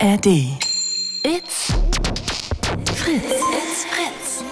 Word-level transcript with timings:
ARD. 0.00 0.26
It's 1.24 1.72
Fritz. 2.94 3.24
It's 3.24 3.84
Fritz. 3.84 4.44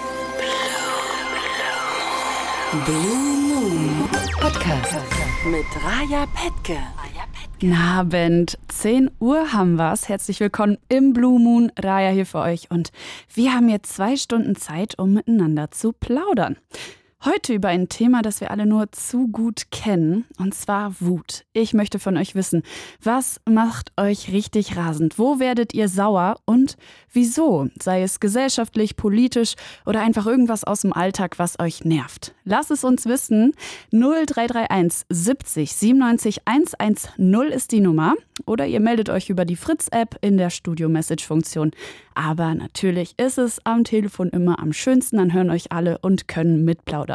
Blue 2.85 3.37
Moon 3.47 4.09
Podcast 4.41 4.97
mit 5.45 5.65
Raja 5.85 6.25
Petke. 6.33 6.77
Guten 7.59 7.73
Abend, 7.73 8.57
10 8.67 9.09
Uhr 9.19 9.53
haben 9.53 9.77
wir's. 9.77 10.09
Herzlich 10.09 10.41
willkommen 10.41 10.77
im 10.89 11.13
Blue 11.13 11.39
Moon. 11.39 11.71
Raya 11.79 12.09
hier 12.09 12.25
für 12.25 12.39
euch 12.39 12.69
und 12.69 12.91
wir 13.33 13.53
haben 13.53 13.69
jetzt 13.69 13.95
zwei 13.95 14.17
Stunden 14.17 14.57
Zeit, 14.57 14.99
um 14.99 15.13
miteinander 15.13 15.71
zu 15.71 15.93
plaudern. 15.93 16.57
Heute 17.25 17.55
über 17.55 17.69
ein 17.69 17.89
Thema, 17.89 18.21
das 18.21 18.41
wir 18.41 18.51
alle 18.51 18.67
nur 18.67 18.91
zu 18.91 19.27
gut 19.27 19.71
kennen, 19.71 20.25
und 20.37 20.53
zwar 20.53 20.93
Wut. 20.99 21.45
Ich 21.51 21.73
möchte 21.73 21.97
von 21.97 22.15
euch 22.15 22.35
wissen, 22.35 22.61
was 23.01 23.41
macht 23.49 23.91
euch 23.97 24.31
richtig 24.31 24.77
rasend? 24.77 25.17
Wo 25.17 25.39
werdet 25.39 25.73
ihr 25.73 25.89
sauer 25.89 26.35
und 26.45 26.77
wieso? 27.11 27.69
Sei 27.81 28.03
es 28.03 28.19
gesellschaftlich, 28.19 28.97
politisch 28.97 29.55
oder 29.87 30.01
einfach 30.01 30.27
irgendwas 30.27 30.63
aus 30.63 30.81
dem 30.81 30.93
Alltag, 30.93 31.39
was 31.39 31.59
euch 31.59 31.83
nervt. 31.83 32.35
Lasst 32.45 32.69
es 32.69 32.83
uns 32.83 33.07
wissen. 33.07 33.53
0331 33.91 35.07
70 35.09 35.73
97 35.73 36.41
110 36.45 37.51
ist 37.51 37.71
die 37.71 37.81
Nummer. 37.81 38.13
Oder 38.45 38.67
ihr 38.67 38.79
meldet 38.79 39.09
euch 39.09 39.31
über 39.31 39.43
die 39.43 39.55
Fritz-App 39.55 40.17
in 40.21 40.37
der 40.37 40.51
Studio-Message-Funktion. 40.51 41.71
Aber 42.13 42.53
natürlich 42.53 43.15
ist 43.17 43.39
es 43.39 43.59
am 43.65 43.83
Telefon 43.83 44.29
immer 44.29 44.59
am 44.59 44.71
schönsten. 44.71 45.17
Dann 45.17 45.33
hören 45.33 45.49
euch 45.49 45.71
alle 45.71 45.97
und 45.97 46.27
können 46.27 46.63
mitplaudern. 46.63 47.06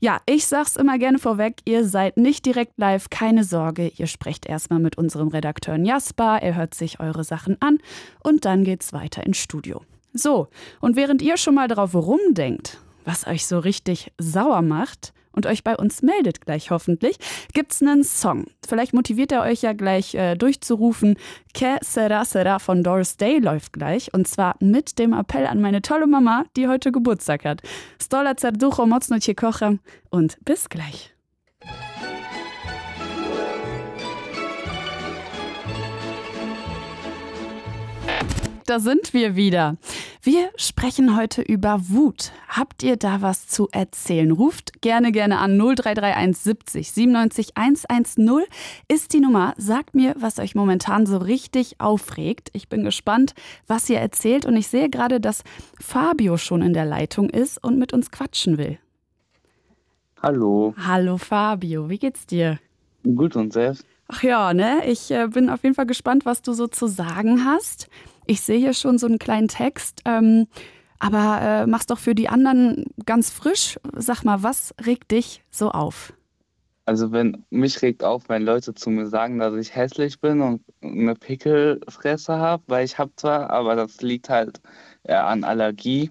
Ja, 0.00 0.20
ich 0.26 0.46
sag's 0.46 0.76
immer 0.76 0.96
gerne 0.96 1.18
vorweg, 1.18 1.56
ihr 1.64 1.84
seid 1.84 2.18
nicht 2.18 2.46
direkt 2.46 2.78
live, 2.78 3.10
keine 3.10 3.42
Sorge, 3.42 3.88
ihr 3.96 4.06
sprecht 4.06 4.46
erstmal 4.46 4.78
mit 4.78 4.96
unserem 4.96 5.26
Redakteur 5.26 5.76
Jasper, 5.76 6.38
er 6.40 6.54
hört 6.54 6.74
sich 6.74 7.00
eure 7.00 7.24
Sachen 7.24 7.60
an 7.60 7.78
und 8.22 8.44
dann 8.44 8.62
geht's 8.62 8.92
weiter 8.92 9.26
ins 9.26 9.38
Studio. 9.38 9.82
So, 10.12 10.48
und 10.80 10.94
während 10.94 11.20
ihr 11.20 11.36
schon 11.36 11.56
mal 11.56 11.66
drauf 11.66 11.94
rumdenkt, 11.96 12.78
was 13.04 13.26
euch 13.26 13.46
so 13.46 13.58
richtig 13.58 14.12
sauer 14.18 14.62
macht, 14.62 15.12
und 15.38 15.46
euch 15.46 15.62
bei 15.62 15.76
uns 15.76 16.02
meldet 16.02 16.40
gleich 16.40 16.72
hoffentlich, 16.72 17.16
gibt's 17.54 17.80
einen 17.80 18.02
Song. 18.02 18.46
Vielleicht 18.66 18.92
motiviert 18.92 19.30
er 19.30 19.42
euch 19.42 19.62
ja 19.62 19.72
gleich 19.72 20.16
äh, 20.16 20.34
durchzurufen. 20.34 21.14
Que 21.54 21.78
sera 21.80 22.24
sera 22.24 22.58
von 22.58 22.82
Doris 22.82 23.16
Day 23.16 23.38
läuft 23.38 23.72
gleich 23.72 24.12
und 24.12 24.26
zwar 24.26 24.56
mit 24.58 24.98
dem 24.98 25.12
Appell 25.12 25.46
an 25.46 25.60
meine 25.60 25.80
tolle 25.80 26.08
Mama, 26.08 26.44
die 26.56 26.66
heute 26.66 26.90
Geburtstag 26.90 27.44
hat. 27.44 27.62
Stola 28.02 28.34
Cerducho 28.36 28.84
mocno 28.84 29.20
cię 29.20 29.34
kocham 29.34 29.78
und 30.10 30.36
bis 30.44 30.68
gleich. 30.68 31.17
Da 38.68 38.80
sind 38.80 39.14
wir 39.14 39.34
wieder. 39.34 39.78
Wir 40.20 40.50
sprechen 40.56 41.16
heute 41.16 41.40
über 41.40 41.88
Wut. 41.88 42.32
Habt 42.48 42.82
ihr 42.82 42.98
da 42.98 43.22
was 43.22 43.46
zu 43.46 43.66
erzählen? 43.72 44.30
Ruft 44.30 44.82
gerne, 44.82 45.10
gerne 45.10 45.38
an 45.38 45.56
0331 45.56 46.36
70 46.36 46.92
97 46.92 47.56
110 47.56 48.42
ist 48.86 49.14
die 49.14 49.20
Nummer. 49.20 49.54
Sagt 49.56 49.94
mir, 49.94 50.14
was 50.18 50.38
euch 50.38 50.54
momentan 50.54 51.06
so 51.06 51.16
richtig 51.16 51.80
aufregt. 51.80 52.50
Ich 52.52 52.68
bin 52.68 52.84
gespannt, 52.84 53.32
was 53.66 53.88
ihr 53.88 54.00
erzählt 54.00 54.44
und 54.44 54.54
ich 54.54 54.68
sehe 54.68 54.90
gerade, 54.90 55.18
dass 55.18 55.44
Fabio 55.80 56.36
schon 56.36 56.60
in 56.60 56.74
der 56.74 56.84
Leitung 56.84 57.30
ist 57.30 57.64
und 57.64 57.78
mit 57.78 57.94
uns 57.94 58.10
quatschen 58.10 58.58
will. 58.58 58.78
Hallo. 60.22 60.74
Hallo 60.76 61.16
Fabio, 61.16 61.88
wie 61.88 61.98
geht's 61.98 62.26
dir? 62.26 62.58
Gut 63.02 63.34
und 63.34 63.54
selbst? 63.54 63.86
Ach 64.08 64.22
ja, 64.22 64.54
ne? 64.54 64.82
Ich 64.86 65.10
äh, 65.10 65.28
bin 65.28 65.50
auf 65.50 65.62
jeden 65.62 65.74
Fall 65.74 65.86
gespannt, 65.86 66.24
was 66.24 66.40
du 66.40 66.54
so 66.54 66.66
zu 66.66 66.86
sagen 66.86 67.44
hast. 67.44 67.88
Ich 68.28 68.42
sehe 68.42 68.58
hier 68.58 68.74
schon 68.74 68.98
so 68.98 69.06
einen 69.06 69.18
kleinen 69.18 69.48
Text, 69.48 70.02
ähm, 70.04 70.48
aber 70.98 71.40
äh, 71.40 71.66
mach's 71.66 71.86
doch 71.86 71.98
für 71.98 72.14
die 72.14 72.28
anderen 72.28 72.84
ganz 73.06 73.30
frisch. 73.30 73.80
Sag 73.96 74.22
mal, 74.22 74.42
was 74.42 74.74
regt 74.84 75.10
dich 75.12 75.42
so 75.50 75.70
auf? 75.70 76.12
Also 76.84 77.10
wenn 77.10 77.46
mich 77.48 77.80
regt 77.80 78.04
auf, 78.04 78.28
wenn 78.28 78.42
Leute 78.42 78.74
zu 78.74 78.90
mir 78.90 79.06
sagen, 79.06 79.38
dass 79.38 79.54
ich 79.54 79.74
hässlich 79.74 80.20
bin 80.20 80.42
und 80.42 80.62
eine 80.82 81.14
Pickelfresse 81.14 82.36
habe, 82.36 82.62
weil 82.66 82.84
ich 82.84 82.98
habe 82.98 83.12
zwar, 83.16 83.48
aber 83.48 83.76
das 83.76 84.02
liegt 84.02 84.28
halt 84.28 84.60
eher 85.04 85.26
an 85.26 85.42
Allergie. 85.42 86.10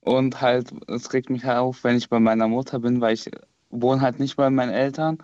Und 0.00 0.40
halt, 0.40 0.72
es 0.88 1.12
regt 1.12 1.30
mich 1.30 1.44
auf, 1.44 1.84
wenn 1.84 1.96
ich 1.96 2.08
bei 2.08 2.18
meiner 2.18 2.48
Mutter 2.48 2.80
bin, 2.80 3.00
weil 3.00 3.14
ich 3.14 3.30
wohne 3.70 4.00
halt 4.00 4.18
nicht 4.18 4.36
bei 4.36 4.50
meinen 4.50 4.72
Eltern. 4.72 5.18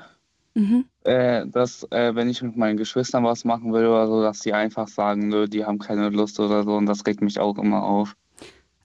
Mhm. 0.55 0.85
Äh, 1.03 1.47
dass, 1.49 1.87
äh, 1.91 2.15
wenn 2.15 2.29
ich 2.31 2.41
mit 2.43 2.57
meinen 2.57 2.77
Geschwistern 2.77 3.25
was 3.25 3.45
machen 3.45 3.73
will 3.73 3.87
oder 3.87 4.07
so, 4.07 4.23
dass 4.23 4.41
die 4.41 4.53
einfach 4.55 4.89
sagen, 4.89 5.29
nö, 5.29 5.47
die 5.49 5.65
haben 5.65 5.79
keine 5.79 6.09
Lust 6.11 6.39
oder 6.41 6.63
so. 6.63 6.77
Und 6.77 6.87
das 6.87 7.05
regt 7.07 7.21
mich 7.21 7.39
auch 7.41 7.59
immer 7.59 7.83
auf. 7.83 8.17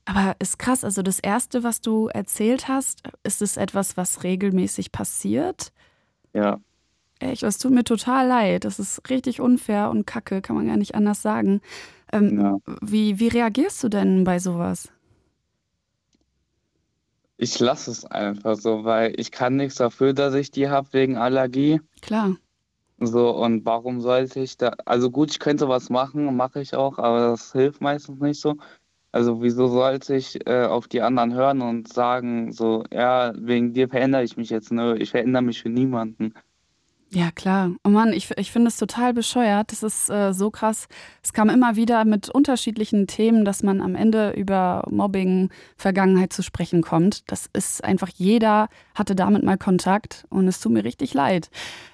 Aber 0.06 0.36
ist 0.40 0.58
krass, 0.58 0.84
also 0.84 1.04
das 1.04 1.20
Erste, 1.20 1.64
was 1.64 1.82
du 1.82 2.08
erzählt 2.08 2.68
hast, 2.68 3.04
ist 3.24 3.44
es 3.44 3.58
etwas, 3.58 3.96
was 3.96 4.24
regelmäßig 4.24 4.92
passiert? 4.92 5.72
Ja. 6.34 6.60
Echt, 7.20 7.44
das 7.44 7.60
tut 7.60 7.72
mir 7.72 7.84
total 7.84 8.28
leid. 8.28 8.66
Das 8.66 8.80
ist 8.80 9.08
richtig 9.10 9.40
unfair 9.40 9.90
und 9.92 10.08
kacke, 10.08 10.42
kann 10.42 10.56
man 10.56 10.66
gar 10.68 10.78
nicht 10.78 10.96
anders 10.96 11.22
sagen. 11.22 11.62
Ähm, 12.12 12.40
Ja. 12.40 12.58
wie, 12.82 13.20
wie 13.20 13.28
reagierst 13.28 13.84
du 13.84 13.90
denn 13.90 14.24
bei 14.24 14.40
sowas? 14.40 14.90
Ich 17.42 17.58
lasse 17.58 17.90
es 17.92 18.04
einfach 18.04 18.58
so, 18.58 18.84
weil 18.84 19.18
ich 19.18 19.32
kann 19.32 19.56
nichts 19.56 19.76
dafür, 19.76 20.12
dass 20.12 20.34
ich 20.34 20.52
die 20.52 20.68
habe 20.68 20.92
wegen 20.92 21.16
Allergie. 21.16 21.80
Klar. 22.02 22.36
So, 23.00 23.30
und 23.30 23.64
warum 23.64 24.02
sollte 24.02 24.42
ich 24.42 24.58
da, 24.58 24.74
also 24.84 25.10
gut, 25.10 25.32
ich 25.32 25.40
könnte 25.40 25.70
was 25.70 25.90
machen, 25.90 26.36
mache 26.36 26.60
ich 26.60 26.76
auch, 26.76 26.98
aber 26.98 27.30
das 27.30 27.54
hilft 27.54 27.80
meistens 27.80 28.20
nicht 28.20 28.42
so. 28.42 28.58
Also 29.14 29.42
wieso 29.42 29.68
sollte 29.68 30.18
ich 30.18 30.46
äh, 30.48 30.66
auf 30.66 30.90
die 30.90 31.02
anderen 31.02 31.34
hören 31.34 31.62
und 31.62 31.88
sagen, 31.94 32.52
so, 32.52 32.84
ja, 32.92 33.32
wegen 33.38 33.72
dir 33.72 33.88
verändere 33.88 34.24
ich 34.24 34.36
mich 34.36 34.50
jetzt, 34.50 34.74
nö, 34.74 34.98
ich 34.98 35.12
verändere 35.12 35.42
mich 35.42 35.62
für 35.62 35.70
niemanden. 35.70 36.34
Ja, 37.12 37.32
klar. 37.32 37.72
Oh 37.84 37.90
Mann, 37.90 38.14
ich, 38.14 38.30
ich 38.38 38.52
finde 38.52 38.68
es 38.68 38.78
total 38.78 39.16
bescheuert. 39.16 39.72
Das 39.72 39.82
ist 39.82 40.12
äh, 40.12 40.32
so 40.32 40.52
krass. 40.52 40.88
Es 41.24 41.34
kam 41.34 41.50
immer 41.50 41.76
wieder 41.76 42.06
mit 42.06 42.30
unterschiedlichen 42.30 43.08
Themen, 43.08 43.46
dass 43.46 43.64
man 43.64 43.82
am 43.82 43.96
Ende 43.96 44.32
über 44.32 44.86
Mobbing, 44.92 45.50
Vergangenheit 45.76 46.34
zu 46.34 46.44
sprechen 46.44 46.84
kommt. 46.84 47.32
Das 47.32 47.50
ist 47.52 47.84
einfach, 47.84 48.10
jeder 48.10 48.70
hatte 48.94 49.16
damit 49.16 49.44
mal 49.44 49.58
Kontakt 49.58 50.26
und 50.30 50.48
es 50.48 50.60
tut 50.60 50.72
mir 50.72 50.84
richtig 50.84 51.16
leid. 51.16 51.50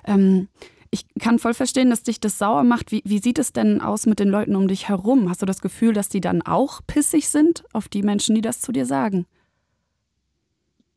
Ähm, 0.05 0.49
ich 0.91 1.05
kann 1.19 1.39
voll 1.39 1.53
verstehen, 1.53 1.89
dass 1.89 2.03
dich 2.03 2.19
das 2.19 2.37
sauer 2.37 2.63
macht. 2.63 2.91
Wie, 2.91 3.01
wie 3.05 3.19
sieht 3.19 3.39
es 3.39 3.53
denn 3.53 3.79
aus 3.79 4.05
mit 4.05 4.19
den 4.19 4.29
Leuten 4.29 4.55
um 4.55 4.67
dich 4.67 4.89
herum? 4.89 5.29
Hast 5.29 5.41
du 5.41 5.45
das 5.45 5.61
Gefühl, 5.61 5.93
dass 5.93 6.09
die 6.09 6.21
dann 6.21 6.41
auch 6.41 6.81
pissig 6.87 7.29
sind 7.29 7.63
auf 7.71 7.87
die 7.87 8.03
Menschen, 8.03 8.35
die 8.35 8.41
das 8.41 8.59
zu 8.59 8.73
dir 8.73 8.85
sagen? 8.85 9.25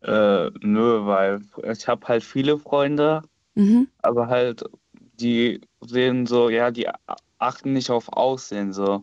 Äh, 0.02 0.50
nö, 0.60 1.06
weil 1.06 1.40
ich 1.70 1.86
habe 1.86 2.06
halt 2.06 2.24
viele 2.24 2.58
Freunde, 2.58 3.22
Mhm. 3.58 3.88
aber 4.02 4.28
halt, 4.28 4.64
die 5.18 5.60
sehen 5.80 6.26
so, 6.26 6.48
ja, 6.48 6.70
die 6.70 6.88
achten 7.38 7.72
nicht 7.72 7.90
auf 7.90 8.08
Aussehen, 8.08 8.72
so. 8.72 9.02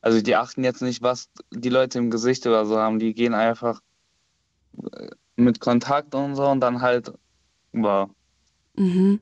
Also 0.00 0.22
die 0.22 0.36
achten 0.36 0.64
jetzt 0.64 0.80
nicht, 0.80 1.02
was 1.02 1.28
die 1.50 1.68
Leute 1.68 1.98
im 1.98 2.10
Gesicht 2.10 2.46
oder 2.46 2.64
so 2.64 2.78
haben, 2.78 2.98
die 2.98 3.12
gehen 3.12 3.34
einfach 3.34 3.80
äh, 4.92 5.08
mit 5.36 5.60
Kontakt 5.60 6.14
und 6.14 6.34
so 6.34 6.46
und 6.46 6.60
dann 6.60 6.80
halt, 6.80 7.12
wow. 7.72 8.08
Mhm. 8.76 9.20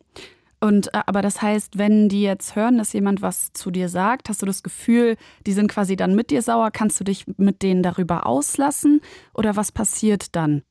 Und 0.60 0.94
äh, 0.94 1.00
aber 1.06 1.22
das 1.22 1.42
heißt, 1.42 1.76
wenn 1.76 2.08
die 2.08 2.22
jetzt 2.22 2.54
hören, 2.54 2.78
dass 2.78 2.92
jemand 2.92 3.20
was 3.20 3.52
zu 3.52 3.72
dir 3.72 3.88
sagt, 3.88 4.28
hast 4.28 4.42
du 4.42 4.46
das 4.46 4.62
Gefühl, 4.62 5.16
die 5.44 5.54
sind 5.54 5.66
quasi 5.66 5.96
dann 5.96 6.14
mit 6.14 6.30
dir 6.30 6.40
sauer, 6.40 6.70
kannst 6.70 7.00
du 7.00 7.04
dich 7.04 7.26
mit 7.36 7.62
denen 7.62 7.82
darüber 7.82 8.26
auslassen 8.26 9.00
oder 9.34 9.56
was 9.56 9.72
passiert 9.72 10.36
dann? 10.36 10.62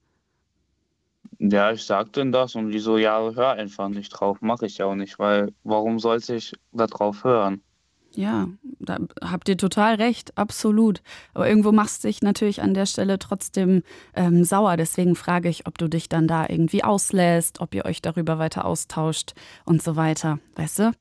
Ja, 1.40 1.72
ich 1.72 1.84
sag 1.84 2.14
denen 2.14 2.32
das 2.32 2.56
und 2.56 2.72
die 2.72 2.80
so, 2.80 2.98
ja, 2.98 3.32
hör 3.34 3.52
einfach 3.52 3.90
nicht 3.90 4.10
drauf, 4.10 4.42
mache 4.42 4.66
ich 4.66 4.78
ja 4.78 4.86
auch 4.86 4.96
nicht, 4.96 5.18
weil 5.20 5.54
warum 5.64 6.00
sollte 6.00 6.36
ich 6.36 6.54
da 6.72 6.88
drauf 6.88 7.24
hören? 7.24 7.62
Ja, 8.14 8.48
da 8.80 8.98
habt 9.22 9.48
ihr 9.48 9.58
total 9.58 9.96
recht, 9.96 10.38
absolut. 10.38 11.02
Aber 11.34 11.48
irgendwo 11.48 11.72
machst 11.72 12.04
du 12.04 12.10
dich 12.10 12.22
natürlich 12.22 12.62
an 12.62 12.74
der 12.74 12.86
Stelle 12.86 13.20
trotzdem 13.20 13.84
ähm, 14.16 14.44
sauer. 14.44 14.76
Deswegen 14.76 15.16
frage 15.16 15.48
ich, 15.48 15.66
ob 15.66 15.78
du 15.78 15.88
dich 15.88 16.10
dann 16.10 16.28
da 16.28 16.46
irgendwie 16.48 16.84
auslässt, 16.84 17.62
ob 17.62 17.74
ihr 17.74 17.86
euch 17.86 18.02
darüber 18.02 18.38
weiter 18.38 18.66
austauscht 18.66 19.34
und 19.66 19.82
so 19.82 19.96
weiter. 19.96 20.40
Weißt 20.56 20.80
du? 20.80 20.92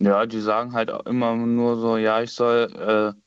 Ja, 0.00 0.26
die 0.26 0.40
sagen 0.40 0.72
halt 0.72 0.90
auch 0.90 1.06
immer 1.06 1.36
nur 1.36 1.76
so, 1.76 1.96
ja, 1.96 2.20
ich 2.20 2.32
soll 2.32 3.14
äh, 3.16 3.20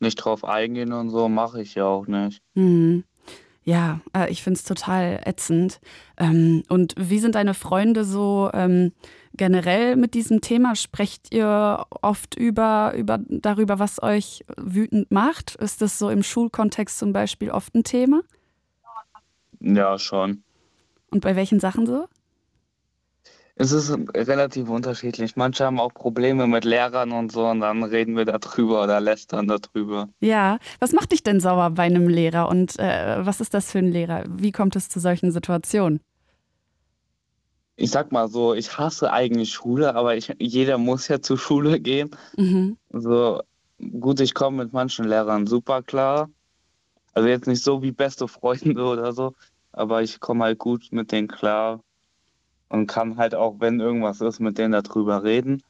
nicht 0.00 0.16
drauf 0.16 0.44
eingehen 0.44 0.92
und 0.92 1.10
so, 1.10 1.28
mache 1.28 1.62
ich 1.62 1.74
ja 1.74 1.86
auch 1.86 2.06
nicht. 2.06 2.42
Mhm. 2.54 3.04
Ja, 3.64 4.00
äh, 4.16 4.30
ich 4.30 4.42
finde 4.42 4.58
es 4.58 4.64
total 4.64 5.20
ätzend. 5.24 5.80
Ähm, 6.16 6.62
und 6.68 6.94
wie 6.96 7.20
sind 7.20 7.36
deine 7.36 7.54
Freunde 7.54 8.04
so 8.04 8.50
ähm, 8.52 8.92
generell 9.34 9.96
mit 9.96 10.14
diesem 10.14 10.40
Thema? 10.40 10.74
Sprecht 10.74 11.32
ihr 11.32 11.86
oft 12.02 12.34
über, 12.34 12.92
über 12.96 13.20
darüber, 13.28 13.78
was 13.78 14.02
euch 14.02 14.44
wütend 14.56 15.10
macht? 15.10 15.54
Ist 15.56 15.80
das 15.80 15.98
so 15.98 16.10
im 16.10 16.22
Schulkontext 16.22 16.98
zum 16.98 17.12
Beispiel 17.12 17.50
oft 17.50 17.74
ein 17.74 17.84
Thema? 17.84 18.22
Ja, 19.60 19.96
schon. 19.98 20.42
Und 21.10 21.20
bei 21.20 21.36
welchen 21.36 21.60
Sachen 21.60 21.86
so? 21.86 22.08
Es 23.54 23.70
ist 23.72 23.90
relativ 24.14 24.68
unterschiedlich. 24.70 25.36
Manche 25.36 25.66
haben 25.66 25.78
auch 25.78 25.92
Probleme 25.92 26.46
mit 26.46 26.64
Lehrern 26.64 27.12
und 27.12 27.30
so 27.32 27.46
und 27.46 27.60
dann 27.60 27.82
reden 27.84 28.16
wir 28.16 28.24
darüber 28.24 28.82
oder 28.82 29.00
lästern 29.00 29.46
darüber. 29.46 30.08
Ja, 30.20 30.58
was 30.80 30.92
macht 30.92 31.12
dich 31.12 31.22
denn 31.22 31.38
sauer 31.38 31.70
bei 31.70 31.82
einem 31.82 32.08
Lehrer 32.08 32.48
und 32.48 32.78
äh, 32.78 33.24
was 33.24 33.40
ist 33.40 33.52
das 33.52 33.70
für 33.70 33.78
ein 33.78 33.92
Lehrer? 33.92 34.24
Wie 34.26 34.52
kommt 34.52 34.74
es 34.74 34.88
zu 34.88 35.00
solchen 35.00 35.32
Situationen? 35.32 36.00
Ich 37.76 37.90
sag 37.90 38.10
mal 38.10 38.28
so, 38.28 38.54
ich 38.54 38.78
hasse 38.78 39.12
eigentlich 39.12 39.52
Schule, 39.52 39.94
aber 39.94 40.16
ich, 40.16 40.34
jeder 40.38 40.78
muss 40.78 41.08
ja 41.08 41.20
zur 41.20 41.38
Schule 41.38 41.78
gehen. 41.80 42.10
Mhm. 42.36 42.78
So, 42.90 43.42
gut, 44.00 44.20
ich 44.20 44.34
komme 44.34 44.64
mit 44.64 44.72
manchen 44.72 45.04
Lehrern 45.04 45.46
super 45.46 45.82
klar. 45.82 46.30
Also 47.12 47.28
jetzt 47.28 47.46
nicht 47.46 47.62
so 47.62 47.82
wie 47.82 47.92
beste 47.92 48.28
Freunde 48.28 48.82
oder 48.82 49.12
so, 49.12 49.34
aber 49.72 50.02
ich 50.02 50.20
komme 50.20 50.44
halt 50.44 50.58
gut 50.58 50.88
mit 50.90 51.12
denen 51.12 51.28
klar 51.28 51.80
und 52.72 52.86
kann 52.86 53.18
halt 53.18 53.34
auch, 53.34 53.56
wenn 53.58 53.80
irgendwas 53.80 54.22
ist, 54.22 54.40
mit 54.40 54.56
denen 54.56 54.72
darüber 54.72 55.22
reden. 55.22 55.62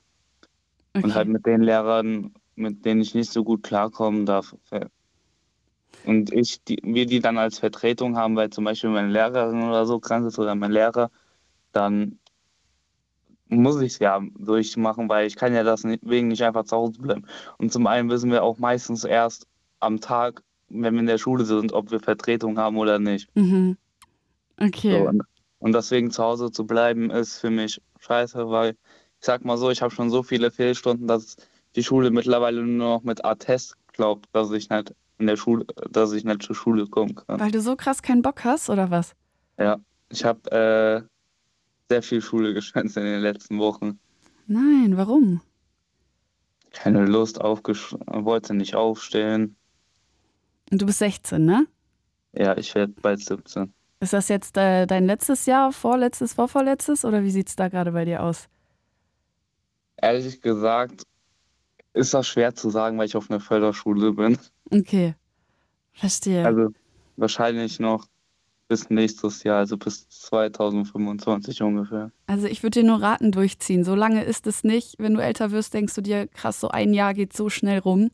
Okay. 0.95 1.05
Und 1.05 1.15
halt 1.17 1.29
mit 1.29 1.45
den 1.47 1.63
Lehrern, 1.63 2.33
mit 2.55 2.85
denen 2.85 3.01
ich 3.01 3.13
nicht 3.13 3.33
so 3.33 3.43
gut 3.43 3.65
klarkommen 3.65 4.25
darf. 4.25 4.55
Und 6.05 6.33
ich, 6.33 6.63
die, 6.63 6.79
wir 6.85 7.07
die 7.07 7.19
dann 7.19 7.39
als 7.39 7.59
Vertretung 7.59 8.17
haben, 8.17 8.37
weil 8.37 8.51
zum 8.51 8.65
Beispiel 8.65 8.91
meine 8.91 9.09
Lehrerin 9.09 9.65
oder 9.65 9.85
so 9.85 9.99
krank 9.99 10.27
ist 10.29 10.39
oder 10.39 10.55
mein 10.55 10.71
Lehrer, 10.71 11.11
dann 11.73 12.21
muss 13.49 13.81
ich 13.81 13.95
es 13.95 13.99
ja 13.99 14.21
durchmachen, 14.39 15.09
weil 15.09 15.27
ich 15.27 15.35
kann 15.35 15.53
ja 15.55 15.65
deswegen 15.65 16.29
nicht 16.29 16.45
einfach 16.45 16.65
zu 16.65 16.77
Hause 16.77 17.01
bleiben. 17.01 17.27
Und 17.59 17.73
zum 17.73 17.89
einen 17.89 18.11
wissen 18.11 18.31
wir 18.31 18.45
auch 18.45 18.59
meistens 18.59 19.03
erst 19.03 19.49
am 19.81 20.01
Tag, 20.01 20.45
wenn 20.69 20.95
wir 20.95 21.01
in 21.01 21.07
der 21.07 21.19
Schule 21.19 21.45
sind, 21.47 21.73
ob 21.73 21.91
wir 21.91 21.99
Vertretung 21.99 22.59
haben 22.59 22.77
oder 22.77 23.01
nicht. 23.01 23.29
Mhm. 23.35 23.77
Okay. 24.61 25.05
So, 25.05 25.23
und, 25.63 25.73
deswegen 25.73 26.11
zu 26.11 26.23
Hause 26.23 26.51
zu 26.51 26.67
bleiben, 26.67 27.11
ist 27.11 27.39
für 27.39 27.51
mich 27.51 27.81
scheiße, 28.01 28.49
weil 28.51 28.71
ich 28.71 29.27
sag 29.27 29.45
mal 29.45 29.57
so, 29.57 29.71
ich 29.71 29.81
habe 29.81 29.95
schon 29.95 30.11
so 30.11 30.23
viele 30.23 30.51
Fehlstunden, 30.51 31.07
dass 31.07 31.37
die 31.77 31.85
Schule 31.85 32.11
mittlerweile 32.11 32.63
nur 32.63 32.97
noch 32.97 33.03
mit 33.05 33.25
Attest 33.25 33.77
glaubt, 33.93 34.29
dass 34.33 34.51
ich 34.51 34.69
nicht 34.69 34.95
in 35.19 35.29
der 35.29 35.37
Schule, 35.37 35.65
dass 35.91 36.13
ich 36.13 36.25
nicht 36.25 36.43
zur 36.43 36.57
Schule 36.57 36.87
kommen 36.87 37.15
kann. 37.15 37.39
Weil 37.39 37.53
du 37.53 37.61
so 37.61 37.77
krass 37.77 38.03
keinen 38.03 38.23
Bock 38.23 38.43
hast, 38.45 38.71
oder 38.71 38.91
was? 38.91 39.15
Ja, 39.59 39.79
ich 40.09 40.25
habe 40.25 40.51
äh, 40.51 41.03
sehr 41.89 42.03
viel 42.03 42.21
Schule 42.21 42.55
geschwänzt 42.55 42.97
in 42.97 43.05
den 43.05 43.21
letzten 43.21 43.59
Wochen. 43.59 44.01
Nein, 44.47 44.97
warum? 44.97 45.41
Keine 46.73 47.07
Lust, 47.07 47.41
aufgesch 47.41 47.95
wollte 48.07 48.55
nicht 48.55 48.75
aufstehen. 48.75 49.57
Und 50.73 50.83
du 50.83 50.87
bist 50.87 50.99
16, 50.99 51.45
ne? 51.45 51.67
Ja, 52.33 52.57
ich 52.57 52.75
werde 52.75 52.95
bald 53.01 53.21
17. 53.21 53.73
Ist 54.03 54.13
das 54.13 54.27
jetzt 54.27 54.57
äh, 54.57 54.85
dein 54.85 55.07
letztes 55.07 55.47
Jahr, 55.47 55.71
vorletztes, 55.71 56.33
vorvorletztes 56.35 57.05
oder 57.05 57.23
wie 57.23 57.31
sieht 57.31 57.49
es 57.49 57.55
da 57.55 57.69
gerade 57.69 57.93
bei 57.93 58.05
dir 58.05 58.25
aus? 58.25 58.49
Ehrlich 59.97 60.41
gesagt 60.41 61.05
ist 61.93 62.13
das 62.13 62.27
schwer 62.27 62.53
zu 62.53 62.69
sagen, 62.69 62.99
weil 62.99 63.07
ich 63.07 63.15
auf 63.15 63.31
einer 63.31 63.39
Förderschule 63.39 64.13
bin. 64.13 64.39
Okay, 64.73 65.15
verstehe. 65.93 66.45
Also 66.45 66.71
wahrscheinlich 67.17 67.79
noch 67.79 68.09
bis 68.67 68.91
nächstes 68.91 69.45
Jahr, 69.45 69.59
also 69.59 69.77
bis 69.77 70.09
2025 70.09 71.63
ungefähr. 71.63 72.11
Also 72.27 72.49
ich 72.49 72.65
würde 72.65 72.81
dir 72.81 72.87
nur 72.87 73.01
raten, 73.01 73.31
durchziehen. 73.31 73.85
So 73.85 73.95
lange 73.95 74.25
ist 74.25 74.49
es 74.49 74.65
nicht. 74.65 74.97
Wenn 74.99 75.15
du 75.15 75.23
älter 75.23 75.53
wirst, 75.53 75.75
denkst 75.75 75.95
du 75.95 76.01
dir, 76.01 76.27
krass, 76.27 76.59
so 76.59 76.67
ein 76.67 76.93
Jahr 76.93 77.15
geht 77.15 77.35
so 77.35 77.49
schnell 77.51 77.79
rum. 77.79 78.11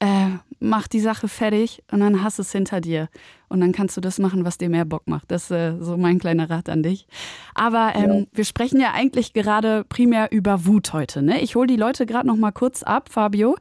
Äh, 0.00 0.32
mach 0.60 0.86
die 0.86 1.00
Sache 1.00 1.28
fertig 1.28 1.82
und 1.90 2.00
dann 2.00 2.22
hast 2.22 2.38
es 2.38 2.52
hinter 2.52 2.82
dir. 2.82 3.08
Und 3.48 3.60
dann 3.60 3.72
kannst 3.72 3.96
du 3.96 4.00
das 4.00 4.18
machen, 4.18 4.44
was 4.44 4.58
dir 4.58 4.68
mehr 4.68 4.84
Bock 4.84 5.02
macht. 5.06 5.30
Das 5.30 5.44
ist 5.44 5.50
äh, 5.52 5.74
so 5.80 5.96
mein 5.96 6.18
kleiner 6.18 6.50
Rat 6.50 6.68
an 6.68 6.82
dich. 6.82 7.06
Aber 7.54 7.92
ähm, 7.94 8.12
Ja. 8.12 8.24
wir 8.32 8.44
sprechen 8.44 8.80
ja 8.80 8.92
eigentlich 8.92 9.32
gerade 9.32 9.84
primär 9.88 10.32
über 10.32 10.66
Wut 10.66 10.92
heute. 10.92 11.22
Ne? 11.22 11.40
Ich 11.40 11.54
hole 11.56 11.66
die 11.66 11.76
Leute 11.76 12.06
gerade 12.06 12.26
noch 12.26 12.36
mal 12.36 12.52
kurz 12.52 12.82
ab, 12.82 13.08
Fabio. 13.10 13.56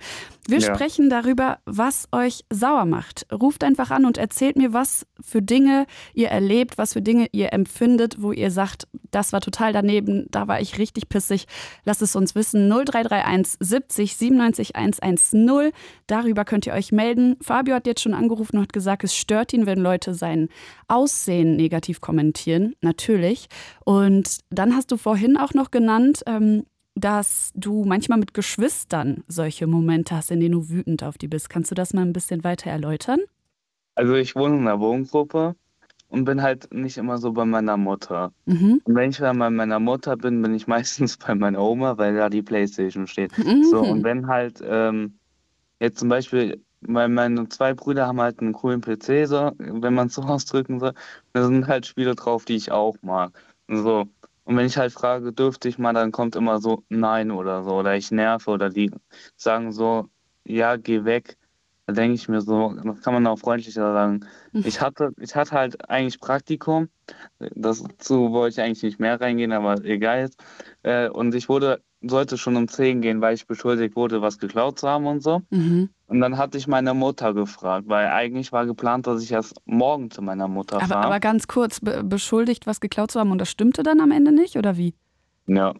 Wir 0.47 0.59
Ja. 0.59 0.75
sprechen 0.75 1.09
darüber, 1.09 1.59
was 1.65 2.07
euch 2.11 2.43
sauer 2.51 2.85
macht. 2.85 3.25
Ruft 3.31 3.63
einfach 3.63 3.91
an 3.91 4.05
und 4.05 4.17
erzählt 4.17 4.57
mir, 4.57 4.73
was 4.73 5.05
für 5.21 5.41
Dinge 5.41 5.85
ihr 6.13 6.27
erlebt, 6.29 6.77
was 6.77 6.93
für 6.93 7.01
Dinge 7.01 7.27
ihr 7.31 7.53
empfindet, 7.53 8.21
wo 8.21 8.31
ihr 8.33 8.51
sagt, 8.51 8.87
das 9.11 9.31
war 9.31 9.39
total 9.39 9.71
daneben, 9.71 10.25
da 10.31 10.47
war 10.49 10.59
ich 10.59 10.77
richtig 10.79 11.07
pissig. 11.07 11.45
Lasst 11.85 12.01
es 12.01 12.15
uns 12.15 12.35
wissen. 12.35 12.67
0331 12.67 13.55
70 13.59 14.17
97 14.17 14.75
110. 14.75 15.71
Darüber 16.07 16.43
könnt 16.45 16.65
ihr 16.67 16.73
euch 16.73 16.91
melden. 16.91 17.37
Fabio 17.41 17.75
hat 17.75 17.87
jetzt 17.87 18.01
schon 18.01 18.13
angerufen 18.13 18.57
und 18.57 18.63
hat 18.63 18.73
gesagt, 18.73 19.03
es 19.05 19.15
stört 19.15 19.53
ihn, 19.53 19.65
wenn 19.65 19.72
Leute 19.81 20.13
sein 20.13 20.49
Aussehen 20.87 21.55
negativ 21.55 22.01
kommentieren. 22.01 22.75
Natürlich. 22.81 23.47
Und 23.85 24.39
dann 24.49 24.75
hast 24.75 24.91
du 24.91 24.97
vorhin 24.97 25.37
auch 25.37 25.53
noch 25.53 25.71
genannt, 25.71 26.23
ähm, 26.25 26.63
dass 26.95 27.51
du 27.55 27.85
manchmal 27.85 28.19
mit 28.19 28.33
Geschwistern 28.33 29.23
solche 29.27 29.67
Momente 29.67 30.15
hast, 30.15 30.31
in 30.31 30.39
denen 30.39 30.53
du 30.53 30.69
wütend 30.69 31.03
auf 31.03 31.17
die 31.17 31.27
bist. 31.27 31.49
Kannst 31.49 31.71
du 31.71 31.75
das 31.75 31.93
mal 31.93 32.03
ein 32.03 32.13
bisschen 32.13 32.43
weiter 32.43 32.69
erläutern? 32.69 33.19
Also 33.95 34.15
ich 34.15 34.35
wohne 34.35 34.55
in 34.57 34.61
einer 34.61 34.79
Wohngruppe 34.79 35.55
und 36.13 36.25
bin 36.25 36.43
halt 36.43 36.71
nicht 36.71 36.97
immer 36.97 37.17
so 37.17 37.31
bei 37.31 37.45
meiner 37.45 37.77
Mutter. 37.77 38.31
Mhm. 38.45 38.81
Und 38.83 38.95
wenn 38.95 39.09
ich 39.09 39.17
dann 39.17 39.39
bei 39.39 39.49
meiner 39.49 39.79
Mutter 39.79 40.15
bin, 40.15 40.41
bin 40.41 40.53
ich 40.53 40.67
meistens 40.67 41.17
bei 41.17 41.33
meiner 41.33 41.59
Oma, 41.59 41.97
weil 41.97 42.15
da 42.15 42.29
die 42.29 42.43
Playstation 42.43 43.07
steht. 43.07 43.35
Mhm. 43.37 43.63
So, 43.63 43.81
und 43.81 44.03
wenn 44.03 44.27
halt, 44.27 44.61
ähm, 44.63 45.15
jetzt 45.79 45.99
zum 45.99 46.09
Beispiel, 46.09 46.61
weil 46.87 47.09
meine 47.09 47.47
zwei 47.49 47.73
Brüder 47.73 48.07
haben 48.07 48.21
halt 48.21 48.39
einen 48.39 48.53
coolen 48.53 48.81
PC, 48.81 49.25
so, 49.27 49.51
wenn 49.57 49.93
man 49.93 50.07
es 50.07 50.15
so 50.15 50.21
ausdrücken 50.23 50.79
soll, 50.79 50.93
da 51.33 51.45
sind 51.45 51.67
halt 51.67 51.85
Spiele 51.85 52.15
drauf, 52.15 52.45
die 52.45 52.55
ich 52.55 52.71
auch 52.71 52.95
mag. 53.01 53.31
So. 53.67 54.05
Und 54.45 54.57
wenn 54.57 54.65
ich 54.65 54.77
halt 54.77 54.91
frage, 54.93 55.31
dürfte 55.33 55.69
ich 55.69 55.77
mal, 55.77 55.93
dann 55.93 56.11
kommt 56.11 56.35
immer 56.35 56.59
so 56.59 56.83
Nein 56.89 57.31
oder 57.31 57.63
so, 57.63 57.71
oder 57.75 57.95
ich 57.95 58.11
nerve, 58.11 58.49
oder 58.51 58.69
die 58.69 58.91
sagen 59.37 59.71
so, 59.71 60.09
ja, 60.45 60.75
geh 60.77 61.05
weg. 61.05 61.37
Da 61.85 61.93
denke 61.93 62.15
ich 62.15 62.29
mir 62.29 62.39
so, 62.39 62.73
das 62.81 63.01
kann 63.01 63.13
man 63.13 63.27
auch 63.27 63.39
freundlicher 63.39 63.93
sagen. 63.93 64.25
Ich 64.53 64.79
hatte, 64.81 65.11
ich 65.17 65.35
hatte 65.35 65.51
halt 65.51 65.89
eigentlich 65.89 66.19
Praktikum, 66.19 66.87
dazu 67.39 68.31
wollte 68.31 68.53
ich 68.53 68.65
eigentlich 68.65 68.83
nicht 68.83 68.99
mehr 68.99 69.19
reingehen, 69.19 69.51
aber 69.51 69.83
egal 69.83 70.21
jetzt. 70.21 70.39
Äh, 70.83 71.09
und 71.09 71.33
ich 71.33 71.49
wurde, 71.49 71.81
sollte 72.01 72.37
schon 72.37 72.55
um 72.55 72.67
10 72.67 73.01
gehen, 73.01 73.19
weil 73.19 73.33
ich 73.33 73.47
beschuldigt 73.47 73.95
wurde, 73.95 74.21
was 74.21 74.37
geklaut 74.37 74.79
zu 74.79 74.87
haben 74.87 75.07
und 75.07 75.23
so. 75.23 75.41
Mhm. 75.49 75.89
Und 76.05 76.21
dann 76.21 76.37
hatte 76.37 76.59
ich 76.59 76.67
meine 76.67 76.93
Mutter 76.93 77.33
gefragt, 77.33 77.85
weil 77.87 78.07
eigentlich 78.07 78.51
war 78.51 78.67
geplant, 78.67 79.07
dass 79.07 79.23
ich 79.23 79.31
erst 79.31 79.55
morgen 79.65 80.11
zu 80.11 80.21
meiner 80.21 80.47
Mutter 80.47 80.77
Aber, 80.77 80.85
fahre. 80.85 81.05
aber 81.07 81.19
ganz 81.19 81.47
kurz, 81.47 81.79
be 81.79 82.03
beschuldigt, 82.03 82.67
was 82.67 82.79
geklaut 82.79 83.09
zu 83.09 83.19
haben 83.19 83.31
und 83.31 83.39
das 83.39 83.49
stimmte 83.49 83.81
dann 83.81 83.99
am 83.99 84.11
Ende 84.11 84.31
nicht, 84.31 84.55
oder 84.55 84.77
wie? 84.77 84.93
Ja. 85.47 85.73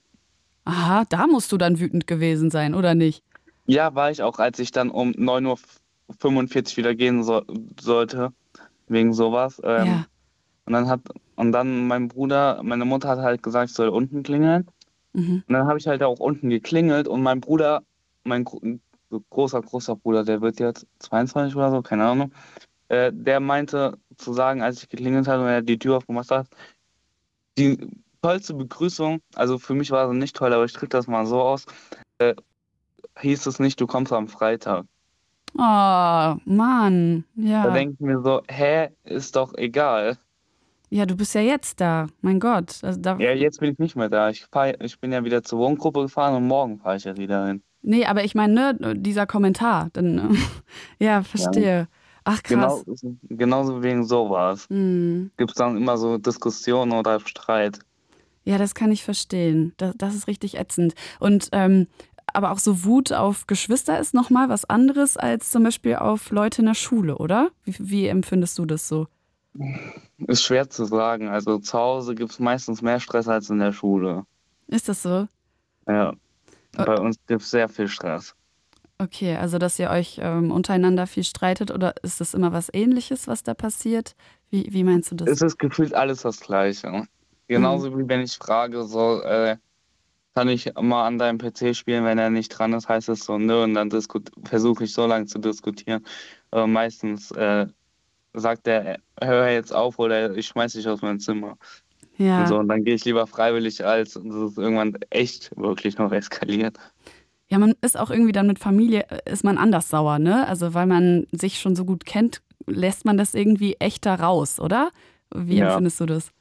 Aha, 0.66 1.04
da 1.10 1.28
musst 1.28 1.52
du 1.52 1.58
dann 1.58 1.80
wütend 1.80 2.08
gewesen 2.08 2.50
sein, 2.50 2.74
oder 2.74 2.96
nicht? 2.96 3.24
ja, 3.66 3.96
war 3.96 4.12
ich 4.12 4.22
auch, 4.22 4.40
als 4.40 4.60
ich 4.60 4.72
dann 4.72 4.90
um 4.90 5.12
9.45 5.12 5.48
Uhr 5.48 5.58
wieder 6.22 6.96
gehen 6.96 7.24
so, 7.24 7.44
sollte, 7.80 8.34
wegen 8.88 9.14
sowas. 9.14 9.62
Ähm, 9.64 9.86
ja. 9.86 10.06
Und 10.66 10.74
dann 10.74 10.88
hat, 10.88 11.02
und 11.36 11.52
dann 11.52 11.88
mein 11.88 12.08
Bruder, 12.08 12.62
meine 12.64 12.86
Mutter 12.86 13.10
hat 13.10 13.20
halt 13.20 13.44
gesagt, 13.44 13.70
ich 13.70 13.76
soll 13.76 13.90
unten 13.90 14.24
klingeln. 14.24 14.68
Mhm. 15.14 15.44
Und 15.48 15.54
dann 15.54 15.68
habe 15.68 15.78
ich 15.78 15.88
halt 15.88 16.04
auch 16.04 16.20
unten 16.20 16.50
geklingelt 16.50 17.08
und 17.08 17.22
mein 17.22 17.42
Bruder, 17.42 17.84
mein 18.24 18.44
gro 18.44 18.62
großer, 19.30 19.62
großer 19.62 19.96
Bruder, 19.96 20.24
der 20.24 20.42
wird 20.42 20.60
jetzt 20.60 20.88
22 20.98 21.56
oder 21.56 21.70
so, 21.70 21.84
keine 21.84 22.06
Ahnung, 22.06 22.32
äh, 22.88 23.12
der 23.14 23.40
meinte 23.40 23.98
zu 24.18 24.34
sagen, 24.34 24.64
als 24.64 24.82
ich 24.82 24.90
geklingelt 24.90 25.28
habe 25.28 25.44
und 25.44 25.50
er 25.50 25.62
die 25.62 25.78
Tür 25.78 25.98
aufgemacht 25.98 26.32
hat, 26.32 26.48
die 27.58 27.78
tollste 28.24 28.56
Begrüßung, 28.56 29.22
also 29.36 29.60
für 29.60 29.76
mich 29.76 29.92
war 29.92 30.10
sie 30.10 30.16
nicht 30.16 30.36
toll, 30.36 30.52
aber 30.52 30.66
ich 30.66 30.74
drücke 30.74 30.90
das 30.90 31.06
mal 31.06 31.28
so 31.28 31.42
aus, 31.42 31.68
äh, 32.18 32.34
hieß 33.20 33.46
es 33.46 33.60
nicht, 33.60 33.80
du 33.80 33.86
kommst 33.86 34.12
am 34.12 34.28
Freitag. 34.28 34.86
Oh, 35.56 36.36
Mann. 36.46 37.26
Ja. 37.36 37.64
Da 37.64 37.74
denke 37.74 37.94
ich 37.94 38.00
mir 38.00 38.22
so, 38.22 38.42
hä, 38.50 38.90
ist 39.04 39.36
doch 39.36 39.54
egal. 39.56 40.18
ja, 40.90 41.06
du 41.06 41.16
bist 41.16 41.34
ja 41.36 41.42
jetzt 41.42 41.80
da. 41.82 42.08
Mein 42.22 42.40
Gott. 42.40 42.80
Also 42.84 43.00
da, 43.00 43.18
Ja, 43.18 43.32
jetzt 43.34 43.60
bin 43.60 43.72
ich 43.72 43.80
nicht 43.80 43.96
mehr 43.96 44.10
da. 44.10 44.30
Ich, 44.30 44.46
fahr, 44.46 44.80
ich 44.82 45.00
bin 45.00 45.12
ja 45.12 45.24
wieder 45.24 45.44
zur 45.44 45.60
Wohngruppe 45.60 46.02
gefahren 46.04 46.36
und 46.36 46.48
morgen 46.48 46.80
fahre 46.80 46.98
ich 46.98 47.04
ja 47.04 47.16
wieder 47.18 47.48
hin. 47.48 47.62
Nee, 47.82 48.06
aber 48.06 48.24
ich 48.24 48.34
meine, 48.34 48.76
ne, 48.80 48.96
dieser 48.96 49.26
Kommentar. 49.28 49.90
Dann, 49.94 50.38
ja, 51.00 51.22
verstehe. 51.24 51.88
Ach, 52.24 52.42
krass. 52.42 52.84
Genau, 52.86 53.16
genauso 53.30 53.84
wegen 53.84 54.06
sowas. 54.06 54.68
Hm. 54.70 55.32
Gibt 55.38 55.52
es 55.52 55.56
dann 55.56 55.76
immer 55.76 55.98
so 55.98 56.18
Diskussionen 56.18 56.94
oder 56.94 57.20
Streit. 57.20 57.80
Ja, 58.46 58.58
das 58.58 58.74
kann 58.76 58.92
ich 58.92 59.04
verstehen. 59.04 59.74
Das, 59.78 59.94
das 59.98 60.16
ist 60.16 60.28
richtig 60.28 60.58
ätzend. 60.58 60.96
Und 61.20 61.50
ähm, 61.52 61.88
aber 62.32 62.52
auch 62.52 62.60
so 62.60 62.84
Wut 62.84 63.12
auf 63.12 63.48
Geschwister 63.48 64.00
ist 64.00 64.14
nochmal 64.14 64.50
was 64.50 64.66
anderes 64.66 65.18
als 65.18 65.52
zum 65.52 65.64
Beispiel 65.64 65.96
auf 65.96 66.32
Leute 66.32 66.62
in 66.62 66.68
der 66.68 66.74
Schule, 66.74 67.18
oder? 67.18 67.50
Wie, 67.64 67.76
wie 67.80 68.08
empfindest 68.08 68.58
du 68.58 68.66
das 68.66 68.88
so? 68.88 69.08
Ist 70.28 70.44
schwer 70.44 70.70
zu 70.70 70.86
sagen. 70.86 71.30
Also 71.30 71.60
zu 71.60 71.78
Hause 71.78 72.16
gibt 72.16 72.32
es 72.32 72.40
meistens 72.40 72.82
mehr 72.82 73.00
Stress 73.00 73.28
als 73.28 73.50
in 73.50 73.60
der 73.60 73.72
Schule. 73.72 74.26
Ist 74.68 74.90
das 74.90 75.04
so? 75.04 75.28
Ja. 75.88 76.14
Bei 76.76 76.98
uns 76.98 77.18
gibt 77.28 77.42
es 77.42 77.52
sehr 77.52 77.70
viel 77.70 77.88
Stress. 77.88 78.36
Okay, 78.98 79.36
also 79.36 79.58
dass 79.58 79.78
ihr 79.80 79.90
euch 79.90 80.20
ähm, 80.22 80.52
untereinander 80.52 81.08
viel 81.08 81.24
streitet 81.24 81.72
oder 81.72 81.94
ist 82.04 82.22
das 82.22 82.34
immer 82.34 82.54
was 82.54 82.70
ähnliches, 82.74 83.28
was 83.28 83.44
da 83.44 83.54
passiert? 83.54 84.16
Wie, 84.50 84.68
wie 84.72 84.84
meinst 84.84 85.12
du 85.12 85.16
das? 85.16 85.30
Es 85.30 85.42
ist 85.42 85.60
gefühlt 85.60 85.94
alles 85.94 86.22
das 86.22 86.40
Gleiche. 86.40 87.08
Genauso 87.48 87.98
wie 87.98 88.08
wenn 88.08 88.22
ich 88.22 88.38
frage, 88.38 88.84
so, 88.84 89.22
äh, 89.22 89.58
kann 90.36 90.50
ich 90.50 90.72
mal 90.80 91.06
an 91.06 91.20
deinem 91.20 91.38
PC 91.38 91.76
spielen, 91.76 92.06
wenn 92.06 92.18
er 92.18 92.30
nicht 92.30 92.50
dran 92.50 92.74
ist, 92.74 92.90
heißt 92.90 93.10
es 93.10 93.26
so, 93.26 93.38
nö, 93.38 93.64
und 93.64 93.76
dann 93.76 93.90
versuche 94.46 94.84
ich 94.84 94.94
so 94.94 95.06
lange 95.06 95.26
zu 95.26 95.40
diskutieren. 95.40 96.06
Aber 96.52 96.68
meistens 96.68 97.32
äh, 97.32 97.68
sagt 98.34 98.68
er, 98.68 99.00
hör 99.22 99.50
jetzt 99.50 99.74
auf 99.74 100.00
oder 100.00 100.36
ich 100.36 100.48
schmeiß 100.48 100.74
dich 100.74 100.88
aus 100.88 101.02
meinem 101.02 101.20
Zimmer. 101.20 101.58
Ja. 102.18 102.42
Und, 102.42 102.48
so, 102.48 102.58
und 102.58 102.68
dann 102.68 102.84
gehe 102.84 102.96
ich 102.96 103.06
lieber 103.06 103.28
freiwillig, 103.28 103.86
als 103.86 104.16
es 104.16 104.24
ist 104.26 104.58
irgendwann 104.58 104.98
echt 105.10 105.52
wirklich 105.56 105.98
noch 105.98 106.12
eskaliert. 106.12 106.78
Ja, 107.50 107.60
man 107.60 107.76
ist 107.82 108.00
auch 108.00 108.10
irgendwie 108.10 108.32
dann 108.32 108.48
mit 108.48 108.58
Familie, 108.58 109.06
ist 109.26 109.44
man 109.44 109.58
anders 109.60 109.90
sauer, 109.90 110.18
ne? 110.18 110.48
Also 110.48 110.74
weil 110.74 110.88
man 110.88 111.28
sich 111.32 111.60
schon 111.60 111.76
so 111.76 111.86
gut 111.86 112.06
kennt, 112.06 112.42
lässt 112.66 113.06
man 113.06 113.18
das 113.18 113.36
irgendwie 113.36 113.76
echter 113.76 114.20
raus, 114.20 114.60
oder? 114.60 114.92
Wie 115.36 115.58
Ja. 115.58 115.68
empfindest 115.68 116.00
du 116.00 116.06
das? 116.08 116.32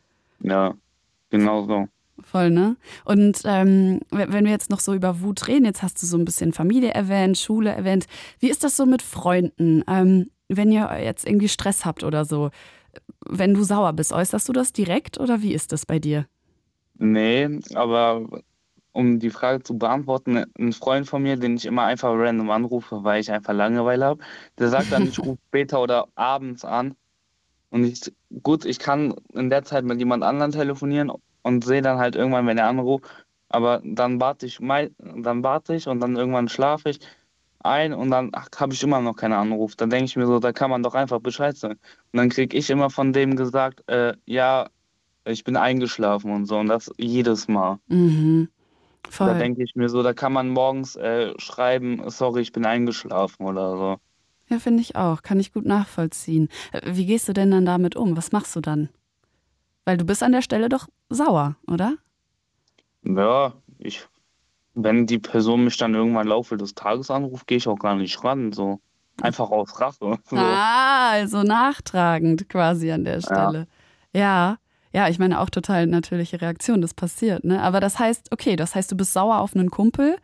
Ja, 0.40 0.74
genau 1.30 1.66
so. 1.66 1.88
Voll, 2.20 2.50
ne? 2.50 2.76
Und 3.04 3.42
ähm, 3.44 4.00
wenn 4.10 4.44
wir 4.44 4.50
jetzt 4.50 4.70
noch 4.70 4.80
so 4.80 4.94
über 4.94 5.20
Wut 5.22 5.48
reden, 5.48 5.64
jetzt 5.64 5.82
hast 5.82 6.02
du 6.02 6.06
so 6.06 6.16
ein 6.16 6.24
bisschen 6.24 6.52
Familie 6.52 6.90
erwähnt, 6.90 7.38
Schule 7.38 7.70
erwähnt. 7.70 8.06
Wie 8.38 8.50
ist 8.50 8.64
das 8.64 8.76
so 8.76 8.86
mit 8.86 9.02
Freunden? 9.02 9.82
Ähm, 9.88 10.30
wenn 10.48 10.70
ihr 10.70 10.88
jetzt 11.02 11.26
irgendwie 11.26 11.48
Stress 11.48 11.84
habt 11.84 12.04
oder 12.04 12.24
so, 12.24 12.50
wenn 13.26 13.54
du 13.54 13.62
sauer 13.62 13.92
bist, 13.94 14.12
äußerst 14.12 14.48
du 14.48 14.52
das 14.52 14.72
direkt 14.72 15.18
oder 15.18 15.42
wie 15.42 15.54
ist 15.54 15.72
das 15.72 15.86
bei 15.86 15.98
dir? 15.98 16.26
Nee, 16.98 17.60
aber 17.74 18.26
um 18.92 19.18
die 19.18 19.30
Frage 19.30 19.62
zu 19.62 19.78
beantworten, 19.78 20.44
ein 20.58 20.72
Freund 20.72 21.06
von 21.06 21.22
mir, 21.22 21.36
den 21.36 21.56
ich 21.56 21.64
immer 21.64 21.84
einfach 21.84 22.10
random 22.12 22.50
anrufe, 22.50 23.02
weil 23.04 23.20
ich 23.20 23.32
einfach 23.32 23.54
Langeweile 23.54 24.04
habe, 24.04 24.24
der 24.58 24.68
sagt 24.68 24.92
dann, 24.92 25.08
ich 25.08 25.18
rufe 25.18 25.40
später 25.48 25.80
oder 25.80 26.08
abends 26.14 26.64
an. 26.64 26.94
Und 27.70 27.84
ich, 27.84 28.12
gut, 28.42 28.66
ich 28.66 28.78
kann 28.78 29.14
in 29.32 29.48
der 29.48 29.64
Zeit 29.64 29.84
mit 29.84 29.98
jemand 29.98 30.22
anderem 30.22 30.52
telefonieren 30.52 31.10
und 31.42 31.64
sehe 31.64 31.82
dann 31.82 31.98
halt 31.98 32.16
irgendwann, 32.16 32.46
wenn 32.46 32.58
er 32.58 32.68
anruft, 32.68 33.04
aber 33.48 33.80
dann 33.84 34.20
warte 34.20 34.46
ich, 34.46 34.58
dann 34.58 35.42
warte 35.42 35.74
ich 35.74 35.86
und 35.86 36.00
dann 36.00 36.16
irgendwann 36.16 36.48
schlafe 36.48 36.90
ich 36.90 37.00
ein 37.64 37.92
und 37.92 38.10
dann 38.10 38.32
habe 38.56 38.74
ich 38.74 38.82
immer 38.82 39.00
noch 39.00 39.14
keinen 39.14 39.34
Anruf. 39.34 39.76
Dann 39.76 39.90
denke 39.90 40.06
ich 40.06 40.16
mir 40.16 40.26
so, 40.26 40.38
da 40.38 40.52
kann 40.52 40.70
man 40.70 40.82
doch 40.82 40.94
einfach 40.94 41.20
Bescheid 41.20 41.56
sagen. 41.56 41.78
Und 42.12 42.16
dann 42.18 42.28
kriege 42.28 42.56
ich 42.56 42.70
immer 42.70 42.90
von 42.90 43.12
dem 43.12 43.36
gesagt, 43.36 43.88
äh, 43.88 44.14
ja, 44.26 44.68
ich 45.24 45.44
bin 45.44 45.56
eingeschlafen 45.56 46.32
und 46.32 46.46
so 46.46 46.58
und 46.58 46.66
das 46.66 46.90
jedes 46.96 47.46
Mal. 47.48 47.78
Mhm. 47.88 48.48
Da 49.02 49.10
Voll. 49.10 49.38
denke 49.38 49.62
ich 49.62 49.74
mir 49.74 49.88
so, 49.88 50.02
da 50.02 50.14
kann 50.14 50.32
man 50.32 50.48
morgens 50.48 50.96
äh, 50.96 51.32
schreiben, 51.38 52.02
sorry, 52.08 52.40
ich 52.40 52.52
bin 52.52 52.64
eingeschlafen 52.64 53.46
oder 53.46 53.76
so. 53.76 53.96
Ja, 54.48 54.58
finde 54.58 54.80
ich 54.80 54.96
auch. 54.96 55.22
Kann 55.22 55.38
ich 55.38 55.52
gut 55.52 55.66
nachvollziehen. 55.66 56.48
Wie 56.84 57.06
gehst 57.06 57.28
du 57.28 57.32
denn 57.32 57.50
dann 57.50 57.66
damit 57.66 57.94
um? 57.94 58.16
Was 58.16 58.32
machst 58.32 58.56
du 58.56 58.60
dann? 58.60 58.88
Weil 59.84 59.96
du 59.96 60.04
bist 60.04 60.22
an 60.22 60.32
der 60.32 60.42
Stelle 60.42 60.68
doch 60.68 60.88
sauer, 61.08 61.56
oder? 61.66 61.96
Ja, 63.04 63.54
ich, 63.78 64.06
wenn 64.74 65.06
die 65.06 65.18
Person 65.18 65.64
mich 65.64 65.76
dann 65.76 65.94
irgendwann 65.94 66.26
im 66.26 66.28
Laufe 66.28 66.56
des 66.56 66.74
Tages 66.74 67.10
anruft, 67.10 67.46
gehe 67.46 67.58
ich 67.58 67.68
auch 67.68 67.78
gar 67.78 67.96
nicht 67.96 68.22
ran, 68.22 68.52
so. 68.52 68.80
Einfach 69.20 69.50
aus 69.50 69.80
Rache. 69.80 70.18
So. 70.30 70.36
Ah, 70.36 71.10
also 71.10 71.42
nachtragend 71.42 72.48
quasi 72.48 72.90
an 72.90 73.04
der 73.04 73.20
Stelle. 73.20 73.66
Ja. 74.12 74.58
Ja, 74.94 75.08
ich 75.08 75.18
meine 75.18 75.40
auch 75.40 75.48
total 75.48 75.86
natürliche 75.86 76.40
Reaktion, 76.42 76.82
das 76.82 76.92
passiert, 76.92 77.44
ne? 77.44 77.62
Aber 77.62 77.80
das 77.80 77.98
heißt, 77.98 78.30
okay, 78.30 78.56
das 78.56 78.74
heißt, 78.74 78.92
du 78.92 78.96
bist 78.96 79.14
sauer 79.14 79.38
auf 79.38 79.56
einen 79.56 79.70
Kumpel 79.70 80.16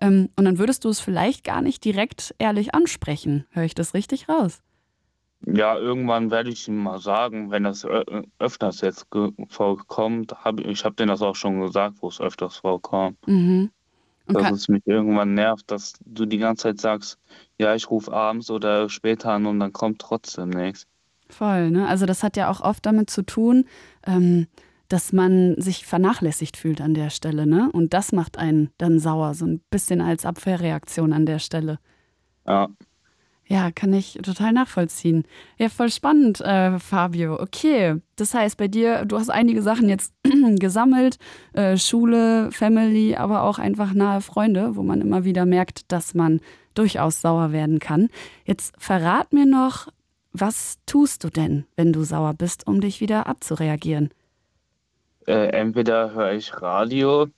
ähm, 0.00 0.30
und 0.34 0.44
dann 0.44 0.58
würdest 0.58 0.84
du 0.84 0.88
es 0.88 0.98
vielleicht 0.98 1.44
gar 1.44 1.62
nicht 1.62 1.84
direkt 1.84 2.34
ehrlich 2.38 2.74
ansprechen. 2.74 3.46
Höre 3.50 3.64
ich 3.64 3.76
das 3.76 3.94
richtig 3.94 4.28
raus? 4.28 4.62
Ja, 5.44 5.76
irgendwann 5.78 6.30
werde 6.30 6.50
ich 6.50 6.66
ihm 6.68 6.76
mal 6.82 6.98
sagen, 6.98 7.50
wenn 7.50 7.64
das 7.64 7.86
öfters 8.38 8.80
jetzt 8.80 9.06
vorkommt, 9.48 10.32
hab, 10.44 10.60
ich 10.60 10.84
habe 10.84 10.96
denen 10.96 11.08
das 11.08 11.22
auch 11.22 11.36
schon 11.36 11.60
gesagt, 11.60 11.96
wo 12.00 12.08
es 12.08 12.20
öfters 12.20 12.56
vorkommt, 12.56 13.18
Mhm. 13.26 13.70
Dass 14.28 14.50
es 14.50 14.68
mich 14.68 14.82
irgendwann 14.86 15.34
nervt, 15.34 15.70
dass 15.70 15.94
du 16.04 16.26
die 16.26 16.38
ganze 16.38 16.64
Zeit 16.64 16.80
sagst, 16.80 17.18
ja, 17.58 17.74
ich 17.76 17.90
rufe 17.90 18.12
abends 18.12 18.50
oder 18.50 18.88
später 18.88 19.30
an 19.32 19.46
und 19.46 19.60
dann 19.60 19.72
kommt 19.72 20.00
trotzdem 20.00 20.50
nichts. 20.50 20.86
voll, 21.30 21.70
ne? 21.70 21.86
Also 21.88 22.06
das 22.06 22.22
hat 22.22 22.36
ja 22.36 22.50
auch 22.50 22.60
oft 22.60 22.84
damit 22.86 23.10
zu 23.10 23.22
tun, 23.22 23.66
ähm, 24.06 24.46
dass 24.88 25.12
man 25.12 25.54
sich 25.60 25.84
vernachlässigt 25.86 26.56
fühlt 26.56 26.80
an 26.80 26.94
der 26.94 27.10
Stelle, 27.10 27.46
ne? 27.46 27.70
Und 27.72 27.94
das 27.94 28.12
macht 28.12 28.38
einen 28.38 28.70
dann 28.78 28.98
sauer, 28.98 29.34
so 29.34 29.46
ein 29.46 29.60
bisschen 29.70 30.00
als 30.00 30.24
Abwehrreaktion 30.24 31.12
an 31.12 31.26
der 31.26 31.38
Stelle. 31.40 31.78
Ja. 32.46 32.68
Ja, 33.48 33.70
kann 33.70 33.92
ich 33.92 34.18
total 34.24 34.52
nachvollziehen. 34.52 35.24
Ja, 35.56 35.68
voll 35.68 35.90
spannend, 35.90 36.40
äh, 36.40 36.80
Fabio. 36.80 37.40
Okay, 37.40 38.00
das 38.16 38.34
heißt, 38.34 38.56
bei 38.56 38.66
dir, 38.66 39.04
du 39.04 39.16
hast 39.16 39.30
einige 39.30 39.62
Sachen 39.62 39.88
jetzt 39.88 40.12
gesammelt, 40.58 41.18
äh, 41.52 41.76
Schule, 41.76 42.50
Family, 42.50 43.14
aber 43.14 43.44
auch 43.44 43.60
einfach 43.60 43.94
nahe 43.94 44.20
Freunde, 44.20 44.74
wo 44.74 44.82
man 44.82 45.00
immer 45.00 45.24
wieder 45.24 45.46
merkt, 45.46 45.92
dass 45.92 46.12
man 46.12 46.40
durchaus 46.74 47.20
sauer 47.20 47.52
werden 47.52 47.78
kann. 47.78 48.08
Jetzt 48.44 48.74
verrat 48.78 49.32
mir 49.32 49.46
noch, 49.46 49.88
was 50.32 50.78
tust 50.86 51.22
du 51.22 51.30
denn, 51.30 51.66
wenn 51.76 51.92
du 51.92 52.02
sauer 52.02 52.34
bist, 52.34 52.66
um 52.66 52.80
dich 52.80 53.00
wieder 53.00 53.28
abzureagieren? 53.28 54.10
Äh, 55.26 55.50
entweder 55.50 56.12
höre 56.12 56.32
ich 56.32 56.60
Radio 56.60 57.28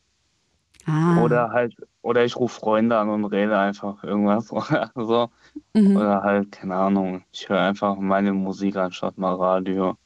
Ah, 0.89 1.21
oder 1.23 1.51
halt, 1.51 1.75
oder 2.09 2.25
ich 2.25 2.37
rufe 2.37 2.59
Freunde 2.59 2.97
an 2.97 3.11
und 3.11 3.27
rede 3.27 3.59
einfach 3.59 4.03
irgendwas 4.03 4.51
oder 4.53 4.91
so. 4.95 5.29
mhm. 5.75 5.97
Oder 5.97 6.23
halt, 6.23 6.53
keine 6.53 6.75
Ahnung, 6.75 7.23
ich 7.33 7.49
höre 7.49 7.61
einfach 7.61 7.97
meine 7.97 8.33
Musik 8.33 8.77
anstatt 8.77 9.19
mal 9.19 9.35
Radio. 9.35 9.97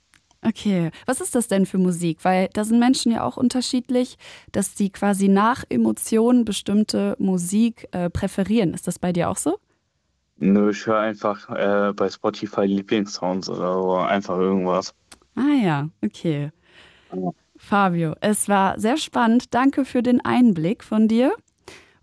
Okay, 0.44 0.90
was 1.06 1.20
ist 1.20 1.36
das 1.36 1.46
denn 1.46 1.66
für 1.66 1.78
Musik? 1.78 2.24
Weil 2.24 2.48
da 2.52 2.64
sind 2.64 2.80
Menschen 2.80 3.12
ja 3.12 3.22
auch 3.22 3.36
unterschiedlich, 3.36 4.18
dass 4.50 4.76
sie 4.76 4.90
quasi 4.90 5.28
nach 5.28 5.62
Emotionen 5.68 6.44
bestimmte 6.44 7.14
Musik 7.20 7.86
äh, 7.92 8.10
präferieren. 8.10 8.74
Ist 8.74 8.88
das 8.88 8.98
bei 8.98 9.12
dir 9.12 9.30
auch 9.30 9.36
so? 9.36 9.58
Nö, 10.38 10.70
ich 10.70 10.84
höre 10.84 10.98
einfach 10.98 11.48
äh, 11.50 11.92
bei 11.92 12.10
Spotify 12.10 12.62
Lieblingssounds 12.62 13.48
oder 13.48 13.74
so, 13.74 13.94
einfach 13.94 14.36
irgendwas. 14.36 14.92
Ah 15.36 15.54
ja, 15.62 15.88
okay. 16.04 16.50
Ja. 17.12 17.30
Fabio, 17.56 18.16
es 18.20 18.48
war 18.48 18.80
sehr 18.80 18.96
spannend. 18.96 19.54
Danke 19.54 19.84
für 19.84 20.02
den 20.02 20.20
Einblick 20.24 20.82
von 20.82 21.06
dir. 21.06 21.32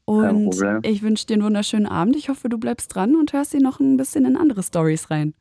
Und 0.10 0.56
ich 0.84 1.04
wünsche 1.04 1.28
dir 1.28 1.36
einen 1.36 1.44
wunderschönen 1.44 1.86
Abend. 1.86 2.16
Ich 2.16 2.30
hoffe, 2.30 2.50
du 2.50 2.58
bleibst 2.58 2.96
dran 2.96 3.16
und 3.16 3.32
hörst 3.32 3.54
dir 3.54 3.62
noch 3.62 3.80
ein 3.80 3.96
bisschen 3.96 4.25
in 4.25 4.38
andere 4.38 4.63
Stories 4.63 5.12
rein. 5.12 5.36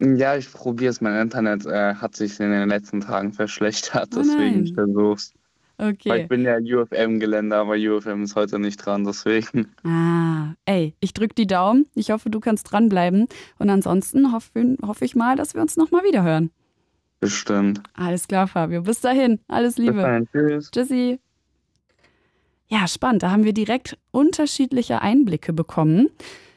Ja, 0.00 0.36
ich 0.36 0.52
probiere 0.52 0.90
es. 0.90 1.00
Mein 1.00 1.20
Internet 1.20 1.66
äh, 1.66 1.94
hat 1.94 2.14
sich 2.14 2.38
in 2.38 2.50
den 2.52 2.68
letzten 2.68 3.00
Tagen 3.00 3.32
verschlechtert, 3.32 4.10
Oh 4.14 4.18
deswegen 4.20 4.64
ich 4.64 4.74
versuch's. 4.74 5.32
Weil 5.76 5.88
Okay. 5.90 6.22
ich 6.22 6.28
bin 6.28 6.42
ja 6.42 6.56
UFM-Gelände, 6.58 7.56
aber 7.56 7.74
UFM 7.74 8.22
ist 8.22 8.36
heute 8.36 8.60
nicht 8.60 8.76
dran, 8.76 9.02
deswegen. 9.02 9.74
Ah, 9.82 10.54
ey, 10.66 10.94
ich 11.00 11.12
drück 11.14 11.34
die 11.34 11.48
Daumen. 11.48 11.86
Ich 11.96 12.12
hoffe, 12.12 12.30
du 12.30 12.38
kannst 12.38 12.70
dranbleiben. 12.70 13.26
Und 13.58 13.70
ansonsten 13.70 14.30
hoffe, 14.32 14.76
hoffe 14.86 15.04
ich 15.04 15.16
mal, 15.16 15.34
dass 15.34 15.54
wir 15.54 15.60
uns 15.62 15.76
nochmal 15.76 16.04
wieder 16.04 16.22
hören. 16.22 16.50
Bestimmt. 17.18 17.82
Alles 17.94 18.28
klar, 18.28 18.46
Fabio. 18.46 18.82
Bis 18.82 19.00
dahin. 19.00 19.40
Alles 19.48 19.74
Bis 19.74 19.86
Liebe. 19.86 20.00
dahin, 20.02 20.28
tschüss. 20.30 20.70
Tschüssi. 20.70 21.18
Ja, 22.68 22.88
spannend. 22.88 23.22
Da 23.22 23.30
haben 23.30 23.44
wir 23.44 23.52
direkt 23.52 23.98
unterschiedliche 24.10 25.02
Einblicke 25.02 25.52
bekommen. 25.52 26.08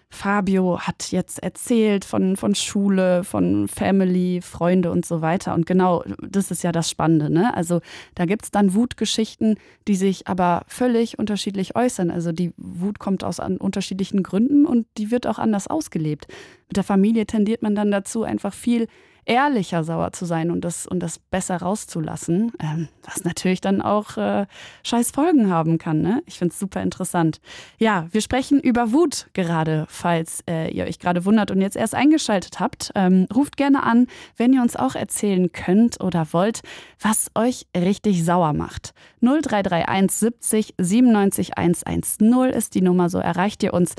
Fabio 0.10 0.80
hat 0.80 1.12
jetzt 1.12 1.44
erzählt 1.44 2.06
von, 2.06 2.38
von 2.38 2.56
Schule, 2.56 3.26
von 3.26 3.68
Family, 3.68 4.40
Freunde 4.42 4.90
und 4.90 5.06
so 5.06 5.22
weiter. 5.22 5.54
Und 5.54 5.66
genau, 5.66 6.04
das 6.22 6.50
ist 6.50 6.64
ja 6.64 6.72
das 6.72 6.90
Spannende. 6.90 7.30
Ne? 7.30 7.54
Also 7.54 7.82
da 8.16 8.26
gibt 8.26 8.46
es 8.46 8.52
dann 8.52 8.74
Wutgeschichten, 8.74 9.58
die 9.88 9.96
sich 9.96 10.28
aber 10.28 10.64
völlig 10.68 11.20
unterschiedlich 11.20 11.76
äußern. 11.76 12.10
Also 12.10 12.32
die 12.32 12.54
Wut 12.56 13.00
kommt 13.00 13.26
aus 13.26 13.42
an 13.42 13.58
unterschiedlichen 13.58 14.24
Gründen 14.24 14.66
und 14.66 14.88
die 14.98 15.12
wird 15.12 15.28
auch 15.28 15.40
anders 15.40 15.68
ausgelebt. 15.68 16.28
Mit 16.70 16.78
der 16.78 16.86
Familie 16.86 17.26
tendiert 17.26 17.62
man 17.62 17.76
dann 17.76 17.92
dazu, 17.92 18.24
einfach 18.24 18.54
viel 18.54 18.88
ehrlicher 19.28 19.84
sauer 19.84 20.14
zu 20.14 20.26
sein 20.26 20.50
und 20.50 20.62
das, 20.62 20.88
und 20.88 21.00
das 21.02 21.20
besser 21.20 21.58
rauszulassen, 21.58 22.54
ähm, 22.60 22.88
was 23.04 23.24
natürlich 23.24 23.62
dann 23.62 23.82
auch 23.82 24.18
äh, 24.18 24.48
scheiß 24.84 25.12
Folgen 25.12 25.50
haben 25.50 25.78
kann. 25.78 26.02
Ne? 26.02 26.24
Ich 26.26 26.40
finde 26.40 26.54
es 26.54 26.60
super 26.60 26.82
interessant. 26.82 27.40
Ja, 27.78 28.08
wir 28.12 28.22
sprechen 28.22 28.60
über 28.60 28.94
Wut 28.94 29.28
gerade, 29.34 29.86
falls 29.90 30.44
äh, 30.50 30.72
ihr 30.72 30.86
euch 30.86 31.00
gerade 31.00 31.26
wundert 31.26 31.52
und 31.52 31.62
jetzt 31.62 31.76
erst 31.76 31.94
eingeschaltet 31.94 32.60
habt. 32.60 32.92
Ähm, 32.96 33.28
ruft 33.34 33.58
gerne 33.58 33.84
an, 33.84 34.08
wenn 34.38 34.54
ihr 34.54 34.62
uns 34.62 34.76
auch 34.76 34.96
erzählen 34.96 35.52
könnt 35.52 36.02
oder 36.02 36.28
wollt, 36.32 36.62
was 37.02 37.30
euch 37.36 37.68
richtig 37.76 38.24
sauer 38.24 38.54
macht. 38.54 38.94
0331 39.22 40.18
70 40.18 40.76
97 40.78 41.58
110 41.58 42.54
ist 42.54 42.76
die 42.76 42.82
Nummer, 42.82 43.10
so 43.10 43.18
erreicht 43.18 43.62
ihr 43.64 43.74
uns. 43.74 43.94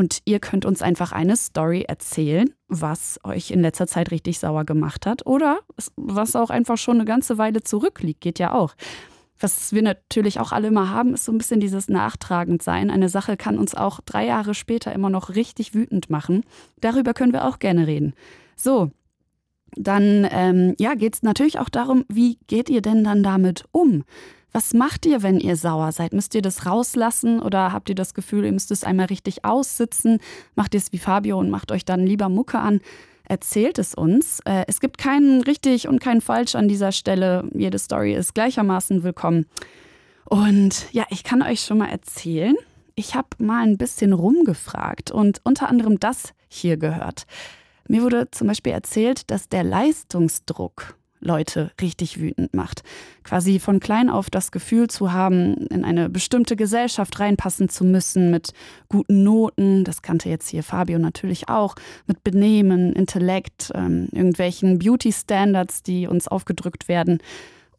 Und 0.00 0.22
ihr 0.24 0.40
könnt 0.40 0.64
uns 0.64 0.80
einfach 0.80 1.12
eine 1.12 1.36
Story 1.36 1.84
erzählen, 1.86 2.48
was 2.68 3.20
euch 3.22 3.50
in 3.50 3.60
letzter 3.60 3.86
Zeit 3.86 4.10
richtig 4.10 4.38
sauer 4.38 4.64
gemacht 4.64 5.04
hat 5.04 5.26
oder 5.26 5.58
was 5.96 6.34
auch 6.36 6.48
einfach 6.48 6.78
schon 6.78 6.94
eine 6.94 7.04
ganze 7.04 7.36
Weile 7.36 7.62
zurückliegt, 7.62 8.22
geht 8.22 8.38
ja 8.38 8.54
auch. 8.54 8.76
Was 9.38 9.74
wir 9.74 9.82
natürlich 9.82 10.40
auch 10.40 10.52
alle 10.52 10.68
immer 10.68 10.88
haben, 10.88 11.12
ist 11.12 11.26
so 11.26 11.32
ein 11.32 11.36
bisschen 11.36 11.60
dieses 11.60 11.90
Nachtragend-Sein. 11.90 12.90
Eine 12.90 13.10
Sache 13.10 13.36
kann 13.36 13.58
uns 13.58 13.74
auch 13.74 14.00
drei 14.00 14.24
Jahre 14.24 14.54
später 14.54 14.90
immer 14.94 15.10
noch 15.10 15.34
richtig 15.34 15.74
wütend 15.74 16.08
machen. 16.08 16.44
Darüber 16.80 17.12
können 17.12 17.34
wir 17.34 17.44
auch 17.44 17.58
gerne 17.58 17.86
reden. 17.86 18.14
So, 18.56 18.90
dann 19.76 20.26
ähm, 20.30 20.76
ja, 20.78 20.94
geht 20.94 21.12
es 21.16 21.22
natürlich 21.22 21.58
auch 21.58 21.68
darum, 21.68 22.06
wie 22.08 22.38
geht 22.46 22.70
ihr 22.70 22.80
denn 22.80 23.04
dann 23.04 23.22
damit 23.22 23.64
um? 23.70 24.04
Was 24.52 24.74
macht 24.74 25.06
ihr, 25.06 25.22
wenn 25.22 25.38
ihr 25.38 25.56
sauer 25.56 25.92
seid? 25.92 26.12
Müsst 26.12 26.34
ihr 26.34 26.42
das 26.42 26.66
rauslassen 26.66 27.40
oder 27.40 27.72
habt 27.72 27.88
ihr 27.88 27.94
das 27.94 28.14
Gefühl, 28.14 28.44
ihr 28.44 28.52
müsst 28.52 28.70
es 28.70 28.82
einmal 28.82 29.06
richtig 29.06 29.44
aussitzen? 29.44 30.18
Macht 30.56 30.74
ihr 30.74 30.78
es 30.78 30.92
wie 30.92 30.98
Fabio 30.98 31.38
und 31.38 31.50
macht 31.50 31.70
euch 31.70 31.84
dann 31.84 32.04
lieber 32.04 32.28
Mucke 32.28 32.58
an? 32.58 32.80
Erzählt 33.24 33.78
es 33.78 33.94
uns. 33.94 34.40
Äh, 34.44 34.64
es 34.66 34.80
gibt 34.80 34.98
keinen 34.98 35.42
richtig 35.42 35.86
und 35.86 36.00
keinen 36.00 36.20
falsch 36.20 36.56
an 36.56 36.66
dieser 36.66 36.90
Stelle. 36.90 37.48
Jede 37.54 37.78
Story 37.78 38.12
ist 38.14 38.34
gleichermaßen 38.34 39.04
willkommen. 39.04 39.46
Und 40.24 40.92
ja, 40.92 41.04
ich 41.10 41.22
kann 41.22 41.42
euch 41.42 41.60
schon 41.60 41.78
mal 41.78 41.90
erzählen, 41.90 42.56
ich 42.96 43.14
habe 43.14 43.28
mal 43.38 43.62
ein 43.62 43.78
bisschen 43.78 44.12
rumgefragt 44.12 45.12
und 45.12 45.40
unter 45.44 45.68
anderem 45.68 46.00
das 46.00 46.34
hier 46.48 46.76
gehört. 46.76 47.24
Mir 47.88 48.02
wurde 48.02 48.30
zum 48.30 48.48
Beispiel 48.48 48.72
erzählt, 48.72 49.30
dass 49.30 49.48
der 49.48 49.64
Leistungsdruck 49.64 50.96
Leute 51.20 51.70
richtig 51.80 52.20
wütend 52.20 52.54
macht. 52.54 52.82
Quasi 53.24 53.58
von 53.58 53.80
klein 53.80 54.10
auf 54.10 54.30
das 54.30 54.50
Gefühl 54.50 54.88
zu 54.88 55.12
haben, 55.12 55.66
in 55.68 55.84
eine 55.84 56.08
bestimmte 56.08 56.56
Gesellschaft 56.56 57.20
reinpassen 57.20 57.68
zu 57.68 57.84
müssen 57.84 58.30
mit 58.30 58.52
guten 58.88 59.22
Noten, 59.22 59.84
das 59.84 60.02
kannte 60.02 60.28
jetzt 60.28 60.48
hier 60.48 60.62
Fabio 60.62 60.98
natürlich 60.98 61.48
auch, 61.48 61.74
mit 62.06 62.24
Benehmen, 62.24 62.92
Intellekt, 62.94 63.70
ähm, 63.74 64.08
irgendwelchen 64.12 64.78
Beauty-Standards, 64.78 65.82
die 65.82 66.06
uns 66.06 66.26
aufgedrückt 66.28 66.88
werden. 66.88 67.18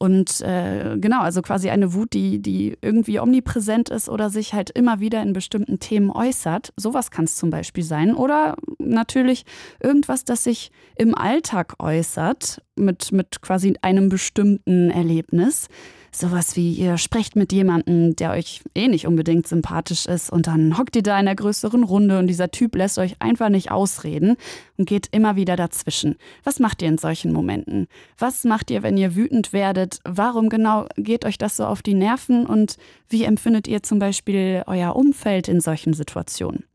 Und 0.02 0.42
äh, 0.42 0.98
genau, 0.98 1.22
also 1.22 1.44
quasi 1.44 1.70
eine 1.70 1.94
Wut, 1.94 2.14
die, 2.14 2.42
die 2.42 2.76
irgendwie 2.82 3.20
omnipräsent 3.20 3.90
ist 3.90 4.10
oder 4.10 4.32
sich 4.32 4.52
halt 4.52 4.72
immer 4.72 5.00
wieder 5.00 5.22
in 5.22 5.32
bestimmten 5.32 5.78
Themen 5.78 6.10
äußert. 6.10 6.74
Sowas 6.76 7.12
kann 7.12 7.26
es 7.26 7.36
zum 7.36 7.52
Beispiel 7.52 7.84
sein. 7.84 8.16
Oder 8.16 8.56
natürlich 8.80 9.46
irgendwas, 9.80 10.26
das 10.26 10.44
sich 10.44 10.72
im 10.96 11.14
Alltag 11.14 11.76
äußert, 11.78 12.64
mit, 12.76 13.12
mit 13.12 13.44
quasi 13.44 13.76
einem 13.84 14.10
bestimmten 14.10 14.90
Erlebnis. 14.90 15.68
Sowas 16.14 16.58
wie, 16.58 16.74
ihr 16.74 16.98
sprecht 16.98 17.38
mit 17.38 17.54
jemandem, 17.54 18.18
der 18.18 18.32
euch 18.32 18.62
eh 18.76 18.90
nicht 18.90 19.08
unbedingt 19.08 19.48
sympathisch 19.48 20.08
ist 20.08 20.30
und 20.30 20.46
dann 20.46 20.78
hockt 20.78 20.98
ihr 20.98 21.04
da 21.04 21.14
in 21.14 21.28
einer 21.28 21.36
größeren 21.36 21.84
Runde 21.84 22.20
und 22.20 22.28
dieser 22.28 22.52
Typ 22.52 22.76
lässt 22.76 22.98
euch 22.98 23.16
einfach 23.20 23.48
nicht 23.48 23.72
ausreden 23.72 24.36
und 24.78 24.90
geht 24.90 25.08
immer 25.12 25.38
wieder 25.38 25.56
dazwischen. 25.56 26.18
Was 26.44 26.60
macht 26.60 26.82
ihr 26.82 26.90
in 26.90 26.98
solchen 26.98 27.32
Momenten? 27.32 27.88
Was 28.18 28.44
macht 28.44 28.72
ihr, 28.72 28.84
wenn 28.84 28.98
ihr 28.98 29.16
wütend 29.16 29.54
werdet? 29.54 30.00
Warum 30.04 30.50
genau 30.50 30.86
geht 30.98 31.24
euch 31.24 31.38
das 31.38 31.56
so 31.56 31.66
auf 31.66 31.82
die 31.82 31.94
Nerven 31.94 32.46
und 32.46 32.76
wie 33.08 33.24
empfindet 33.24 33.70
ihr 33.70 33.82
zum 33.82 34.00
Beispiel 34.00 34.64
euer 34.68 34.98
Umfeld 34.98 35.48
in 35.48 35.62
solchen 35.62 35.94
Situationen? 35.94 36.66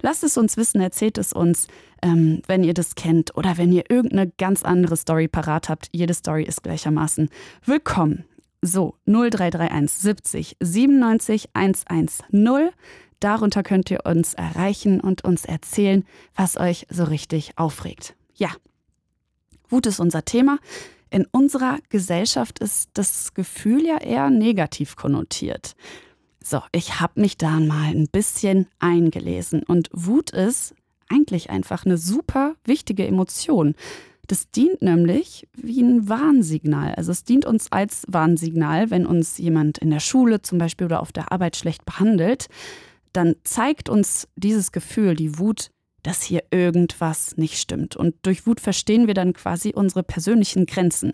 Lasst 0.00 0.24
es 0.24 0.38
uns 0.38 0.56
wissen, 0.56 0.80
erzählt 0.80 1.18
es 1.18 1.34
uns, 1.34 1.66
ähm, 2.02 2.40
wenn 2.46 2.64
ihr 2.64 2.72
das 2.72 2.94
kennt 2.94 3.36
oder 3.36 3.58
wenn 3.58 3.70
ihr 3.70 3.90
irgendeine 3.90 4.32
ganz 4.38 4.62
andere 4.62 4.96
Story 4.96 5.28
parat 5.28 5.68
habt. 5.68 5.88
Jede 5.92 6.14
Story 6.14 6.44
ist 6.44 6.62
gleichermaßen 6.62 7.28
willkommen. 7.66 8.24
So, 8.62 8.96
0331 9.06 9.90
70 9.90 10.56
97 10.60 11.50
110. 11.52 12.70
Darunter 13.20 13.62
könnt 13.62 13.90
ihr 13.90 14.04
uns 14.04 14.34
erreichen 14.34 15.00
und 15.00 15.24
uns 15.24 15.44
erzählen, 15.44 16.04
was 16.34 16.56
euch 16.56 16.86
so 16.90 17.04
richtig 17.04 17.52
aufregt. 17.56 18.14
Ja, 18.34 18.50
Wut 19.68 19.86
ist 19.86 20.00
unser 20.00 20.24
Thema. 20.24 20.58
In 21.10 21.26
unserer 21.30 21.78
Gesellschaft 21.88 22.58
ist 22.58 22.90
das 22.94 23.34
Gefühl 23.34 23.84
ja 23.84 23.98
eher 23.98 24.30
negativ 24.30 24.96
konnotiert. 24.96 25.74
So, 26.42 26.62
ich 26.72 27.00
habe 27.00 27.20
mich 27.20 27.36
da 27.36 27.60
mal 27.60 27.90
ein 27.90 28.08
bisschen 28.10 28.66
eingelesen 28.78 29.62
und 29.62 29.88
Wut 29.92 30.30
ist 30.30 30.74
eigentlich 31.08 31.50
einfach 31.50 31.84
eine 31.84 31.98
super 31.98 32.54
wichtige 32.64 33.06
Emotion. 33.06 33.74
Das 34.28 34.50
dient 34.50 34.82
nämlich 34.82 35.48
wie 35.54 35.82
ein 35.82 36.08
Warnsignal. 36.08 36.94
Also 36.94 37.12
es 37.12 37.24
dient 37.24 37.46
uns 37.46 37.72
als 37.72 38.04
Warnsignal, 38.08 38.90
wenn 38.90 39.06
uns 39.06 39.38
jemand 39.38 39.78
in 39.78 39.90
der 39.90 40.00
Schule 40.00 40.42
zum 40.42 40.58
Beispiel 40.58 40.84
oder 40.84 41.00
auf 41.00 41.12
der 41.12 41.32
Arbeit 41.32 41.56
schlecht 41.56 41.86
behandelt, 41.86 42.48
dann 43.14 43.36
zeigt 43.42 43.88
uns 43.88 44.28
dieses 44.36 44.70
Gefühl, 44.70 45.16
die 45.16 45.38
Wut, 45.38 45.70
dass 46.02 46.22
hier 46.22 46.44
irgendwas 46.50 47.38
nicht 47.38 47.58
stimmt. 47.58 47.96
Und 47.96 48.14
durch 48.22 48.46
Wut 48.46 48.60
verstehen 48.60 49.06
wir 49.06 49.14
dann 49.14 49.32
quasi 49.32 49.72
unsere 49.74 50.02
persönlichen 50.02 50.66
Grenzen. 50.66 51.12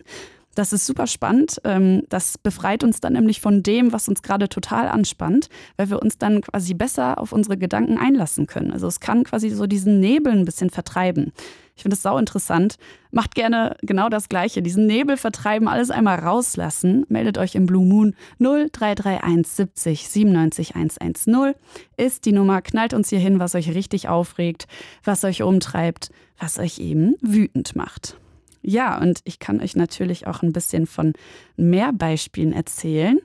Das 0.56 0.72
ist 0.72 0.84
super 0.84 1.06
spannend. 1.06 1.60
Ähm, 1.64 2.02
das 2.08 2.36
befreit 2.36 2.82
uns 2.82 3.00
dann 3.00 3.12
nämlich 3.12 3.40
von 3.40 3.62
dem, 3.62 3.92
was 3.92 4.08
uns 4.08 4.22
gerade 4.22 4.48
total 4.48 4.88
anspannt, 4.88 5.48
weil 5.76 5.90
wir 5.90 6.02
uns 6.02 6.18
dann 6.18 6.40
quasi 6.42 6.74
besser 6.74 7.18
auf 7.18 7.32
unsere 7.32 7.56
Gedanken 7.56 7.96
einlassen 7.96 8.46
können. 8.46 8.72
Also 8.72 8.88
es 8.88 9.00
kann 9.00 9.24
quasi 9.24 9.50
so 9.50 9.66
diesen 9.66 10.00
Nebel 10.00 10.32
ein 10.32 10.44
bisschen 10.44 10.70
vertreiben. 10.70 11.32
Ich 11.76 11.82
finde 11.82 11.94
es 11.94 12.02
sau 12.02 12.18
interessant. 12.18 12.76
Macht 13.10 13.34
gerne 13.34 13.76
genau 13.82 14.08
das 14.08 14.28
Gleiche. 14.28 14.62
Diesen 14.62 14.86
Nebel 14.86 15.16
vertreiben, 15.16 15.66
alles 15.66 15.90
einmal 15.90 16.20
rauslassen. 16.20 17.04
Meldet 17.08 17.36
euch 17.36 17.54
im 17.56 17.66
Blue 17.66 17.84
Moon 17.84 18.14
0331 18.38 19.46
70 19.46 20.08
97 20.08 20.74
110 20.76 21.54
ist 21.96 22.26
die 22.26 22.32
Nummer. 22.32 22.62
Knallt 22.62 22.94
uns 22.94 23.08
hier 23.08 23.18
hin, 23.18 23.40
was 23.40 23.54
euch 23.54 23.74
richtig 23.74 24.08
aufregt, 24.08 24.68
was 25.02 25.24
euch 25.24 25.42
umtreibt, 25.42 26.10
was 26.38 26.58
euch 26.58 26.78
eben 26.78 27.16
wütend 27.20 27.74
macht. 27.74 28.18
Ja, 28.62 28.98
und 28.98 29.20
ich 29.24 29.38
kann 29.38 29.60
euch 29.60 29.76
natürlich 29.76 30.26
auch 30.26 30.42
ein 30.42 30.52
bisschen 30.52 30.86
von 30.86 31.12
mehr 31.56 31.92
Beispielen 31.92 32.52
erzählen. 32.52 33.20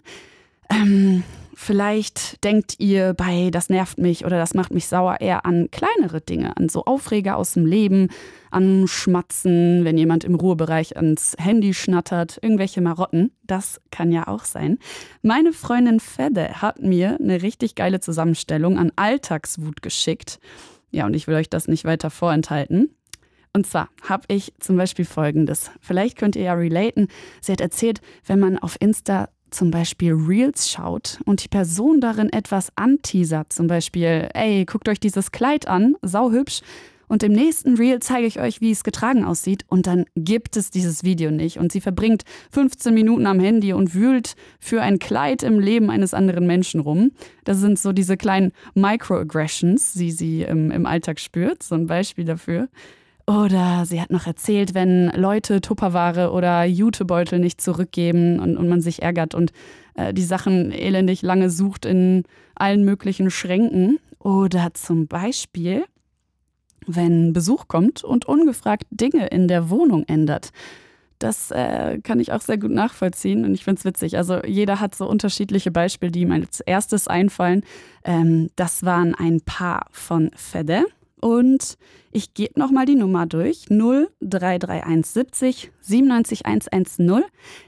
Ähm, 0.69 1.23
Vielleicht 1.61 2.41
denkt 2.45 2.75
ihr 2.79 3.13
bei 3.13 3.49
das 3.51 3.67
nervt 3.67 3.97
mich 3.97 4.23
oder 4.23 4.37
das 4.37 4.53
macht 4.53 4.73
mich 4.73 4.87
sauer 4.87 5.17
eher 5.19 5.45
an 5.45 5.69
kleinere 5.69 6.21
Dinge, 6.21 6.55
an 6.55 6.69
so 6.69 6.85
Aufreger 6.85 7.35
aus 7.35 7.51
dem 7.51 7.65
Leben, 7.65 8.07
an 8.49 8.87
Schmatzen, 8.87 9.83
wenn 9.83 9.97
jemand 9.97 10.23
im 10.23 10.35
Ruhebereich 10.35 10.95
ans 10.95 11.35
Handy 11.37 11.73
schnattert, 11.73 12.39
irgendwelche 12.41 12.79
Marotten. 12.79 13.31
Das 13.43 13.81
kann 13.91 14.13
ja 14.13 14.29
auch 14.29 14.45
sein. 14.45 14.79
Meine 15.21 15.51
Freundin 15.51 15.99
Fedde 15.99 16.61
hat 16.61 16.81
mir 16.81 17.17
eine 17.19 17.41
richtig 17.41 17.75
geile 17.75 17.99
Zusammenstellung 17.99 18.77
an 18.77 18.93
Alltagswut 18.95 19.81
geschickt. 19.81 20.39
Ja, 20.91 21.05
und 21.05 21.13
ich 21.13 21.27
will 21.27 21.35
euch 21.35 21.49
das 21.49 21.67
nicht 21.67 21.83
weiter 21.83 22.09
vorenthalten. 22.09 22.95
Und 23.51 23.67
zwar 23.67 23.89
habe 24.07 24.23
ich 24.29 24.53
zum 24.59 24.77
Beispiel 24.77 25.05
folgendes. 25.05 25.71
Vielleicht 25.81 26.17
könnt 26.17 26.37
ihr 26.37 26.43
ja 26.43 26.53
relaten. 26.53 27.09
Sie 27.41 27.51
hat 27.51 27.59
erzählt, 27.59 27.99
wenn 28.25 28.39
man 28.39 28.57
auf 28.57 28.77
Insta 28.79 29.27
zum 29.51 29.71
Beispiel 29.71 30.13
Reels 30.13 30.69
schaut 30.69 31.19
und 31.25 31.43
die 31.43 31.47
Person 31.47 32.01
darin 32.01 32.31
etwas 32.31 32.69
anteasert, 32.75 33.53
zum 33.53 33.67
Beispiel, 33.67 34.29
ey, 34.33 34.65
guckt 34.65 34.89
euch 34.89 34.99
dieses 34.99 35.31
Kleid 35.31 35.67
an, 35.67 35.95
sauhübsch, 36.01 36.61
und 37.09 37.23
im 37.23 37.31
nächsten 37.31 37.75
Reel 37.75 37.99
zeige 37.99 38.27
ich 38.27 38.39
euch, 38.39 38.61
wie 38.61 38.69
es 38.69 38.83
getragen 38.83 39.25
aussieht 39.25 39.65
und 39.67 39.87
dann 39.87 40.05
gibt 40.15 40.55
es 40.55 40.69
dieses 40.69 41.03
Video 41.03 41.31
nicht. 41.31 41.57
Und 41.57 41.71
sie 41.71 41.81
verbringt 41.81 42.23
15 42.51 42.93
Minuten 42.93 43.25
am 43.25 43.39
Handy 43.39 43.73
und 43.73 43.95
wühlt 43.95 44.35
für 44.59 44.83
ein 44.83 44.99
Kleid 44.99 45.41
im 45.41 45.59
Leben 45.59 45.89
eines 45.89 46.13
anderen 46.13 46.45
Menschen 46.45 46.79
rum. 46.79 47.11
Das 47.45 47.57
sind 47.57 47.79
so 47.79 47.93
diese 47.93 48.15
kleinen 48.15 48.53
Microaggressions, 48.75 49.93
die 49.93 50.11
sie 50.11 50.43
im, 50.43 50.69
im 50.69 50.85
Alltag 50.85 51.19
spürt. 51.19 51.63
So 51.63 51.73
ein 51.73 51.87
Beispiel 51.87 52.25
dafür. 52.25 52.69
Oder 53.29 53.85
sie 53.85 54.01
hat 54.01 54.09
noch 54.09 54.25
erzählt, 54.25 54.73
wenn 54.73 55.11
Leute 55.11 55.61
Tupperware 55.61 56.31
oder 56.31 56.63
Jutebeutel 56.63 57.37
nicht 57.37 57.61
zurückgeben 57.61 58.39
und, 58.39 58.57
und 58.57 58.67
man 58.67 58.81
sich 58.81 59.03
ärgert 59.03 59.35
und 59.35 59.51
äh, 59.93 60.15
die 60.15 60.23
Sachen 60.23 60.71
elendig 60.71 61.21
lange 61.21 61.51
sucht 61.51 61.85
in 61.85 62.23
allen 62.55 62.83
möglichen 62.83 63.29
Schränken. 63.29 63.99
Oder 64.17 64.73
zum 64.73 65.05
Beispiel, 65.05 65.85
wenn 66.87 67.31
Besuch 67.31 67.67
kommt 67.67 68.03
und 68.03 68.25
ungefragt 68.25 68.87
Dinge 68.89 69.27
in 69.27 69.47
der 69.47 69.69
Wohnung 69.69 70.05
ändert. 70.07 70.49
Das 71.19 71.51
äh, 71.51 71.99
kann 72.01 72.19
ich 72.19 72.31
auch 72.31 72.41
sehr 72.41 72.57
gut 72.57 72.71
nachvollziehen 72.71 73.45
und 73.45 73.53
ich 73.53 73.63
finde 73.63 73.77
es 73.77 73.85
witzig. 73.85 74.17
Also 74.17 74.41
jeder 74.43 74.79
hat 74.79 74.95
so 74.95 75.07
unterschiedliche 75.07 75.69
Beispiele, 75.69 76.11
die 76.11 76.21
ihm 76.21 76.31
als 76.31 76.61
erstes 76.61 77.07
einfallen. 77.07 77.61
Ähm, 78.03 78.49
das 78.55 78.83
waren 78.85 79.13
ein 79.13 79.41
paar 79.41 79.85
von 79.91 80.31
Fede. 80.33 80.85
Und 81.19 81.77
ich 82.11 82.33
gebe 82.33 82.59
nochmal 82.59 82.85
die 82.85 82.95
Nummer 82.95 83.25
durch. 83.25 83.65
033170 83.69 85.71
97110 85.81 87.23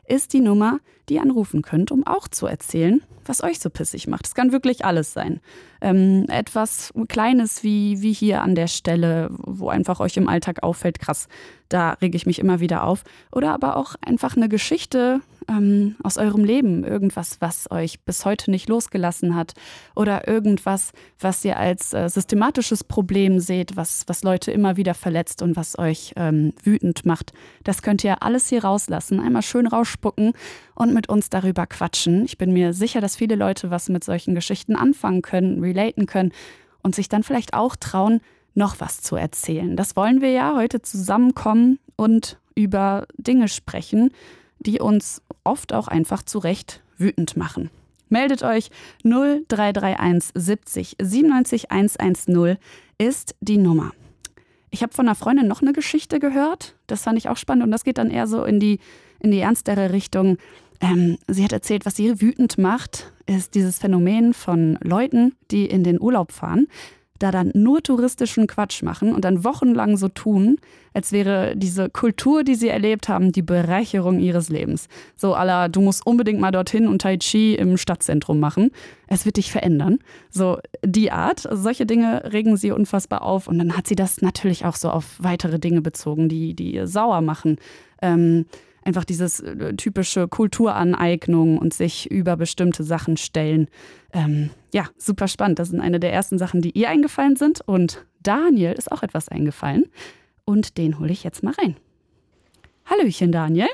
ist 0.08 0.34
die 0.34 0.42
Nummer, 0.42 0.80
die 1.10 1.16
ihr 1.16 1.22
anrufen 1.22 1.62
könnt, 1.62 1.92
um 1.92 2.08
auch 2.08 2.28
zu 2.28 2.48
erzählen, 2.48 3.02
was 3.26 3.44
euch 3.44 3.60
so 3.60 3.70
pissig 3.70 4.08
macht. 4.08 4.28
Es 4.28 4.36
kann 4.36 4.52
wirklich 4.52 4.86
alles 4.86 5.14
sein. 5.14 5.40
Ähm, 5.82 6.26
etwas 6.30 6.94
Kleines 7.08 7.64
wie, 7.64 8.02
wie 8.02 8.14
hier 8.14 8.42
an 8.42 8.56
der 8.56 8.68
Stelle, 8.68 9.30
wo 9.32 9.70
einfach 9.70 10.00
euch 10.00 10.16
im 10.18 10.30
Alltag 10.30 10.64
auffällt, 10.64 11.00
krass, 11.00 11.28
da 11.72 11.92
rege 12.02 12.18
ich 12.18 12.26
mich 12.26 12.40
immer 12.40 12.60
wieder 12.60 12.84
auf. 12.84 13.04
Oder 13.32 13.54
aber 13.54 13.78
auch 13.78 13.96
einfach 14.06 14.36
eine 14.36 14.50
Geschichte 14.50 15.22
ähm, 15.48 15.96
aus 16.04 16.18
eurem 16.18 16.44
Leben, 16.44 16.84
irgendwas, 16.84 17.38
was 17.40 17.70
euch 17.72 18.02
bis 18.02 18.26
heute 18.26 18.52
nicht 18.52 18.70
losgelassen 18.70 19.36
hat. 19.36 19.54
Oder 19.96 20.28
irgendwas, 20.28 20.92
was 21.20 21.44
ihr 21.46 21.58
als 21.58 21.94
äh, 21.94 22.10
systematisches 22.10 22.84
Problem 22.84 23.40
seht, 23.40 23.76
was, 23.76 24.04
was 24.08 24.24
Leute 24.24 24.52
immer 24.52 24.78
wieder 24.78 24.94
verletzt 24.94 25.42
und 25.42 25.56
was 25.56 25.78
euch 25.80 26.14
ähm, 26.16 26.54
wütend 26.64 27.06
macht. 27.06 27.32
Das 27.64 27.82
könnt 27.82 28.04
ihr 28.04 28.22
alles 28.22 28.50
hier 28.50 28.64
rauslassen, 28.64 29.20
einmal 29.20 29.42
schön 29.42 29.68
rausspucken 29.68 30.34
und 30.76 30.94
mit 30.94 31.10
uns 31.10 31.30
darüber 31.30 31.68
quatschen. 31.68 32.26
Ich 32.26 32.38
bin 32.38 32.54
mir 32.54 32.74
sicher, 32.74 33.02
dass 33.02 33.16
viele 33.16 33.36
Leute 33.36 33.72
was 33.72 33.90
mit 33.90 34.04
solchen 34.04 34.36
Geschichten 34.36 34.76
anfangen 34.76 35.22
können, 35.22 35.62
relaten 35.72 36.06
können 36.06 36.32
und 36.84 36.96
sich 36.96 37.10
dann 37.10 37.24
vielleicht 37.24 37.54
auch 37.54 37.76
trauen, 37.76 38.22
noch 38.54 38.80
was 38.80 39.02
zu 39.02 39.16
erzählen. 39.16 39.76
Das 39.76 39.96
wollen 39.96 40.22
wir 40.22 40.32
ja 40.32 40.56
heute 40.56 40.82
zusammenkommen 40.82 41.80
und 41.96 42.38
über 42.56 43.08
Dinge 43.18 43.48
sprechen, 43.48 44.12
die 44.60 44.80
uns 44.80 45.22
oft 45.44 45.74
auch 45.74 45.88
einfach 45.88 46.24
zu 46.24 46.40
Recht 46.40 46.82
wütend 46.98 47.38
machen. 47.38 47.70
Meldet 48.10 48.44
euch 48.44 48.70
0331 49.04 50.32
70 50.36 50.96
97 51.02 51.72
110 51.72 52.58
ist 52.98 53.36
die 53.40 53.58
Nummer. 53.58 53.92
Ich 54.70 54.84
habe 54.84 54.94
von 54.94 55.08
einer 55.08 55.16
Freundin 55.16 55.48
noch 55.48 55.62
eine 55.62 55.74
Geschichte 55.74 56.20
gehört. 56.20 56.76
Das 56.88 57.04
fand 57.04 57.18
ich 57.18 57.30
auch 57.30 57.38
spannend 57.38 57.64
und 57.64 57.72
das 57.72 57.84
geht 57.84 57.98
dann 57.98 58.12
eher 58.12 58.28
so 58.28 58.44
in 58.44 58.60
die, 58.60 58.80
in 59.20 59.32
die 59.32 59.40
ernstere 59.40 59.92
Richtung. 59.92 60.38
Ähm, 60.82 61.18
sie 61.28 61.44
hat 61.44 61.54
erzählt, 61.54 61.86
was 61.86 61.96
sie 61.96 62.22
wütend 62.22 62.58
macht, 62.58 63.14
ist 63.28 63.56
dieses 63.56 63.78
Phänomen 63.78 64.34
von 64.34 64.78
Leuten, 64.82 65.36
die 65.52 65.66
in 65.66 65.84
den 65.84 66.02
Urlaub 66.02 66.32
fahren, 66.32 66.68
da 67.20 67.30
dann 67.30 67.52
nur 67.54 67.84
touristischen 67.84 68.48
Quatsch 68.48 68.82
machen 68.82 69.14
und 69.14 69.24
dann 69.24 69.44
wochenlang 69.44 69.96
so 69.96 70.08
tun, 70.08 70.58
als 70.94 71.12
wäre 71.12 71.56
diese 71.56 71.90
Kultur, 71.90 72.44
die 72.44 72.56
sie 72.56 72.70
erlebt 72.70 73.10
haben, 73.10 73.32
die 73.32 73.44
Bereicherung 73.44 74.20
ihres 74.20 74.50
Lebens. 74.50 74.88
So 75.16 75.36
aller, 75.36 75.70
du 75.70 75.82
musst 75.82 76.06
unbedingt 76.06 76.40
mal 76.40 76.52
dorthin 76.52 76.88
und 76.88 77.04
Tai 77.04 77.18
Chi 77.18 77.54
im 77.54 77.78
Stadtzentrum 77.78 78.40
machen. 78.40 78.72
Es 79.08 79.26
wird 79.26 79.38
dich 79.38 79.52
verändern. 79.52 80.00
So 80.32 80.58
die 80.84 81.12
Art, 81.12 81.46
also 81.46 81.62
solche 81.62 81.86
Dinge 81.86 82.34
regen 82.34 82.58
sie 82.58 82.72
unfassbar 82.72 83.22
auf 83.22 83.48
und 83.48 83.60
dann 83.60 83.78
hat 83.78 83.86
sie 83.86 83.96
das 83.96 84.22
natürlich 84.22 84.66
auch 84.66 84.76
so 84.76 84.90
auf 84.90 85.18
weitere 85.20 85.60
Dinge 85.60 85.82
bezogen, 85.82 86.28
die 86.28 86.56
die 86.56 86.88
sauer 86.88 87.22
machen. 87.22 87.58
Ähm, 88.02 88.46
einfach 88.84 89.06
dieses 89.06 89.40
äh, 89.40 89.74
typische 89.76 90.28
Kulturaneignung 90.28 91.58
und 91.58 91.74
sich 91.74 92.10
über 92.10 92.36
bestimmte 92.36 92.84
Sachen 92.84 93.18
stellen. 93.18 93.68
Ähm, 94.14 94.50
ja, 94.74 94.88
super 94.98 95.28
spannend. 95.28 95.60
Das 95.60 95.70
sind 95.70 95.82
eine 95.82 96.00
der 96.00 96.14
ersten 96.14 96.38
Sachen, 96.38 96.62
die 96.62 96.72
ihr 96.72 96.90
eingefallen 96.90 97.36
sind. 97.36 97.62
Und 97.62 98.06
Daniel 98.22 98.74
ist 98.74 98.92
auch 98.92 99.04
etwas 99.04 99.30
eingefallen. 99.30 99.86
Und 100.46 100.78
den 100.78 101.00
hole 101.00 101.12
ich 101.12 101.24
jetzt 101.24 101.44
mal 101.44 101.54
rein. 101.54 101.78
Hallöchen, 102.86 103.32
Daniel. 103.32 103.70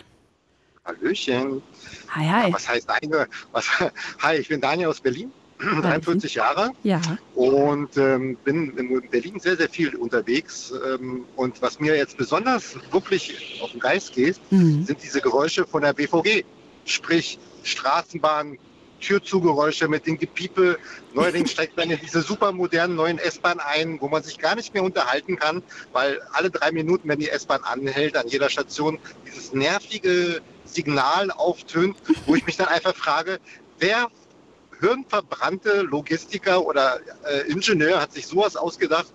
Hallöchen. 0.86 1.62
Hi, 2.10 2.26
hi. 2.26 2.48
Ja, 2.50 2.54
was 2.54 2.68
heißt 2.68 2.90
einge... 2.90 3.28
Was... 3.52 3.68
Hi, 4.20 4.38
ich 4.38 4.48
bin 4.48 4.62
Daniel 4.62 4.90
aus 4.90 5.02
Berlin. 5.02 5.32
43 5.60 6.36
Jahre 6.36 6.72
Ja. 6.84 7.02
und 7.36 7.98
ähm, 7.98 8.38
bin 8.44 8.78
in 8.78 9.10
Berlin 9.10 9.40
sehr, 9.40 9.58
sehr 9.58 9.70
viel 9.70 9.96
unterwegs. 9.96 10.72
Ähm, 10.94 11.26
und 11.36 11.62
was 11.62 11.80
mir 11.80 11.96
jetzt 11.96 12.18
besonders 12.18 12.78
wirklich 12.92 13.60
auf 13.62 13.72
den 13.72 13.80
Geist 13.80 14.14
geht, 14.14 14.40
Mhm. 14.52 14.84
sind 14.84 15.02
diese 15.02 15.22
Geräusche 15.22 15.66
von 15.66 15.82
der 15.82 15.94
BVG. 15.94 16.44
Sprich 16.86 17.40
Straßenbahn, 17.64 18.58
Türzugeräusche 19.00 19.88
mit 19.88 20.08
dem 20.08 20.18
Gepiepe. 20.18 20.78
Neuerdings 21.14 21.52
steigt 21.52 21.78
man 21.78 21.90
in 21.92 22.00
diese 22.00 22.22
super 22.22 22.52
modernen 22.52 22.96
neuen 22.96 23.20
S-Bahn 23.20 23.60
ein, 23.60 24.00
wo 24.02 24.08
man 24.08 24.24
sich 24.24 24.40
gar 24.40 24.56
nicht 24.56 24.74
mehr 24.74 24.84
unterhalten 24.84 25.36
kann, 25.36 25.62
weil 25.92 26.20
alle 26.32 26.50
drei 26.50 26.72
Minuten, 26.72 27.08
wenn 27.08 27.20
die 27.20 27.30
S-Bahn 27.30 27.62
anhält, 27.64 28.16
an 28.18 28.28
jeder 28.28 28.50
Station 28.50 28.98
dieses 29.28 29.54
nervige 29.54 30.42
Signal 30.66 31.30
auftönt, 31.32 31.98
wo 32.26 32.36
ich 32.36 32.46
mich 32.46 32.58
dann 32.58 32.68
einfach 32.68 32.96
frage, 32.96 33.40
wer 33.80 34.08
hirnverbrannte 34.80 35.82
Logistiker 35.82 36.66
oder 36.66 37.00
äh, 37.26 37.52
Ingenieur 37.52 38.00
hat 38.02 38.14
sich 38.14 38.28
sowas 38.28 38.56
ausgedacht, 38.56 39.14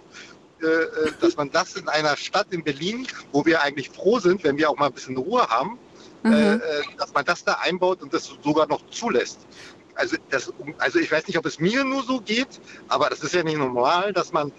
äh, 0.62 0.66
äh, 0.66 1.12
dass 1.20 1.37
man 1.37 1.51
das 1.51 1.77
in 1.77 1.88
einer 1.88 2.16
Stadt 2.16 2.46
in 2.51 2.62
Berlin, 2.62 3.07
wo 3.33 3.44
wir 3.44 3.62
eigentlich 3.62 3.90
froh 3.90 4.18
sind, 4.18 4.44
wenn 4.44 4.57
wir 4.57 4.70
auch 4.70 4.77
mal 4.77 4.87
ein 4.87 4.92
bisschen 4.92 5.16
Ruhe 5.16 5.46
haben, 5.48 5.79
äh, 6.25 6.29
Mhm. 6.29 6.61
äh, 6.61 6.61
dass 6.98 7.12
man 7.12 7.25
das 7.25 7.44
da 7.44 7.55
einbaut 7.55 8.03
und 8.03 8.14
das 8.14 8.33
sogar 8.42 8.68
noch 8.68 8.81
zulässt. 8.90 9.40
Also, 9.94 10.16
das, 10.31 10.53
also 10.79 10.98
ich 10.98 11.11
weiß 11.11 11.27
nicht, 11.27 11.37
ob 11.37 11.46
es 11.46 11.59
mir 11.59 11.85
nur 11.85 12.03
so 12.05 12.20
geht, 12.20 12.61
aber 12.88 13.11
das 13.11 13.22
ist 13.22 13.35
ja 13.35 13.42
nicht 13.42 13.59
normal, 13.59 14.12
dass 14.12 14.33
man 14.33 14.53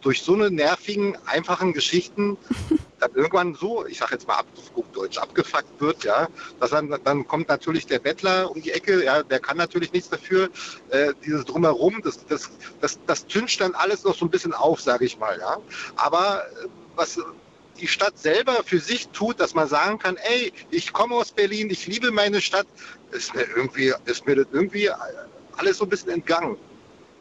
durch 0.00 0.22
so 0.22 0.34
eine 0.34 0.50
nervigen, 0.50 1.18
einfachen 1.26 1.72
Geschichten 1.72 2.38
dann 3.00 3.14
irgendwann 3.14 3.54
so, 3.54 3.86
ich 3.86 3.98
sage 3.98 4.12
jetzt 4.12 4.28
mal 4.28 4.36
ab, 4.36 4.46
Deutsch, 4.92 5.18
abgefuckt 5.18 5.80
wird, 5.80 6.04
ja. 6.04 6.28
Dass 6.58 6.70
dann, 6.70 6.94
dann 7.04 7.26
kommt 7.26 7.48
natürlich 7.48 7.86
der 7.86 7.98
Bettler 7.98 8.50
um 8.50 8.60
die 8.60 8.70
Ecke, 8.70 9.04
ja, 9.04 9.22
der 9.22 9.40
kann 9.40 9.56
natürlich 9.56 9.92
nichts 9.92 10.10
dafür. 10.10 10.50
Äh, 10.90 11.14
dieses 11.24 11.44
Drumherum, 11.44 12.00
das, 12.02 12.24
das, 12.26 12.50
das, 12.80 12.98
das 13.06 13.26
tüncht 13.26 13.60
dann 13.60 13.74
alles 13.74 14.04
noch 14.04 14.14
so 14.14 14.26
ein 14.26 14.30
bisschen 14.30 14.52
auf, 14.52 14.80
sage 14.80 15.04
ich 15.04 15.18
mal, 15.18 15.38
ja. 15.38 15.58
Aber 15.96 16.42
äh, 16.62 16.68
was 16.96 17.18
die 17.80 17.88
Stadt 17.88 18.18
selber 18.18 18.62
für 18.64 18.78
sich 18.78 19.08
tut, 19.08 19.40
dass 19.40 19.54
man 19.54 19.68
sagen 19.68 19.98
kann, 19.98 20.16
ey, 20.16 20.52
ich 20.70 20.92
komme 20.92 21.14
aus 21.14 21.32
Berlin, 21.32 21.70
ich 21.70 21.86
liebe 21.86 22.10
meine 22.10 22.40
Stadt, 22.40 22.66
ist 23.10 23.34
mir 23.34 23.46
irgendwie, 23.56 23.94
ist 24.04 24.26
mir 24.26 24.36
das 24.36 24.46
irgendwie 24.52 24.90
alles 25.56 25.78
so 25.78 25.84
ein 25.84 25.88
bisschen 25.88 26.10
entgangen. 26.10 26.56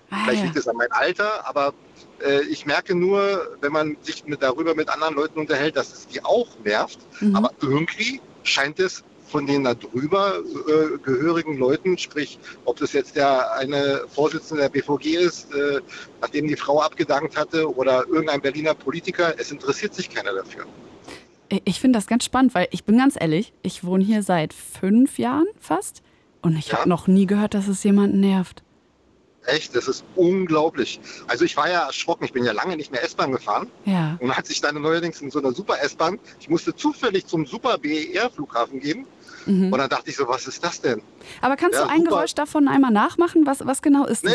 Ah, 0.10 0.24
Vielleicht 0.24 0.40
ja. 0.40 0.46
liegt 0.46 0.58
es 0.58 0.68
an 0.68 0.76
meinem 0.76 0.92
Alter, 0.92 1.48
aber 1.48 1.68
äh, 1.68 1.72
ich 2.50 2.66
merke 2.66 2.96
nur, 2.96 3.48
wenn 3.62 3.72
man 3.72 3.98
sich 4.02 4.26
mit, 4.26 4.42
darüber 4.42 4.76
mit 4.76 4.90
anderen 4.90 5.16
Leuten 5.16 5.40
unterhält, 5.40 5.76
dass 5.76 5.94
es 5.94 6.08
die 6.08 6.24
auch 6.24 6.48
nervt. 6.64 7.00
Mhm. 7.22 7.36
Aber 7.36 7.52
irgendwie 7.62 8.22
scheint 8.44 8.80
es 8.80 9.04
von 9.28 9.46
den 9.46 9.64
da 9.64 9.76
drüber 9.76 10.40
äh, 10.40 10.98
gehörigen 11.04 11.58
Leuten, 11.58 11.98
sprich, 11.98 12.40
ob 12.66 12.78
das 12.78 12.94
jetzt 12.94 13.16
der 13.16 13.54
eine 13.54 14.02
Vorsitzende 14.10 14.64
der 14.64 14.70
BVG 14.70 15.16
ist, 15.18 15.54
äh, 15.54 15.82
nachdem 16.20 16.48
die 16.48 16.56
Frau 16.56 16.82
abgedankt 16.82 17.38
hatte, 17.38 17.72
oder 17.76 18.06
irgendein 18.08 18.42
Berliner 18.42 18.74
Politiker, 18.74 19.36
es 19.38 19.52
interessiert 19.52 19.94
sich 19.94 20.10
keiner 20.10 20.34
dafür. 20.34 20.66
Ich 21.66 21.80
finde 21.80 21.98
das 21.98 22.08
ganz 22.08 22.26
spannend, 22.26 22.54
weil 22.56 22.68
ich 22.72 22.84
bin 22.84 22.98
ganz 22.98 23.16
ehrlich, 23.20 23.54
ich 23.62 23.84
wohne 23.84 24.04
hier 24.04 24.24
seit 24.24 24.54
fünf 24.54 25.18
Jahren 25.20 25.48
fast 25.60 26.02
und 26.42 26.58
ich 26.58 26.68
Ja. 26.70 26.80
habe 26.80 26.90
noch 26.90 27.08
nie 27.08 27.26
gehört, 27.26 27.54
dass 27.54 27.68
es 27.68 27.84
jemanden 27.84 28.20
nervt. 28.20 28.64
Echt, 29.50 29.76
das 29.76 29.88
ist 29.88 30.04
unglaublich. 30.16 31.00
Also 31.28 31.46
ich 31.46 31.56
war 31.58 31.70
ja 31.70 31.86
erschrocken, 31.88 32.26
ich 32.26 32.34
bin 32.34 32.44
ja 32.44 32.52
lange 32.52 32.76
nicht 32.78 32.92
mehr 32.92 33.04
S-Bahn 33.04 33.32
gefahren. 33.32 33.70
Ja. 33.86 34.18
Und 34.20 34.32
als 34.32 34.50
ich 34.50 34.62
dann 34.62 34.80
neuerdings 34.82 35.22
in 35.22 35.32
so 35.32 35.40
einer 35.40 35.52
Super 35.54 35.82
S-Bahn, 35.82 36.20
ich 36.40 36.50
musste 36.50 36.76
zufällig 36.76 37.26
zum 37.28 37.46
Super 37.46 37.78
BER-Flughafen 37.78 38.80
gehen. 38.80 39.06
Mhm. 39.46 39.72
Und 39.72 39.80
dann 39.80 39.90
dachte 39.90 40.10
ich 40.10 40.18
so, 40.18 40.28
was 40.28 40.48
ist 40.48 40.64
das 40.64 40.82
denn? 40.82 41.02
Aber 41.42 41.56
kannst 41.56 41.76
Ja, 41.80 41.86
du 41.86 41.90
ein 41.90 42.00
super. 42.00 42.10
Geräusch 42.12 42.36
davon 42.36 42.68
einmal 42.68 42.92
nachmachen? 42.92 43.46
Was, 43.46 43.66
was 43.66 43.82
genau 43.82 44.06
ist 44.06 44.26
das? 44.26 44.34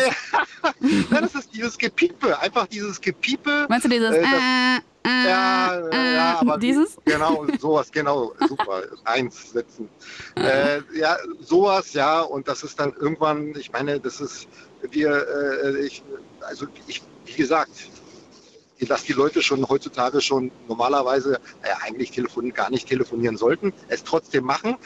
Nee, 0.81 1.07
ja, 1.11 1.21
das 1.21 1.35
ist 1.35 1.55
dieses 1.55 1.77
Gepiepe. 1.79 2.39
Einfach 2.41 2.67
dieses 2.67 3.01
Gepiepe. 3.01 3.67
Meinst 3.69 3.85
du 3.85 3.89
dieses 3.91 4.15
Äh, 4.15 4.23
das- 4.23 4.31
äh, 4.33 4.77
äh, 5.07 5.29
Ja, 5.29 5.89
äh, 5.91 6.15
ja, 6.17 6.39
aber 6.41 6.57
dieses? 6.57 6.97
genau, 7.05 7.45
sowas, 7.61 7.93
genau, 7.93 8.33
super, 8.49 8.83
eins 9.05 9.53
setzen. 9.53 9.89
Äh, 10.35 10.81
ja, 10.99 11.17
sowas, 11.41 11.93
ja, 11.93 12.23
und 12.23 12.49
das 12.49 12.63
ist 12.63 12.81
dann 12.81 12.95
irgendwann, 12.99 13.55
ich 13.57 13.71
meine, 13.71 14.01
das 14.01 14.21
ist, 14.23 14.49
wir, 14.91 15.27
äh, 15.65 15.87
ich, 15.87 16.03
also 16.41 16.67
ich, 16.87 17.03
wie 17.25 17.35
gesagt, 17.35 17.71
dass 18.89 19.05
die 19.05 19.13
Leute 19.13 19.43
schon 19.43 19.67
heutzutage 19.69 20.21
schon 20.21 20.51
normalerweise, 20.69 21.39
naja, 21.63 21.77
eigentlich 21.83 22.11
telefon, 22.11 22.53
gar 22.53 22.71
nicht 22.71 22.89
telefonieren 22.89 23.37
sollten, 23.37 23.73
es 23.89 24.05
trotzdem 24.05 24.45
machen, 24.45 24.77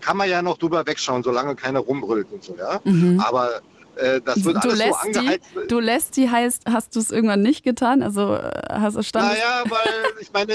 kann 0.00 0.16
man 0.16 0.28
ja 0.28 0.42
noch 0.42 0.58
drüber 0.58 0.86
wegschauen, 0.86 1.22
solange 1.22 1.56
keiner 1.56 1.80
rumbrüllt 1.80 2.30
und 2.30 2.44
so, 2.44 2.56
ja. 2.56 2.80
Mhm. 2.84 3.20
Aber 3.20 3.60
äh, 3.96 4.20
das 4.20 4.44
wird 4.44 4.64
Du 4.64 4.70
alles 4.70 4.78
so 4.78 4.84
lässt, 4.84 5.04
die, 5.04 5.18
angeheizt. 5.18 5.44
du 5.68 5.80
lässt 5.80 6.16
die 6.16 6.30
heißt, 6.30 6.62
hast 6.70 6.94
du 6.94 7.00
es 7.00 7.10
irgendwann 7.10 7.42
nicht 7.42 7.64
getan? 7.64 8.02
Also 8.02 8.34
äh, 8.34 8.50
hast 8.70 8.96
du 8.96 9.02
stand 9.02 9.26
Naja, 9.26 9.64
weil 9.68 10.04
ich 10.20 10.32
meine, 10.32 10.54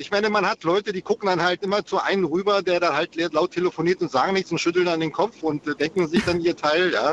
ich 0.00 0.10
meine, 0.10 0.30
man 0.30 0.48
hat 0.48 0.64
Leute, 0.64 0.92
die 0.92 1.02
gucken 1.02 1.28
dann 1.28 1.42
halt 1.42 1.62
immer 1.62 1.84
zu 1.84 1.98
einem 2.00 2.24
rüber, 2.24 2.62
der 2.62 2.80
dann 2.80 2.94
halt 2.94 3.14
laut 3.32 3.52
telefoniert 3.52 4.00
und 4.00 4.10
sagen 4.10 4.32
nichts 4.32 4.50
und 4.50 4.58
schütteln 4.58 4.86
dann 4.86 5.00
den 5.00 5.12
Kopf 5.12 5.42
und 5.42 5.66
äh, 5.66 5.74
denken 5.74 6.08
sich 6.08 6.24
dann 6.24 6.40
ihr 6.40 6.56
Teil, 6.56 6.92
ja. 6.92 7.12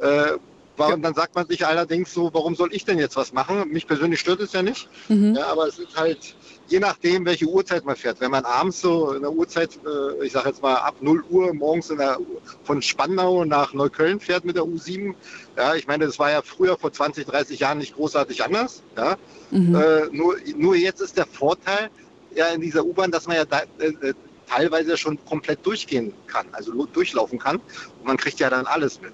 Äh, 0.00 0.38
warum, 0.76 1.00
dann 1.00 1.14
sagt 1.14 1.36
man 1.36 1.46
sich 1.46 1.64
allerdings 1.64 2.12
so, 2.12 2.30
warum 2.32 2.56
soll 2.56 2.74
ich 2.74 2.84
denn 2.84 2.98
jetzt 2.98 3.16
was 3.16 3.32
machen? 3.32 3.68
Mich 3.68 3.86
persönlich 3.86 4.18
stört 4.18 4.40
es 4.40 4.52
ja 4.52 4.62
nicht. 4.62 4.88
Mhm. 5.08 5.36
Ja, 5.36 5.46
aber 5.46 5.68
es 5.68 5.78
ist 5.78 5.96
halt, 5.96 6.34
je 6.66 6.80
nachdem, 6.80 7.24
welche 7.24 7.46
Uhrzeit 7.46 7.84
man 7.84 7.94
fährt. 7.94 8.20
Wenn 8.20 8.32
man 8.32 8.44
abends 8.44 8.80
so 8.80 9.12
in 9.12 9.22
der 9.22 9.30
Uhrzeit, 9.30 9.78
äh, 9.86 10.24
ich 10.24 10.32
sage 10.32 10.48
jetzt 10.48 10.60
mal 10.60 10.74
ab 10.74 10.96
0 11.00 11.22
Uhr 11.30 11.54
morgens 11.54 11.90
in 11.90 11.98
der, 11.98 12.18
von 12.64 12.82
Spandau 12.82 13.44
nach 13.44 13.72
Neukölln 13.72 14.18
fährt 14.18 14.44
mit 14.44 14.56
der 14.56 14.64
U7, 14.64 15.14
ja, 15.56 15.76
ich 15.76 15.86
meine, 15.86 16.06
das 16.06 16.18
war 16.18 16.32
ja 16.32 16.42
früher 16.42 16.76
vor 16.76 16.92
20, 16.92 17.26
30 17.26 17.60
Jahren 17.60 17.78
nicht 17.78 17.94
großartig 17.94 18.42
anders, 18.42 18.82
ja. 18.96 19.16
Mhm. 19.52 19.76
Äh, 19.76 20.06
nur, 20.10 20.36
nur 20.56 20.74
jetzt 20.74 21.00
ist 21.00 21.16
der 21.16 21.26
Vorteil 21.26 21.90
ja 22.36 22.48
in 22.48 22.60
dieser 22.60 22.84
U-Bahn, 22.84 23.10
dass 23.10 23.26
man 23.26 23.36
ja 23.36 23.44
da, 23.44 23.62
äh, 23.78 23.86
äh, 23.86 24.14
teilweise 24.48 24.96
schon 24.96 25.22
komplett 25.24 25.64
durchgehen 25.64 26.12
kann, 26.26 26.46
also 26.52 26.72
durchlaufen 26.86 27.38
kann. 27.38 27.56
Und 27.56 28.06
man 28.06 28.16
kriegt 28.16 28.40
ja 28.40 28.50
dann 28.50 28.66
alles 28.66 29.00
mit. 29.00 29.12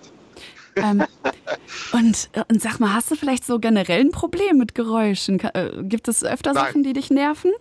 Ähm, 0.77 1.05
und, 1.93 2.31
äh, 2.33 2.45
und 2.49 2.63
sag 2.63 2.79
mal, 2.79 2.95
hast 2.95 3.11
du 3.11 3.17
vielleicht 3.17 3.45
so 3.45 3.59
generell 3.59 4.01
ein 4.01 4.11
Problem 4.11 4.59
mit 4.59 4.75
Geräuschen? 4.75 5.41
Äh, 5.41 5.83
gibt 5.83 6.09
es 6.09 6.25
öfter 6.25 6.53
Nein. 6.53 6.65
Sachen, 6.65 6.83
die 6.83 6.93
dich 6.93 7.11
nerven, 7.11 7.53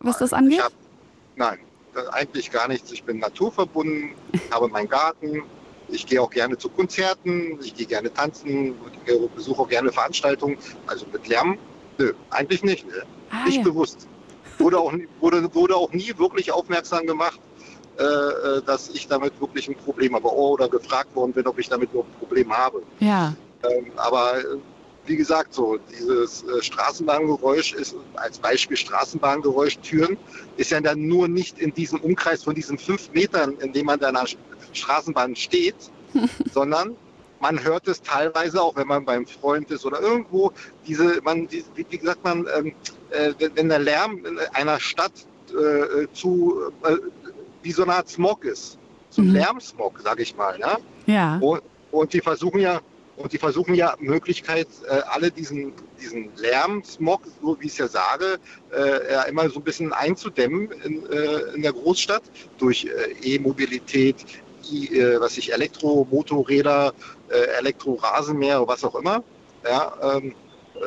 was 0.00 0.18
das 0.18 0.32
angeht? 0.32 0.62
Hab, 0.62 0.72
nein, 1.36 1.58
eigentlich 2.12 2.50
gar 2.50 2.68
nichts. 2.68 2.92
Ich 2.92 3.04
bin 3.04 3.18
naturverbunden, 3.18 4.10
habe 4.50 4.68
meinen 4.68 4.88
Garten. 4.88 5.42
Ich 5.90 6.06
gehe 6.06 6.20
auch 6.20 6.30
gerne 6.30 6.58
zu 6.58 6.68
Konzerten, 6.68 7.58
ich 7.62 7.74
gehe 7.74 7.86
gerne 7.86 8.12
tanzen, 8.12 8.74
besuche 9.34 9.62
auch 9.62 9.68
gerne 9.68 9.90
Veranstaltungen. 9.90 10.58
Also 10.86 11.06
mit 11.10 11.26
Lärm, 11.28 11.58
nö, 11.96 12.12
eigentlich 12.30 12.62
nicht. 12.62 12.86
Ne? 12.86 13.02
Ah, 13.30 13.44
nicht 13.46 13.58
ja. 13.58 13.62
bewusst. 13.62 14.06
Wurde 14.58 14.78
auch, 14.78 14.92
nie- 14.92 15.08
wurde, 15.20 15.54
wurde 15.54 15.76
auch 15.76 15.92
nie 15.92 16.12
wirklich 16.16 16.50
aufmerksam 16.52 17.06
gemacht, 17.06 17.40
äh, 17.98 18.02
äh, 18.02 18.62
dass 18.62 18.88
ich 18.90 19.06
damit 19.08 19.40
wirklich 19.40 19.68
ein 19.68 19.76
Problem 19.76 20.14
habe 20.14 20.28
oder 20.32 20.68
gefragt 20.68 21.14
worden 21.14 21.32
bin, 21.32 21.46
ob 21.46 21.58
ich 21.58 21.68
damit 21.68 21.92
nur 21.92 22.04
ein 22.04 22.12
Problem 22.18 22.52
habe. 22.56 22.82
ja. 23.00 23.34
Ähm, 23.64 23.90
aber 23.96 24.38
äh, 24.38 24.44
wie 25.06 25.16
gesagt, 25.16 25.52
so 25.52 25.78
dieses 25.90 26.44
äh, 26.44 26.62
Straßenbahngeräusch 26.62 27.72
ist 27.72 27.96
als 28.14 28.38
Beispiel 28.38 28.76
Straßenbahngeräusch 28.76 29.78
Türen 29.78 30.16
ist 30.56 30.70
ja 30.70 30.80
dann 30.80 31.08
nur 31.08 31.26
nicht 31.26 31.58
in 31.58 31.72
diesem 31.74 31.98
Umkreis 32.00 32.44
von 32.44 32.54
diesen 32.54 32.78
fünf 32.78 33.10
Metern, 33.12 33.56
in 33.58 33.72
dem 33.72 33.86
man 33.86 33.98
da 33.98 34.08
an 34.08 34.14
der 34.14 34.26
Straßenbahn 34.72 35.34
steht, 35.34 35.74
sondern 36.54 36.94
man 37.40 37.62
hört 37.62 37.88
es 37.88 38.02
teilweise 38.02 38.60
auch, 38.60 38.76
wenn 38.76 38.88
man 38.88 39.04
beim 39.04 39.26
Freund 39.26 39.70
ist 39.70 39.84
oder 39.84 40.00
irgendwo. 40.00 40.52
Diese, 40.86 41.20
man, 41.22 41.46
die, 41.48 41.64
wie 41.74 41.98
gesagt, 41.98 42.24
man, 42.24 42.46
ähm, 42.56 42.72
äh, 43.10 43.32
wenn 43.54 43.68
der 43.68 43.78
Lärm 43.78 44.24
in 44.24 44.38
einer 44.52 44.80
Stadt 44.80 45.12
äh, 45.50 46.06
zu 46.12 46.70
äh, 46.84 46.96
wie 47.62 47.72
so 47.72 47.82
eine 47.82 47.94
Art 47.94 48.08
Smog 48.08 48.44
ist, 48.44 48.78
so 49.10 49.22
ein 49.22 49.28
Mhm. 49.28 49.34
Lärmsmog, 49.34 50.00
sage 50.00 50.22
ich 50.22 50.36
mal. 50.36 50.58
Ne? 50.58 50.76
Ja. 51.06 51.38
Und, 51.38 51.62
und 51.90 52.12
die 52.12 52.20
versuchen 52.20 52.60
ja, 52.60 52.80
und 53.16 53.32
die 53.32 53.38
versuchen 53.38 53.74
ja 53.74 53.94
Möglichkeit, 53.98 54.68
äh, 54.88 55.00
alle 55.10 55.30
diesen, 55.30 55.72
diesen 56.00 56.30
Lärmsmog, 56.36 57.22
so 57.42 57.56
wie 57.60 57.66
ich 57.66 57.72
es 57.72 57.78
ja 57.78 57.88
sage, 57.88 58.38
äh, 58.72 59.12
ja 59.12 59.22
immer 59.22 59.48
so 59.50 59.58
ein 59.60 59.64
bisschen 59.64 59.92
einzudämmen 59.92 60.70
in, 60.84 61.06
äh, 61.10 61.54
in 61.54 61.62
der 61.62 61.72
Großstadt 61.72 62.22
durch 62.58 62.84
äh, 62.84 63.34
E-Mobilität, 63.34 64.16
äh, 64.70 65.18
was 65.18 65.36
ich, 65.38 65.52
Elektromotorräder, 65.52 66.92
äh, 67.30 67.58
Elektrorasenmäher, 67.58 68.66
was 68.66 68.84
auch 68.84 68.94
immer. 68.94 69.22
Ja, 69.64 69.92
ähm, 70.02 70.34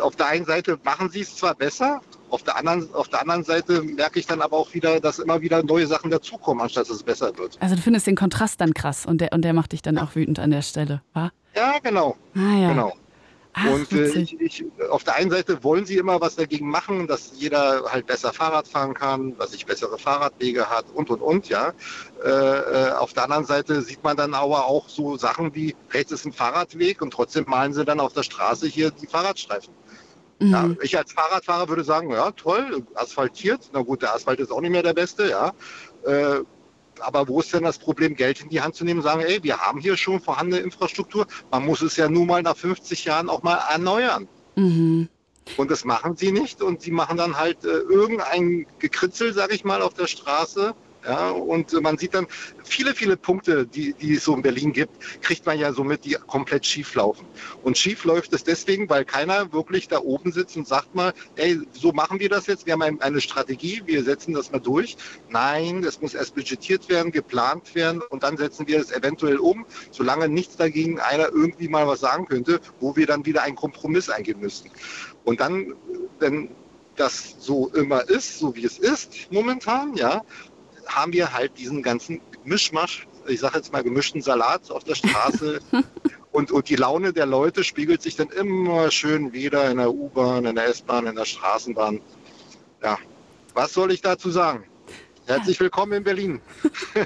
auf 0.02 0.16
der 0.16 0.28
einen 0.28 0.46
Seite 0.46 0.80
machen 0.84 1.10
sie 1.10 1.22
es 1.22 1.36
zwar 1.36 1.56
besser, 1.56 2.02
auf 2.30 2.44
der 2.44 2.56
anderen, 2.58 2.94
auf 2.94 3.10
der 3.10 3.22
anderen 3.22 3.44
Seite 3.44 3.82
merke 3.82 4.20
ich 4.20 4.26
dann 4.26 4.42
aber 4.42 4.58
auch 4.58 4.74
wieder, 4.74 5.00
dass 5.00 5.20
immer 5.20 5.42
wieder 5.42 5.64
neue 5.64 5.86
Sachen 5.86 6.10
dazukommen, 6.10 6.64
anstatt 6.64 6.90
dass 6.90 6.96
es 6.96 7.04
besser 7.04 7.38
wird. 7.38 7.58
Also 7.60 7.76
du 7.76 7.82
findest 7.82 8.08
den 8.08 8.16
Kontrast 8.16 8.62
dann 8.62 8.74
krass 8.74 9.06
und 9.06 9.20
der, 9.20 9.34
und 9.34 9.42
der 9.44 9.54
macht 9.54 9.74
dich 9.74 9.82
dann 9.82 9.98
auch 9.98 10.16
wütend 10.16 10.40
an 10.40 10.52
der 10.52 10.62
Stelle, 10.62 11.02
wa? 11.14 11.32
Ja, 11.56 11.80
genau. 11.84 12.16
Ah 12.36 12.58
ja. 12.58 12.70
Genau. 12.70 12.94
Ach, 13.54 13.66
und 13.66 13.92
äh, 13.92 14.08
ich, 14.08 14.40
ich, 14.40 14.66
auf 14.90 15.04
der 15.04 15.16
einen 15.16 15.30
Seite 15.30 15.64
wollen 15.64 15.86
sie 15.86 15.98
immer 15.98 16.22
was 16.22 16.38
dagegen 16.38 16.70
machen, 16.70 17.08
dass 17.08 17.34
jeder 17.36 17.84
halt 17.92 18.08
besser 18.08 18.32
Fahrrad 18.32 18.68
fahren 18.68 18.94
kann, 18.94 19.38
dass 19.38 19.52
sich 19.52 19.66
bessere 19.66 19.98
Fahrradwege 19.98 20.70
hat 20.70 20.86
und 20.94 21.10
und 21.10 21.22
und, 21.22 21.50
ja. 21.50 21.74
Äh, 22.24 22.30
äh, 22.30 22.92
auf 22.92 23.14
der 23.14 23.24
anderen 23.26 23.46
Seite 23.46 23.82
sieht 23.82 24.04
man 24.04 24.16
dann 24.16 24.34
aber 24.34 24.66
auch 24.68 24.88
so 24.88 25.18
Sachen 25.18 25.54
wie 25.54 25.76
rechts 25.92 26.14
ist 26.14 26.26
ein 26.26 26.32
Fahrradweg 26.34 27.02
und 27.02 27.12
trotzdem 27.12 27.46
malen 27.48 27.74
sie 27.74 27.84
dann 27.84 28.00
auf 28.00 28.14
der 28.14 28.24
Straße 28.24 28.68
hier 28.68 28.92
die 28.92 29.08
Fahrradstreifen. 29.08 29.74
Ja, 30.40 30.64
Mhm. 30.64 30.78
ich 30.82 30.98
als 30.98 31.12
Fahrradfahrer 31.12 31.70
würde 31.70 31.84
sagen, 31.84 32.12
ja 32.12 32.32
toll, 32.32 32.84
asphaltiert, 32.96 33.70
na 33.74 33.82
gut, 33.82 34.02
der 34.02 34.16
Asphalt 34.16 34.40
ist 34.40 34.52
auch 34.52 34.62
nicht 34.62 34.72
mehr 34.72 34.82
der 34.82 34.94
beste, 34.94 35.30
ja. 35.30 35.54
Äh, 36.04 36.40
aber 37.02 37.28
wo 37.28 37.40
ist 37.40 37.54
denn 37.54 37.64
das 37.64 37.80
Problem, 37.80 38.16
Geld 38.16 38.42
in 38.42 38.50
die 38.50 38.62
Hand 38.62 38.76
zu 38.76 38.84
nehmen 38.84 39.00
und 39.00 39.06
sagen, 39.06 39.22
ey, 39.22 39.44
wir 39.44 39.58
haben 39.58 39.80
hier 39.80 39.98
schon 39.98 40.20
vorhandene 40.20 40.62
Infrastruktur, 40.62 41.28
man 41.50 41.66
muss 41.66 41.82
es 41.82 41.98
ja 41.98 42.10
nun 42.10 42.28
mal 42.28 42.42
nach 42.42 42.58
50 42.58 43.06
Jahren 43.06 43.30
auch 43.30 43.44
mal 43.44 43.60
erneuern. 43.70 44.28
Mhm. 44.56 45.10
Und 45.58 45.72
das 45.72 45.86
machen 45.86 46.16
sie 46.16 46.32
nicht 46.32 46.62
und 46.62 46.82
sie 46.82 46.92
machen 46.92 47.18
dann 47.18 47.38
halt 47.38 47.66
äh, 47.66 47.68
irgendein 47.68 48.68
Gekritzel, 48.80 49.34
sag 49.34 49.54
ich 49.54 49.64
mal, 49.64 49.82
auf 49.82 49.94
der 49.94 50.08
Straße. 50.08 50.74
Ja, 51.04 51.32
und 51.32 51.74
äh, 51.74 51.82
man 51.82 51.98
sieht 51.98 52.14
dann 52.14 52.28
viele, 52.64 52.94
viele 52.94 53.18
Punkte, 53.18 53.66
die, 53.66 53.94
die 53.94 54.16
es 54.16 54.24
so 54.24 54.36
in 54.36 54.44
Berlin 54.44 54.72
gibt, 54.72 55.22
kriegt 55.22 55.46
man 55.46 55.58
ja 55.58 55.74
so 55.74 55.84
mit, 55.84 56.06
die 56.06 56.16
komplett 56.28 56.66
schief 56.66 56.94
laufen. 56.94 57.26
Und 57.64 57.78
schief 57.78 58.06
läuft 58.06 58.34
es 58.34 58.44
deswegen, 58.44 58.88
weil 58.90 59.04
keiner 59.04 59.52
wirklich 59.52 59.88
da 59.88 60.00
oben 60.00 60.32
sitzt 60.32 60.58
und 60.58 60.68
sagt 60.68 60.94
mal, 60.94 61.14
ey, 61.36 61.60
so 61.74 61.92
machen 61.92 62.20
wir 62.20 62.30
das 62.30 62.46
jetzt, 62.46 62.68
wir 62.68 62.74
haben 62.74 62.84
ein, 62.84 63.02
eine 63.02 63.20
Strategie, 63.20 63.82
wir 63.86 64.04
setzen 64.04 64.34
das 64.34 64.52
mal 64.52 64.60
durch. 64.60 64.96
Nein, 65.30 65.84
es 65.84 66.02
muss 66.02 66.14
erst 66.14 66.36
budgetiert 66.36 66.88
werden, 66.90 67.12
geplant 67.12 67.74
werden 67.74 68.02
und 68.10 68.22
dann 68.22 68.38
setzen 68.38 68.68
wir 68.68 68.80
es 68.80 68.92
eventuell 68.92 69.38
um, 69.38 69.66
solange 69.90 70.30
nichts 70.30 70.56
dagegen 70.56 71.00
einer 71.00 71.30
irgendwie 71.30 71.68
mal 71.68 71.88
was 71.88 72.02
sagen 72.02 72.28
könnte, 72.28 72.60
wo 72.80 72.96
wir 72.96 73.08
dann 73.08 73.26
wieder 73.26 73.42
einen 73.42 73.56
Kompromiss 73.56 74.10
eingehen 74.10 74.40
müssten. 74.40 74.70
Und 75.24 75.40
dann, 75.40 75.74
wenn 76.20 76.50
das 76.96 77.38
so 77.40 77.70
immer 77.70 78.08
ist, 78.10 78.40
so 78.40 78.56
wie 78.56 78.66
es 78.66 78.78
ist 78.78 79.32
momentan, 79.32 79.96
ja, 79.96 80.22
haben 80.88 81.14
wir 81.14 81.34
halt 81.34 81.58
diesen 81.58 81.82
ganzen 81.82 82.22
Mischmasch, 82.44 83.08
ich 83.28 83.40
sage 83.40 83.58
jetzt 83.58 83.72
mal 83.72 83.84
gemischten 83.84 84.22
Salat 84.22 84.70
auf 84.72 84.84
der 84.84 84.96
Straße. 84.96 85.60
und, 86.32 86.52
und 86.52 86.70
die 86.70 86.76
Laune 86.76 87.14
der 87.14 87.26
Leute 87.26 87.64
spiegelt 87.64 88.02
sich 88.02 88.16
dann 88.16 88.30
immer 88.30 88.90
schön 88.92 89.34
wieder 89.34 89.70
in 89.70 89.78
der 89.78 89.92
U-Bahn, 89.92 90.46
in 90.46 90.56
der 90.56 90.68
S-Bahn, 90.68 91.08
in 91.08 91.16
der 91.16 91.26
Straßenbahn. 91.26 92.02
Ja, 92.84 92.98
was 93.54 93.74
soll 93.74 93.92
ich 93.92 94.02
dazu 94.02 94.30
sagen? 94.32 94.66
Herzlich 95.28 95.60
willkommen 95.60 95.94
in 95.94 96.04
Berlin. 96.04 96.42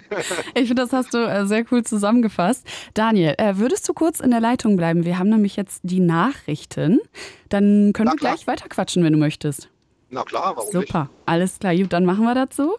Ich 0.56 0.68
finde, 0.68 0.84
das 0.84 0.94
hast 0.94 1.14
du 1.14 1.18
äh, 1.18 1.46
sehr 1.46 1.66
cool 1.72 1.84
zusammengefasst. 1.84 2.66
Daniel, 2.94 3.36
äh, 3.38 3.58
würdest 3.58 3.88
du 3.90 3.94
kurz 3.94 4.20
in 4.20 4.32
der 4.32 4.40
Leitung 4.40 4.78
bleiben? 4.78 5.04
Wir 5.04 5.20
haben 5.20 5.30
nämlich 5.30 5.58
jetzt 5.58 5.82
die 5.84 6.00
Nachrichten. 6.00 7.02
Dann 7.50 7.92
können 7.94 8.08
Na 8.08 8.14
wir 8.14 8.18
gleich 8.18 8.48
weiterquatschen, 8.48 9.04
wenn 9.04 9.14
du 9.14 9.20
möchtest. 9.20 9.70
Na 10.10 10.24
klar, 10.24 10.54
warum 10.56 10.74
nicht? 10.74 10.88
Super, 10.88 11.10
alles 11.26 11.60
klar. 11.60 11.76
Gut, 11.76 11.92
dann 11.92 12.06
machen 12.06 12.24
wir 12.24 12.34
dazu. 12.34 12.78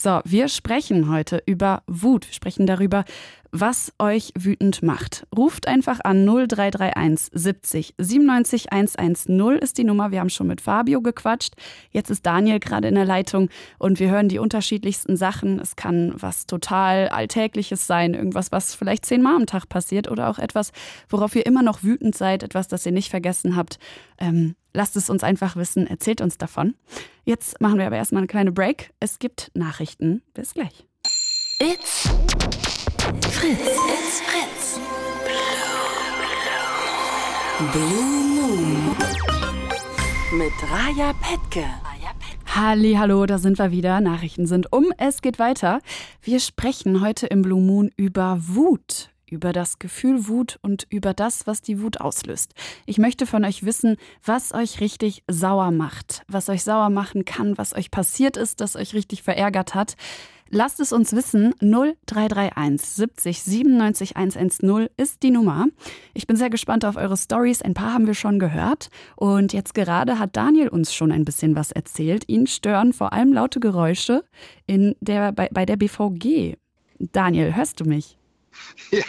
So, 0.00 0.20
wir 0.24 0.46
sprechen 0.46 1.10
heute 1.10 1.42
über 1.44 1.82
Wut. 1.88 2.24
Wir 2.28 2.32
sprechen 2.32 2.66
darüber, 2.66 3.04
was 3.50 3.92
euch 3.98 4.32
wütend 4.36 4.82
macht. 4.82 5.26
Ruft 5.36 5.66
einfach 5.66 6.00
an 6.04 6.24
0331 6.26 7.30
70 7.32 7.94
97 7.98 8.72
110 8.72 9.58
ist 9.58 9.78
die 9.78 9.84
Nummer. 9.84 10.10
Wir 10.10 10.20
haben 10.20 10.30
schon 10.30 10.46
mit 10.46 10.60
Fabio 10.60 11.00
gequatscht. 11.00 11.54
Jetzt 11.90 12.10
ist 12.10 12.26
Daniel 12.26 12.60
gerade 12.60 12.88
in 12.88 12.94
der 12.94 13.04
Leitung 13.04 13.48
und 13.78 14.00
wir 14.00 14.10
hören 14.10 14.28
die 14.28 14.38
unterschiedlichsten 14.38 15.16
Sachen. 15.16 15.60
Es 15.60 15.76
kann 15.76 16.12
was 16.16 16.46
total 16.46 17.08
Alltägliches 17.08 17.86
sein, 17.86 18.14
irgendwas, 18.14 18.52
was 18.52 18.74
vielleicht 18.74 19.06
zehnmal 19.06 19.36
am 19.36 19.46
Tag 19.46 19.68
passiert 19.68 20.10
oder 20.10 20.28
auch 20.28 20.38
etwas, 20.38 20.72
worauf 21.08 21.34
ihr 21.34 21.46
immer 21.46 21.62
noch 21.62 21.82
wütend 21.82 22.16
seid, 22.16 22.42
etwas, 22.42 22.68
das 22.68 22.84
ihr 22.84 22.92
nicht 22.92 23.10
vergessen 23.10 23.56
habt. 23.56 23.78
Ähm, 24.18 24.54
lasst 24.74 24.96
es 24.96 25.10
uns 25.10 25.22
einfach 25.24 25.56
wissen, 25.56 25.86
erzählt 25.86 26.20
uns 26.20 26.38
davon. 26.38 26.74
Jetzt 27.24 27.60
machen 27.60 27.78
wir 27.78 27.86
aber 27.86 27.96
erstmal 27.96 28.20
eine 28.20 28.28
kleine 28.28 28.52
Break. 28.52 28.90
Es 29.00 29.18
gibt 29.18 29.50
Nachrichten. 29.54 30.22
Bis 30.34 30.54
gleich. 30.54 30.86
It's 31.60 32.08
Fritz. 33.08 33.58
It's 33.60 34.20
Fritz. 34.20 34.78
Blue 37.72 38.24
Moon. 38.34 38.96
Mit 40.32 40.52
Raja 40.70 41.14
Petke. 41.14 41.64
Halli, 42.54 42.94
hallo, 42.94 43.24
da 43.24 43.38
sind 43.38 43.58
wir 43.58 43.70
wieder. 43.70 44.02
Nachrichten 44.02 44.46
sind 44.46 44.72
um. 44.72 44.92
Es 44.98 45.22
geht 45.22 45.38
weiter. 45.38 45.80
Wir 46.20 46.38
sprechen 46.38 47.00
heute 47.00 47.26
im 47.26 47.40
Blue 47.40 47.62
Moon 47.62 47.90
über 47.96 48.38
Wut. 48.40 49.10
Über 49.30 49.52
das 49.52 49.78
Gefühl 49.78 50.28
Wut 50.28 50.58
und 50.60 50.86
über 50.90 51.14
das, 51.14 51.46
was 51.46 51.62
die 51.62 51.80
Wut 51.80 52.00
auslöst. 52.00 52.54
Ich 52.86 52.98
möchte 52.98 53.26
von 53.26 53.44
euch 53.44 53.64
wissen, 53.64 53.96
was 54.24 54.52
euch 54.52 54.80
richtig 54.80 55.22
sauer 55.28 55.70
macht, 55.70 56.24
was 56.28 56.48
euch 56.48 56.62
sauer 56.62 56.90
machen 56.90 57.24
kann, 57.24 57.56
was 57.56 57.74
euch 57.74 57.90
passiert 57.90 58.36
ist, 58.36 58.60
das 58.60 58.76
euch 58.76 58.94
richtig 58.94 59.22
verärgert 59.22 59.74
hat. 59.74 59.96
Lasst 60.50 60.80
es 60.80 60.92
uns 60.92 61.12
wissen. 61.12 61.54
0331 61.60 62.80
70 62.88 63.42
97 63.42 64.16
110 64.16 64.88
ist 64.96 65.22
die 65.22 65.30
Nummer. 65.30 65.66
Ich 66.14 66.26
bin 66.26 66.36
sehr 66.36 66.50
gespannt 66.50 66.84
auf 66.84 66.96
eure 66.96 67.16
Stories. 67.16 67.60
Ein 67.62 67.74
paar 67.74 67.92
haben 67.92 68.06
wir 68.06 68.14
schon 68.14 68.38
gehört. 68.38 68.88
Und 69.16 69.52
jetzt 69.52 69.74
gerade 69.74 70.18
hat 70.18 70.36
Daniel 70.36 70.68
uns 70.68 70.94
schon 70.94 71.12
ein 71.12 71.24
bisschen 71.24 71.54
was 71.54 71.72
erzählt. 71.72 72.24
Ihn 72.28 72.46
stören 72.46 72.92
vor 72.92 73.12
allem 73.12 73.32
laute 73.32 73.60
Geräusche 73.60 74.24
in 74.66 74.94
der, 75.00 75.32
bei, 75.32 75.48
bei 75.52 75.66
der 75.66 75.76
BVG. 75.76 76.56
Daniel, 76.98 77.54
hörst 77.54 77.80
du 77.80 77.84
mich? 77.84 78.16
Ja. 78.90 79.04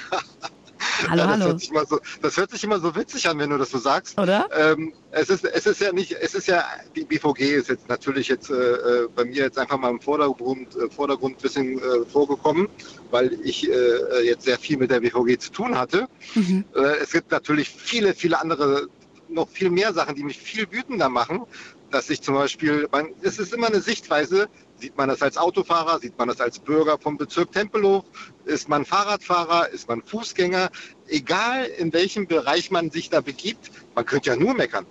Hallo, 1.07 1.21
Ja, 1.21 1.27
das, 1.27 1.39
hallo. 1.39 1.45
hört 1.45 1.59
sich 1.59 1.69
immer 1.69 1.85
so, 1.85 1.99
das 2.21 2.37
hört 2.37 2.51
sich 2.51 2.63
immer 2.63 2.79
so 2.79 2.95
witzig 2.95 3.27
an, 3.27 3.39
wenn 3.39 3.49
du 3.49 3.57
das 3.57 3.71
so 3.71 3.77
sagst. 3.77 4.19
Oder? 4.19 4.47
Ähm, 4.55 4.93
es, 5.11 5.29
ist, 5.29 5.45
es 5.45 5.65
ist 5.65 5.81
ja 5.81 5.91
nicht, 5.91 6.11
es 6.11 6.33
ist 6.33 6.47
ja, 6.47 6.63
die 6.95 7.03
BVG 7.05 7.55
ist 7.55 7.69
jetzt 7.69 7.87
natürlich 7.87 8.27
jetzt 8.27 8.49
äh, 8.49 8.53
äh, 8.53 9.07
bei 9.15 9.25
mir 9.25 9.43
jetzt 9.43 9.57
einfach 9.57 9.77
mal 9.77 9.89
im 9.91 10.01
Vordergrund, 10.01 10.75
äh, 10.75 10.89
Vordergrund 10.89 11.37
ein 11.37 11.41
bisschen 11.41 11.79
äh, 11.79 12.05
vorgekommen, 12.05 12.67
weil 13.11 13.33
ich 13.43 13.69
äh, 13.69 14.25
jetzt 14.25 14.43
sehr 14.45 14.59
viel 14.59 14.77
mit 14.77 14.91
der 14.91 14.99
BVG 14.99 15.39
zu 15.39 15.51
tun 15.51 15.77
hatte. 15.77 16.07
Mhm. 16.35 16.65
Äh, 16.75 16.79
es 17.01 17.11
gibt 17.11 17.31
natürlich 17.31 17.69
viele, 17.69 18.13
viele 18.13 18.39
andere, 18.39 18.87
noch 19.29 19.47
viel 19.49 19.69
mehr 19.69 19.93
Sachen, 19.93 20.15
die 20.15 20.23
mich 20.23 20.37
viel 20.39 20.69
wütender 20.71 21.09
machen, 21.09 21.43
dass 21.91 22.09
ich 22.09 22.21
zum 22.21 22.35
Beispiel, 22.35 22.87
man, 22.91 23.09
es 23.21 23.39
ist 23.39 23.53
immer 23.53 23.67
eine 23.67 23.81
Sichtweise, 23.81 24.47
sieht 24.79 24.97
man 24.97 25.09
das 25.09 25.21
als 25.21 25.37
Autofahrer, 25.37 25.99
sieht 25.99 26.17
man 26.17 26.27
das 26.27 26.41
als 26.41 26.59
Bürger 26.59 26.97
vom 26.97 27.17
Bezirk 27.17 27.51
Tempelhof, 27.51 28.05
ist 28.45 28.69
man 28.69 28.85
Fahrradfahrer, 28.85 29.69
ist 29.69 29.87
man 29.87 30.01
Fußgänger, 30.01 30.69
egal 31.07 31.65
in 31.65 31.93
welchem 31.93 32.27
Bereich 32.27 32.71
man 32.71 32.89
sich 32.89 33.09
da 33.09 33.21
begibt, 33.21 33.71
man 33.95 34.05
könnte 34.05 34.29
ja 34.29 34.35
nur 34.35 34.53
meckern. 34.53 34.85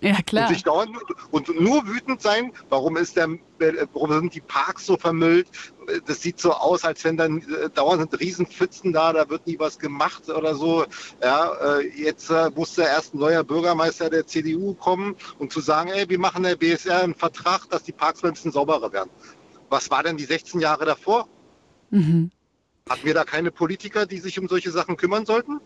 Ja, 0.00 0.16
Und, 0.16 0.26
klar. 0.26 0.48
sich 0.48 0.62
dauernd, 0.62 0.96
und 1.30 1.60
nur 1.60 1.86
wütend 1.86 2.22
sein, 2.22 2.52
warum, 2.68 2.96
ist 2.96 3.16
der, 3.16 3.28
äh, 3.58 3.86
warum 3.92 4.12
sind 4.12 4.34
die 4.34 4.40
Parks 4.40 4.86
so 4.86 4.96
vermüllt? 4.96 5.48
Das 6.06 6.22
sieht 6.22 6.40
so 6.40 6.52
aus, 6.52 6.84
als 6.84 7.04
wenn 7.04 7.16
dann 7.16 7.38
äh, 7.38 7.68
dauernd 7.70 8.00
sind 8.00 8.20
Riesenpfützen 8.20 8.92
da, 8.92 9.12
da 9.12 9.28
wird 9.28 9.46
nie 9.46 9.58
was 9.58 9.78
gemacht 9.78 10.28
oder 10.28 10.54
so. 10.54 10.84
Ja, 11.22 11.78
äh, 11.78 11.88
jetzt 11.88 12.32
musste 12.54 12.82
erst 12.82 13.14
ein 13.14 13.18
neuer 13.18 13.44
Bürgermeister 13.44 14.08
der 14.08 14.26
CDU 14.26 14.74
kommen 14.74 15.16
und 15.38 15.52
zu 15.52 15.60
sagen, 15.60 15.90
ey, 15.90 16.08
wir 16.08 16.18
machen 16.18 16.44
der 16.44 16.56
BSR 16.56 17.02
einen 17.02 17.14
Vertrag, 17.14 17.68
dass 17.70 17.82
die 17.82 17.92
Parks 17.92 18.24
ein 18.24 18.32
bisschen 18.32 18.52
sauberer 18.52 18.92
werden. 18.92 19.10
Was 19.68 19.90
war 19.90 20.02
denn 20.02 20.16
die 20.16 20.24
16 20.24 20.60
Jahre 20.60 20.84
davor? 20.84 21.28
Mhm. 21.90 22.30
Hatten 22.88 23.04
wir 23.04 23.14
da 23.14 23.24
keine 23.24 23.50
Politiker, 23.50 24.06
die 24.06 24.18
sich 24.18 24.38
um 24.38 24.48
solche 24.48 24.70
Sachen 24.70 24.96
kümmern 24.96 25.26
sollten? 25.26 25.60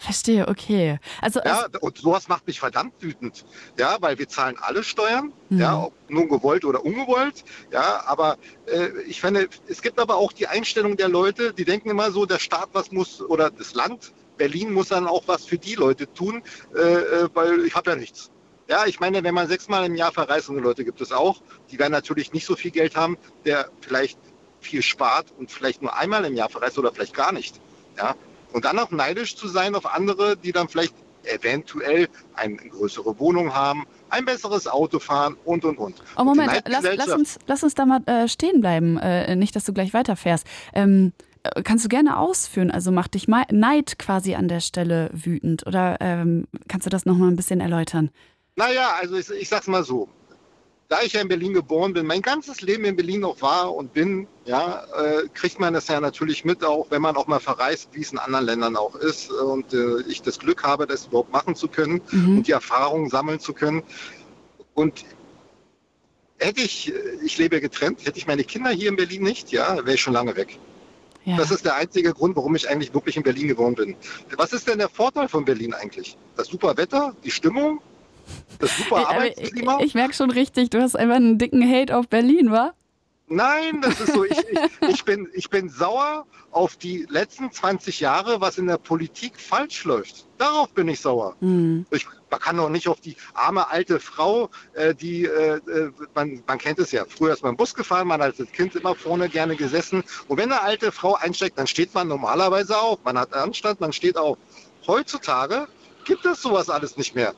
Verstehe, 0.00 0.48
okay. 0.48 0.98
Also 1.20 1.40
Ja, 1.44 1.66
und 1.82 1.98
sowas 1.98 2.26
macht 2.26 2.46
mich 2.46 2.58
verdammt 2.58 2.94
wütend. 3.00 3.44
Ja, 3.78 3.98
weil 4.00 4.18
wir 4.18 4.26
zahlen 4.28 4.56
alle 4.58 4.82
Steuern, 4.82 5.34
Mhm. 5.50 5.60
ja, 5.60 5.78
ob 5.84 5.92
nun 6.08 6.30
gewollt 6.30 6.64
oder 6.64 6.82
ungewollt. 6.82 7.44
Ja, 7.70 8.02
aber 8.06 8.38
äh, 8.66 8.88
ich 9.06 9.20
finde, 9.20 9.46
es 9.68 9.82
gibt 9.82 9.98
aber 9.98 10.16
auch 10.16 10.32
die 10.32 10.46
Einstellung 10.46 10.96
der 10.96 11.10
Leute, 11.10 11.52
die 11.52 11.66
denken 11.66 11.90
immer 11.90 12.10
so, 12.12 12.24
der 12.24 12.38
Staat 12.38 12.70
was 12.72 12.90
muss 12.90 13.20
oder 13.20 13.50
das 13.50 13.74
Land, 13.74 14.14
Berlin 14.38 14.72
muss 14.72 14.88
dann 14.88 15.06
auch 15.06 15.24
was 15.26 15.44
für 15.44 15.58
die 15.58 15.74
Leute 15.74 16.10
tun, 16.14 16.42
äh, 16.74 16.78
äh, 16.80 17.28
weil 17.34 17.66
ich 17.66 17.74
habe 17.74 17.90
ja 17.90 17.96
nichts. 17.96 18.30
Ja, 18.70 18.86
ich 18.86 19.00
meine, 19.00 19.22
wenn 19.22 19.34
man 19.34 19.48
sechsmal 19.48 19.84
im 19.84 19.96
Jahr 19.96 20.12
verreist, 20.12 20.48
und 20.48 20.56
Leute 20.62 20.82
gibt 20.82 21.02
es 21.02 21.12
auch, 21.12 21.42
die 21.70 21.78
werden 21.78 21.92
natürlich 21.92 22.32
nicht 22.32 22.46
so 22.46 22.56
viel 22.56 22.70
Geld 22.70 22.96
haben, 22.96 23.18
der 23.44 23.68
vielleicht 23.82 24.18
viel 24.60 24.80
spart 24.80 25.26
und 25.36 25.50
vielleicht 25.50 25.82
nur 25.82 25.94
einmal 25.94 26.24
im 26.24 26.34
Jahr 26.34 26.48
verreist 26.48 26.78
oder 26.78 26.90
vielleicht 26.90 27.12
gar 27.12 27.32
nicht. 27.32 27.60
Ja, 27.98 28.14
und 28.52 28.64
dann 28.64 28.78
auch 28.78 28.90
neidisch 28.90 29.36
zu 29.36 29.48
sein 29.48 29.74
auf 29.74 29.86
andere, 29.86 30.36
die 30.36 30.52
dann 30.52 30.68
vielleicht 30.68 30.94
eventuell 31.24 32.08
eine 32.34 32.56
größere 32.56 33.18
Wohnung 33.18 33.54
haben, 33.54 33.84
ein 34.08 34.24
besseres 34.24 34.66
Auto 34.66 34.98
fahren 34.98 35.36
und 35.44 35.64
und 35.64 35.78
und. 35.78 36.02
Oh, 36.16 36.20
Und 36.20 36.26
Moment, 36.26 36.50
lass, 36.52 36.62
lass, 36.66 36.82
Neidgesellschaft- 36.84 37.18
uns, 37.18 37.38
lass 37.46 37.62
uns 37.62 37.74
da 37.74 37.86
mal 37.86 38.00
äh, 38.06 38.26
stehen 38.28 38.60
bleiben. 38.60 38.96
Äh, 38.98 39.36
nicht, 39.36 39.54
dass 39.54 39.64
du 39.64 39.72
gleich 39.72 39.92
weiterfährst. 39.92 40.46
Ähm, 40.72 41.12
äh, 41.42 41.62
kannst 41.62 41.84
du 41.84 41.88
gerne 41.88 42.18
ausführen? 42.18 42.70
Also 42.70 42.90
macht 42.90 43.14
dich 43.14 43.28
Neid 43.28 43.98
quasi 43.98 44.34
an 44.34 44.48
der 44.48 44.60
Stelle 44.60 45.10
wütend? 45.12 45.66
Oder 45.66 45.98
ähm, 46.00 46.46
kannst 46.68 46.86
du 46.86 46.90
das 46.90 47.04
nochmal 47.04 47.28
ein 47.28 47.36
bisschen 47.36 47.60
erläutern? 47.60 48.10
Naja, 48.56 48.94
also 49.00 49.16
ich, 49.16 49.30
ich 49.30 49.48
sag's 49.48 49.66
mal 49.68 49.84
so. 49.84 50.08
Da 50.90 51.02
ich 51.02 51.12
ja 51.12 51.20
in 51.20 51.28
Berlin 51.28 51.54
geboren 51.54 51.92
bin, 51.92 52.04
mein 52.04 52.20
ganzes 52.20 52.62
Leben 52.62 52.84
in 52.84 52.96
Berlin 52.96 53.22
auch 53.22 53.40
war 53.40 53.72
und 53.72 53.94
bin, 53.94 54.26
ja, 54.44 54.84
äh, 55.00 55.28
kriegt 55.32 55.60
man 55.60 55.72
das 55.72 55.86
ja 55.86 56.00
natürlich 56.00 56.44
mit, 56.44 56.64
auch 56.64 56.88
wenn 56.90 57.00
man 57.00 57.14
auch 57.16 57.28
mal 57.28 57.38
verreist, 57.38 57.90
wie 57.92 58.00
es 58.00 58.10
in 58.10 58.18
anderen 58.18 58.44
Ländern 58.44 58.76
auch 58.76 58.96
ist. 58.96 59.30
Und 59.30 59.72
äh, 59.72 60.00
ich 60.08 60.20
das 60.20 60.40
Glück 60.40 60.64
habe, 60.64 60.88
das 60.88 61.06
überhaupt 61.06 61.32
machen 61.32 61.54
zu 61.54 61.68
können 61.68 62.00
Mhm. 62.10 62.38
und 62.38 62.48
die 62.48 62.50
Erfahrungen 62.52 63.08
sammeln 63.08 63.38
zu 63.38 63.52
können. 63.52 63.84
Und 64.74 65.04
hätte 66.40 66.60
ich, 66.60 66.92
ich 67.22 67.38
lebe 67.38 67.60
getrennt, 67.60 68.04
hätte 68.04 68.18
ich 68.18 68.26
meine 68.26 68.42
Kinder 68.42 68.70
hier 68.70 68.88
in 68.88 68.96
Berlin 68.96 69.22
nicht, 69.22 69.52
ja, 69.52 69.76
wäre 69.76 69.94
ich 69.94 70.00
schon 70.00 70.14
lange 70.14 70.34
weg. 70.34 70.58
Ja. 71.24 71.36
Das 71.36 71.52
ist 71.52 71.64
der 71.64 71.76
einzige 71.76 72.12
Grund, 72.14 72.34
warum 72.34 72.56
ich 72.56 72.68
eigentlich 72.68 72.92
wirklich 72.94 73.16
in 73.16 73.22
Berlin 73.22 73.46
geboren 73.46 73.76
bin. 73.76 73.94
Was 74.36 74.52
ist 74.52 74.66
denn 74.66 74.78
der 74.78 74.88
Vorteil 74.88 75.28
von 75.28 75.44
Berlin 75.44 75.72
eigentlich? 75.72 76.16
Das 76.34 76.48
super 76.48 76.76
Wetter, 76.76 77.14
die 77.22 77.30
Stimmung, 77.30 77.80
das 78.58 78.76
super 78.76 79.08
aber 79.08 79.26
ich, 79.26 79.36
Arbeitsklima? 79.36 79.78
ich 79.82 79.94
merke 79.94 80.14
schon 80.14 80.30
richtig, 80.30 80.70
du 80.70 80.80
hast 80.80 80.96
einfach 80.96 81.16
einen 81.16 81.38
dicken 81.38 81.68
Hate 81.68 81.96
auf 81.96 82.08
Berlin, 82.08 82.50
wa? 82.50 82.72
Nein, 83.32 83.80
das 83.80 84.00
ist 84.00 84.12
so. 84.12 84.24
Ich, 84.24 84.36
ich, 84.38 84.88
ich, 84.88 85.04
bin, 85.04 85.28
ich 85.34 85.48
bin 85.50 85.68
sauer 85.68 86.26
auf 86.50 86.76
die 86.76 87.06
letzten 87.08 87.52
20 87.52 88.00
Jahre, 88.00 88.40
was 88.40 88.58
in 88.58 88.66
der 88.66 88.76
Politik 88.76 89.38
falsch 89.38 89.84
läuft. 89.84 90.26
Darauf 90.36 90.70
bin 90.70 90.88
ich 90.88 91.00
sauer. 91.00 91.36
Hm. 91.38 91.86
Ich, 91.92 92.08
man 92.28 92.40
kann 92.40 92.56
doch 92.56 92.68
nicht 92.68 92.88
auf 92.88 93.00
die 93.00 93.14
arme 93.34 93.70
alte 93.70 94.00
Frau, 94.00 94.50
äh, 94.74 94.96
die, 94.96 95.26
äh, 95.26 95.58
äh, 95.58 95.92
man, 96.14 96.42
man 96.44 96.58
kennt 96.58 96.80
es 96.80 96.90
ja, 96.90 97.04
früher 97.08 97.32
ist 97.32 97.44
man 97.44 97.56
Bus 97.56 97.72
gefahren, 97.72 98.08
man 98.08 98.20
hat 98.20 98.38
als 98.40 98.50
Kind 98.50 98.74
immer 98.74 98.96
vorne 98.96 99.28
gerne 99.28 99.54
gesessen. 99.54 100.02
Und 100.26 100.36
wenn 100.36 100.50
eine 100.50 100.62
alte 100.62 100.90
Frau 100.90 101.14
einsteigt, 101.14 101.56
dann 101.56 101.68
steht 101.68 101.94
man 101.94 102.08
normalerweise 102.08 102.76
auf. 102.76 102.98
Man 103.04 103.16
hat 103.16 103.32
Anstand, 103.32 103.80
man 103.80 103.92
steht 103.92 104.16
auf. 104.16 104.38
Heutzutage 104.88 105.68
gibt 106.04 106.26
es 106.26 106.42
sowas 106.42 106.68
alles 106.68 106.96
nicht 106.96 107.14
mehr. 107.14 107.32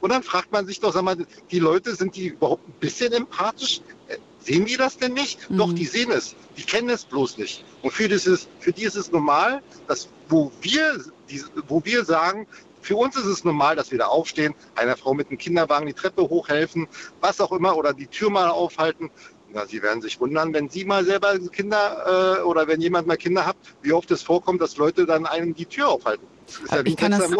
Und 0.00 0.10
dann 0.10 0.22
fragt 0.22 0.52
man 0.52 0.66
sich 0.66 0.80
doch, 0.80 0.92
sag 0.92 1.02
mal, 1.02 1.16
die 1.50 1.58
Leute, 1.58 1.94
sind 1.94 2.16
die 2.16 2.28
überhaupt 2.28 2.68
ein 2.68 2.74
bisschen 2.80 3.12
empathisch? 3.12 3.80
Äh, 4.08 4.16
Sehen 4.40 4.64
die 4.64 4.76
das 4.76 4.96
denn 4.96 5.12
nicht? 5.12 5.50
Mhm. 5.50 5.58
Doch, 5.58 5.72
die 5.74 5.84
sehen 5.84 6.10
es. 6.10 6.34
Die 6.56 6.62
kennen 6.62 6.88
es 6.88 7.04
bloß 7.04 7.36
nicht. 7.38 7.64
Und 7.82 7.92
für, 7.92 8.08
dieses, 8.08 8.48
für 8.60 8.72
die 8.72 8.84
ist 8.84 8.96
es 8.96 9.12
normal, 9.12 9.62
dass 9.86 10.08
wo 10.28 10.50
wir, 10.62 11.04
die, 11.28 11.42
wo 11.66 11.84
wir 11.84 12.04
sagen, 12.04 12.46
für 12.80 12.96
uns 12.96 13.16
ist 13.16 13.26
es 13.26 13.44
normal, 13.44 13.76
dass 13.76 13.90
wir 13.90 13.98
da 13.98 14.06
aufstehen, 14.06 14.54
einer 14.74 14.96
Frau 14.96 15.12
mit 15.12 15.28
einem 15.28 15.38
Kinderwagen 15.38 15.86
die 15.86 15.92
Treppe 15.92 16.22
hochhelfen, 16.22 16.86
was 17.20 17.40
auch 17.40 17.52
immer, 17.52 17.76
oder 17.76 17.92
die 17.92 18.06
Tür 18.06 18.30
mal 18.30 18.48
aufhalten. 18.48 19.10
Na, 19.50 19.66
Sie 19.66 19.82
werden 19.82 20.00
sich 20.00 20.20
wundern, 20.20 20.54
wenn 20.54 20.68
Sie 20.68 20.84
mal 20.84 21.04
selber 21.04 21.38
Kinder 21.38 22.38
äh, 22.38 22.42
oder 22.42 22.68
wenn 22.68 22.80
jemand 22.80 23.06
mal 23.06 23.16
Kinder 23.16 23.44
hat, 23.44 23.56
wie 23.82 23.92
oft 23.92 24.10
es 24.10 24.22
vorkommt, 24.22 24.60
dass 24.60 24.76
Leute 24.76 25.06
dann 25.06 25.26
einem 25.26 25.54
die 25.54 25.66
Tür 25.66 25.88
aufhalten. 25.88 26.26
Ja 26.70 26.80
Ich 26.84 26.96
kann 26.96 27.12
das-. 27.12 27.30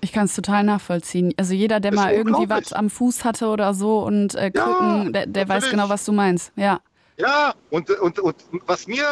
Ich 0.00 0.12
kann 0.12 0.26
es 0.26 0.34
total 0.34 0.64
nachvollziehen. 0.64 1.32
Also 1.36 1.54
jeder, 1.54 1.80
der 1.80 1.90
Das 1.92 2.00
mal 2.00 2.12
irgendwie 2.12 2.48
was 2.48 2.72
am 2.72 2.90
Fuß 2.90 3.24
hatte 3.24 3.48
oder 3.48 3.74
so 3.74 4.00
und 4.00 4.34
äh, 4.34 4.50
Ja, 4.54 4.64
Krücken, 4.64 5.12
der, 5.12 5.26
der 5.26 5.48
weiß 5.48 5.70
genau, 5.70 5.88
was 5.88 6.04
du 6.04 6.12
meinst. 6.12 6.52
Ja. 6.56 6.80
Ja, 7.16 7.54
und, 7.70 7.90
und, 7.90 8.18
und 8.18 8.34
was 8.66 8.88
mir, 8.88 9.04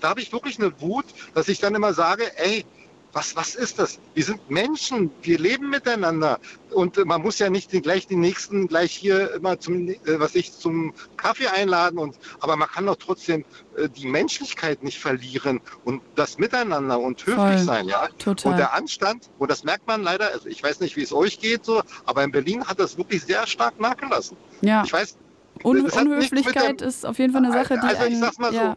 da 0.00 0.10
habe 0.10 0.20
ich 0.20 0.30
wirklich 0.30 0.58
eine 0.58 0.78
Wut, 0.80 1.06
dass 1.34 1.48
ich 1.48 1.58
dann 1.58 1.74
immer 1.74 1.94
sage, 1.94 2.24
ey, 2.36 2.66
was, 3.12 3.34
was 3.34 3.54
ist 3.54 3.78
das? 3.78 3.98
Wir 4.14 4.24
sind 4.24 4.50
Menschen, 4.50 5.10
wir 5.22 5.38
leben 5.38 5.70
miteinander. 5.70 6.38
Und 6.70 7.04
man 7.04 7.22
muss 7.22 7.38
ja 7.38 7.50
nicht 7.50 7.72
den, 7.72 7.82
gleich 7.82 8.06
den 8.06 8.20
nächsten 8.20 8.68
gleich 8.68 8.92
hier 8.92 9.34
immer 9.34 9.58
zum, 9.58 9.88
äh, 9.88 9.96
was 10.04 10.34
ich, 10.34 10.52
zum 10.52 10.94
Kaffee 11.16 11.48
einladen. 11.48 11.98
Und, 11.98 12.16
aber 12.40 12.56
man 12.56 12.68
kann 12.68 12.86
doch 12.86 12.96
trotzdem 12.96 13.44
äh, 13.76 13.88
die 13.88 14.06
Menschlichkeit 14.06 14.82
nicht 14.82 14.98
verlieren 15.00 15.60
und 15.84 16.02
das 16.14 16.38
Miteinander 16.38 17.00
und 17.00 17.20
höflich 17.20 17.34
Voll. 17.36 17.58
sein, 17.58 17.88
ja. 17.88 18.08
Total. 18.18 18.52
Und 18.52 18.58
der 18.58 18.74
Anstand, 18.74 19.30
und 19.38 19.50
das 19.50 19.64
merkt 19.64 19.86
man 19.86 20.02
leider, 20.02 20.30
also 20.32 20.48
ich 20.48 20.62
weiß 20.62 20.80
nicht, 20.80 20.96
wie 20.96 21.02
es 21.02 21.12
euch 21.12 21.40
geht, 21.40 21.64
so, 21.64 21.82
aber 22.04 22.22
in 22.22 22.30
Berlin 22.30 22.64
hat 22.64 22.78
das 22.78 22.96
wirklich 22.96 23.22
sehr 23.22 23.46
stark 23.46 23.80
nachgelassen. 23.80 24.36
Ja. 24.60 24.84
Ich 24.84 24.92
weiß, 24.92 25.16
Un 25.62 25.80
Unhöflichkeit 25.80 26.80
dem- 26.80 26.88
ist 26.88 27.04
auf 27.04 27.18
jeden 27.18 27.32
Fall 27.32 27.44
eine 27.44 27.52
Sache, 27.52 27.74
die 27.74 27.86
also 27.86 28.04
ich 28.04 28.18
sag's 28.18 28.38
mal 28.38 28.50
so, 28.50 28.56
ja. 28.56 28.76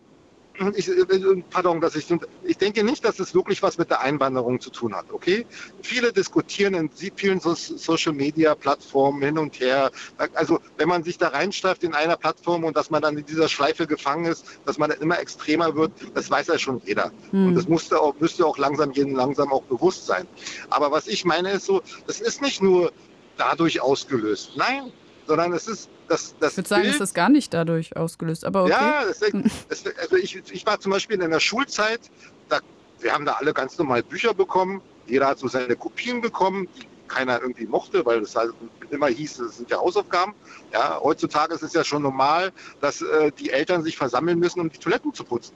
Ich, 0.75 0.87
äh, 0.87 1.43
pardon, 1.49 1.81
dass 1.81 1.95
ich, 1.95 2.07
ich 2.43 2.57
denke 2.57 2.83
nicht, 2.83 3.03
dass 3.03 3.19
es 3.19 3.33
wirklich 3.33 3.63
was 3.63 3.77
mit 3.77 3.89
der 3.89 4.01
Einwanderung 4.01 4.59
zu 4.59 4.69
tun 4.69 4.95
hat, 4.95 5.11
okay? 5.11 5.45
Viele 5.81 6.13
diskutieren 6.13 6.73
in 6.75 6.89
vielen 7.15 7.39
so 7.39 7.55
Social 7.55 8.13
Media 8.13 8.53
Plattformen 8.55 9.21
hin 9.21 9.37
und 9.37 9.59
her. 9.59 9.91
Also, 10.33 10.59
wenn 10.77 10.87
man 10.87 11.03
sich 11.03 11.17
da 11.17 11.29
reinstreift 11.29 11.83
in 11.83 11.93
einer 11.93 12.17
Plattform 12.17 12.63
und 12.63 12.77
dass 12.77 12.89
man 12.89 13.01
dann 13.01 13.17
in 13.17 13.25
dieser 13.25 13.49
Schleife 13.49 13.87
gefangen 13.87 14.25
ist, 14.25 14.45
dass 14.65 14.77
man 14.77 14.89
dann 14.91 15.01
immer 15.01 15.19
extremer 15.19 15.75
wird, 15.75 15.91
das 16.13 16.29
weiß 16.29 16.47
ja 16.47 16.59
schon 16.59 16.81
jeder. 16.85 17.11
Und 17.31 17.47
Hm. 17.47 17.55
das 17.55 17.67
musste 17.67 17.99
auch, 17.99 18.15
müsste 18.19 18.45
auch 18.45 18.57
langsam 18.57 18.91
jedem 18.91 19.15
langsam 19.15 19.51
auch 19.51 19.63
bewusst 19.63 20.05
sein. 20.05 20.27
Aber 20.69 20.91
was 20.91 21.07
ich 21.07 21.25
meine 21.25 21.51
ist 21.51 21.65
so, 21.65 21.81
das 22.05 22.21
ist 22.21 22.41
nicht 22.41 22.61
nur 22.61 22.91
dadurch 23.37 23.81
ausgelöst. 23.81 24.51
Nein, 24.55 24.91
sondern 25.27 25.53
es 25.53 25.67
ist 25.67 25.89
das, 26.07 26.36
das 26.39 26.51
Ich 26.51 26.57
würde 26.57 26.69
sagen, 26.69 26.86
es 26.86 26.99
ist 26.99 27.13
gar 27.13 27.29
nicht 27.29 27.53
dadurch 27.53 27.95
ausgelöst, 27.95 28.45
aber 28.45 28.63
okay. 28.63 28.71
ja, 28.71 29.03
deswegen, 29.07 29.49
das, 29.69 29.83
also 29.99 30.15
ich, 30.15 30.41
ich 30.51 30.65
war 30.65 30.79
zum 30.79 30.91
Beispiel 30.91 31.21
in 31.21 31.31
der 31.31 31.39
Schulzeit, 31.39 32.01
da, 32.49 32.59
wir 32.99 33.13
haben 33.13 33.25
da 33.25 33.33
alle 33.33 33.53
ganz 33.53 33.77
normal 33.77 34.03
Bücher 34.03 34.33
bekommen, 34.33 34.81
jeder 35.07 35.27
hat 35.27 35.39
so 35.39 35.47
seine 35.47 35.75
Kopien 35.75 36.21
bekommen, 36.21 36.67
die 36.77 36.88
keiner 37.07 37.41
irgendwie 37.41 37.65
mochte, 37.65 38.05
weil 38.05 38.21
es 38.21 38.36
halt 38.36 38.53
immer 38.89 39.07
hieß, 39.07 39.38
das 39.38 39.57
sind 39.57 39.69
ja 39.69 39.77
Hausaufgaben. 39.77 40.33
Ja, 40.71 40.99
heutzutage 41.01 41.53
ist 41.53 41.62
es 41.62 41.73
ja 41.73 41.83
schon 41.83 42.01
normal, 42.01 42.51
dass 42.81 43.01
äh, 43.01 43.31
die 43.31 43.51
Eltern 43.51 43.83
sich 43.83 43.97
versammeln 43.97 44.39
müssen, 44.39 44.59
um 44.59 44.71
die 44.71 44.77
Toiletten 44.77 45.13
zu 45.13 45.23
putzen. 45.23 45.53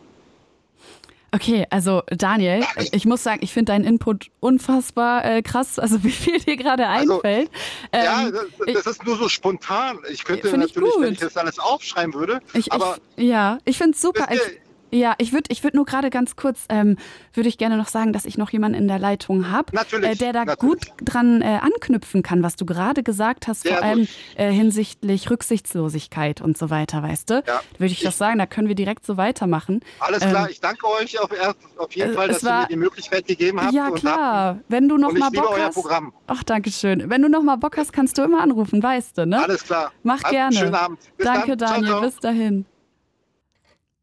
Okay, 1.31 1.67
also 1.69 2.03
Daniel, 2.07 2.63
ich 2.91 3.05
muss 3.05 3.21
sagen, 3.21 3.39
ich 3.43 3.51
finde 3.53 3.73
deinen 3.73 3.83
Input 3.83 4.27
unfassbar 4.39 5.25
äh, 5.25 5.41
krass, 5.41 5.77
also 5.77 6.03
wie 6.03 6.11
viel 6.11 6.39
dir 6.39 6.55
gerade 6.55 6.87
Also, 6.87 7.15
einfällt. 7.15 7.51
ja, 7.93 8.27
Ähm, 8.27 8.33
das, 8.65 8.73
das 8.83 8.87
ist 8.87 9.05
nur 9.05 9.17
so 9.17 9.27
spontan. 9.27 9.99
Ich 10.09 10.23
könnte 10.23 10.49
Find 10.49 10.63
ich 10.63 10.75
natürlich, 10.75 10.93
wenn 10.99 11.13
ich 11.13 11.19
das 11.19 11.35
alles 11.35 11.59
aufschreiben 11.59 12.13
würde, 12.13 12.39
ich, 12.53 12.71
aber 12.71 12.97
ich, 13.17 13.25
ja, 13.25 13.57
ich 13.65 13.77
finde 13.77 13.95
es 13.95 14.01
super. 14.01 14.27
Ich, 14.31 14.39
ihr, 14.39 14.57
ja, 14.91 15.15
ich 15.17 15.33
würde 15.33 15.45
ich 15.49 15.63
würd 15.63 15.73
nur 15.73 15.85
gerade 15.85 16.09
ganz 16.09 16.35
kurz, 16.35 16.65
ähm, 16.69 16.97
würde 17.33 17.49
ich 17.49 17.57
gerne 17.57 17.77
noch 17.77 17.87
sagen, 17.87 18.13
dass 18.13 18.25
ich 18.25 18.37
noch 18.37 18.49
jemanden 18.51 18.77
in 18.77 18.87
der 18.87 18.99
Leitung 18.99 19.51
habe, 19.51 19.71
äh, 20.01 20.15
der 20.15 20.33
da 20.33 20.45
natürlich. 20.45 20.59
gut 20.59 20.87
dran 21.01 21.41
äh, 21.41 21.59
anknüpfen 21.61 22.23
kann, 22.23 22.43
was 22.43 22.55
du 22.55 22.65
gerade 22.65 23.03
gesagt 23.03 23.47
hast, 23.47 23.63
Sehr 23.63 23.77
vor 23.77 23.83
allem 23.85 24.07
äh, 24.35 24.51
hinsichtlich 24.51 25.29
Rücksichtslosigkeit 25.29 26.41
und 26.41 26.57
so 26.57 26.69
weiter, 26.69 27.03
weißt 27.03 27.29
du? 27.29 27.43
Ja. 27.45 27.61
Würde 27.77 27.91
ich 27.93 27.99
das 28.01 28.17
sagen, 28.17 28.39
da 28.39 28.45
können 28.45 28.67
wir 28.67 28.75
direkt 28.75 29.05
so 29.05 29.17
weitermachen. 29.17 29.81
alles 29.99 30.19
klar, 30.19 30.45
Ähm, 30.45 30.51
ich 30.51 30.61
danke 30.61 30.87
euch 30.87 31.19
auf, 31.19 31.29
auf 31.77 31.91
jeden 31.93 32.11
äh, 32.11 32.13
Fall, 32.13 32.27
dass 32.29 32.43
ihr 32.43 32.49
war- 32.49 32.61
mir 32.61 32.67
die 32.67 32.75
Möglichkeit 32.77 33.27
gegeben 33.27 33.61
habt. 33.61 33.73
Ja, 33.73 33.91
klar. 33.91 34.59
Wenn 34.69 34.87
du 34.89 34.97
noch 34.97 35.09
Habt, 35.09 35.19
mal 35.19 35.29
ich 35.33 35.39
Bock 35.41 35.59
hast. 35.59 35.73
Programm. 35.75 36.13
Ach, 36.27 36.43
danke 36.43 36.71
schön. 36.71 37.09
Wenn 37.09 37.21
du 37.21 37.29
noch 37.29 37.43
mal 37.43 37.55
Bock 37.57 37.77
hast, 37.77 37.91
kannst 37.93 38.17
du 38.17 38.23
immer 38.23 38.41
anrufen, 38.41 38.81
weißt 38.81 39.17
du, 39.17 39.25
ne? 39.25 39.43
Alles 39.43 39.63
klar. 39.63 39.91
Mach 40.03 40.23
Habt 40.23 40.31
gerne. 40.31 40.55
Schönen 40.55 40.75
Abend. 40.75 40.99
Bis 41.17 41.25
Danke, 41.25 41.57
dann. 41.57 41.67
Ciao, 41.67 41.75
Daniel. 41.75 41.91
ciao. 41.91 42.01
Bis 42.01 42.15
dahin. 42.19 42.65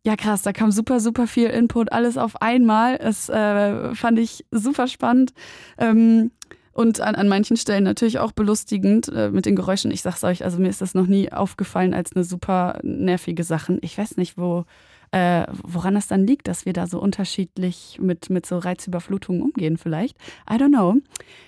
Ja, 0.07 0.17
krass, 0.17 0.43
da 0.43 0.53
kam 0.53 0.71
super, 0.71 1.01
super 1.01 1.27
viel 1.27 1.49
Input, 1.49 1.91
alles 1.91 2.19
auf 2.19 2.43
einmal. 2.43 2.97
Es 3.01 3.31
äh, 3.31 3.95
fand 3.95 4.19
ich 4.19 4.45
super 4.51 4.87
spannend. 4.87 5.33
Ähm, 5.79 6.31
und 6.73 7.01
an, 7.01 7.15
an 7.15 7.29
manchen 7.29 7.57
Stellen 7.57 7.85
natürlich 7.85 8.19
auch 8.19 8.33
belustigend 8.33 9.09
äh, 9.09 9.31
mit 9.31 9.47
den 9.47 9.57
Geräuschen. 9.57 9.91
Ich 9.91 10.03
sag's 10.03 10.23
euch, 10.23 10.45
also 10.45 10.59
mir 10.59 10.69
ist 10.69 10.83
das 10.83 10.93
noch 10.93 11.07
nie 11.07 11.33
aufgefallen 11.33 11.95
als 11.95 12.15
eine 12.15 12.25
super 12.25 12.81
nervige 12.83 13.45
Sache. 13.45 13.79
Ich 13.81 13.97
weiß 13.97 14.19
nicht, 14.19 14.37
wo, 14.37 14.67
äh, 15.15 15.47
woran 15.63 15.95
es 15.95 16.09
dann 16.09 16.27
liegt, 16.27 16.49
dass 16.49 16.67
wir 16.67 16.73
da 16.73 16.89
so 16.89 16.99
unterschiedlich 17.01 17.99
mit, 18.03 18.31
mit 18.31 18.47
so 18.47 18.59
Reizüberflutungen 18.59 19.43
umgehen, 19.43 19.79
vielleicht. 19.79 20.17
I 20.51 20.55
don't 20.55 20.71
know. 20.71 20.97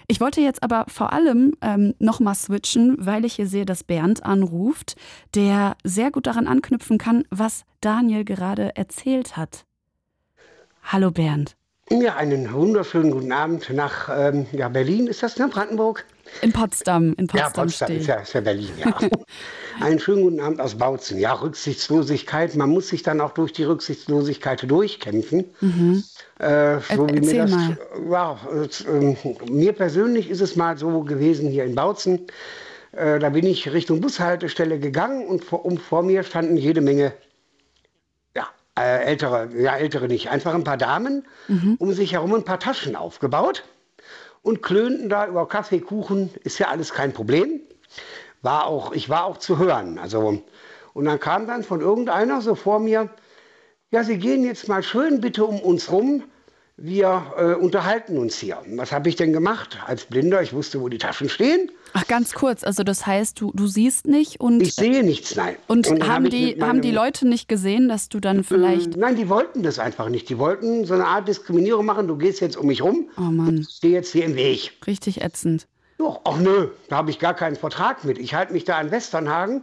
Ich 0.07 0.21
wollte 0.21 0.41
jetzt 0.41 0.63
aber 0.63 0.85
vor 0.87 1.13
allem 1.13 1.53
ähm, 1.63 1.95
nochmal 1.99 2.37
switchen, 2.37 2.97
weil 3.01 3.25
ich 3.25 3.35
hier 3.35 3.49
sehe, 3.49 3.67
dass 3.67 3.83
Bernd 3.83 4.25
anruft, 4.25 4.95
der 5.35 5.77
sehr 5.83 6.13
gut 6.13 6.29
daran 6.29 6.47
anknüpfen 6.47 6.97
kann, 6.97 7.25
was 7.31 7.65
Daniel 7.81 8.25
gerade 8.25 8.77
erzählt 8.77 9.37
hat. 9.37 9.65
Hallo 10.85 11.11
Bernd. 11.11 11.57
Ja, 11.91 12.15
einen 12.15 12.53
wunderschönen 12.53 13.11
guten 13.11 13.33
Abend 13.33 13.69
nach 13.71 14.09
ähm, 14.13 14.47
ja, 14.53 14.69
Berlin. 14.69 15.09
Ist 15.09 15.25
das, 15.25 15.39
ne? 15.39 15.49
Brandenburg? 15.49 16.05
In 16.43 16.53
Potsdam. 16.53 17.15
In 17.15 17.27
Ja, 17.33 17.45
Potsdam, 17.45 17.65
Potsdam 17.67 17.89
stehe 17.89 17.99
ist 18.01 18.07
ja, 18.07 18.17
ist 18.17 18.33
ja 18.33 18.41
Berlin, 18.41 18.71
ja. 18.79 18.99
Einen 19.81 19.99
schönen 19.99 20.23
guten 20.23 20.41
Abend 20.41 20.61
aus 20.61 20.77
Bautzen. 20.77 21.19
Ja, 21.19 21.35
Rücksichtslosigkeit. 21.35 22.55
Man 22.57 22.71
muss 22.71 22.89
sich 22.89 23.03
dann 23.03 23.21
auch 23.21 23.33
durch 23.33 23.53
die 23.53 23.65
Rücksichtslosigkeit 23.65 24.69
durchkämpfen. 24.71 25.45
Äh, 26.39 26.79
so 26.95 27.07
wie 27.09 27.21
Mhm. 27.21 27.27
Mir 27.27 27.43
das, 27.43 27.51
mal. 27.51 27.79
ja, 28.11 28.39
es, 28.65 28.85
ähm, 28.87 29.17
mir 29.51 29.73
persönlich 29.73 30.31
ist 30.31 30.41
es 30.41 30.57
mal 30.57 30.77
so 30.79 31.03
gewesen 31.03 31.51
hier 31.51 31.65
in 31.65 31.75
Bautzen. 31.75 32.27
Äh, 32.93 33.19
da 33.19 33.31
bin 33.31 33.45
ich 33.47 33.71
Richtung 33.73 34.01
Bushaltestelle 34.01 34.79
gegangen 34.79 35.27
und 35.27 35.45
vor, 35.45 35.65
um, 35.65 35.77
vor 35.79 36.03
mir 36.03 36.23
standen 36.23 36.57
jede 36.57 36.81
Menge 36.81 37.13
ja, 38.35 38.47
äh, 38.79 39.05
ältere, 39.05 39.51
ja, 39.59 39.77
ältere 39.77 40.09
nicht, 40.09 40.31
einfach 40.31 40.55
ein 40.55 40.65
paar 40.65 40.79
Damen, 40.79 41.27
um 41.79 41.93
sich 41.93 42.13
herum 42.13 42.35
ein 42.35 42.45
paar 42.45 42.59
Taschen 42.61 42.97
aufgebaut 42.97 43.65
und 44.47 44.63
klönten 44.63 45.09
da 45.09 45.27
über 45.27 45.49
Kaffee, 45.49 45.81
Kuchen, 45.81 46.31
ist 46.45 46.61
ja 46.61 46.69
alles 46.69 46.93
kein 46.93 47.13
Problem. 47.13 47.61
War 48.43 48.67
auch, 48.67 48.93
ich 48.93 49.09
war 49.09 49.25
auch 49.25 49.39
zu 49.39 49.59
hören. 49.59 49.99
Also, 49.99 50.41
und 50.93 51.05
dann 51.05 51.19
kam 51.19 51.49
dann 51.49 51.65
von 51.65 51.81
irgendeiner 51.81 52.41
so 52.41 52.55
vor 52.55 52.79
mir, 52.79 53.11
ja, 53.91 54.05
Sie 54.05 54.19
gehen 54.19 54.45
jetzt 54.45 54.69
mal 54.69 54.85
schön 54.85 55.21
bitte 55.21 55.45
um 55.45 55.59
uns 55.59 55.91
rum. 55.91 56.23
Wir 56.77 57.25
äh, 57.37 57.55
unterhalten 57.55 58.19
uns 58.19 58.39
hier. 58.39 58.63
Was 58.77 58.93
habe 58.93 59.09
ich 59.09 59.17
denn 59.17 59.33
gemacht? 59.33 59.81
Als 59.85 60.05
Blinder, 60.05 60.41
ich 60.43 60.53
wusste, 60.53 60.81
wo 60.81 60.89
die 60.89 60.99
Taschen 60.99 61.29
stehen. 61.29 61.73
Ach, 61.99 62.07
ganz 62.07 62.35
kurz. 62.35 62.63
Also 62.63 62.83
das 62.83 63.07
heißt, 63.07 63.41
du, 63.41 63.53
du 63.55 63.67
siehst 63.67 64.07
nicht 64.07 64.41
und, 64.41 64.61
Ich 64.61 64.75
sehe 64.75 65.03
nichts, 65.03 65.35
nein. 65.35 65.57
und, 65.67 65.87
dann 65.87 66.07
haben, 66.07 66.25
hab 66.25 66.31
die, 66.31 66.59
haben 66.61 66.83
die 66.83 66.91
Leute 66.91 67.27
nicht 67.27 67.49
gesehen, 67.49 67.89
dass 67.89 68.09
du 68.09 68.21
dann 68.21 68.45
vielleicht... 68.45 68.97
Nein, 68.97 69.17
die 69.17 69.29
wollten 69.29 69.63
das 69.63 69.79
einfach 69.79 70.09
nicht. 70.09 70.29
Die 70.29 70.39
wollten 70.39 70.85
so 70.85 70.95
eine 70.95 71.07
Art 71.07 71.27
Diskriminierung 71.27 71.87
machen. 71.87 72.07
Du 72.07 72.17
gehst 72.17 72.41
jetzt 72.41 72.57
um 72.57 72.67
mich 72.67 72.83
rum. 72.83 73.09
Oh 73.17 73.23
Mann, 73.23 73.59
Ich 73.59 73.77
stehe 73.77 73.95
jetzt 73.95 74.13
hier 74.13 74.27
im 74.27 74.37
Weg. 74.37 74.73
richtig 74.87 75.23
ätzend. 75.23 75.67
Doch, 75.99 76.21
ach 76.25 76.37
nö, 76.37 76.69
da 76.89 76.97
habe 76.97 77.11
ich 77.11 77.19
gar 77.19 77.33
keinen 77.33 77.57
Vertrag 77.57 78.05
mit. 78.05 78.19
Ich 78.19 78.35
halte 78.35 78.53
mich 78.53 78.65
da 78.65 78.77
an 78.77 78.91
Westernhagen 78.91 79.63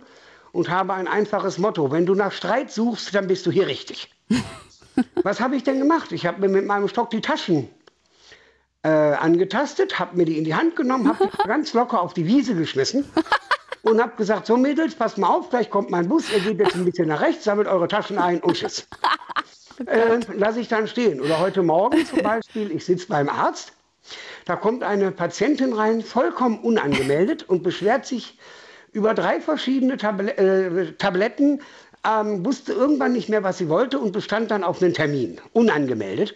und 0.51 0.69
habe 0.69 0.93
ein 0.93 1.07
einfaches 1.07 1.59
Motto. 1.59 1.91
Wenn 1.91 2.07
du 2.07 2.15
nach 2.15 2.31
Streit 2.31 2.71
suchst, 2.71 3.13
dann 3.13 3.27
bist 3.27 3.45
du 3.45 3.51
hier 3.51 3.67
richtig. 3.67 4.09
Was 5.23 5.39
habe 5.39 5.55
ich 5.55 5.63
denn 5.63 5.77
gemacht? 5.77 6.11
Ich 6.11 6.25
habe 6.25 6.41
mir 6.41 6.49
mit 6.49 6.65
meinem 6.65 6.87
Stock 6.87 7.11
die 7.11 7.21
Taschen 7.21 7.69
äh, 8.83 8.87
angetastet, 8.89 9.99
habe 9.99 10.17
mir 10.17 10.25
die 10.25 10.37
in 10.37 10.43
die 10.43 10.55
Hand 10.55 10.75
genommen, 10.75 11.07
habe 11.07 11.27
die 11.27 11.37
ganz 11.47 11.73
locker 11.73 12.01
auf 12.01 12.13
die 12.13 12.25
Wiese 12.25 12.53
geschmissen 12.55 13.05
und 13.83 14.01
habe 14.01 14.15
gesagt, 14.17 14.45
so 14.45 14.57
Mädels, 14.57 14.95
passt 14.95 15.17
mal 15.17 15.27
auf, 15.27 15.49
gleich 15.49 15.69
kommt 15.69 15.89
mein 15.89 16.07
Bus, 16.07 16.31
ihr 16.31 16.39
geht 16.39 16.59
jetzt 16.59 16.75
ein 16.75 16.85
bisschen 16.85 17.07
nach 17.07 17.21
rechts, 17.21 17.43
sammelt 17.43 17.67
eure 17.67 17.87
Taschen 17.87 18.17
ein 18.17 18.39
und 18.41 18.55
tschüss. 18.55 18.87
äh, 19.85 20.19
lasse 20.35 20.59
ich 20.59 20.67
dann 20.67 20.87
stehen. 20.87 21.21
Oder 21.21 21.39
heute 21.39 21.63
Morgen 21.63 22.05
zum 22.05 22.19
Beispiel, 22.23 22.71
ich 22.71 22.85
sitze 22.85 23.07
beim 23.07 23.29
Arzt, 23.29 23.73
da 24.45 24.55
kommt 24.55 24.83
eine 24.83 25.11
Patientin 25.11 25.73
rein, 25.73 26.01
vollkommen 26.01 26.59
unangemeldet 26.59 27.43
und 27.43 27.63
beschwert 27.63 28.05
sich 28.05 28.37
über 28.91 29.13
drei 29.13 29.41
verschiedene 29.41 29.97
Table 29.97 30.37
äh, 30.37 30.91
Tabletten, 30.93 31.61
ähm, 32.05 32.45
wusste 32.45 32.73
irgendwann 32.73 33.13
nicht 33.13 33.29
mehr, 33.29 33.43
was 33.43 33.57
sie 33.57 33.69
wollte 33.69 33.99
und 33.99 34.11
bestand 34.11 34.51
dann 34.51 34.63
auf 34.63 34.81
einen 34.81 34.93
Termin, 34.93 35.39
unangemeldet. 35.53 36.35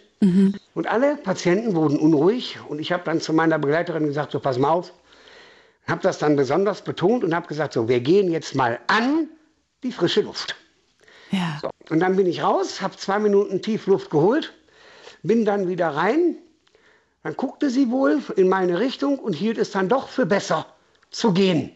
Und 0.74 0.86
alle 0.86 1.16
Patienten 1.16 1.74
wurden 1.74 1.98
unruhig 1.98 2.58
und 2.68 2.80
ich 2.80 2.92
habe 2.92 3.04
dann 3.04 3.20
zu 3.20 3.32
meiner 3.32 3.58
Begleiterin 3.58 4.06
gesagt, 4.06 4.32
so 4.32 4.40
pass 4.40 4.58
mal 4.58 4.70
auf, 4.70 4.92
habe 5.86 6.02
das 6.02 6.18
dann 6.18 6.36
besonders 6.36 6.82
betont 6.82 7.24
und 7.24 7.34
habe 7.34 7.46
gesagt, 7.46 7.72
so 7.72 7.88
wir 7.88 8.00
gehen 8.00 8.30
jetzt 8.30 8.54
mal 8.54 8.78
an 8.86 9.28
die 9.82 9.92
frische 9.92 10.22
Luft. 10.22 10.56
Ja. 11.30 11.58
So, 11.60 11.70
und 11.90 12.00
dann 12.00 12.16
bin 12.16 12.26
ich 12.26 12.42
raus, 12.42 12.80
habe 12.80 12.96
zwei 12.96 13.18
Minuten 13.18 13.62
Tiefluft 13.62 14.10
geholt, 14.10 14.54
bin 15.22 15.44
dann 15.44 15.68
wieder 15.68 15.88
rein. 15.88 16.36
Dann 17.22 17.36
guckte 17.36 17.68
sie 17.68 17.90
wohl 17.90 18.22
in 18.36 18.48
meine 18.48 18.80
Richtung 18.80 19.18
und 19.18 19.34
hielt 19.34 19.58
es 19.58 19.70
dann 19.70 19.88
doch 19.88 20.08
für 20.08 20.24
besser 20.24 20.66
zu 21.10 21.32
gehen. 21.32 21.72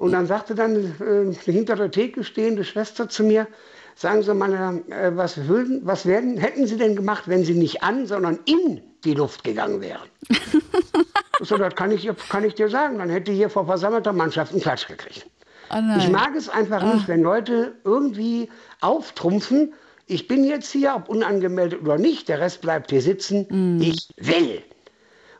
Und 0.00 0.12
dann 0.12 0.26
sagte 0.26 0.54
dann 0.54 0.76
äh, 0.76 1.36
die 1.44 1.52
hinter 1.52 1.76
der 1.76 1.90
Theke 1.90 2.24
stehende 2.24 2.64
Schwester 2.64 3.10
zu 3.10 3.22
mir, 3.22 3.46
sagen 3.94 4.22
Sie 4.22 4.32
mal, 4.32 4.82
äh, 4.88 5.14
was, 5.14 5.46
würden, 5.46 5.82
was 5.84 6.06
werden, 6.06 6.38
hätten 6.38 6.66
Sie 6.66 6.78
denn 6.78 6.96
gemacht, 6.96 7.24
wenn 7.26 7.44
Sie 7.44 7.52
nicht 7.52 7.82
an, 7.82 8.06
sondern 8.06 8.38
in 8.46 8.80
die 9.04 9.12
Luft 9.12 9.44
gegangen 9.44 9.82
wären? 9.82 10.08
so, 11.42 11.58
das 11.58 11.74
kann 11.74 11.90
ich, 11.90 12.10
kann 12.30 12.44
ich 12.44 12.54
dir 12.54 12.70
sagen. 12.70 12.96
Dann 12.96 13.10
hätte 13.10 13.30
hier 13.30 13.50
vor 13.50 13.66
versammelter 13.66 14.14
Mannschaft 14.14 14.52
einen 14.52 14.62
Klatsch 14.62 14.88
gekriegt. 14.88 15.26
Oh. 15.70 15.76
Ich 15.98 16.08
mag 16.08 16.34
es 16.34 16.48
einfach 16.48 16.82
nicht, 16.94 17.06
wenn 17.06 17.20
Leute 17.20 17.74
irgendwie 17.84 18.48
auftrumpfen. 18.80 19.74
Ich 20.06 20.28
bin 20.28 20.44
jetzt 20.44 20.72
hier, 20.72 20.94
ob 20.96 21.10
unangemeldet 21.10 21.82
oder 21.82 21.98
nicht, 21.98 22.30
der 22.30 22.40
Rest 22.40 22.62
bleibt 22.62 22.88
hier 22.88 23.02
sitzen. 23.02 23.46
Ich 23.82 24.08
will. 24.16 24.62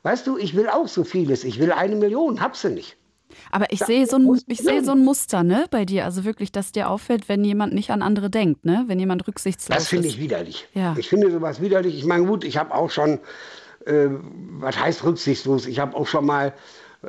Weißt 0.02 0.26
du, 0.26 0.36
ich 0.36 0.54
will 0.54 0.68
auch 0.68 0.86
so 0.86 1.02
vieles. 1.02 1.44
Ich 1.44 1.58
will 1.58 1.72
eine 1.72 1.96
Million, 1.96 2.42
hab 2.42 2.56
sie 2.56 2.68
nicht. 2.68 2.98
Aber 3.50 3.72
ich 3.72 3.80
sehe 3.80 4.06
so 4.06 4.16
ein, 4.16 4.22
muss- 4.22 4.44
ich 4.46 4.58
sehe 4.58 4.84
so 4.84 4.92
ein 4.92 5.04
Muster, 5.04 5.42
ne, 5.42 5.66
bei 5.70 5.84
dir. 5.84 6.04
Also 6.04 6.24
wirklich, 6.24 6.52
dass 6.52 6.72
dir 6.72 6.88
auffällt, 6.90 7.28
wenn 7.28 7.44
jemand 7.44 7.72
nicht 7.74 7.90
an 7.90 8.02
andere 8.02 8.30
denkt, 8.30 8.64
ne? 8.64 8.84
Wenn 8.86 8.98
jemand 8.98 9.26
rücksichtslos 9.26 9.76
Das 9.76 9.88
finde 9.88 10.08
ist. 10.08 10.14
ich 10.14 10.20
widerlich. 10.20 10.66
Ja. 10.74 10.94
Ich 10.98 11.08
finde 11.08 11.30
sowas 11.30 11.60
widerlich. 11.60 11.96
Ich 11.96 12.04
meine, 12.04 12.24
gut, 12.26 12.44
ich 12.44 12.56
habe 12.56 12.74
auch 12.74 12.90
schon, 12.90 13.18
äh, 13.86 14.08
was 14.60 14.78
heißt 14.78 15.04
rücksichtslos? 15.04 15.66
Ich 15.66 15.78
habe 15.80 15.96
auch 15.96 16.06
schon 16.06 16.26
mal 16.26 16.52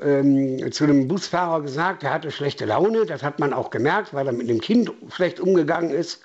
ähm, 0.01 0.71
zu 0.71 0.85
einem 0.85 1.07
Busfahrer 1.07 1.61
gesagt, 1.61 2.03
er 2.03 2.13
hatte 2.13 2.31
schlechte 2.31 2.65
Laune. 2.65 3.05
Das 3.05 3.23
hat 3.23 3.39
man 3.39 3.51
auch 3.53 3.69
gemerkt, 3.71 4.13
weil 4.13 4.25
er 4.27 4.33
mit 4.33 4.49
dem 4.49 4.61
Kind 4.61 4.91
schlecht 5.13 5.39
umgegangen 5.39 5.91
ist. 5.91 6.21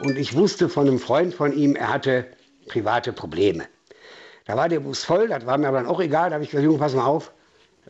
Und 0.00 0.16
ich 0.18 0.34
wusste 0.34 0.68
von 0.68 0.86
einem 0.88 0.98
Freund 0.98 1.34
von 1.34 1.52
ihm, 1.52 1.76
er 1.76 1.92
hatte 1.92 2.26
private 2.68 3.12
Probleme. 3.12 3.64
Da 4.46 4.56
war 4.56 4.68
der 4.68 4.80
Bus 4.80 5.04
voll, 5.04 5.28
das 5.28 5.46
war 5.46 5.58
mir 5.58 5.68
aber 5.68 5.78
dann 5.78 5.86
auch 5.86 6.00
egal. 6.00 6.30
Da 6.30 6.34
habe 6.34 6.44
ich 6.44 6.50
gesagt, 6.50 6.64
Junge, 6.64 6.78
pass 6.78 6.94
mal 6.94 7.04
auf, 7.04 7.32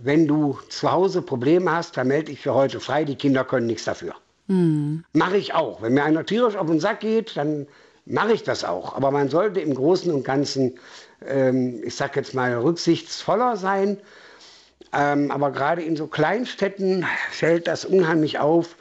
wenn 0.02 0.26
du 0.26 0.58
zu 0.68 0.90
Hause 0.90 1.22
Probleme 1.22 1.70
hast, 1.70 1.96
dann 1.96 2.08
melde 2.08 2.32
ich 2.32 2.40
für 2.40 2.54
heute 2.54 2.80
frei, 2.80 3.04
die 3.04 3.16
Kinder 3.16 3.44
können 3.44 3.66
nichts 3.66 3.84
dafür. 3.84 4.14
Mache 5.12 5.36
ich 5.36 5.54
auch. 5.54 5.82
Wenn 5.82 5.94
mir 5.94 6.04
einer 6.04 6.26
tierisch 6.26 6.56
auf 6.56 6.66
den 6.66 6.80
Sack 6.80 7.00
geht, 7.00 7.36
dann 7.36 7.66
mache 8.06 8.32
ich 8.32 8.42
das 8.42 8.64
auch. 8.64 8.96
Aber 8.96 9.10
man 9.10 9.28
sollte 9.28 9.60
im 9.60 9.74
Großen 9.74 10.12
und 10.12 10.24
Ganzen, 10.24 10.74
ähm, 11.26 11.80
ich 11.84 11.94
sag 11.94 12.16
jetzt 12.16 12.34
mal, 12.34 12.52
rücksichtsvoller 12.54 13.56
sein. 13.56 13.98
Ähm, 14.92 15.30
aber 15.30 15.52
gerade 15.52 15.82
in 15.82 15.94
so 15.96 16.08
Kleinstädten 16.08 17.06
fällt 17.30 17.68
das 17.68 17.84
unheimlich 17.84 18.40
auf. 18.40 18.74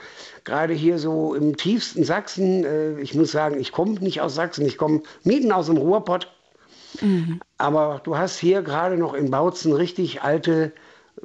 Gerade 0.44 0.74
hier 0.74 0.98
so 0.98 1.36
im 1.36 1.56
tiefsten 1.56 2.04
Sachsen, 2.04 2.64
äh, 2.64 3.00
ich 3.00 3.14
muss 3.14 3.32
sagen, 3.32 3.60
ich 3.60 3.72
komme 3.72 3.92
nicht 4.00 4.22
aus 4.22 4.34
Sachsen, 4.34 4.66
ich 4.66 4.78
komme 4.78 5.04
mitten 5.24 5.52
aus 5.52 5.68
dem 5.68 5.78
Ruhrpott. 5.78 6.28
Aber 7.60 8.02
du 8.04 8.18
hast 8.18 8.40
hier 8.40 8.64
gerade 8.64 8.98
noch 8.98 9.14
in 9.14 9.30
Bautzen 9.30 9.74
richtig 9.74 10.24
alte, 10.24 10.72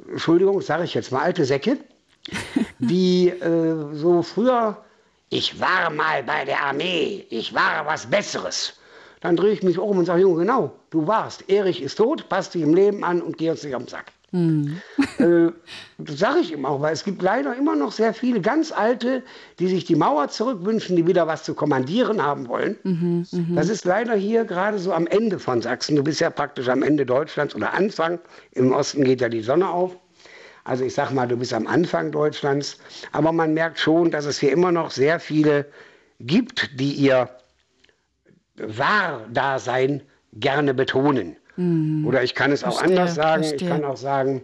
Entschuldigung, 0.09 0.61
sage 0.61 0.83
ich 0.83 0.93
jetzt 0.93 1.11
mal, 1.11 1.21
alte 1.21 1.45
Säcke, 1.45 1.77
die 2.79 3.29
äh, 3.29 3.93
so 3.93 4.21
früher, 4.21 4.83
ich 5.29 5.59
war 5.59 5.89
mal 5.89 6.23
bei 6.23 6.45
der 6.45 6.61
Armee, 6.61 7.25
ich 7.29 7.53
war 7.53 7.85
was 7.85 8.05
Besseres. 8.05 8.73
Dann 9.21 9.35
drehe 9.35 9.53
ich 9.53 9.63
mich 9.63 9.79
um 9.79 9.97
und 9.97 10.05
sage, 10.05 10.21
Junge, 10.21 10.41
genau, 10.41 10.71
du 10.91 11.07
warst. 11.07 11.49
Erich 11.49 11.81
ist 11.81 11.95
tot, 11.95 12.29
passt 12.29 12.53
dich 12.53 12.61
im 12.61 12.75
Leben 12.75 13.03
an 13.03 13.21
und 13.21 13.37
geh 13.37 13.49
uns 13.49 13.63
nicht 13.63 13.73
am 13.73 13.87
Sack. 13.87 14.11
Äh, 15.17 15.51
das 15.97 16.19
sage 16.19 16.39
ich 16.39 16.51
ihm 16.51 16.65
auch, 16.65 16.81
weil 16.81 16.93
es 16.93 17.03
gibt 17.03 17.21
leider 17.21 17.55
immer 17.55 17.75
noch 17.75 17.91
sehr 17.91 18.13
viele 18.13 18.41
ganz 18.41 18.71
alte, 18.71 19.23
die 19.59 19.67
sich 19.67 19.85
die 19.85 19.95
Mauer 19.95 20.27
zurückwünschen, 20.27 20.95
die 20.95 21.07
wieder 21.07 21.25
was 21.27 21.43
zu 21.43 21.53
kommandieren 21.53 22.21
haben 22.21 22.47
wollen. 22.47 22.75
Das 23.55 23.69
ist 23.69 23.85
leider 23.85 24.15
hier 24.15 24.43
gerade 24.45 24.77
so 24.77 24.91
am 24.93 25.07
Ende 25.07 25.39
von 25.39 25.61
Sachsen. 25.61 25.95
Du 25.95 26.03
bist 26.03 26.19
ja 26.19 26.29
praktisch 26.29 26.67
am 26.67 26.83
Ende 26.83 27.05
Deutschlands 27.05 27.55
oder 27.55 27.73
Anfang. 27.73 28.19
Im 28.51 28.73
Osten 28.73 29.03
geht 29.03 29.21
ja 29.21 29.29
die 29.29 29.41
Sonne 29.41 29.69
auf. 29.69 29.97
Also 30.65 30.83
ich 30.83 30.95
sag 30.95 31.11
mal, 31.11 31.27
du 31.27 31.37
bist 31.37 31.53
am 31.53 31.67
Anfang 31.67 32.11
Deutschlands. 32.11 32.77
Aber 33.11 33.31
man 33.31 33.53
merkt 33.53 33.79
schon, 33.79 34.11
dass 34.11 34.25
es 34.25 34.39
hier 34.39 34.51
immer 34.51 34.71
noch 34.71 34.91
sehr 34.91 35.19
viele 35.19 35.65
gibt, 36.19 36.79
die 36.79 36.91
ihr 36.93 37.29
Wahrdasein 38.57 40.01
gerne 40.33 40.73
betonen. 40.73 41.37
Oder 42.05 42.23
ich 42.23 42.35
kann 42.35 42.51
es 42.51 42.63
auch 42.63 42.79
Verstehe, 42.79 42.99
anders 42.99 43.15
sagen. 43.15 43.43
Ich 43.43 43.49
verstehe. 43.49 43.69
kann 43.69 43.83
auch 43.85 43.97
sagen, 43.97 44.43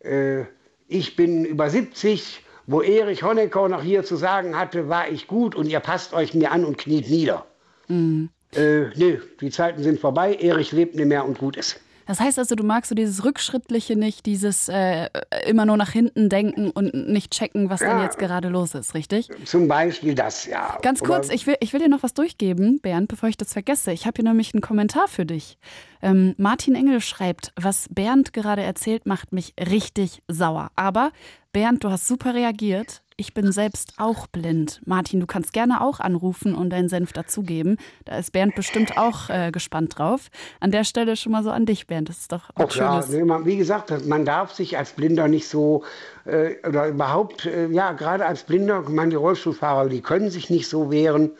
äh, 0.00 0.42
ich 0.88 1.16
bin 1.16 1.44
über 1.44 1.70
70, 1.70 2.44
wo 2.66 2.82
Erich 2.82 3.22
Honecker 3.22 3.68
noch 3.68 3.82
hier 3.82 4.04
zu 4.04 4.16
sagen 4.16 4.58
hatte, 4.58 4.88
war 4.88 5.08
ich 5.08 5.26
gut 5.26 5.54
und 5.54 5.66
ihr 5.68 5.80
passt 5.80 6.12
euch 6.14 6.34
mir 6.34 6.52
an 6.52 6.64
und 6.64 6.78
kniet 6.78 7.08
nieder. 7.10 7.46
Mhm. 7.88 8.28
Äh, 8.54 8.88
nee, 8.96 9.20
die 9.40 9.50
Zeiten 9.50 9.82
sind 9.82 10.00
vorbei, 10.00 10.34
Erich 10.34 10.72
lebt 10.72 10.94
nicht 10.94 11.06
mehr 11.06 11.24
und 11.24 11.38
gut 11.38 11.56
ist. 11.56 11.80
Das 12.06 12.20
heißt 12.20 12.38
also, 12.38 12.54
du 12.54 12.64
magst 12.64 12.88
so 12.88 12.94
dieses 12.94 13.24
Rückschrittliche 13.24 13.96
nicht, 13.96 14.26
dieses 14.26 14.68
äh, 14.68 15.08
immer 15.46 15.66
nur 15.66 15.76
nach 15.76 15.90
hinten 15.90 16.28
denken 16.28 16.70
und 16.70 16.92
nicht 16.94 17.32
checken, 17.32 17.70
was 17.70 17.80
denn 17.80 17.88
Ja. 17.90 18.02
jetzt 18.04 18.18
gerade 18.18 18.48
los 18.48 18.74
ist, 18.74 18.94
richtig? 18.94 19.28
Zum 19.44 19.68
Beispiel 19.68 20.14
das, 20.14 20.46
ja. 20.46 20.78
Ganz 20.82 21.00
Oder- 21.02 21.14
kurz, 21.14 21.30
ich 21.30 21.46
will, 21.46 21.56
ich 21.60 21.72
will 21.72 21.80
dir 21.80 21.88
noch 21.88 22.02
was 22.02 22.14
durchgeben, 22.14 22.80
Bernd, 22.80 23.08
bevor 23.08 23.28
ich 23.28 23.36
das 23.36 23.52
vergesse. 23.52 23.92
Ich 23.92 24.06
habe 24.06 24.14
hier 24.16 24.24
nämlich 24.24 24.52
einen 24.54 24.60
Kommentar 24.62 25.08
für 25.08 25.24
dich. 25.26 25.58
Ähm, 26.02 26.34
Martin 26.38 26.74
Engel 26.74 27.00
schreibt, 27.00 27.52
was 27.56 27.86
Bernd 27.90 28.32
gerade 28.32 28.62
erzählt, 28.62 29.06
macht 29.06 29.32
mich 29.32 29.54
richtig 29.58 30.22
sauer. 30.28 30.70
Aber 30.76 31.12
Bernd, 31.52 31.84
du 31.84 31.90
hast 31.90 32.08
super 32.08 32.34
reagiert. 32.34 33.02
Ich 33.16 33.34
bin 33.34 33.52
selbst 33.52 33.94
auch 33.98 34.26
blind. 34.26 34.80
Martin, 34.84 35.20
du 35.20 35.26
kannst 35.26 35.52
gerne 35.52 35.80
auch 35.80 36.00
anrufen 36.00 36.54
und 36.54 36.70
deinen 36.70 36.88
Senf 36.88 37.12
dazugeben. 37.12 37.76
Da 38.04 38.18
ist 38.18 38.32
Bernd 38.32 38.54
bestimmt 38.54 38.96
auch 38.96 39.28
äh, 39.30 39.50
gespannt 39.50 39.98
drauf. 39.98 40.28
An 40.60 40.70
der 40.70 40.84
Stelle 40.84 41.16
schon 41.16 41.32
mal 41.32 41.42
so 41.42 41.50
an 41.50 41.66
dich, 41.66 41.86
Bernd. 41.86 42.08
Das 42.08 42.18
ist 42.18 42.32
doch 42.32 42.50
was 42.54 42.66
Ach 42.68 42.72
Schönes. 42.72 43.28
ja, 43.28 43.44
wie 43.44 43.56
gesagt, 43.56 44.06
man 44.06 44.24
darf 44.24 44.52
sich 44.52 44.78
als 44.78 44.92
Blinder 44.92 45.28
nicht 45.28 45.48
so, 45.48 45.84
äh, 46.24 46.54
oder 46.66 46.88
überhaupt, 46.88 47.46
äh, 47.46 47.68
ja, 47.68 47.92
gerade 47.92 48.26
als 48.26 48.44
Blinder, 48.44 48.82
ich 48.86 48.94
meine, 48.94 49.10
die 49.10 49.16
Rollstuhlfahrer, 49.16 49.88
die 49.88 50.00
können 50.00 50.30
sich 50.30 50.50
nicht 50.50 50.68
so 50.68 50.90
wehren. 50.90 51.30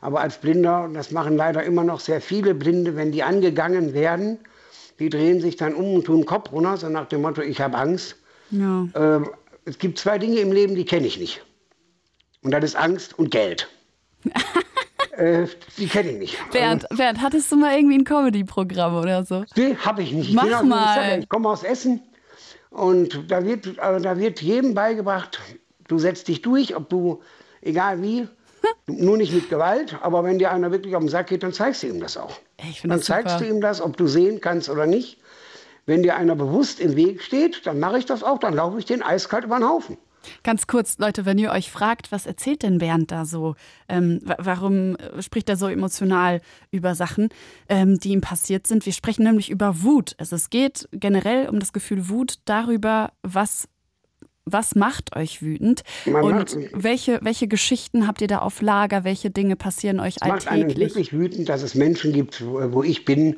Aber 0.00 0.20
als 0.20 0.38
Blinder, 0.38 0.88
das 0.92 1.10
machen 1.10 1.36
leider 1.36 1.62
immer 1.62 1.84
noch 1.84 2.00
sehr 2.00 2.20
viele 2.20 2.54
Blinde, 2.54 2.96
wenn 2.96 3.12
die 3.12 3.22
angegangen 3.22 3.92
werden, 3.92 4.38
die 4.98 5.10
drehen 5.10 5.40
sich 5.40 5.56
dann 5.56 5.74
um 5.74 5.94
und 5.94 6.04
tun 6.04 6.24
Kopf 6.24 6.52
runter, 6.52 6.76
so 6.76 6.88
nach 6.88 7.06
dem 7.06 7.22
Motto, 7.22 7.42
ich 7.42 7.60
habe 7.60 7.76
Angst. 7.76 8.16
Ja. 8.50 8.86
Ähm, 8.94 9.28
es 9.64 9.78
gibt 9.78 9.98
zwei 9.98 10.18
Dinge 10.18 10.40
im 10.40 10.52
Leben, 10.52 10.74
die 10.74 10.84
kenne 10.84 11.06
ich 11.06 11.18
nicht. 11.18 11.42
Und 12.42 12.52
das 12.52 12.64
ist 12.64 12.76
Angst 12.76 13.18
und 13.18 13.30
Geld. 13.30 13.68
äh, 15.12 15.46
die 15.76 15.86
kenne 15.86 16.10
ich 16.10 16.18
nicht. 16.18 16.50
Bernd, 16.50 16.86
Bernd, 16.90 17.20
hattest 17.20 17.50
du 17.52 17.56
mal 17.56 17.76
irgendwie 17.76 17.98
ein 17.98 18.04
Comedy-Programm 18.04 18.96
oder 18.96 19.24
so? 19.24 19.44
Nee, 19.56 19.76
habe 19.76 20.02
ich 20.02 20.12
nicht. 20.12 20.32
Mach 20.32 20.62
ich, 20.62 20.62
mal. 20.62 21.20
Ich 21.20 21.28
komme 21.28 21.48
aus 21.48 21.62
Essen 21.62 22.02
und 22.70 23.30
da 23.30 23.44
wird, 23.44 23.66
äh, 23.66 24.00
da 24.00 24.18
wird 24.18 24.40
jedem 24.40 24.74
beigebracht, 24.74 25.38
du 25.88 25.98
setzt 25.98 26.28
dich 26.28 26.42
durch, 26.42 26.74
ob 26.76 26.88
du, 26.88 27.20
egal 27.60 28.02
wie, 28.02 28.28
nur 28.86 29.16
nicht 29.16 29.32
mit 29.32 29.50
Gewalt, 29.50 29.98
aber 30.02 30.24
wenn 30.24 30.38
dir 30.38 30.50
einer 30.50 30.70
wirklich 30.70 30.94
auf 30.94 31.02
den 31.02 31.08
Sack 31.08 31.28
geht, 31.28 31.42
dann 31.42 31.52
zeigst 31.52 31.82
du 31.82 31.88
ihm 31.88 32.00
das 32.00 32.16
auch. 32.16 32.38
Ich 32.68 32.82
Dann 32.82 33.00
zeigst 33.00 33.38
super. 33.38 33.44
du 33.44 33.50
ihm 33.50 33.60
das, 33.60 33.80
ob 33.80 33.96
du 33.96 34.06
sehen 34.06 34.40
kannst 34.40 34.68
oder 34.68 34.86
nicht. 34.86 35.18
Wenn 35.86 36.02
dir 36.02 36.16
einer 36.16 36.36
bewusst 36.36 36.80
im 36.80 36.96
Weg 36.96 37.22
steht, 37.22 37.66
dann 37.66 37.78
mache 37.80 37.98
ich 37.98 38.06
das 38.06 38.22
auch, 38.22 38.38
dann 38.38 38.54
laufe 38.54 38.78
ich 38.78 38.84
den 38.84 39.02
eiskalt 39.02 39.44
über 39.44 39.58
den 39.58 39.68
Haufen. 39.68 39.96
Ganz 40.42 40.66
kurz, 40.66 40.98
Leute, 40.98 41.24
wenn 41.24 41.38
ihr 41.38 41.50
euch 41.50 41.70
fragt, 41.70 42.12
was 42.12 42.26
erzählt 42.26 42.62
denn 42.62 42.76
Bernd 42.76 43.10
da 43.10 43.24
so? 43.24 43.54
Ähm, 43.88 44.20
wa- 44.22 44.36
warum 44.38 44.96
äh, 44.96 45.22
spricht 45.22 45.48
er 45.48 45.56
so 45.56 45.66
emotional 45.66 46.42
über 46.70 46.94
Sachen, 46.94 47.30
ähm, 47.70 47.98
die 47.98 48.10
ihm 48.10 48.20
passiert 48.20 48.66
sind? 48.66 48.84
Wir 48.84 48.92
sprechen 48.92 49.22
nämlich 49.24 49.48
über 49.48 49.82
Wut. 49.82 50.14
Also 50.18 50.36
es 50.36 50.50
geht 50.50 50.86
generell 50.92 51.48
um 51.48 51.58
das 51.58 51.72
Gefühl 51.72 52.10
Wut 52.10 52.34
darüber, 52.44 53.12
was, 53.22 53.66
was 54.52 54.74
macht 54.74 55.16
euch 55.16 55.42
wütend 55.42 55.82
Man 56.06 56.22
und 56.22 56.56
welche, 56.72 57.18
welche 57.22 57.48
Geschichten 57.48 58.06
habt 58.06 58.20
ihr 58.20 58.28
da 58.28 58.38
auf 58.38 58.62
Lager? 58.62 59.04
Welche 59.04 59.30
Dinge 59.30 59.56
passieren 59.56 60.00
euch 60.00 60.16
Es 60.20 60.28
macht 60.28 60.48
einen 60.48 60.64
alltäglich? 60.64 60.90
wirklich 60.90 61.12
wütend, 61.12 61.48
dass 61.48 61.62
es 61.62 61.74
Menschen 61.74 62.12
gibt, 62.12 62.44
wo, 62.44 62.82
ich 62.82 63.04
bin. 63.04 63.36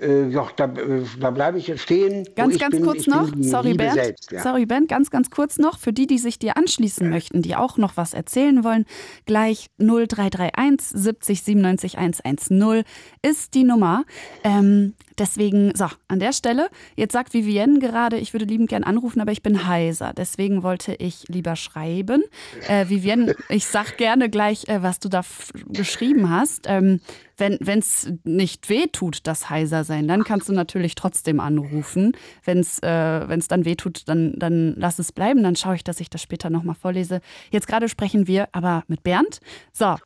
Äh, 0.00 0.28
ja, 0.28 0.46
da, 0.54 0.72
da 1.20 1.30
bleibe 1.30 1.58
ich 1.58 1.66
jetzt 1.66 1.82
stehen. 1.82 2.26
Ganz, 2.36 2.58
ganz 2.58 2.76
bin. 2.76 2.84
kurz 2.84 3.06
noch, 3.08 3.32
sorry 3.40 3.72
Liebe 3.72 3.84
Bernd, 3.84 3.94
Selbst, 3.94 4.30
ja. 4.30 4.42
sorry 4.42 4.64
Bernd, 4.64 4.88
ganz, 4.88 5.10
ganz 5.10 5.30
kurz 5.30 5.58
noch, 5.58 5.78
für 5.78 5.92
die, 5.92 6.06
die 6.06 6.18
sich 6.18 6.38
dir 6.38 6.56
anschließen 6.56 7.10
möchten, 7.10 7.42
die 7.42 7.56
auch 7.56 7.76
noch 7.76 7.96
was 7.96 8.14
erzählen 8.14 8.62
wollen, 8.62 8.86
gleich 9.26 9.66
0331 9.78 11.00
70 11.00 11.42
97 11.42 11.98
110 11.98 12.84
ist 13.22 13.54
die 13.54 13.64
Nummer. 13.64 14.04
Ähm, 14.44 14.94
deswegen, 15.20 15.72
so, 15.76 15.86
an 16.08 16.18
der 16.18 16.32
Stelle, 16.32 16.68
jetzt 16.96 17.12
sagt 17.12 17.34
Vivienne 17.34 17.78
gerade, 17.78 18.16
ich 18.16 18.32
würde 18.32 18.46
liebend 18.46 18.70
gern 18.70 18.82
anrufen, 18.82 19.20
aber 19.20 19.30
ich 19.30 19.42
bin 19.42 19.66
heiser, 19.66 20.12
deswegen 20.16 20.62
wollte 20.62 20.94
ich 20.94 21.28
lieber 21.28 21.54
schreiben. 21.54 22.24
Äh, 22.66 22.88
Vivienne, 22.88 23.36
ich 23.48 23.66
sag 23.66 23.96
gerne 23.98 24.30
gleich, 24.30 24.68
äh, 24.68 24.82
was 24.82 24.98
du 24.98 25.08
da 25.08 25.22
geschrieben 25.68 26.30
hast. 26.30 26.64
Ähm, 26.66 27.00
wenn 27.36 27.78
es 27.78 28.12
nicht 28.24 28.68
weh 28.68 28.86
tut, 28.86 29.26
das 29.26 29.48
heiser 29.48 29.84
sein, 29.84 30.06
dann 30.06 30.24
kannst 30.24 30.50
du 30.50 30.52
natürlich 30.52 30.94
trotzdem 30.94 31.40
anrufen. 31.40 32.12
Wenn 32.44 32.58
es 32.58 32.82
äh, 32.82 33.28
wenn's 33.28 33.48
dann 33.48 33.64
weh 33.64 33.76
tut, 33.76 34.08
dann, 34.08 34.34
dann 34.36 34.74
lass 34.76 34.98
es 34.98 35.10
bleiben. 35.10 35.42
Dann 35.42 35.56
schaue 35.56 35.76
ich, 35.76 35.84
dass 35.84 36.00
ich 36.00 36.10
das 36.10 36.20
später 36.20 36.50
nochmal 36.50 36.74
vorlese. 36.74 37.22
Jetzt 37.50 37.66
gerade 37.66 37.88
sprechen 37.88 38.26
wir 38.26 38.48
aber 38.52 38.84
mit 38.88 39.02
Bernd. 39.02 39.40
So. 39.72 39.96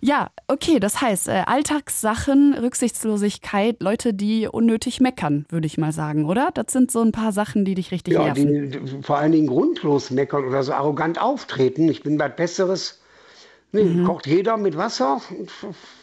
Ja, 0.00 0.28
okay, 0.46 0.78
das 0.78 1.00
heißt, 1.00 1.28
äh, 1.28 1.42
Alltagssachen, 1.46 2.54
Rücksichtslosigkeit, 2.54 3.80
Leute, 3.80 4.12
die 4.14 4.46
unnötig 4.46 5.00
meckern, 5.00 5.46
würde 5.48 5.66
ich 5.66 5.78
mal 5.78 5.92
sagen, 5.92 6.26
oder? 6.26 6.50
Das 6.52 6.66
sind 6.72 6.90
so 6.90 7.00
ein 7.00 7.12
paar 7.12 7.32
Sachen, 7.32 7.64
die 7.64 7.74
dich 7.74 7.90
richtig 7.92 8.14
Ja, 8.14 8.24
nerven. 8.24 8.70
die, 8.70 8.78
die 8.80 9.02
vor 9.02 9.16
allen 9.18 9.32
Dingen 9.32 9.46
grundlos 9.46 10.10
meckern 10.10 10.44
oder 10.44 10.62
so 10.62 10.72
arrogant 10.74 11.20
auftreten. 11.20 11.88
Ich 11.88 12.02
bin 12.02 12.18
was 12.18 12.36
Besseres. 12.36 13.00
Nee, 13.72 13.82
Mhm. 13.84 14.04
kocht 14.04 14.26
jeder 14.26 14.56
mit 14.56 14.76
Wasser. 14.76 15.20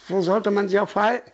So 0.09 0.21
sollte 0.21 0.51
man 0.51 0.67
sich 0.69 0.79
auch 0.79 0.89
verhalten. 0.89 1.31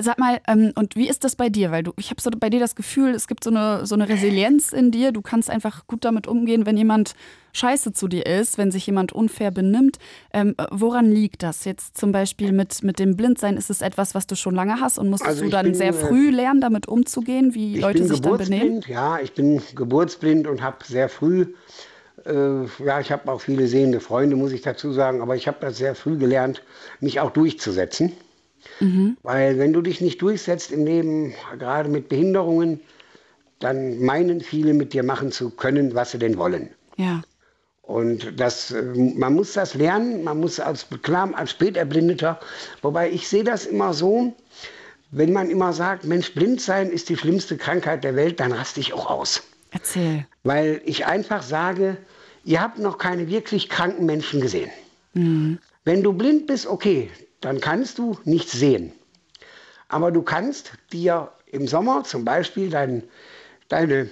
Sag 0.00 0.18
mal, 0.18 0.40
ähm, 0.46 0.72
und 0.74 0.96
wie 0.96 1.08
ist 1.08 1.24
das 1.24 1.36
bei 1.36 1.48
dir? 1.48 1.70
Weil 1.70 1.82
du, 1.82 1.92
ich 1.96 2.10
habe 2.10 2.20
so 2.20 2.30
bei 2.30 2.50
dir 2.50 2.60
das 2.60 2.74
Gefühl, 2.76 3.10
es 3.10 3.26
gibt 3.26 3.44
so 3.44 3.50
eine, 3.50 3.86
so 3.86 3.94
eine 3.94 4.08
Resilienz 4.08 4.72
in 4.72 4.90
dir. 4.90 5.12
Du 5.12 5.22
kannst 5.22 5.50
einfach 5.50 5.86
gut 5.86 6.04
damit 6.04 6.26
umgehen, 6.26 6.66
wenn 6.66 6.76
jemand 6.76 7.14
scheiße 7.52 7.92
zu 7.92 8.08
dir 8.08 8.26
ist, 8.26 8.58
wenn 8.58 8.70
sich 8.70 8.86
jemand 8.86 9.12
unfair 9.12 9.50
benimmt. 9.50 9.98
Ähm, 10.32 10.54
woran 10.70 11.10
liegt 11.10 11.42
das? 11.42 11.64
Jetzt 11.64 11.96
zum 11.96 12.12
Beispiel 12.12 12.52
mit, 12.52 12.82
mit 12.82 12.98
dem 12.98 13.16
Blindsein, 13.16 13.56
ist 13.56 13.70
es 13.70 13.80
etwas, 13.80 14.14
was 14.14 14.26
du 14.26 14.36
schon 14.36 14.54
lange 14.54 14.80
hast 14.80 14.98
und 14.98 15.10
musstest 15.10 15.30
Also 15.30 15.44
du 15.44 15.50
dann 15.50 15.66
bin, 15.66 15.74
sehr 15.74 15.88
äh, 15.90 15.92
früh 15.92 16.30
lernen, 16.30 16.60
damit 16.60 16.86
umzugehen, 16.86 17.54
wie 17.54 17.80
Leute 17.80 18.04
sich 18.04 18.20
dann 18.20 18.38
benehmen? 18.38 18.82
ja, 18.86 19.18
ich 19.20 19.32
bin 19.32 19.60
geburtsblind 19.74 20.46
und 20.46 20.62
habe 20.62 20.78
sehr 20.84 21.08
früh, 21.08 21.46
äh, 22.24 22.64
ja, 22.84 23.00
ich 23.00 23.10
habe 23.10 23.30
auch 23.30 23.40
viele 23.40 23.66
sehende 23.66 24.00
Freunde, 24.00 24.36
muss 24.36 24.52
ich 24.52 24.62
dazu 24.62 24.92
sagen, 24.92 25.20
aber 25.20 25.36
ich 25.36 25.48
habe 25.48 25.58
das 25.60 25.76
sehr 25.78 25.94
früh 25.94 26.16
gelernt, 26.16 26.62
mich 27.00 27.20
auch 27.20 27.30
durchzusetzen. 27.30 28.12
Mhm. 28.80 29.16
Weil 29.22 29.58
wenn 29.58 29.72
du 29.72 29.82
dich 29.82 30.00
nicht 30.00 30.20
durchsetzt 30.22 30.70
im 30.70 30.84
Leben, 30.84 31.34
gerade 31.58 31.88
mit 31.88 32.08
Behinderungen, 32.08 32.80
dann 33.58 34.00
meinen 34.00 34.40
viele 34.40 34.74
mit 34.74 34.92
dir 34.92 35.02
machen 35.02 35.32
zu 35.32 35.50
können, 35.50 35.94
was 35.94 36.12
sie 36.12 36.18
denn 36.18 36.38
wollen. 36.38 36.70
Ja. 36.96 37.22
Und 37.82 38.38
das, 38.38 38.70
äh, 38.70 38.82
man 38.82 39.34
muss 39.34 39.54
das 39.54 39.74
lernen, 39.74 40.22
man 40.22 40.38
muss 40.40 40.60
als, 40.60 40.86
klar, 41.02 41.30
als 41.34 41.52
Späterblindeter, 41.52 42.38
wobei 42.82 43.10
ich 43.10 43.28
sehe 43.28 43.44
das 43.44 43.66
immer 43.66 43.94
so, 43.94 44.34
wenn 45.10 45.32
man 45.32 45.48
immer 45.48 45.72
sagt, 45.72 46.04
Mensch, 46.04 46.34
blind 46.34 46.60
sein 46.60 46.90
ist 46.90 47.08
die 47.08 47.16
schlimmste 47.16 47.56
Krankheit 47.56 48.04
der 48.04 48.14
Welt, 48.14 48.40
dann 48.40 48.52
raste 48.52 48.80
ich 48.80 48.92
auch 48.92 49.10
aus. 49.10 49.42
Erzähl. 49.70 50.26
Weil 50.44 50.82
ich 50.84 51.06
einfach 51.06 51.42
sage, 51.42 51.96
ihr 52.44 52.60
habt 52.60 52.78
noch 52.78 52.98
keine 52.98 53.28
wirklich 53.28 53.70
kranken 53.70 54.04
Menschen 54.04 54.40
gesehen. 54.40 54.70
Wenn 55.84 56.02
du 56.02 56.12
blind 56.12 56.46
bist, 56.46 56.66
okay, 56.66 57.10
dann 57.40 57.60
kannst 57.60 57.98
du 57.98 58.18
nichts 58.24 58.52
sehen. 58.52 58.92
Aber 59.88 60.10
du 60.10 60.22
kannst 60.22 60.72
dir 60.92 61.32
im 61.46 61.66
Sommer 61.66 62.04
zum 62.04 62.24
Beispiel 62.24 62.70
dein, 62.70 63.02
deine 63.68 64.10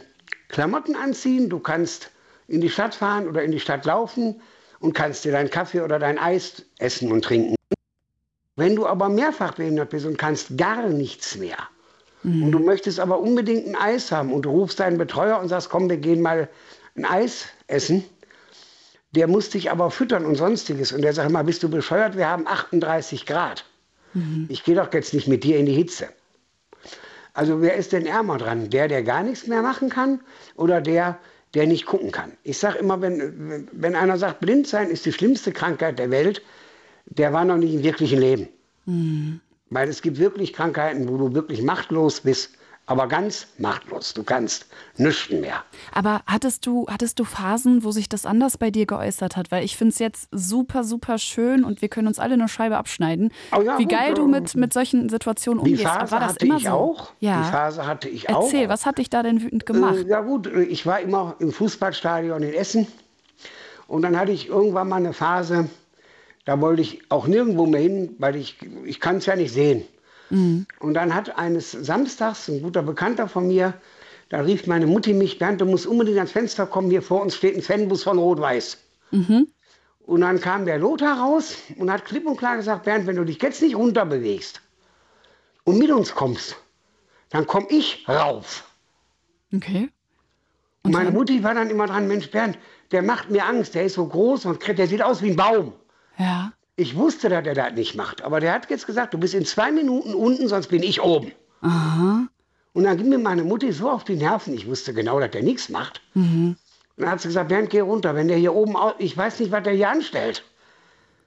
Klamotten 0.48 0.96
anziehen, 0.96 1.48
du 1.48 1.58
kannst 1.58 2.10
in 2.48 2.60
die 2.60 2.70
Stadt 2.70 2.94
fahren 2.94 3.28
oder 3.28 3.42
in 3.42 3.50
die 3.50 3.60
Stadt 3.60 3.84
laufen 3.84 4.40
und 4.80 4.94
kannst 4.94 5.24
dir 5.24 5.32
deinen 5.32 5.50
Kaffee 5.50 5.80
oder 5.80 5.98
dein 5.98 6.18
Eis 6.18 6.62
essen 6.78 7.12
und 7.12 7.24
trinken. 7.24 7.56
Wenn 8.54 8.76
du 8.76 8.86
aber 8.86 9.08
mehrfach 9.08 9.54
behindert 9.54 9.90
bist 9.90 10.06
und 10.06 10.16
kannst 10.16 10.56
gar 10.56 10.88
nichts 10.88 11.36
mehr 11.36 11.58
und 12.26 12.50
du 12.50 12.58
möchtest 12.58 12.98
aber 12.98 13.20
unbedingt 13.20 13.68
ein 13.68 13.76
Eis 13.76 14.10
haben 14.10 14.32
und 14.32 14.42
du 14.42 14.50
rufst 14.50 14.80
deinen 14.80 14.98
Betreuer 14.98 15.38
und 15.38 15.48
sagst, 15.48 15.70
komm, 15.70 15.88
wir 15.88 15.96
gehen 15.96 16.20
mal 16.20 16.48
ein 16.96 17.04
Eis 17.04 17.46
essen, 17.68 18.04
der 19.16 19.26
muss 19.26 19.50
dich 19.50 19.70
aber 19.70 19.90
füttern 19.90 20.24
und 20.24 20.36
sonstiges. 20.36 20.92
Und 20.92 21.02
der 21.02 21.12
sagt 21.12 21.30
mal, 21.30 21.42
bist 21.42 21.62
du 21.62 21.68
bescheuert? 21.68 22.16
Wir 22.16 22.28
haben 22.28 22.46
38 22.46 23.26
Grad. 23.26 23.64
Ich 24.48 24.64
gehe 24.64 24.74
doch 24.74 24.92
jetzt 24.92 25.12
nicht 25.12 25.28
mit 25.28 25.44
dir 25.44 25.58
in 25.58 25.66
die 25.66 25.74
Hitze. 25.74 26.08
Also 27.34 27.60
wer 27.60 27.74
ist 27.74 27.92
denn 27.92 28.06
ärmer 28.06 28.38
dran? 28.38 28.70
Der, 28.70 28.88
der 28.88 29.02
gar 29.02 29.22
nichts 29.22 29.46
mehr 29.46 29.60
machen 29.60 29.90
kann 29.90 30.20
oder 30.54 30.80
der, 30.80 31.18
der 31.52 31.66
nicht 31.66 31.84
gucken 31.84 32.12
kann? 32.12 32.32
Ich 32.42 32.56
sage 32.58 32.78
immer, 32.78 33.02
wenn, 33.02 33.68
wenn 33.72 33.94
einer 33.94 34.16
sagt, 34.16 34.40
blind 34.40 34.66
sein 34.66 34.88
ist 34.88 35.04
die 35.04 35.12
schlimmste 35.12 35.52
Krankheit 35.52 35.98
der 35.98 36.10
Welt, 36.10 36.40
der 37.06 37.32
war 37.34 37.44
noch 37.44 37.58
nicht 37.58 37.74
im 37.74 37.82
wirklichen 37.82 38.20
Leben. 38.20 38.48
Weil 39.68 39.88
es 39.88 40.00
gibt 40.00 40.18
wirklich 40.18 40.52
Krankheiten, 40.54 41.08
wo 41.08 41.18
du 41.18 41.34
wirklich 41.34 41.60
machtlos 41.60 42.20
bist, 42.20 42.56
aber 42.86 43.08
ganz 43.08 43.48
machtlos. 43.58 44.14
Du 44.14 44.22
kannst 44.22 44.66
nichts 44.96 45.28
mehr. 45.30 45.64
Aber 45.92 46.22
hattest 46.26 46.66
du, 46.66 46.86
hattest 46.88 47.18
du 47.18 47.24
Phasen, 47.24 47.82
wo 47.82 47.90
sich 47.90 48.08
das 48.08 48.24
anders 48.24 48.58
bei 48.58 48.70
dir 48.70 48.86
geäußert 48.86 49.36
hat? 49.36 49.50
Weil 49.50 49.64
ich 49.64 49.76
finde 49.76 49.92
es 49.92 49.98
jetzt 49.98 50.28
super, 50.30 50.84
super 50.84 51.18
schön 51.18 51.64
und 51.64 51.82
wir 51.82 51.88
können 51.88 52.06
uns 52.06 52.20
alle 52.20 52.34
eine 52.34 52.48
Scheibe 52.48 52.76
abschneiden. 52.76 53.32
Oh 53.56 53.60
ja, 53.60 53.78
wie 53.78 53.84
gut, 53.84 53.92
geil 53.92 54.14
du 54.14 54.28
mit, 54.28 54.54
mit 54.54 54.72
solchen 54.72 55.08
Situationen 55.08 55.64
Die 55.64 55.72
umgehst. 55.72 55.88
Phase 55.88 56.12
War 56.12 56.20
das 56.20 56.34
hatte 56.34 56.46
immer 56.46 56.56
ich 56.58 56.64
so? 56.64 56.70
auch. 56.70 57.12
Ja. 57.18 57.42
Die 57.42 57.50
Phase 57.50 57.86
hatte 57.86 58.08
ich 58.08 58.30
auch. 58.30 58.44
Erzähl, 58.44 58.68
was 58.68 58.86
hat 58.86 58.98
dich 58.98 59.10
da 59.10 59.24
denn 59.24 59.42
wütend 59.42 59.66
gemacht? 59.66 59.96
Äh, 59.96 60.08
ja 60.08 60.20
gut, 60.20 60.46
äh, 60.46 60.62
ich 60.62 60.86
war 60.86 61.00
immer 61.00 61.34
im 61.40 61.52
Fußballstadion 61.52 62.42
in 62.42 62.54
Essen 62.54 62.86
und 63.88 64.02
dann 64.02 64.16
hatte 64.18 64.30
ich 64.30 64.48
irgendwann 64.48 64.88
mal 64.88 64.96
eine 64.96 65.12
Phase, 65.12 65.68
da 66.44 66.60
wollte 66.60 66.82
ich 66.82 67.02
auch 67.10 67.26
nirgendwo 67.26 67.66
mehr 67.66 67.80
hin, 67.80 68.14
weil 68.18 68.36
ich, 68.36 68.56
ich 68.84 69.00
kann 69.00 69.16
es 69.16 69.26
ja 69.26 69.34
nicht 69.34 69.52
sehen. 69.52 69.82
Und 70.30 70.94
dann 70.94 71.14
hat 71.14 71.36
eines 71.38 71.70
Samstags 71.72 72.48
ein 72.48 72.62
guter 72.62 72.82
Bekannter 72.82 73.28
von 73.28 73.46
mir, 73.46 73.74
da 74.28 74.40
rief 74.40 74.66
meine 74.66 74.86
Mutti 74.86 75.12
mich, 75.12 75.38
Bernd, 75.38 75.60
du 75.60 75.66
musst 75.66 75.86
unbedingt 75.86 76.16
ans 76.16 76.32
Fenster 76.32 76.66
kommen, 76.66 76.90
hier 76.90 77.02
vor 77.02 77.22
uns 77.22 77.36
steht 77.36 77.54
ein 77.54 77.62
Fanbus 77.62 78.02
von 78.02 78.18
Rot-Weiß. 78.18 78.78
Und 80.00 80.20
dann 80.20 80.40
kam 80.40 80.66
der 80.66 80.78
Lothar 80.78 81.20
raus 81.20 81.56
und 81.78 81.90
hat 81.90 82.04
klipp 82.04 82.26
und 82.26 82.36
klar 82.36 82.56
gesagt, 82.56 82.84
Bernd, 82.84 83.06
wenn 83.06 83.16
du 83.16 83.24
dich 83.24 83.40
jetzt 83.40 83.62
nicht 83.62 83.76
runterbewegst 83.76 84.60
und 85.64 85.78
mit 85.78 85.90
uns 85.90 86.14
kommst, 86.14 86.56
dann 87.30 87.46
komm 87.46 87.66
ich 87.68 88.04
rauf. 88.08 88.64
Okay. 89.54 89.90
Und 90.82 90.92
meine 90.92 91.10
Mutti 91.10 91.42
war 91.42 91.54
dann 91.54 91.70
immer 91.70 91.86
dran, 91.86 92.06
Mensch 92.06 92.30
Bernd, 92.30 92.58
der 92.92 93.02
macht 93.02 93.30
mir 93.30 93.44
Angst, 93.46 93.74
der 93.74 93.84
ist 93.84 93.94
so 93.94 94.06
groß 94.06 94.46
und 94.46 94.66
der 94.66 94.86
sieht 94.86 95.02
aus 95.02 95.22
wie 95.22 95.30
ein 95.30 95.36
Baum. 95.36 95.72
Ja. 96.18 96.52
Ich 96.76 96.94
wusste, 96.96 97.28
dass 97.30 97.46
er 97.46 97.54
das 97.54 97.72
nicht 97.72 97.94
macht, 97.94 98.22
aber 98.22 98.38
der 98.40 98.52
hat 98.52 98.68
jetzt 98.68 98.86
gesagt, 98.86 99.14
du 99.14 99.18
bist 99.18 99.34
in 99.34 99.46
zwei 99.46 99.72
Minuten 99.72 100.14
unten, 100.14 100.46
sonst 100.48 100.66
bin 100.68 100.82
ich 100.82 101.00
oben. 101.00 101.32
Aha. 101.62 102.26
Und 102.74 102.84
dann 102.84 102.98
ging 102.98 103.08
mir 103.08 103.18
meine 103.18 103.44
Mutti 103.44 103.72
so 103.72 103.88
auf 103.90 104.04
die 104.04 104.16
Nerven, 104.16 104.52
ich 104.52 104.66
wusste 104.66 104.92
genau, 104.92 105.18
dass 105.18 105.30
der 105.30 105.42
nichts 105.42 105.70
macht. 105.70 106.02
Mhm. 106.12 106.56
Und 106.96 107.02
dann 107.02 107.10
hat 107.10 107.20
sie 107.22 107.28
gesagt, 107.28 107.48
Bernd, 107.48 107.70
geh 107.70 107.80
runter, 107.80 108.14
wenn 108.14 108.28
der 108.28 108.36
hier 108.36 108.54
oben, 108.54 108.76
ich 108.98 109.16
weiß 109.16 109.40
nicht, 109.40 109.50
was 109.52 109.62
der 109.62 109.72
hier 109.72 109.88
anstellt. 109.88 110.44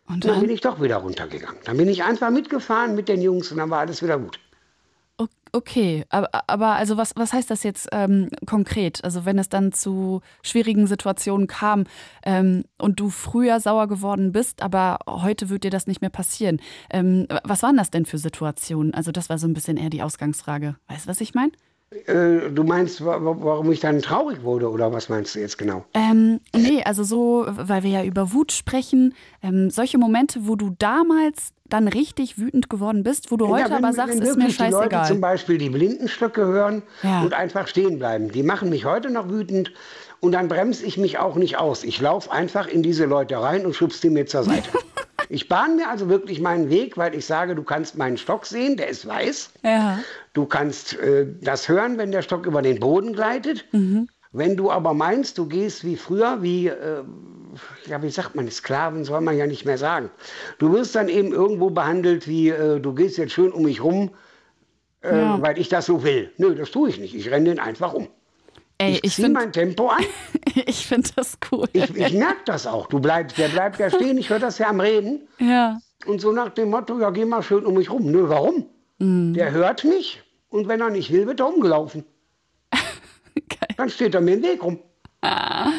Und 0.08 0.16
Und 0.16 0.26
dann 0.26 0.40
bin 0.40 0.50
dann? 0.50 0.56
ich 0.56 0.62
doch 0.62 0.82
wieder 0.82 0.98
runtergegangen. 0.98 1.60
Dann 1.66 1.78
bin 1.78 1.88
ich 1.90 2.04
einfach 2.04 2.30
mitgefahren 2.30 2.96
mit 2.96 3.10
den 3.10 3.22
Jungs 3.22 3.52
und 3.52 3.58
dann 3.58 3.70
war 3.72 3.80
alles 3.80 4.04
wieder 4.04 4.18
gut. 4.20 4.40
Okay, 5.52 6.06
aber, 6.10 6.30
aber 6.48 6.76
also 6.76 6.98
was, 6.98 7.14
was 7.16 7.34
heißt 7.34 7.50
das 7.50 7.64
jetzt 7.64 7.90
ähm, 7.92 8.30
konkret? 8.46 9.04
Also 9.04 9.26
wenn 9.26 9.40
es 9.40 9.50
dann 9.50 9.72
zu 9.72 10.22
schwierigen 10.44 10.86
Situationen 10.86 11.48
kam 11.48 11.86
ähm, 12.24 12.66
und 12.78 13.00
du 13.00 13.10
früher 13.10 13.60
sauer 13.60 13.88
geworden 13.88 14.32
bist, 14.32 14.62
aber 14.62 15.00
heute 15.08 15.50
wird 15.50 15.64
dir 15.64 15.72
das 15.72 15.88
nicht 15.88 16.02
mehr 16.02 16.12
passieren. 16.12 16.60
Ähm, 16.92 17.28
was 17.44 17.64
waren 17.64 17.78
das 17.78 17.90
denn 17.90 18.06
für 18.06 18.20
Situationen? 18.20 18.94
Also 18.94 19.12
das 19.12 19.30
war 19.30 19.40
so 19.40 19.48
ein 19.48 19.54
bisschen 19.54 19.78
eher 19.78 19.90
die 19.90 20.04
Ausgangsfrage. 20.04 20.76
Weißt 20.88 21.06
du, 21.06 21.10
was 21.10 21.22
ich 21.22 21.34
meine? 21.34 21.52
Äh, 22.06 22.52
du 22.52 22.64
meinst, 22.64 23.04
wa- 23.04 23.20
wa- 23.24 23.36
warum 23.40 23.72
ich 23.72 23.80
dann 23.80 24.00
traurig 24.02 24.44
wurde 24.44 24.70
oder 24.70 24.94
was 24.94 25.10
meinst 25.10 25.34
du 25.34 25.40
jetzt 25.40 25.58
genau? 25.58 25.86
Ähm, 25.96 26.40
nee, 26.56 26.84
also 26.84 27.04
so, 27.04 27.48
weil 27.50 27.82
wir 27.82 27.90
ja 27.90 28.04
über 28.04 28.32
Wut 28.32 28.52
sprechen, 28.52 29.16
ähm, 29.42 29.72
solche 29.72 29.98
Momente, 29.98 30.42
wo 30.48 30.56
du 30.56 30.76
damals 30.78 31.52
dann 31.68 31.88
richtig 31.88 32.38
wütend 32.38 32.70
geworden 32.70 33.02
bist, 33.02 33.32
wo 33.32 33.38
du 33.38 33.48
heute 33.48 33.70
Ja, 33.70 33.70
wenn- 33.78 33.84
aber 33.84 33.94
sagst, 33.94 34.14
ist 34.16 34.20
mir 34.22 34.28
wirklich 34.44 34.58
die 34.58 34.64
Leute 34.66 34.90
zum 34.90 35.00
scheißegal. 35.00 35.18
Beispiel 35.20 35.58
die 35.58 35.70
Blindenstöcke 35.72 36.46
hören 36.46 36.84
Ja. 37.02 37.22
und 37.24 37.34
einfach 37.34 37.68
stehen 37.68 37.98
bleiben. 37.98 38.32
Die 38.32 38.44
machen 38.44 38.70
mich 38.70 38.86
heute 38.86 39.10
noch 39.10 39.30
wütend 39.30 39.72
und 40.20 40.34
dann 40.34 40.48
bremse 40.48 40.86
ich 40.86 40.98
mich 40.98 41.18
auch 41.18 41.36
nicht 41.38 41.58
aus. 41.58 41.84
Ich 41.84 42.00
laufe 42.00 42.32
einfach 42.32 42.68
in 42.68 42.84
diese 42.84 43.06
Leute 43.06 43.42
rein 43.42 43.66
und 43.66 43.74
schubse 43.76 44.02
die 44.02 44.10
mir 44.12 44.28
zur 44.28 44.44
Seite. 44.44 44.70
ich 45.30 45.48
bahne 45.48 45.76
mir 45.76 45.90
also 45.90 46.10
wirklich 46.10 46.42
meinen 46.42 46.70
Weg, 46.70 46.98
weil 46.98 47.14
ich 47.16 47.26
sage, 47.26 47.56
du 47.56 47.64
kannst 47.64 47.98
meinen 47.98 48.18
Stock 48.18 48.46
sehen, 48.46 48.76
der 48.78 48.90
ist 48.90 49.08
weiß. 49.08 49.52
Ja. 49.64 50.00
Du 50.34 50.46
kannst 50.46 50.98
äh, 51.00 51.28
das 51.42 51.70
hören, 51.70 51.98
wenn 51.98 52.12
der 52.12 52.24
Stock 52.24 52.46
über 52.46 52.62
den 52.62 52.80
Boden 52.80 53.14
gleitet. 53.14 53.66
Wenn 54.32 54.58
du 54.58 54.70
aber 54.72 54.94
meinst, 54.94 55.38
du 55.38 55.48
gehst 55.48 55.84
wie 55.86 55.96
früher, 55.96 56.42
wie, 56.42 56.68
äh, 56.68 57.04
ja, 57.88 58.02
wie 58.04 58.10
sagt 58.10 58.36
man, 58.36 58.50
Sklaven 58.50 59.04
soll 59.04 59.22
man 59.22 59.38
ja 59.38 59.48
nicht 59.48 59.66
mehr 59.66 59.78
sagen. 59.78 60.10
Du 60.60 60.72
wirst 60.74 60.96
dann 60.96 61.10
eben 61.10 61.32
irgendwo 61.32 61.70
behandelt 61.70 62.28
wie, 62.28 62.50
äh, 62.50 62.80
du 62.80 62.94
gehst 62.94 63.18
jetzt 63.18 63.34
schön 63.34 63.52
um 63.52 63.64
mich 63.64 63.84
rum, 63.84 64.12
äh, 65.02 65.18
Ja. 65.18 65.42
weil 65.42 65.58
ich 65.58 65.70
das 65.70 65.86
so 65.88 66.04
will. 66.04 66.32
Nö, 66.38 66.54
das 66.56 66.72
tue 66.72 66.90
ich 66.90 67.00
nicht. 67.00 67.16
Ich 67.16 67.32
renne 67.32 67.46
den 67.50 67.60
einfach 67.60 67.94
um. 67.94 68.10
Ey, 68.80 68.94
ich 68.94 69.04
ich 69.04 69.16
ziehe 69.16 69.26
finde 69.26 69.40
mein 69.40 69.52
Tempo 69.52 69.88
an. 69.90 70.04
ich 70.66 70.88
find 70.88 71.16
das 71.18 71.38
cool. 71.52 71.68
Ich, 71.74 71.96
ich 71.96 72.14
merke 72.14 72.42
das 72.46 72.66
auch. 72.66 72.88
Du 72.88 73.00
bleibst, 73.00 73.38
der 73.38 73.50
bleibt 73.50 73.78
ja 73.80 73.90
stehen. 73.90 74.18
Ich 74.18 74.30
höre 74.30 74.40
das 74.40 74.58
ja 74.58 74.70
am 74.70 74.80
Reden. 74.80 75.28
ja. 75.40 75.80
Und 76.06 76.22
so 76.22 76.32
nach 76.32 76.50
dem 76.50 76.70
Motto, 76.70 76.98
ja, 76.98 77.10
geh 77.10 77.26
mal 77.26 77.44
schön 77.44 77.66
um 77.66 77.74
mich 77.74 77.92
rum. 77.92 78.10
Nö, 78.10 78.30
warum? 78.30 78.66
Mhm. 79.00 79.34
Der 79.34 79.52
hört 79.52 79.84
mich. 79.84 80.24
Und 80.48 80.70
wenn 80.70 80.80
er 80.80 80.90
nicht 80.90 81.12
will, 81.12 81.28
wird 81.28 81.42
er 81.42 81.54
umgelaufen. 81.54 82.06
Dann 83.78 83.90
steht 83.90 84.16
er 84.16 84.22
mir 84.22 84.36
im 84.36 84.44
Weg 84.44 84.64
rum. 84.64 84.80
Ah, 85.22 85.72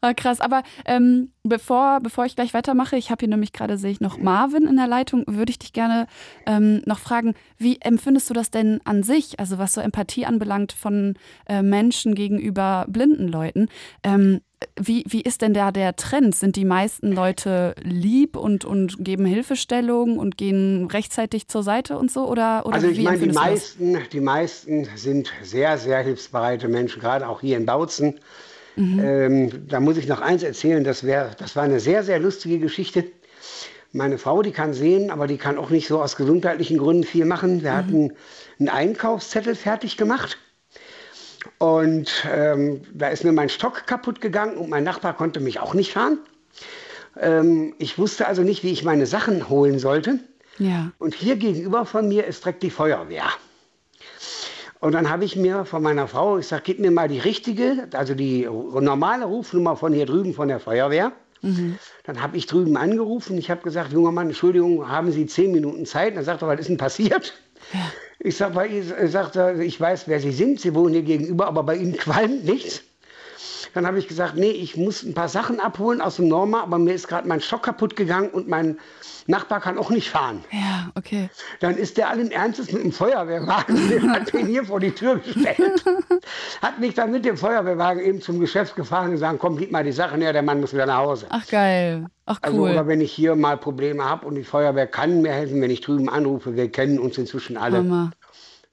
krass, 0.00 0.40
aber 0.40 0.62
ähm, 0.84 1.32
bevor, 1.42 2.00
bevor 2.00 2.24
ich 2.24 2.36
gleich 2.36 2.54
weitermache, 2.54 2.96
ich 2.96 3.10
habe 3.10 3.20
hier 3.20 3.28
nämlich 3.28 3.52
gerade, 3.52 3.78
sehe 3.78 3.90
ich 3.90 4.00
noch 4.00 4.18
Marvin 4.18 4.66
in 4.66 4.76
der 4.76 4.86
Leitung, 4.86 5.24
würde 5.26 5.50
ich 5.50 5.58
dich 5.58 5.72
gerne 5.72 6.06
ähm, 6.46 6.82
noch 6.86 6.98
fragen, 6.98 7.34
wie 7.56 7.78
empfindest 7.80 8.30
du 8.30 8.34
das 8.34 8.50
denn 8.50 8.80
an 8.84 9.02
sich, 9.02 9.40
also 9.40 9.58
was 9.58 9.74
so 9.74 9.80
Empathie 9.80 10.26
anbelangt 10.26 10.72
von 10.72 11.14
äh, 11.48 11.62
Menschen 11.62 12.14
gegenüber 12.14 12.86
blinden 12.88 13.28
Leuten? 13.28 13.68
Ähm, 14.02 14.40
wie, 14.80 15.04
wie 15.06 15.20
ist 15.20 15.42
denn 15.42 15.54
da 15.54 15.70
der 15.70 15.94
Trend? 15.96 16.34
Sind 16.34 16.56
die 16.56 16.64
meisten 16.64 17.12
Leute 17.12 17.74
lieb 17.80 18.36
und, 18.36 18.64
und 18.64 19.04
geben 19.04 19.24
Hilfestellung 19.24 20.18
und 20.18 20.36
gehen 20.36 20.86
rechtzeitig 20.86 21.48
zur 21.48 21.62
Seite 21.62 21.96
und 21.96 22.10
so? 22.10 22.28
Oder, 22.28 22.66
oder 22.66 22.76
Also 22.76 22.88
ich 22.88 22.98
wie 22.98 23.04
meine, 23.04 23.18
die 23.18 23.32
meisten, 23.32 23.98
die 24.12 24.20
meisten 24.20 24.88
sind 24.96 25.32
sehr, 25.42 25.78
sehr 25.78 26.00
hilfsbereite 26.00 26.68
Menschen, 26.68 27.00
gerade 27.00 27.28
auch 27.28 27.40
hier 27.40 27.56
in 27.56 27.66
Bautzen. 27.66 28.18
Ähm, 28.78 29.68
da 29.68 29.80
muss 29.80 29.96
ich 29.96 30.06
noch 30.06 30.20
eins 30.20 30.42
erzählen, 30.42 30.84
das, 30.84 31.04
wär, 31.04 31.30
das 31.38 31.56
war 31.56 31.64
eine 31.64 31.80
sehr, 31.80 32.04
sehr 32.04 32.20
lustige 32.20 32.58
Geschichte. 32.58 33.04
Meine 33.92 34.18
Frau, 34.18 34.42
die 34.42 34.52
kann 34.52 34.74
sehen, 34.74 35.10
aber 35.10 35.26
die 35.26 35.38
kann 35.38 35.58
auch 35.58 35.70
nicht 35.70 35.88
so 35.88 36.00
aus 36.00 36.16
gesundheitlichen 36.16 36.78
Gründen 36.78 37.04
viel 37.04 37.24
machen. 37.24 37.62
Wir 37.62 37.74
hatten 37.74 38.12
einen 38.58 38.68
Einkaufszettel 38.68 39.54
fertig 39.54 39.96
gemacht. 39.96 40.38
Und 41.58 42.26
ähm, 42.30 42.82
da 42.92 43.08
ist 43.08 43.24
mir 43.24 43.32
mein 43.32 43.48
Stock 43.48 43.86
kaputt 43.86 44.20
gegangen 44.20 44.56
und 44.56 44.68
mein 44.68 44.84
Nachbar 44.84 45.16
konnte 45.16 45.40
mich 45.40 45.60
auch 45.60 45.74
nicht 45.74 45.92
fahren. 45.92 46.18
Ähm, 47.18 47.74
ich 47.78 47.98
wusste 47.98 48.26
also 48.26 48.42
nicht, 48.42 48.62
wie 48.62 48.70
ich 48.70 48.84
meine 48.84 49.06
Sachen 49.06 49.48
holen 49.48 49.78
sollte. 49.78 50.18
Ja. 50.58 50.92
Und 50.98 51.14
hier 51.14 51.36
gegenüber 51.36 51.86
von 51.86 52.08
mir 52.08 52.26
ist 52.26 52.44
direkt 52.44 52.62
die 52.62 52.70
Feuerwehr. 52.70 53.28
Und 54.80 54.92
dann 54.92 55.10
habe 55.10 55.24
ich 55.24 55.34
mir 55.36 55.64
von 55.64 55.82
meiner 55.82 56.06
Frau, 56.06 56.40
sage, 56.40 56.62
gib 56.66 56.78
mir 56.78 56.90
mal 56.90 57.08
die 57.08 57.18
richtige, 57.18 57.88
also 57.92 58.14
die 58.14 58.46
normale 58.46 59.24
Rufnummer 59.24 59.76
von 59.76 59.92
hier 59.92 60.06
drüben 60.06 60.34
von 60.34 60.48
der 60.48 60.60
Feuerwehr. 60.60 61.12
Dann 62.04 62.22
habe 62.22 62.36
ich 62.36 62.46
drüben 62.46 62.76
angerufen. 62.76 63.38
Ich 63.38 63.50
habe 63.50 63.62
gesagt, 63.62 63.92
junger 63.92 64.12
Mann, 64.12 64.28
Entschuldigung, 64.28 64.88
haben 64.88 65.12
Sie 65.12 65.26
zehn 65.26 65.52
Minuten 65.52 65.86
Zeit? 65.86 66.16
Dann 66.16 66.24
sagt 66.24 66.42
er, 66.42 66.48
was 66.48 66.60
ist 66.60 66.68
denn 66.68 66.76
passiert? 66.76 67.34
Ich 68.20 68.36
sage, 68.36 68.66
ich, 68.66 68.90
er, 68.90 69.58
ich 69.60 69.80
weiß, 69.80 70.08
wer 70.08 70.20
Sie 70.20 70.32
sind. 70.32 70.60
Sie 70.60 70.74
wohnen 70.74 70.94
hier 70.94 71.02
gegenüber, 71.02 71.46
aber 71.46 71.62
bei 71.62 71.76
Ihnen 71.76 71.96
qualmt 71.96 72.44
nichts. 72.44 72.82
Dann 73.78 73.86
habe 73.86 74.00
ich 74.00 74.08
gesagt, 74.08 74.34
nee, 74.34 74.50
ich 74.50 74.76
muss 74.76 75.04
ein 75.04 75.14
paar 75.14 75.28
Sachen 75.28 75.60
abholen 75.60 76.00
aus 76.00 76.16
dem 76.16 76.26
Norma, 76.26 76.62
aber 76.64 76.78
mir 76.78 76.94
ist 76.94 77.06
gerade 77.06 77.28
mein 77.28 77.40
Stock 77.40 77.62
kaputt 77.62 77.94
gegangen 77.94 78.28
und 78.30 78.48
mein 78.48 78.76
Nachbar 79.28 79.60
kann 79.60 79.78
auch 79.78 79.90
nicht 79.90 80.10
fahren. 80.10 80.42
Ja, 80.50 80.90
okay. 80.96 81.30
Dann 81.60 81.76
ist 81.76 81.96
der 81.96 82.08
allen 82.08 82.32
Ernstes 82.32 82.72
mit 82.72 82.82
dem 82.82 82.90
Feuerwehrwagen, 82.90 83.88
der 83.88 84.02
hat 84.10 84.32
den 84.32 84.48
hier 84.48 84.64
vor 84.64 84.80
die 84.80 84.90
Tür 84.90 85.18
gestellt, 85.20 85.84
hat 86.60 86.80
mich 86.80 86.94
dann 86.94 87.12
mit 87.12 87.24
dem 87.24 87.36
Feuerwehrwagen 87.36 88.02
eben 88.02 88.20
zum 88.20 88.40
Geschäft 88.40 88.74
gefahren 88.74 89.04
und 89.06 89.12
gesagt, 89.12 89.38
komm, 89.38 89.56
gib 89.56 89.70
mal 89.70 89.84
die 89.84 89.92
Sachen 89.92 90.22
her, 90.22 90.32
der 90.32 90.42
Mann 90.42 90.60
muss 90.60 90.72
wieder 90.72 90.86
nach 90.86 90.98
Hause. 90.98 91.26
Ach, 91.28 91.46
geil. 91.46 92.06
Ach, 92.26 92.38
Also, 92.42 92.58
cool. 92.58 92.70
oder 92.70 92.88
wenn 92.88 93.00
ich 93.00 93.12
hier 93.12 93.36
mal 93.36 93.56
Probleme 93.56 94.04
habe 94.04 94.26
und 94.26 94.34
die 94.34 94.44
Feuerwehr 94.44 94.88
kann 94.88 95.22
mir 95.22 95.32
helfen, 95.32 95.60
wenn 95.62 95.70
ich 95.70 95.82
drüben 95.82 96.08
anrufe, 96.08 96.56
wir 96.56 96.72
kennen 96.72 96.98
uns 96.98 97.16
inzwischen 97.16 97.56
alle. 97.56 97.78
Hammer. 97.78 98.10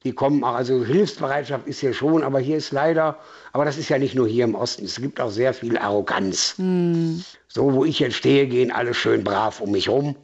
Die 0.06 0.14
kommen 0.14 0.44
auch, 0.44 0.54
also 0.54 0.86
Hilfsbereitschaft 0.86 1.68
ist 1.68 1.80
hier 1.80 1.94
schon, 1.94 2.24
aber 2.24 2.40
hier 2.40 2.58
ist 2.58 2.72
leider, 2.72 3.18
aber 3.54 3.66
das 3.66 3.78
ist 3.78 3.90
ja 3.90 3.98
nicht 3.98 4.14
nur 4.16 4.28
hier 4.28 4.44
im 4.44 4.54
Osten, 4.56 4.86
es 4.86 5.02
gibt 5.02 5.20
auch 5.20 5.32
sehr 5.32 5.54
viel 5.54 5.78
Arroganz. 5.78 6.54
Hm. 6.58 7.24
So, 7.48 7.74
wo 7.74 7.84
ich 7.84 8.00
jetzt 8.00 8.16
stehe, 8.16 8.48
gehen 8.48 8.72
alle 8.72 8.94
schön 8.94 9.24
brav 9.24 9.60
um 9.62 9.72
mich 9.72 9.90
rum. 9.90 10.16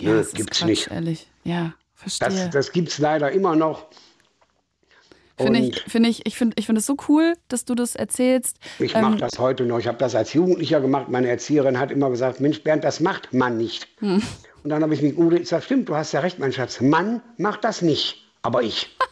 Ja, 0.00 0.10
Nö, 0.10 0.24
gibt's 0.34 0.58
Quatsch, 0.58 0.68
nicht. 0.68 0.90
ehrlich. 0.90 1.26
Ja, 1.44 1.72
verstehe. 1.94 2.28
Das, 2.28 2.50
das 2.50 2.72
gibt 2.72 2.90
es 2.90 2.98
leider 2.98 3.32
immer 3.32 3.56
noch. 3.56 3.86
Finde 5.36 5.60
Und 5.60 5.64
ich, 5.68 5.82
finde 5.88 6.08
ich, 6.10 6.26
ich 6.26 6.36
finde 6.36 6.54
ich 6.58 6.66
finde 6.66 6.80
es 6.80 6.86
so 6.86 6.96
cool, 7.08 7.32
dass 7.48 7.64
du 7.64 7.74
das 7.74 7.96
erzählst. 7.96 8.58
Ich 8.78 8.94
Ähm, 8.94 9.02
mache 9.02 9.16
das 9.16 9.38
heute 9.38 9.64
noch. 9.64 9.78
Ich 9.78 9.88
habe 9.88 9.98
das 9.98 10.14
als 10.14 10.32
Jugendlicher 10.32 10.80
gemacht. 10.80 11.08
Meine 11.08 11.28
Erzieherin 11.28 11.78
hat 11.78 11.90
immer 11.90 12.10
gesagt, 12.10 12.40
Mensch 12.40 12.62
Bernd, 12.62 12.84
das 12.84 13.00
macht 13.00 13.32
man 13.32 13.56
nicht. 13.56 13.88
Hm. 13.98 14.22
Und 14.62 14.70
dann 14.70 14.82
habe 14.82 14.94
ich 14.94 15.02
mich 15.02 15.16
gut 15.16 15.36
gesagt, 15.36 15.64
stimmt, 15.64 15.88
du 15.88 15.96
hast 15.96 16.12
ja 16.12 16.20
recht, 16.20 16.38
mein 16.38 16.52
Schatz. 16.52 16.80
Mann 16.80 17.20
macht 17.36 17.64
das 17.64 17.82
nicht, 17.82 18.23
aber 18.44 18.62
ich. 18.62 18.94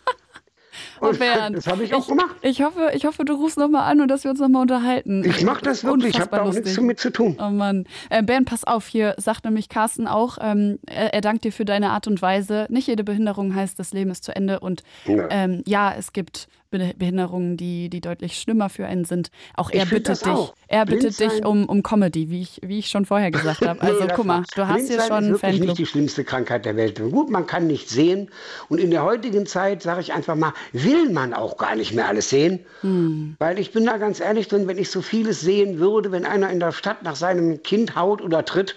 Oh, 1.00 1.08
Und 1.08 1.18
Bernd, 1.18 1.56
das 1.56 1.66
habe 1.66 1.82
ich 1.82 1.92
auch 1.94 2.06
gemacht. 2.06 2.36
Ich 2.42 2.62
hoffe, 2.62 2.92
ich 2.94 3.04
hoffe, 3.04 3.24
du 3.24 3.34
rufst 3.34 3.58
nochmal 3.58 3.90
an 3.90 4.00
und 4.00 4.06
dass 4.08 4.22
wir 4.22 4.30
uns 4.30 4.38
nochmal 4.38 4.62
unterhalten. 4.62 5.24
Ich 5.24 5.42
mache 5.44 5.60
das 5.62 5.82
wirklich. 5.82 6.14
Ich 6.14 6.20
habe 6.20 6.30
da 6.30 6.42
auch 6.42 6.52
nichts 6.52 6.76
damit 6.76 7.00
zu 7.00 7.10
tun. 7.10 7.36
Oh 7.40 7.50
Mann. 7.50 7.86
Äh, 8.08 8.22
Bernd, 8.22 8.48
pass 8.48 8.62
auf, 8.64 8.86
hier 8.86 9.14
sagt 9.18 9.44
nämlich 9.44 9.68
Carsten 9.68 10.06
auch, 10.06 10.38
ähm, 10.40 10.78
er, 10.86 11.12
er 11.12 11.20
dankt 11.20 11.42
dir 11.44 11.52
für 11.52 11.64
deine 11.64 11.90
Art 11.90 12.06
und 12.06 12.22
Weise. 12.22 12.66
Nicht 12.70 12.86
jede 12.86 13.02
Behinderung 13.02 13.52
heißt, 13.54 13.78
das 13.80 13.92
Leben 13.92 14.12
ist 14.12 14.22
zu 14.22 14.34
Ende. 14.34 14.60
Und 14.60 14.84
Ja. 15.06 15.26
ähm, 15.30 15.62
ja, 15.66 15.92
es 15.92 16.12
gibt 16.12 16.46
Behinderungen, 16.72 17.56
die, 17.56 17.88
die 17.88 18.00
deutlich 18.00 18.38
schlimmer 18.38 18.68
für 18.68 18.86
einen 18.86 19.04
sind. 19.04 19.30
Auch 19.54 19.70
er 19.70 19.84
Ich 19.84 19.90
bittet 19.90 20.20
dich, 20.20 20.32
auch. 20.32 20.54
er 20.68 20.84
bittet 20.86 21.18
dich 21.20 21.44
um, 21.44 21.66
um 21.66 21.82
Comedy, 21.82 22.30
wie 22.30 22.42
ich, 22.42 22.60
wie 22.62 22.78
ich 22.78 22.88
schon 22.88 23.04
vorher 23.04 23.30
gesagt 23.30 23.60
habe. 23.66 23.78
Nee, 23.82 23.90
Also 23.90 24.06
das 24.06 24.16
guck 24.16 24.26
mal, 24.26 24.42
du 24.54 24.66
hast 24.66 24.88
hier 24.88 25.00
schon 25.02 25.34
ist 25.34 25.42
wirklich 25.42 25.60
nicht 25.60 25.78
die 25.78 25.86
schlimmste 25.86 26.24
Krankheit 26.24 26.64
der 26.64 26.76
Welt. 26.76 26.98
Gut, 27.00 27.30
man 27.30 27.46
kann 27.46 27.66
nicht 27.66 27.88
sehen. 27.88 28.30
Und 28.68 28.78
in 28.78 28.90
der 28.90 29.04
heutigen 29.04 29.46
Zeit, 29.46 29.82
sage 29.82 30.00
ich 30.00 30.12
einfach 30.12 30.34
mal, 30.34 30.52
will 30.72 31.10
man 31.10 31.34
auch 31.34 31.56
gar 31.56 31.76
nicht 31.76 31.92
mehr 31.94 32.08
alles 32.08 32.30
sehen. 32.30 32.60
Hm. 32.80 33.36
Weil 33.38 33.58
ich 33.58 33.72
bin 33.72 33.84
da 33.86 33.98
ganz 33.98 34.20
ehrlich 34.20 34.48
drin, 34.48 34.66
wenn 34.66 34.78
ich 34.78 34.90
so 34.90 35.02
vieles 35.02 35.40
sehen 35.40 35.78
würde, 35.78 36.12
wenn 36.12 36.24
einer 36.26 36.50
in 36.50 36.60
der 36.60 36.72
Stadt 36.72 37.02
nach 37.02 37.16
seinem 37.16 37.62
Kind 37.62 37.96
haut 37.96 38.22
oder 38.22 38.44
tritt, 38.44 38.76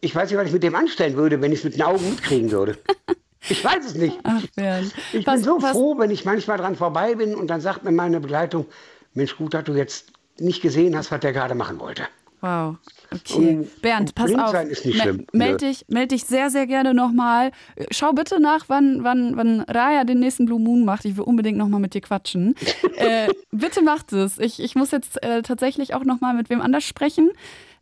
ich 0.00 0.14
weiß 0.14 0.30
nicht, 0.30 0.38
was 0.38 0.46
ich 0.46 0.52
mit 0.52 0.62
dem 0.64 0.74
anstellen 0.74 1.16
würde, 1.16 1.40
wenn 1.40 1.52
ich 1.52 1.58
es 1.58 1.64
mit 1.64 1.74
den 1.74 1.82
Augen 1.82 2.08
mitkriegen 2.10 2.50
würde. 2.50 2.76
Ich 3.48 3.64
weiß 3.64 3.84
es 3.84 3.94
nicht. 3.94 4.18
Ach, 4.22 4.42
Bernd. 4.54 4.92
Ich 5.12 5.26
Was- 5.26 5.34
bin 5.36 5.44
so 5.44 5.62
was- 5.62 5.72
froh, 5.72 5.98
wenn 5.98 6.10
ich 6.10 6.24
manchmal 6.24 6.58
dran 6.58 6.76
vorbei 6.76 7.14
bin 7.14 7.34
und 7.34 7.48
dann 7.48 7.60
sagt 7.60 7.84
mir 7.84 7.92
meine 7.92 8.20
Begleitung, 8.20 8.66
Mensch, 9.14 9.36
gut, 9.36 9.54
dass 9.54 9.64
du 9.64 9.74
jetzt 9.74 10.12
nicht 10.38 10.62
gesehen 10.62 10.96
hast, 10.96 11.10
was 11.10 11.20
der 11.20 11.32
gerade 11.32 11.54
machen 11.54 11.78
wollte. 11.78 12.04
Wow. 12.40 12.76
Okay. 13.12 13.56
Und- 13.56 13.82
Bernd, 13.82 14.10
und 14.10 14.14
pass 14.16 14.34
auf. 14.34 14.64
ist 14.64 14.84
nicht 14.84 15.00
schlimm. 15.00 15.26
Meld 15.32 15.60
dich, 15.60 15.84
meld 15.88 16.10
dich 16.10 16.24
sehr, 16.24 16.50
sehr 16.50 16.66
gerne 16.66 16.92
nochmal. 16.92 17.52
Schau 17.92 18.12
bitte 18.12 18.40
nach, 18.40 18.64
wann, 18.68 19.04
wann, 19.04 19.36
wann 19.36 19.60
Raya 19.60 20.02
den 20.02 20.18
nächsten 20.18 20.46
Blue 20.46 20.58
Moon 20.58 20.84
macht. 20.84 21.04
Ich 21.04 21.16
will 21.16 21.22
unbedingt 21.24 21.56
nochmal 21.56 21.78
mit 21.78 21.94
dir 21.94 22.00
quatschen. 22.00 22.56
äh, 22.96 23.28
bitte 23.52 23.82
macht 23.82 24.12
es. 24.12 24.38
Ich, 24.40 24.60
ich 24.60 24.74
muss 24.74 24.90
jetzt 24.90 25.22
äh, 25.22 25.42
tatsächlich 25.42 25.94
auch 25.94 26.04
nochmal 26.04 26.34
mit 26.34 26.50
wem 26.50 26.60
anders 26.60 26.82
sprechen. 26.84 27.30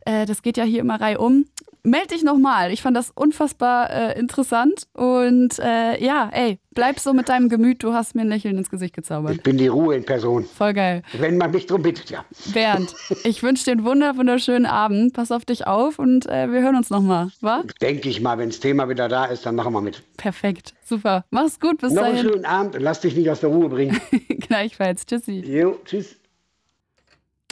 Äh, 0.05 0.25
das 0.27 0.43
geht 0.43 0.57
ja 0.57 0.63
hier 0.63 0.81
immer 0.81 1.01
reihum. 1.01 1.45
Meld 1.83 2.11
dich 2.11 2.23
nochmal. 2.23 2.71
Ich 2.71 2.81
fand 2.81 2.95
das 2.95 3.11
unfassbar 3.13 3.89
äh, 3.89 4.19
interessant. 4.19 4.87
Und 4.93 5.57
äh, 5.59 6.03
ja, 6.03 6.29
ey, 6.31 6.59
bleib 6.75 6.99
so 6.99 7.13
mit 7.13 7.29
deinem 7.29 7.49
Gemüt. 7.49 7.83
Du 7.83 7.93
hast 7.93 8.15
mir 8.15 8.21
ein 8.21 8.29
Lächeln 8.29 8.57
ins 8.57 8.69
Gesicht 8.69 8.93
gezaubert. 8.95 9.35
Ich 9.35 9.41
bin 9.43 9.57
die 9.57 9.67
Ruhe 9.67 9.95
in 9.95 10.05
Person. 10.05 10.45
Voll 10.45 10.73
geil. 10.73 11.01
Wenn 11.17 11.37
man 11.37 11.51
mich 11.51 11.65
drum 11.65 11.81
bittet, 11.81 12.09
ja. 12.11 12.23
Bernd, 12.53 12.93
ich 13.23 13.41
wünsche 13.41 13.65
dir 13.65 13.71
einen 13.71 13.83
wunder 13.85 14.15
wunderschönen 14.17 14.65
Abend. 14.65 15.13
Pass 15.13 15.31
auf 15.31 15.45
dich 15.45 15.65
auf 15.67 15.97
und 15.99 16.27
äh, 16.27 16.51
wir 16.51 16.61
hören 16.61 16.75
uns 16.75 16.89
nochmal. 16.89 17.29
Wa? 17.41 17.63
Denke 17.81 18.09
ich 18.09 18.21
mal, 18.21 18.37
wenn 18.37 18.49
das 18.49 18.59
Thema 18.59 18.87
wieder 18.89 19.07
da 19.07 19.25
ist, 19.25 19.45
dann 19.45 19.55
machen 19.55 19.73
wir 19.73 19.81
mit. 19.81 20.03
Perfekt. 20.17 20.73
Super. 20.83 21.25
Mach's 21.31 21.59
gut. 21.59 21.79
Bis 21.81 21.93
Noch 21.93 22.03
einen 22.03 22.15
dahin. 22.17 22.29
schönen 22.31 22.45
Abend 22.45 22.75
und 22.75 22.81
lass 22.81 23.01
dich 23.01 23.15
nicht 23.15 23.29
aus 23.29 23.39
der 23.39 23.49
Ruhe 23.49 23.69
bringen. 23.69 23.99
Gleichfalls. 24.39 25.05
Tschüssi. 25.05 25.39
Jo, 25.39 25.79
tschüss. 25.85 26.20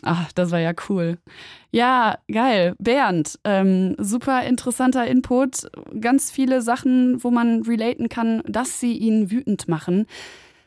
Ach, 0.04 0.32
das 0.32 0.52
war 0.52 0.60
ja 0.60 0.72
cool. 0.88 1.18
Ja, 1.72 2.18
geil. 2.32 2.76
Bernd, 2.80 3.38
ähm, 3.44 3.96
super 3.98 4.44
interessanter 4.44 5.06
Input. 5.06 5.70
Ganz 6.00 6.32
viele 6.32 6.62
Sachen, 6.62 7.24
wo 7.24 7.32
man 7.32 7.64
relaten 7.64 8.08
kann, 8.08 8.42
dass 8.46 8.80
sie 8.80 8.94
ihn 8.94 9.30
wütend 9.30 9.68
machen. 9.68 10.06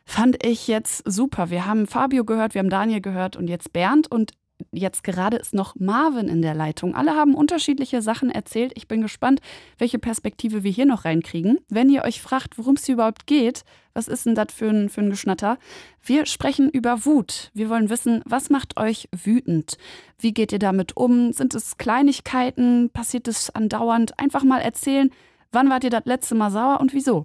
Fand 0.05 0.45
ich 0.45 0.69
jetzt 0.69 1.03
super. 1.11 1.51
Wir 1.51 1.65
haben 1.65 1.87
Fabio 1.87 2.25
gehört, 2.25 2.55
wir 2.55 2.59
haben 2.59 2.71
Daniel 2.71 3.01
gehört 3.01 3.37
und 3.37 3.49
jetzt 3.49 3.73
Bernd 3.73 4.11
und 4.11 4.33
jetzt 4.73 5.05
gerade 5.05 5.37
ist 5.37 5.55
noch 5.55 5.75
Marvin 5.77 6.29
in 6.29 6.43
der 6.43 6.55
Leitung. 6.55 6.95
Alle 6.95 7.17
haben 7.17 7.35
unterschiedliche 7.35 8.03
Sachen 8.03 8.31
erzählt. 8.31 8.73
Ich 8.77 8.89
bin 8.89 9.03
gespannt, 9.03 9.41
welche 9.79 9.99
Perspektive 9.99 10.63
wir 10.63 10.71
hier 10.71 10.87
noch 10.87 11.05
reinkriegen. 11.05 11.59
Wenn 11.69 11.91
ihr 11.91 12.05
euch 12.05 12.23
fragt, 12.23 12.59
worum 12.59 12.75
es 12.75 12.89
überhaupt 12.89 13.27
geht, 13.27 13.65
was 13.95 14.09
ist 14.09 14.27
denn 14.27 14.35
das 14.35 14.53
für 14.53 14.69
ein, 14.69 14.89
für 14.89 15.01
ein 15.01 15.11
Geschnatter? 15.11 15.59
Wir 16.03 16.27
sprechen 16.27 16.71
über 16.71 17.05
Wut. 17.05 17.51
Wir 17.55 17.69
wollen 17.69 17.91
wissen, 17.91 18.23
was 18.25 18.51
macht 18.51 18.79
euch 18.79 19.09
wütend? 19.13 19.77
Wie 20.19 20.33
geht 20.33 20.53
ihr 20.53 20.59
damit 20.59 20.97
um? 20.97 21.33
Sind 21.33 21.55
es 21.55 21.77
Kleinigkeiten? 21.77 22.91
Passiert 22.91 23.29
es 23.29 23.51
andauernd? 23.51 24.19
Einfach 24.19 24.45
mal 24.45 24.61
erzählen, 24.61 25.11
wann 25.51 25.69
wart 25.71 25.85
ihr 25.85 25.91
das 25.91 26.07
letzte 26.07 26.35
Mal 26.35 26.51
sauer 26.51 26.81
und 26.81 26.95
wieso? 26.95 27.25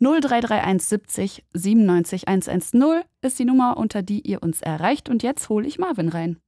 0331 0.00 0.82
70 0.88 1.44
97 1.54 2.28
110 2.28 3.02
ist 3.22 3.38
die 3.38 3.44
Nummer, 3.44 3.76
unter 3.76 4.02
die 4.02 4.20
ihr 4.20 4.42
uns 4.42 4.60
erreicht. 4.60 5.08
Und 5.08 5.22
jetzt 5.22 5.48
hole 5.48 5.66
ich 5.66 5.78
Marvin 5.78 6.08
rein. 6.08 6.38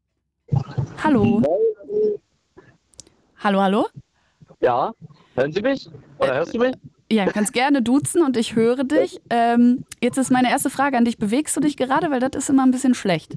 Hallo. 1.02 1.42
Hallo, 3.38 3.60
hallo? 3.60 3.86
Ja, 4.60 4.92
hören 5.34 5.52
Sie 5.52 5.60
mich? 5.60 5.88
Oder 6.18 6.34
hörst 6.36 6.54
du 6.54 6.58
mich? 6.58 6.74
Ja, 7.10 7.26
kannst 7.26 7.52
gerne 7.52 7.82
duzen 7.82 8.22
und 8.24 8.36
ich 8.36 8.56
höre 8.56 8.84
dich. 8.84 9.20
Ähm, 9.30 9.84
jetzt 10.00 10.16
ist 10.16 10.30
meine 10.30 10.50
erste 10.50 10.70
Frage 10.70 10.96
an 10.96 11.04
dich. 11.04 11.18
Bewegst 11.18 11.56
du 11.56 11.60
dich 11.60 11.76
gerade? 11.76 12.10
Weil 12.10 12.20
das 12.20 12.30
ist 12.34 12.48
immer 12.48 12.64
ein 12.64 12.70
bisschen 12.70 12.94
schlecht. 12.94 13.36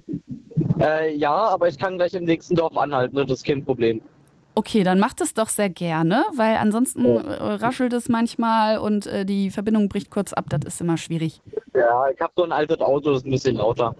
Äh, 0.80 1.16
ja, 1.16 1.34
aber 1.34 1.68
ich 1.68 1.78
kann 1.78 1.98
gleich 1.98 2.14
im 2.14 2.24
nächsten 2.24 2.56
Dorf 2.56 2.78
anhalten, 2.78 3.16
das 3.16 3.30
ist 3.32 3.46
kein 3.46 3.66
Problem. 3.66 4.02
Okay, 4.58 4.84
dann 4.84 4.98
macht 5.00 5.22
es 5.22 5.36
doch 5.36 5.50
sehr 5.50 5.70
gerne, 5.70 6.26
weil 6.36 6.56
ansonsten 6.56 7.06
äh, 7.06 7.20
raschelt 7.44 7.94
es 7.94 8.10
manchmal 8.10 8.80
und 8.80 9.06
äh, 9.06 9.24
die 9.24 9.52
Verbindung 9.52 9.88
bricht 9.88 10.10
kurz 10.10 10.34
ab. 10.34 10.46
Das 10.50 10.62
ist 10.66 10.82
immer 10.82 10.98
schwierig. 10.98 11.44
Ja, 11.76 12.10
ich 12.10 12.20
habe 12.20 12.34
so 12.36 12.44
ein 12.44 12.52
altes 12.52 12.80
Auto, 12.80 13.12
das 13.12 13.20
ist 13.20 13.28
ein 13.28 13.30
bisschen 13.32 13.58
lauter. 13.58 13.96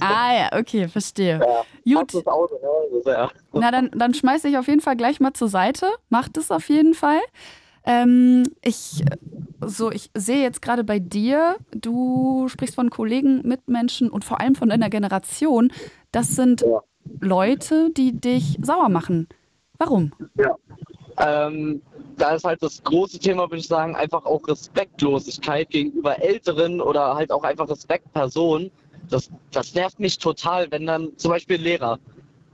Ah 0.00 0.34
ja, 0.34 0.58
okay, 0.58 0.88
verstehe. 0.88 1.38
Ja, 1.84 1.98
Gut, 2.00 2.14
Das 2.14 2.26
Auto, 2.26 2.54
ist, 2.96 3.06
ja. 3.06 3.30
na 3.52 3.70
dann, 3.70 3.90
dann 3.94 4.14
schmeiß 4.14 4.44
ich 4.44 4.56
auf 4.56 4.66
jeden 4.66 4.80
Fall 4.80 4.96
gleich 4.96 5.20
mal 5.20 5.34
zur 5.34 5.48
Seite. 5.48 5.84
Macht 6.08 6.38
es 6.38 6.50
auf 6.50 6.70
jeden 6.70 6.94
Fall. 6.94 7.20
Ähm, 7.84 8.44
ich, 8.62 9.04
so, 9.60 9.90
ich 9.90 10.08
sehe 10.14 10.40
jetzt 10.40 10.62
gerade 10.62 10.84
bei 10.84 11.00
dir, 11.00 11.56
du 11.72 12.48
sprichst 12.48 12.76
von 12.76 12.88
Kollegen, 12.88 13.46
Mitmenschen 13.46 14.08
und 14.08 14.24
vor 14.24 14.40
allem 14.40 14.54
von 14.54 14.70
deiner 14.70 14.88
Generation. 14.88 15.70
Das 16.12 16.28
sind 16.28 16.62
Ja. 16.62 16.80
Leute, 17.20 17.90
die 17.90 18.18
dich 18.18 18.56
sauer 18.62 18.88
machen. 18.88 19.28
Warum? 19.82 20.12
Ähm, 21.18 21.82
da 22.16 22.34
ist 22.36 22.44
halt 22.44 22.62
das 22.62 22.82
große 22.84 23.18
Thema, 23.18 23.50
würde 23.50 23.58
ich 23.58 23.66
sagen, 23.66 23.96
einfach 23.96 24.24
auch 24.24 24.46
Respektlosigkeit 24.46 25.70
gegenüber 25.70 26.22
Älteren 26.22 26.80
oder 26.80 27.16
halt 27.16 27.32
auch 27.32 27.42
einfach 27.42 27.68
Respektpersonen. 27.68 28.70
Das, 29.10 29.28
das 29.50 29.74
nervt 29.74 29.98
mich 29.98 30.18
total, 30.18 30.70
wenn 30.70 30.86
dann 30.86 31.08
zum 31.16 31.32
Beispiel 31.32 31.58
ein 31.58 31.64
Lehrer. 31.64 31.98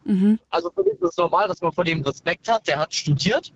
Mhm. 0.04 0.38
Also 0.48 0.70
für 0.70 0.82
mich 0.82 0.94
ist 0.94 1.02
es 1.02 1.16
normal, 1.18 1.48
dass 1.48 1.60
man 1.60 1.72
vor 1.72 1.84
dem 1.84 2.00
Respekt 2.00 2.48
hat. 2.48 2.66
Der 2.66 2.78
hat 2.78 2.94
studiert. 2.94 3.52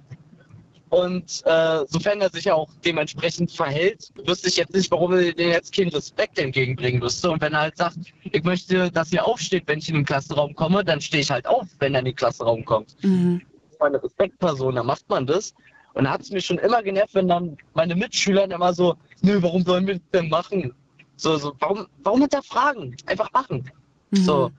Und 0.91 1.41
äh, 1.47 1.87
sofern 1.89 2.21
er 2.21 2.29
sich 2.29 2.53
auch 2.53 2.69
dementsprechend 2.85 3.51
verhält, 3.51 4.13
wüsste 4.27 4.49
ich 4.49 4.57
jetzt 4.57 4.75
nicht, 4.75 4.91
warum 4.91 5.15
er 5.15 5.33
dir 5.33 5.49
jetzt 5.49 5.75
keinen 5.75 5.89
Respekt 5.89 6.39
entgegenbringen 6.39 7.01
müsste. 7.01 7.31
Und 7.31 7.41
wenn 7.41 7.55
er 7.55 7.61
halt 7.63 7.79
sagt, 7.79 7.97
ich 8.31 8.45
möchte, 8.45 8.91
dass 8.91 9.11
ihr 9.11 9.27
aufsteht, 9.27 9.63
wenn 9.67 9.79
ich 9.79 9.89
in 9.89 9.95
den 9.95 10.05
Klassenraum 10.05 10.55
komme, 10.55 10.85
dann 10.85 11.01
stehe 11.01 11.23
ich 11.23 11.31
halt 11.31 11.47
auf, 11.47 11.67
wenn 11.79 11.95
er 11.95 12.01
in 12.01 12.05
den 12.05 12.15
Klassenraum 12.15 12.67
kommt. 12.67 12.95
Mhm. 13.03 13.41
Meine 13.83 14.03
Respektperson, 14.03 14.77
da 14.77 14.83
macht 14.83 15.09
man 15.09 15.27
das. 15.27 15.55
Und 15.95 16.05
da 16.05 16.13
hat 16.13 16.23
es 16.23 16.31
mich 16.31 16.47
schon 16.47 16.59
immer 16.59 16.83
genervt, 16.83 17.15
wenn 17.15 17.29
dann 17.29 17.57
meine 17.75 17.95
Mitschüler 17.95 18.43
dann 18.43 18.53
immer 18.53 18.73
so, 18.73 18.95
nö, 19.23 19.43
warum 19.43 19.63
sollen 19.65 19.87
wir 19.87 19.95
das 19.95 20.11
denn 20.13 20.29
machen? 20.29 20.73
So, 21.17 21.37
so, 21.37 21.55
warum, 21.59 21.87
warum 22.03 22.21
hinterfragen? 22.21 22.97
Einfach 23.07 23.31
machen. 23.33 23.71
Mhm. 24.11 24.17
So. 24.17 24.51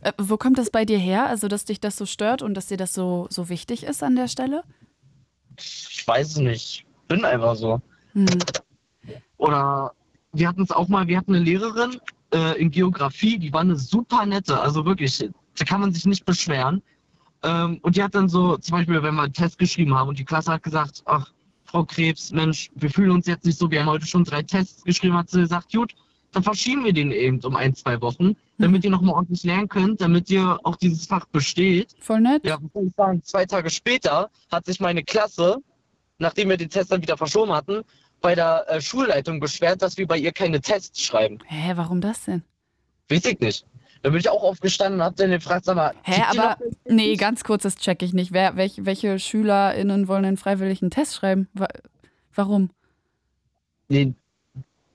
Äh, 0.00 0.12
wo 0.16 0.36
kommt 0.36 0.56
das 0.56 0.70
bei 0.70 0.84
dir 0.84 0.98
her? 0.98 1.26
Also, 1.26 1.48
dass 1.48 1.64
dich 1.64 1.80
das 1.80 1.96
so 1.96 2.06
stört 2.06 2.40
und 2.42 2.54
dass 2.54 2.66
dir 2.66 2.76
das 2.76 2.94
so, 2.94 3.26
so 3.30 3.48
wichtig 3.48 3.84
ist 3.84 4.02
an 4.02 4.16
der 4.16 4.28
Stelle? 4.28 4.62
Ich 5.58 6.06
weiß 6.06 6.30
es 6.30 6.36
nicht. 6.38 6.86
Bin 7.08 7.24
einfach 7.24 7.56
so. 7.56 7.80
Mhm. 8.14 8.38
Oder 9.36 9.92
wir 10.32 10.48
hatten 10.48 10.62
es 10.62 10.70
auch 10.70 10.88
mal, 10.88 11.06
wir 11.08 11.18
hatten 11.18 11.34
eine 11.34 11.44
Lehrerin 11.44 12.00
äh, 12.32 12.60
in 12.60 12.70
Geografie, 12.70 13.38
die 13.38 13.52
war 13.52 13.62
eine 13.62 13.76
super 13.76 14.26
nette, 14.26 14.60
also 14.60 14.84
wirklich, 14.84 15.30
da 15.56 15.64
kann 15.64 15.80
man 15.80 15.92
sich 15.92 16.04
nicht 16.06 16.24
beschweren. 16.24 16.82
Ähm, 17.42 17.78
und 17.82 17.96
die 17.96 18.02
hat 18.02 18.14
dann 18.14 18.28
so, 18.28 18.56
zum 18.56 18.78
Beispiel, 18.78 19.02
wenn 19.02 19.14
wir 19.14 19.22
einen 19.22 19.32
Test 19.32 19.58
geschrieben 19.58 19.94
haben 19.94 20.08
und 20.08 20.18
die 20.18 20.24
Klasse 20.24 20.52
hat 20.52 20.62
gesagt, 20.62 21.02
ach, 21.04 21.32
Frau 21.64 21.84
Krebs, 21.84 22.32
Mensch, 22.32 22.70
wir 22.74 22.90
fühlen 22.90 23.10
uns 23.10 23.26
jetzt 23.26 23.44
nicht 23.44 23.58
so, 23.58 23.70
wir 23.70 23.80
haben 23.80 23.90
heute 23.90 24.06
schon 24.06 24.24
drei 24.24 24.42
Tests 24.42 24.82
geschrieben, 24.84 25.14
hat 25.14 25.28
sie 25.28 25.40
gesagt, 25.40 25.72
gut, 25.72 25.94
dann 26.32 26.42
verschieben 26.42 26.84
wir 26.84 26.92
den 26.92 27.10
eben 27.10 27.40
um 27.40 27.56
ein, 27.56 27.74
zwei 27.74 28.00
Wochen, 28.00 28.36
damit 28.58 28.84
ihr 28.84 28.90
nochmal 28.90 29.14
ordentlich 29.14 29.44
lernen 29.44 29.68
könnt, 29.68 30.00
damit 30.00 30.30
ihr 30.30 30.58
auch 30.64 30.76
dieses 30.76 31.06
Fach 31.06 31.26
besteht. 31.26 31.94
Voll 32.00 32.20
nett. 32.20 32.44
Ja, 32.44 32.58
ich 32.74 32.94
sagen? 32.96 33.22
Zwei 33.22 33.46
Tage 33.46 33.70
später 33.70 34.30
hat 34.50 34.66
sich 34.66 34.80
meine 34.80 35.02
Klasse, 35.04 35.58
nachdem 36.18 36.48
wir 36.48 36.56
den 36.56 36.70
Test 36.70 36.92
dann 36.92 37.02
wieder 37.02 37.16
verschoben 37.16 37.52
hatten, 37.52 37.82
bei 38.20 38.34
der 38.34 38.64
äh, 38.68 38.80
Schulleitung 38.80 39.40
beschwert, 39.40 39.80
dass 39.80 39.96
wir 39.96 40.06
bei 40.06 40.18
ihr 40.18 40.32
keine 40.32 40.60
Tests 40.60 41.02
schreiben. 41.02 41.38
Hä, 41.46 41.72
warum 41.76 42.00
das 42.00 42.24
denn? 42.24 42.42
Weiß 43.08 43.24
ich 43.24 43.38
nicht. 43.40 43.64
Da 44.02 44.10
bin 44.10 44.20
ich 44.20 44.28
auch 44.28 44.42
aufgestanden 44.42 45.00
und 45.00 45.06
hab 45.06 45.16
dann 45.16 45.30
gefragt, 45.30 45.64
sag 45.64 45.76
mal, 45.76 45.92
Hä, 46.02 46.22
aber 46.30 46.56
nee, 46.84 47.16
ganz 47.16 47.42
kurz, 47.44 47.64
das 47.64 47.76
check 47.76 48.02
ich 48.02 48.12
nicht. 48.12 48.32
Wer, 48.32 48.56
welch, 48.56 48.84
welche 48.84 49.18
SchülerInnen 49.18 50.06
wollen 50.08 50.22
denn 50.22 50.36
freiwillig 50.36 50.82
einen 50.82 50.90
Test 50.90 51.16
schreiben? 51.16 51.48
Wa 51.54 51.66
warum? 52.34 52.70
Nee, 53.88 54.14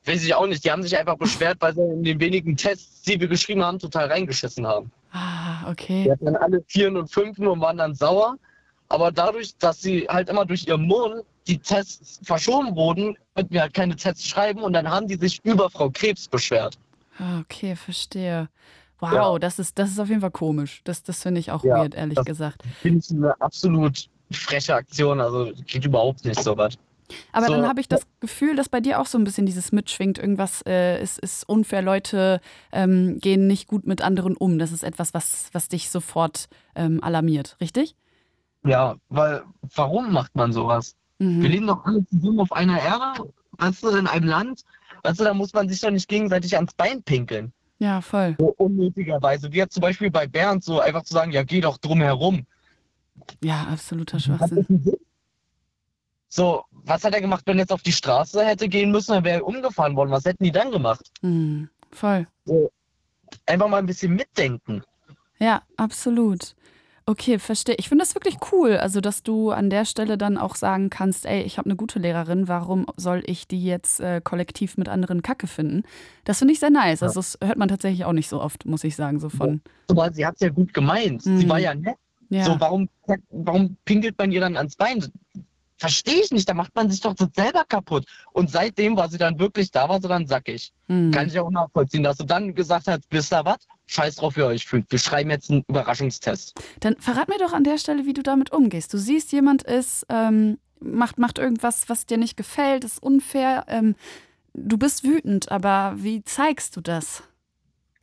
weiß 0.05 0.23
ich 0.23 0.33
auch 0.33 0.47
nicht. 0.47 0.63
Die 0.63 0.71
haben 0.71 0.83
sich 0.83 0.97
einfach 0.97 1.17
beschwert, 1.17 1.57
weil 1.59 1.73
sie 1.73 1.81
in 1.81 2.03
den 2.03 2.19
wenigen 2.19 2.55
Tests, 2.55 3.01
die 3.03 3.19
wir 3.19 3.27
geschrieben 3.27 3.63
haben, 3.63 3.79
total 3.79 4.07
reingeschissen 4.07 4.65
haben. 4.65 4.91
Ah, 5.11 5.65
Die 5.65 5.71
okay. 5.71 6.11
hatten 6.11 6.25
dann 6.25 6.35
alle 6.37 6.63
Vieren 6.67 6.95
und 6.97 7.11
Fünfen 7.11 7.47
und 7.47 7.59
waren 7.59 7.77
dann 7.77 7.93
sauer. 7.95 8.37
Aber 8.89 9.11
dadurch, 9.11 9.55
dass 9.57 9.81
sie 9.81 10.07
halt 10.07 10.29
immer 10.29 10.45
durch 10.45 10.67
ihren 10.67 10.85
Mund 10.87 11.23
die 11.47 11.57
Tests 11.57 12.19
verschoben 12.23 12.75
wurden, 12.75 13.17
konnten 13.35 13.53
wir 13.53 13.61
halt 13.61 13.73
keine 13.73 13.95
Tests 13.95 14.27
schreiben 14.27 14.61
und 14.61 14.73
dann 14.73 14.89
haben 14.89 15.07
die 15.07 15.15
sich 15.15 15.39
über 15.43 15.69
Frau 15.69 15.89
Krebs 15.89 16.27
beschwert. 16.27 16.77
Ah, 17.19 17.39
Okay, 17.41 17.75
verstehe. 17.75 18.49
Wow, 19.11 19.33
Ja. 19.33 19.39
das, 19.39 19.59
ist, 19.59 19.77
das 19.79 19.89
ist 19.91 19.99
auf 19.99 20.09
jeden 20.09 20.21
Fall 20.21 20.31
komisch. 20.31 20.81
Das, 20.83 21.03
das 21.03 21.21
finde 21.21 21.39
ich 21.39 21.51
auch 21.51 21.63
Ja, 21.63 21.77
weird, 21.77 21.95
ehrlich 21.95 22.15
das- 22.15 22.25
gesagt. 22.25 22.63
Finde 22.81 22.99
ich 22.99 23.11
eine 23.11 23.39
absolut 23.41 24.09
freche 24.31 24.75
Aktion. 24.75 25.19
Also 25.21 25.51
geht 25.67 25.85
überhaupt 25.85 26.25
nicht 26.25 26.41
so 26.41 26.57
was. 26.57 26.75
Aber 27.31 27.45
So, 27.47 27.53
dann 27.53 27.67
habe 27.67 27.79
ich 27.81 27.87
das 27.87 28.07
Gefühl, 28.21 28.55
dass 28.55 28.69
bei 28.69 28.79
dir 28.79 28.99
auch 28.99 29.05
so 29.05 29.17
ein 29.19 29.23
bisschen 29.23 29.45
dieses 29.45 29.71
mitschwingt. 29.71 30.17
Irgendwas 30.17 30.63
äh, 30.65 31.01
ist, 31.03 31.19
ist 31.19 31.47
unfair. 31.47 31.81
Leute 31.81 32.39
ähm, 32.71 33.19
gehen 33.19 33.45
nicht 33.45 33.67
gut 33.67 33.85
mit 33.85 34.01
anderen 34.01 34.35
um. 34.35 34.57
Das 34.57 34.71
ist 34.71 34.83
etwas, 34.83 35.13
was, 35.13 35.49
was 35.51 35.67
dich 35.67 35.89
sofort 35.89 36.47
ähm, 36.75 37.03
alarmiert, 37.03 37.57
richtig? 37.61 37.95
Ja, 38.65 38.95
weil 39.09 39.43
warum 39.75 40.11
macht 40.13 40.33
man 40.35 40.53
sowas? 40.53 40.95
Wir 41.19 41.27
Mhm. 41.27 41.41
leben 41.41 41.67
doch 41.67 41.85
alle 41.85 42.05
zusammen 42.07 42.39
auf 42.39 42.51
einer 42.53 42.81
Erde, 42.81 43.31
weißt 43.59 43.83
du, 43.83 43.89
in 43.89 44.07
einem 44.07 44.27
Land. 44.27 44.63
Weißt 45.03 45.19
du, 45.19 45.23
da 45.25 45.33
muss 45.33 45.53
man 45.53 45.69
sich 45.69 45.79
doch 45.81 45.91
nicht 45.91 46.07
gegenseitig 46.07 46.55
ans 46.55 46.73
Bein 46.73 47.03
pinkeln. 47.03 47.53
Ja, 47.83 47.99
voll. 47.99 48.33
So 48.39 48.53
unnötigerweise. 48.59 49.51
Wie 49.51 49.57
jetzt 49.57 49.73
zum 49.73 49.81
Beispiel 49.81 50.09
bei 50.09 50.25
Bernd 50.25 50.63
so 50.63 50.79
einfach 50.79 51.03
zu 51.03 51.13
sagen, 51.13 51.33
ja, 51.33 51.43
geh 51.43 51.59
doch 51.59 51.77
drum 51.77 51.99
herum. 51.99 52.45
Ja, 53.43 53.67
absoluter 53.69 54.21
Schwachsinn. 54.21 54.95
So, 56.29 56.63
was 56.71 57.03
hat 57.03 57.13
er 57.13 57.19
gemacht, 57.19 57.43
wenn 57.45 57.57
er 57.57 57.63
jetzt 57.63 57.73
auf 57.73 57.81
die 57.81 57.91
Straße 57.91 58.45
hätte 58.45 58.69
gehen 58.69 58.89
müssen, 58.89 59.11
dann 59.11 59.25
wäre 59.25 59.39
er 59.39 59.45
umgefahren 59.45 59.97
worden. 59.97 60.11
Was 60.11 60.23
hätten 60.23 60.45
die 60.45 60.51
dann 60.53 60.71
gemacht? 60.71 61.11
Mhm. 61.21 61.69
Voll. 61.91 62.25
Einfach 63.47 63.67
mal 63.67 63.79
ein 63.79 63.85
bisschen 63.85 64.15
mitdenken. 64.15 64.81
Ja, 65.39 65.61
absolut. 65.75 66.55
Okay, 67.05 67.37
verstehe. 67.37 67.75
Ich 67.75 67.89
finde 67.89 68.03
das 68.03 68.15
wirklich 68.15 68.37
cool, 68.51 68.77
also 68.77 69.01
dass 69.01 69.23
du 69.23 69.51
an 69.51 69.69
der 69.69 69.83
Stelle 69.83 70.17
dann 70.17 70.37
auch 70.37 70.55
sagen 70.55 70.89
kannst, 70.89 71.25
ey, 71.25 71.41
ich 71.41 71.57
habe 71.57 71.65
eine 71.65 71.75
gute 71.75 71.99
Lehrerin, 71.99 72.47
warum 72.47 72.85
soll 72.95 73.23
ich 73.25 73.45
die 73.45 73.63
jetzt 73.63 73.99
äh, 73.99 74.21
kollektiv 74.23 74.77
mit 74.77 74.87
anderen 74.87 75.21
Kacke 75.21 75.47
finden? 75.47 75.83
Das 76.23 76.39
finde 76.39 76.53
ich 76.53 76.61
sehr 76.61 76.69
nice. 76.69 77.03
Also 77.03 77.15
das 77.15 77.37
hört 77.43 77.57
man 77.57 77.67
tatsächlich 77.67 78.05
auch 78.05 78.13
nicht 78.13 78.29
so 78.29 78.41
oft, 78.41 78.65
muss 78.65 78.85
ich 78.85 78.95
sagen, 78.95 79.19
so 79.19 79.27
von. 79.29 79.61
Aber 79.89 80.13
sie 80.13 80.25
hat 80.25 80.35
es 80.35 80.41
ja 80.41 80.49
gut 80.49 80.73
gemeint. 80.73 81.25
Mhm. 81.25 81.39
Sie 81.39 81.49
war 81.49 81.59
ja 81.59 81.75
nett. 81.75 81.97
Ja. 82.29 82.45
So, 82.45 82.59
warum, 82.59 82.89
warum 83.29 83.75
pinkelt 83.83 84.17
man 84.17 84.31
ihr 84.31 84.39
dann 84.39 84.55
ans 84.55 84.75
Bein? 84.75 85.05
Verstehe 85.77 86.21
ich 86.23 86.31
nicht, 86.31 86.47
da 86.47 86.53
macht 86.53 86.73
man 86.73 86.89
sich 86.89 87.01
doch 87.01 87.15
selber 87.35 87.65
kaputt. 87.67 88.05
Und 88.31 88.49
seitdem 88.49 88.95
war 88.95 89.09
sie 89.09 89.17
dann 89.17 89.37
wirklich, 89.37 89.69
da 89.71 89.89
war 89.89 90.01
sie 90.01 90.07
dann 90.07 90.25
sackig. 90.25 90.71
Hm. 90.87 91.11
Kann 91.11 91.27
ich 91.27 91.37
auch 91.37 91.51
nachvollziehen, 91.51 92.03
dass 92.03 92.17
sie 92.17 92.25
dann 92.25 92.55
gesagt 92.55 92.87
hat, 92.87 93.01
wisst 93.09 93.33
ihr 93.33 93.43
was? 93.43 93.67
Scheiß 93.87 94.15
drauf, 94.15 94.35
wie 94.35 94.41
ihr 94.41 94.47
euch 94.47 94.65
fühlt. 94.65 94.89
Wir 94.89 94.99
schreiben 94.99 95.29
jetzt 95.29 95.51
einen 95.51 95.63
Überraschungstest. 95.67 96.55
Dann 96.79 96.95
verrat 96.97 97.27
mir 97.27 97.37
doch 97.37 97.53
an 97.53 97.63
der 97.63 97.77
Stelle, 97.77 98.05
wie 98.05 98.13
du 98.13 98.23
damit 98.23 98.51
umgehst. 98.51 98.93
Du 98.93 98.97
siehst, 98.97 99.31
jemand 99.31 99.63
ist, 99.63 100.05
ähm, 100.09 100.57
macht, 100.79 101.19
macht 101.19 101.37
irgendwas, 101.37 101.89
was 101.89 102.05
dir 102.05 102.17
nicht 102.17 102.37
gefällt, 102.37 102.83
ist 102.83 103.01
unfair. 103.01 103.65
Ähm, 103.67 103.95
du 104.53 104.77
bist 104.77 105.03
wütend, 105.03 105.51
aber 105.51 105.95
wie 105.97 106.23
zeigst 106.23 106.75
du 106.75 106.81
das? 106.81 107.23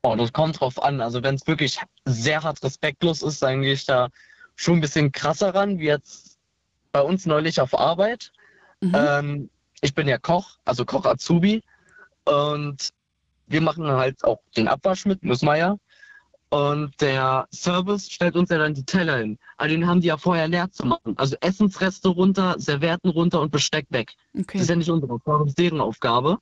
Oh, 0.03 0.15
das 0.17 0.33
kommt 0.33 0.61
drauf 0.61 0.83
an. 0.83 1.01
Also 1.01 1.23
wenn 1.23 1.35
es 1.35 1.47
wirklich 1.47 1.79
sehr 2.05 2.43
hart 2.43 2.63
respektlos 2.63 3.23
ist, 3.23 3.43
dann 3.43 3.63
gehe 3.63 3.75
ich 3.75 3.85
da 3.85 4.09
schon 4.57 4.79
ein 4.79 4.81
bisschen 4.81 5.13
krasser 5.13 5.55
ran, 5.55 5.79
wie 5.79 5.87
jetzt 5.87 6.39
bei 6.93 7.03
uns 7.03 7.27
neulich 7.27 7.61
auf 7.61 7.79
Arbeit. 7.79 8.33
Mhm. 8.81 8.95
Ähm, 8.95 9.51
ich 9.83 9.95
bin 9.95 10.09
ja 10.09 10.19
Koch, 10.19 10.59
also 10.65 10.85
Koch 10.85 11.05
Azubi. 11.05 11.63
Und 12.25 12.91
wir 13.51 13.61
machen 13.61 13.87
halt 13.87 14.25
auch 14.25 14.41
den 14.57 14.69
Abwasch 14.69 15.07
mit, 15.07 15.23
müssen 15.25 15.47
wir 15.47 15.57
ja. 15.57 15.77
Und 16.51 17.01
der 17.01 17.47
Service 17.53 18.11
stellt 18.11 18.35
uns 18.35 18.51
ja 18.51 18.59
dann 18.59 18.75
die 18.75 18.85
Teller 18.85 19.19
hin. 19.19 19.39
Aber 19.57 19.69
den 19.69 19.87
haben 19.87 20.01
die 20.01 20.09
ja 20.09 20.17
vorher 20.17 20.49
leer 20.49 20.71
zu 20.71 20.85
machen. 20.85 21.15
Also 21.17 21.37
Essensreste 21.41 22.09
runter, 22.09 22.57
Servietten 22.59 23.11
runter 23.11 23.41
und 23.41 23.53
Besteck 23.53 23.87
weg. 23.91 24.15
Das 24.33 24.43
Okay. 24.43 24.59
ist 24.59 24.71
ja 24.71 24.77
nicht 24.77 24.91
unsere 24.91 25.13
Aufgabe, 25.13 25.45
das 25.45 25.51
ist 25.51 25.59
deren 25.59 25.81
Aufgabe. 25.81 26.39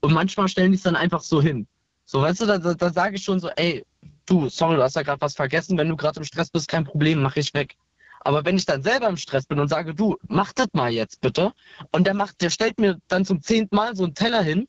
Und 0.00 0.12
manchmal 0.12 0.48
stellen 0.48 0.72
die 0.72 0.76
es 0.76 0.82
dann 0.82 0.96
einfach 0.96 1.20
so 1.20 1.40
hin. 1.40 1.66
So, 2.06 2.22
weißt 2.22 2.40
du, 2.40 2.46
da, 2.46 2.58
da, 2.58 2.74
da 2.74 2.90
sage 2.90 3.16
ich 3.16 3.24
schon 3.24 3.38
so, 3.40 3.48
ey, 3.50 3.84
du, 4.26 4.48
sorry, 4.48 4.76
du 4.76 4.82
hast 4.82 4.96
ja 4.96 5.02
gerade 5.02 5.20
was 5.20 5.34
vergessen, 5.34 5.78
wenn 5.78 5.88
du 5.88 5.96
gerade 5.96 6.18
im 6.20 6.24
Stress 6.24 6.50
bist, 6.50 6.68
kein 6.68 6.84
Problem, 6.84 7.22
mache 7.22 7.40
ich 7.40 7.52
weg. 7.54 7.76
Aber 8.20 8.44
wenn 8.44 8.56
ich 8.56 8.66
dann 8.66 8.82
selber 8.82 9.08
im 9.08 9.16
Stress 9.16 9.46
bin 9.46 9.60
und 9.60 9.68
sage, 9.68 9.94
du, 9.94 10.16
mach 10.26 10.52
das 10.52 10.68
mal 10.72 10.90
jetzt 10.90 11.20
bitte, 11.20 11.52
und 11.92 12.06
der 12.06 12.14
macht, 12.14 12.40
der 12.42 12.50
stellt 12.50 12.80
mir 12.80 12.98
dann 13.06 13.24
zum 13.24 13.40
zehnten 13.42 13.76
Mal 13.76 13.94
so 13.94 14.02
einen 14.04 14.14
Teller 14.14 14.42
hin, 14.42 14.66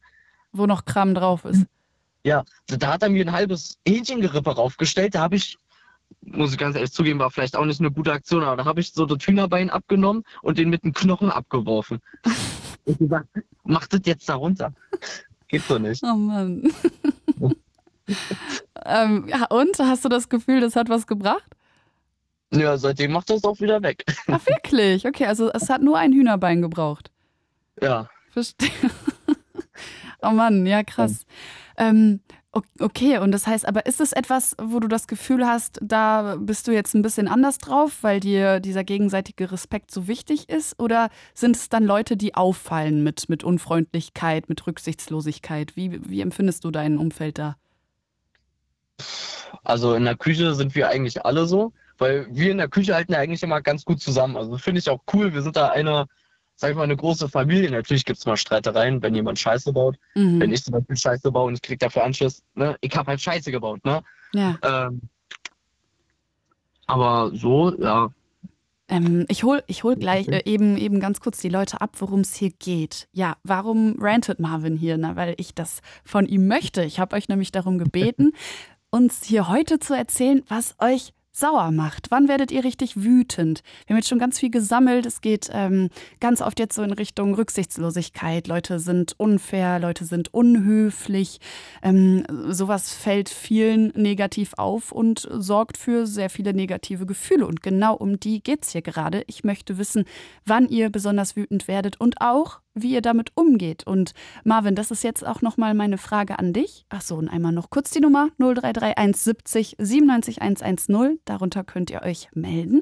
Wo 0.58 0.66
noch 0.66 0.86
Kram 0.86 1.14
drauf 1.14 1.46
ist. 1.46 1.66
ja, 2.24 2.44
da, 2.68 2.94
hat 2.94 3.04
er 3.04 3.10
mir 3.10 3.26
ein 3.26 3.32
halbes 3.32 3.78
Hähnchengerippe 3.88 4.52
raufgestellt, 4.52 5.16
da 5.16 5.22
habe 5.22 5.36
ich, 5.36 5.58
muss 6.22 6.52
ich 6.52 6.58
ganz 6.58 6.76
ehrlich 6.76 6.92
zugeben, 6.92 7.20
war 7.20 7.32
vielleicht 7.32 7.56
auch 7.56 7.66
nicht 7.66 7.80
eine 7.80 7.92
gute 7.92 8.12
Aktion, 8.12 8.44
aber 8.44 8.58
da 8.58 8.66
habe 8.66 8.80
ich 8.80 8.94
so 8.94 9.06
das 9.06 9.26
Hühnerbein 9.26 9.70
abgenommen 9.70 10.24
und 10.42 10.58
den 10.58 10.70
mit 10.70 10.84
dem 10.84 10.94
Knochen 10.94 11.32
abgeworfen. 11.32 12.00
und 12.86 13.00
gesagt, 13.00 13.28
mach 13.64 13.88
das 13.88 14.02
jetzt 14.06 14.28
da 14.28 14.36
runter. 14.36 14.74
Geht 15.48 15.64
so 15.64 15.78
nicht. 15.78 16.04
Oh 16.04 16.16
Mann. 16.16 16.72
ähm, 18.86 19.28
ja, 19.28 19.46
und 19.46 19.78
hast 19.80 20.06
du 20.06 20.10
das 20.10 20.30
Gefühl, 20.30 20.62
das 20.62 20.76
hat 20.76 20.90
was 20.90 21.08
gebracht? 21.08 21.56
Ja, 22.52 22.78
seitdem 22.78 23.12
macht 23.12 23.30
er 23.30 23.38
es 23.38 23.44
auch 23.44 23.60
wieder 23.60 23.82
weg. 23.82 24.06
Ach, 24.28 24.46
wirklich? 24.46 25.06
Okay, 25.06 25.26
also 25.26 25.52
es 25.52 25.70
hat 25.70 25.82
nur 25.82 25.98
ein 25.98 26.14
Hühnerbein 26.14 26.62
gebraucht. 26.62 27.12
Ja. 27.82 28.10
Verstehe. 28.32 28.70
oh 30.22 30.32
Mann, 30.32 30.66
ja, 30.66 30.84
krass. 30.84 31.26
Ähm, 31.78 32.22
okay, 32.80 33.18
und 33.20 33.32
das 33.32 33.46
heißt, 33.46 33.68
aber 33.68 33.86
ist 33.86 34.02
es 34.02 34.14
etwas, 34.14 34.56
wo 34.62 34.80
du 34.80 34.88
das 34.88 35.08
Gefühl 35.08 35.46
hast, 35.46 35.80
da 35.82 36.38
bist 36.40 36.68
du 36.68 36.72
jetzt 36.72 36.96
ein 36.96 37.02
bisschen 37.02 37.28
anders 37.28 37.58
drauf, 37.58 38.00
weil 38.02 38.20
dir 38.20 38.60
dieser 38.60 38.84
gegenseitige 38.84 39.52
Respekt 39.52 39.92
so 39.92 40.08
wichtig 40.08 40.50
ist? 40.50 40.80
Oder 40.80 41.10
sind 41.34 41.56
es 41.56 41.70
dann 41.70 41.84
Leute, 41.84 42.18
die 42.18 42.36
auffallen 42.36 43.04
mit, 43.04 43.30
mit 43.30 43.44
Unfreundlichkeit, 43.44 44.50
mit 44.50 44.66
Rücksichtslosigkeit? 44.66 45.76
Wie, 45.76 46.00
wie 46.10 46.22
empfindest 46.22 46.64
du 46.64 46.72
dein 46.72 46.98
Umfeld 46.98 47.38
da? 47.38 47.58
Also 49.64 49.94
in 49.94 50.06
der 50.06 50.16
Küche 50.16 50.56
sind 50.56 50.76
wir 50.76 50.90
eigentlich 50.90 51.26
alle 51.26 51.46
so, 51.46 51.74
weil 51.98 52.28
wir 52.32 52.52
in 52.52 52.58
der 52.58 52.70
Küche 52.70 52.96
halten 52.96 53.14
ja 53.14 53.20
eigentlich 53.20 53.44
immer 53.44 53.62
ganz 53.62 53.86
gut 53.86 54.02
zusammen. 54.02 54.38
Also 54.38 54.58
finde 54.58 54.80
ich 54.80 54.90
auch 54.90 55.04
cool. 55.14 55.34
Wir 55.34 55.42
sind 55.42 55.56
da 55.56 55.70
eine, 55.70 56.08
sag 56.58 56.72
ich 56.72 56.76
mal, 56.76 56.84
eine 56.84 56.98
große 56.98 57.30
Familie. 57.30 57.72
Natürlich 57.72 58.04
gibt 58.04 58.20
es 58.20 58.26
mal 58.26 58.36
Streitereien, 58.36 59.02
wenn 59.02 59.16
jemand 59.16 59.40
Scheiße 59.40 59.72
baut. 59.72 59.98
Mhm. 60.16 60.42
Wenn 60.42 60.52
ich 60.52 60.64
zum 60.64 60.74
Beispiel 60.74 60.98
Scheiße 60.98 61.32
baue 61.32 61.48
und 61.48 61.54
ich 61.54 61.62
krieg 61.62 61.80
dafür 61.80 62.04
Anschluss, 62.04 62.44
ne? 62.56 62.76
Ich 62.82 62.96
habe 62.98 63.12
halt 63.12 63.22
Scheiße 63.22 63.52
gebaut, 63.52 63.86
ne? 63.86 64.02
Ja. 64.34 64.58
Ähm, 64.64 65.02
aber 66.88 67.32
so, 67.36 67.74
ja, 67.80 68.10
Ähm, 68.90 69.26
ich 69.28 69.44
hol, 69.44 69.64
ich 69.68 69.84
hol 69.84 69.96
gleich 69.98 70.28
äh, 70.30 70.42
eben, 70.46 70.78
eben 70.78 71.00
ganz 71.00 71.20
kurz 71.20 71.40
die 71.40 71.50
Leute 71.50 71.82
ab, 71.82 71.92
worum 72.00 72.22
es 72.22 72.34
hier 72.36 72.52
geht. 72.52 73.08
Ja, 73.12 73.36
warum 73.44 73.98
rantet 74.00 74.40
Marvin 74.40 74.78
hier? 74.78 74.98
Na, 74.98 75.16
weil 75.16 75.36
ich 75.38 75.54
das 75.54 75.82
von 76.06 76.26
ihm 76.26 76.48
möchte. 76.48 76.84
Ich 76.84 77.00
habe 77.00 77.16
euch 77.16 77.28
nämlich 77.28 77.52
darum 77.52 77.78
gebeten, 77.78 78.32
uns 78.90 79.24
hier 79.26 79.50
heute 79.50 79.80
zu 79.80 79.94
erzählen, 79.94 80.42
was 80.48 80.76
euch 80.80 81.14
sauer 81.38 81.72
macht. 81.72 82.10
Wann 82.10 82.28
werdet 82.28 82.52
ihr 82.52 82.64
richtig 82.64 83.04
wütend? 83.04 83.62
Wir 83.86 83.94
haben 83.94 84.00
jetzt 84.00 84.10
schon 84.10 84.20
ganz 84.20 84.40
viel 84.40 84.50
gesammelt. 84.50 85.06
Es 85.06 85.22
geht 85.22 85.50
ähm, 85.54 85.90
ganz 86.20 86.42
oft 86.42 86.60
jetzt 86.60 86.76
so 86.76 86.82
in 86.82 86.92
Richtung 86.92 87.36
Rücksichtslosigkeit. 87.36 88.48
Leute 88.48 88.80
sind 88.80 89.14
unfair, 89.18 89.80
Leute 89.80 90.06
sind 90.06 90.34
unhöflich. 90.34 91.40
Ähm, 91.84 92.24
sowas 92.50 92.92
fällt 92.94 93.30
vielen 93.30 93.90
negativ 93.96 94.54
auf 94.58 94.92
und 94.92 95.28
sorgt 95.32 95.78
für 95.78 96.08
sehr 96.08 96.30
viele 96.30 96.54
negative 96.54 97.06
Gefühle. 97.06 97.46
Und 97.46 97.62
genau 97.62 97.96
um 97.96 98.20
die 98.20 98.42
geht's 98.42 98.72
hier 98.72 98.82
gerade. 98.82 99.24
Ich 99.28 99.44
möchte 99.44 99.78
wissen, 99.78 100.06
wann 100.46 100.68
ihr 100.68 100.90
besonders 100.90 101.36
wütend 101.36 101.68
werdet 101.68 102.00
und 102.00 102.20
auch, 102.20 102.62
wie 102.82 102.94
ihr 102.94 103.02
damit 103.02 103.32
umgeht. 103.36 103.86
Und 103.86 104.14
Marvin, 104.44 104.76
das 104.76 104.92
ist 104.92 105.04
jetzt 105.04 105.26
auch 105.26 105.42
nochmal 105.42 105.74
meine 105.74 105.98
Frage 105.98 106.40
an 106.40 106.54
dich. 106.54 106.86
Ach 106.90 107.02
so, 107.02 107.16
und 107.16 107.30
einmal 107.30 107.52
noch 107.52 107.70
kurz 107.70 107.92
die 107.92 108.00
Nummer 108.00 108.30
0331 108.40 109.16
70 109.22 109.76
97 109.80 110.42
110. 110.42 111.20
Darunter 111.26 111.64
könnt 111.64 111.90
ihr 111.90 112.02
euch 112.02 112.30
melden. 112.34 112.82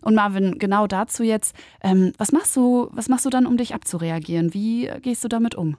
Und 0.00 0.14
Marvin, 0.14 0.58
genau 0.58 0.86
dazu 0.86 1.22
jetzt, 1.22 1.56
ähm, 1.82 2.12
was 2.18 2.32
machst 2.32 2.54
du, 2.56 2.88
was 2.92 3.08
machst 3.08 3.24
du 3.24 3.30
dann, 3.30 3.46
um 3.46 3.56
dich 3.56 3.74
abzureagieren? 3.74 4.52
Wie 4.52 4.90
gehst 5.00 5.24
du 5.24 5.28
damit 5.28 5.54
um? 5.54 5.76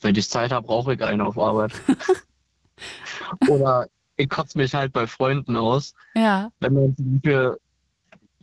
wenn 0.00 0.14
ich 0.14 0.28
Zeit 0.28 0.52
habe, 0.52 0.66
brauche 0.66 0.94
ich 0.94 1.02
einen 1.02 1.20
auf 1.20 1.38
Arbeit. 1.38 1.72
Oder 3.48 3.86
ich 4.16 4.28
kotze 4.28 4.58
mich 4.58 4.74
halt 4.74 4.92
bei 4.92 5.06
Freunden 5.06 5.56
aus. 5.56 5.94
Ja. 6.14 6.50
wenn 6.60 6.74
wir 6.74 6.94
für 7.22 7.58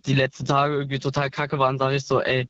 die 0.06 0.14
letzten 0.14 0.46
Tage 0.46 0.76
irgendwie 0.76 1.00
total 1.00 1.30
kacke 1.30 1.60
waren, 1.60 1.78
sage 1.78 1.96
ich 1.96 2.06
so, 2.06 2.22
ey, 2.22 2.48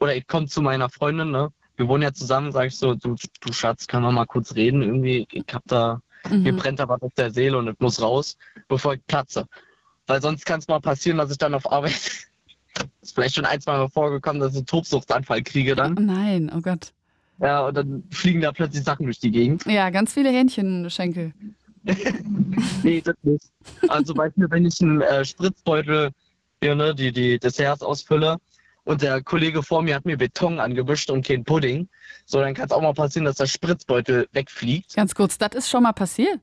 oder 0.00 0.14
ich 0.16 0.26
komme 0.26 0.46
zu 0.46 0.62
meiner 0.62 0.88
Freundin, 0.88 1.30
ne? 1.30 1.50
Wir 1.76 1.88
wohnen 1.88 2.02
ja 2.02 2.12
zusammen, 2.12 2.52
sage 2.52 2.68
ich 2.68 2.76
so, 2.78 2.94
du, 2.94 3.16
du 3.40 3.52
Schatz, 3.52 3.86
können 3.86 4.02
wir 4.04 4.12
mal 4.12 4.24
kurz 4.26 4.54
reden? 4.54 4.82
Irgendwie, 4.82 5.26
ich 5.30 5.44
hab 5.52 5.62
da, 5.66 6.00
mir 6.30 6.52
Mhm. 6.52 6.56
brennt 6.56 6.78
da 6.80 6.88
was 6.88 7.02
auf 7.02 7.12
der 7.14 7.30
Seele 7.30 7.58
und 7.58 7.68
es 7.68 7.76
muss 7.78 8.00
raus, 8.00 8.36
bevor 8.68 8.94
ich 8.94 9.06
platze. 9.06 9.46
Weil 10.06 10.22
sonst 10.22 10.46
kann 10.46 10.60
es 10.60 10.68
mal 10.68 10.80
passieren, 10.80 11.18
dass 11.18 11.30
ich 11.30 11.38
dann 11.38 11.52
auf 11.54 11.70
Arbeit, 11.70 11.92
ist 13.02 13.14
vielleicht 13.14 13.34
schon 13.34 13.44
ein, 13.44 13.60
zwei 13.60 13.76
Mal 13.76 13.88
vorgekommen, 13.90 14.40
dass 14.40 14.52
ich 14.52 14.58
einen 14.58 14.66
Tobsuchtsanfall 14.66 15.42
kriege 15.42 15.72
Oh 15.72 15.76
dann. 15.76 15.94
nein, 15.94 16.50
oh 16.54 16.60
Gott. 16.60 16.92
Ja, 17.38 17.66
und 17.66 17.76
dann 17.76 18.02
fliegen 18.10 18.40
da 18.40 18.50
plötzlich 18.52 18.82
Sachen 18.84 19.04
durch 19.04 19.18
die 19.20 19.30
Gegend. 19.30 19.66
Ja, 19.66 19.90
ganz 19.90 20.14
viele 20.14 20.30
Hähnchenschenkel. 20.30 21.32
Nee, 22.82 23.00
das 23.00 23.14
nicht. 23.22 23.44
Also 23.88 24.04
zum 24.12 24.16
Beispiel, 24.16 24.46
wenn 24.50 24.64
ich 24.64 24.80
einen 24.80 25.00
äh, 25.00 25.24
Spritzbeutel, 25.24 26.10
hier, 26.62 26.74
ne, 26.74 26.94
die, 26.94 27.12
die 27.12 27.38
Desserts 27.38 27.82
ausfülle 27.82 28.38
und 28.86 29.02
der 29.02 29.22
Kollege 29.22 29.62
vor 29.62 29.82
mir 29.82 29.96
hat 29.96 30.06
mir 30.06 30.16
Beton 30.16 30.60
angewischt 30.60 31.10
und 31.10 31.26
kein 31.26 31.44
Pudding, 31.44 31.88
so 32.24 32.38
dann 32.40 32.54
kann 32.54 32.66
es 32.66 32.72
auch 32.72 32.80
mal 32.80 32.94
passieren, 32.94 33.26
dass 33.26 33.36
der 33.36 33.46
Spritzbeutel 33.46 34.28
wegfliegt. 34.32 34.94
Ganz 34.94 35.14
kurz, 35.14 35.36
das 35.36 35.50
ist 35.54 35.68
schon 35.68 35.82
mal 35.82 35.92
passiert. 35.92 36.40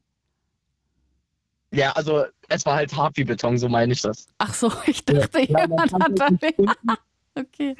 Ja, 1.71 1.91
also 1.93 2.25
es 2.49 2.65
war 2.65 2.75
halt 2.75 2.95
hart 2.95 3.17
wie 3.17 3.23
Beton, 3.23 3.57
so 3.57 3.67
meine 3.69 3.93
ich 3.93 4.01
das. 4.01 4.27
Ach 4.37 4.53
so, 4.53 4.71
ich 4.85 5.03
dachte, 5.05 5.39
Ja, 5.39 5.61
jemand 5.61 5.91
man 5.91 6.03
hat 6.03 6.19
kann 6.19 6.39
da. 6.85 6.97
Okay. 7.35 7.75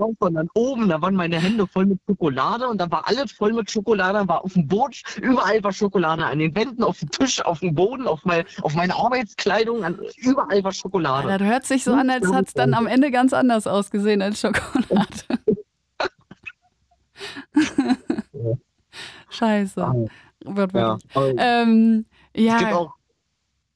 raus, 0.00 0.14
sondern 0.18 0.48
oben, 0.54 0.88
da 0.88 1.00
waren 1.00 1.14
meine 1.14 1.40
Hände 1.40 1.66
voll 1.68 1.86
mit 1.86 2.00
Schokolade 2.04 2.68
und 2.68 2.78
da 2.78 2.90
war 2.90 3.06
alles 3.06 3.30
voll 3.30 3.52
mit 3.52 3.70
Schokolade, 3.70 4.18
dann 4.18 4.28
war 4.28 4.44
auf 4.44 4.54
dem 4.54 4.66
Boden, 4.66 4.94
überall 5.22 5.62
war 5.62 5.72
Schokolade, 5.72 6.24
an 6.24 6.40
den 6.40 6.54
Wänden, 6.54 6.82
auf 6.82 6.98
dem 6.98 7.10
Tisch, 7.10 7.40
auf 7.44 7.60
dem 7.60 7.74
Boden, 7.76 8.08
auf, 8.08 8.24
mein, 8.24 8.44
auf 8.62 8.74
meine 8.74 8.96
Arbeitskleidung, 8.96 9.84
an, 9.84 10.00
überall 10.16 10.64
war 10.64 10.72
Schokolade. 10.72 11.38
Das 11.38 11.48
hört 11.48 11.66
sich 11.66 11.84
so 11.84 11.92
an, 11.92 12.10
als 12.10 12.32
hat 12.32 12.48
es 12.48 12.54
dann 12.54 12.74
am 12.74 12.88
Ende 12.88 13.12
ganz 13.12 13.32
anders 13.32 13.68
ausgesehen 13.68 14.20
als 14.20 14.40
Schokolade. 14.40 15.06
Scheiße. 19.30 20.08
Wird 20.44 20.72
Ja, 20.72 20.98
wirklich. 21.14 21.34
Ähm, 21.38 22.06
Es 22.32 22.42
gibt 22.42 22.60
ja, 22.60 22.76
auch 22.76 22.97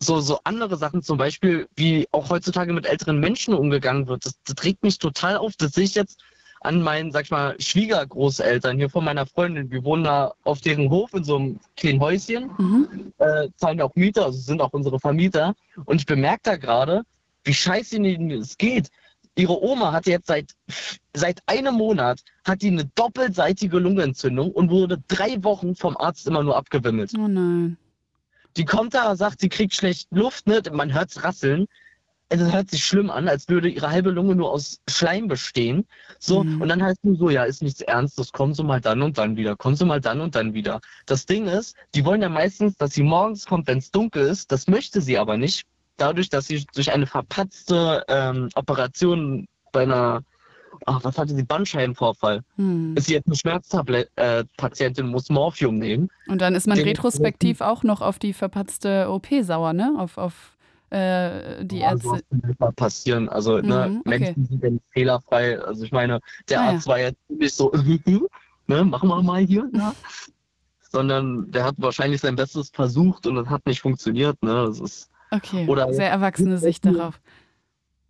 so, 0.03 0.21
so 0.21 0.41
andere 0.45 0.77
Sachen, 0.77 1.03
zum 1.03 1.17
Beispiel, 1.19 1.69
wie 1.77 2.07
auch 2.13 2.31
heutzutage 2.31 2.73
mit 2.73 2.87
älteren 2.87 3.21
Menschen 3.21 3.55
umgegangen 3.55 4.07
wird. 4.07 4.27
Das, 4.27 4.35
das 4.45 4.65
regt 4.65 4.83
mich 4.83 4.99
total 4.99 5.37
auf. 5.37 5.53
Das 5.57 5.73
sehe 5.73 5.85
ich 5.85 5.95
jetzt 5.95 6.21
an 6.61 6.81
meinen, 6.81 7.11
sag 7.11 7.25
ich 7.25 7.31
mal, 7.31 7.57
Schwiegergroßeltern 7.61 8.77
hier 8.77 8.89
von 8.91 9.05
meiner 9.05 9.27
Freundin. 9.27 9.71
Wir 9.71 9.83
wohnen 9.85 10.05
da 10.05 10.33
auf 10.45 10.61
deren 10.61 10.91
Hof 10.91 11.13
in 11.15 11.25
so 11.25 11.37
einem 11.37 11.61
kleinen 11.77 12.01
Häuschen, 12.01 12.51
Mhm. 12.59 13.13
äh, 13.19 13.49
zahlen 13.57 13.81
auch 13.81 13.95
Mieter, 13.95 14.27
also 14.27 14.39
sind 14.39 14.61
auch 14.61 14.73
unsere 14.73 14.99
Vermieter. 15.01 15.55
Und 15.87 15.97
ich 16.01 16.07
bemerke 16.07 16.41
da 16.45 16.57
gerade, 16.57 17.03
wie 17.45 17.55
scheiße 17.55 17.97
ihnen 17.97 18.31
es 18.31 18.57
geht. 18.57 18.89
Ihre 19.35 19.61
Oma 19.63 19.93
hatte 19.93 20.11
jetzt 20.11 20.27
seit, 20.29 20.53
seit 21.15 21.41
einem 21.47 21.75
Monat 21.75 22.21
hat 22.45 22.63
die 22.63 22.69
eine 22.69 22.85
doppelseitige 22.95 23.79
Lungenentzündung 23.79 24.51
und 24.53 24.71
wurde 24.71 25.03
drei 25.09 25.43
Wochen 25.43 25.75
vom 25.75 25.97
Arzt 25.97 26.27
immer 26.27 26.43
nur 26.43 26.57
abgewimmelt. 26.57 27.13
Oh 27.19 27.27
nein. 27.29 27.77
Die 28.57 28.65
kommt 28.65 28.95
da, 28.95 29.17
sagt, 29.17 29.41
sie 29.41 29.49
kriegt 29.49 29.75
schlecht 29.75 30.09
Luft, 30.11 30.47
ne? 30.47 30.63
man 30.73 30.93
hört's 30.93 31.23
rasseln. 31.25 31.67
Es 32.29 32.41
hört 32.41 32.71
sich 32.71 32.83
schlimm 32.85 33.11
an, 33.11 33.29
als 33.29 33.47
würde 33.51 33.69
ihre 33.69 33.91
halbe 33.91 34.11
Lunge 34.11 34.35
nur 34.35 34.51
aus 34.53 34.81
Schleim 34.89 35.29
bestehen. 35.29 35.87
So, 36.19 36.45
Mhm. 36.45 36.63
und 36.63 36.69
dann 36.69 36.83
heißt 36.83 37.05
nur 37.05 37.17
so, 37.17 37.29
ja, 37.29 37.45
ist 37.45 37.63
nichts 37.63 37.83
Ernstes, 37.83 38.33
kommen 38.33 38.55
Sie 38.55 38.65
mal 38.65 38.81
dann 38.81 39.03
und 39.03 39.19
dann 39.19 39.37
wieder, 39.37 39.55
kommen 39.55 39.77
Sie 39.77 39.85
mal 39.85 40.01
dann 40.01 40.21
und 40.23 40.35
dann 40.35 40.55
wieder. 40.55 40.81
Das 41.05 41.27
Ding 41.27 41.47
ist, 41.47 41.77
die 41.95 42.05
wollen 42.07 42.23
ja 42.23 42.31
meistens, 42.31 42.77
dass 42.79 42.95
sie 42.95 43.03
morgens 43.03 43.45
kommt, 43.45 43.67
wenn 43.67 43.79
es 43.79 43.91
dunkel 43.91 44.27
ist. 44.27 44.51
Das 44.51 44.67
möchte 44.67 45.03
sie 45.03 45.19
aber 45.19 45.37
nicht. 45.37 45.65
Dadurch, 45.99 46.31
dass 46.31 46.47
sie 46.47 46.65
durch 46.75 46.91
eine 46.91 47.07
verpatzte 47.07 48.03
ähm, 48.09 48.49
Operation 48.55 49.47
bei 49.73 49.83
einer, 49.83 50.23
ach, 50.87 51.01
was 51.05 51.18
hatte 51.18 51.35
sie, 51.35 51.43
Bandscheibenvorfall, 51.43 52.43
Hm. 52.57 52.95
ist 52.97 53.07
sie 53.07 53.14
jetzt 53.14 53.26
eine 53.26 53.37
Schmerztablet-Patientin, 53.37 55.07
muss 55.09 55.28
Morphium 55.30 55.78
nehmen. 55.78 56.09
Und 56.28 56.41
dann 56.41 56.55
ist 56.55 56.66
man 56.66 56.76
Den- 56.76 56.87
retrospektiv 56.89 57.61
auch 57.61 57.83
noch 57.83 58.01
auf 58.01 58.18
die 58.18 58.33
verpatzte 58.33 59.09
OP 59.11 59.43
sauer, 59.43 59.72
ne? 59.72 59.95
Auf, 59.99 60.18
auf 60.18 60.57
äh, 60.91 61.64
die 61.64 61.78
Ja, 61.78 61.93
Ärzte. 61.93 62.20
kann 62.30 62.55
immer 62.59 62.72
passieren. 62.72 63.28
Also 63.30 63.59
ne, 63.59 63.89
Mhm, 63.89 64.01
okay. 64.01 64.09
Menschen 64.18 64.47
sind 64.47 64.62
ja 64.62 64.70
fehlerfrei. 64.91 65.59
Also 65.59 65.85
ich 65.85 65.93
meine, 65.93 66.20
der 66.51 66.61
Ah, 66.61 66.64
ja. 66.66 66.70
Arzt 66.72 66.87
war 66.87 66.99
jetzt 66.99 67.18
nicht 67.30 67.55
so, 67.55 67.72
ne, 68.66 68.85
machen 68.85 69.09
wir 69.09 69.22
mal 69.22 69.41
hier, 69.41 69.68
ja. 69.72 69.95
Sondern 70.91 71.51
der 71.51 71.64
hat 71.64 71.76
wahrscheinlich 71.78 72.20
sein 72.20 72.37
Bestes 72.37 72.68
versucht 72.70 73.26
und 73.26 73.39
es 73.39 73.49
hat 73.49 73.64
nicht 73.64 73.80
funktioniert. 73.80 74.43
Ne? 74.43 74.66
Das 74.66 74.80
ist 74.80 75.09
Okay, 75.30 75.66
Oder- 75.66 75.95
sehr 75.95 76.11
erwachsene 76.11 76.59
Sicht 76.59 76.85
darauf. 76.85 77.18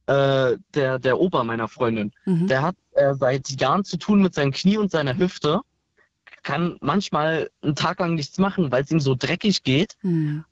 Äh, 0.06 0.56
der, 0.74 0.98
der 0.98 1.20
Opa 1.20 1.44
meiner 1.44 1.68
Freundin. 1.68 2.12
Mhm. 2.24 2.46
Der 2.48 2.62
hat 2.62 2.76
äh, 2.92 3.14
seit 3.14 3.60
Jahren 3.60 3.84
zu 3.84 3.96
tun 3.96 4.22
mit 4.22 4.34
seinem 4.34 4.52
Knie 4.52 4.78
und 4.78 4.90
seiner 4.90 5.16
Hüfte. 5.16 5.60
Kann 6.42 6.76
manchmal 6.80 7.50
einen 7.62 7.76
Tag 7.76 8.00
lang 8.00 8.14
nichts 8.14 8.38
machen, 8.38 8.72
weil 8.72 8.82
es 8.82 8.90
ihm 8.90 9.00
so 9.00 9.14
dreckig 9.14 9.62
geht. 9.62 9.96
Hm. 10.00 10.44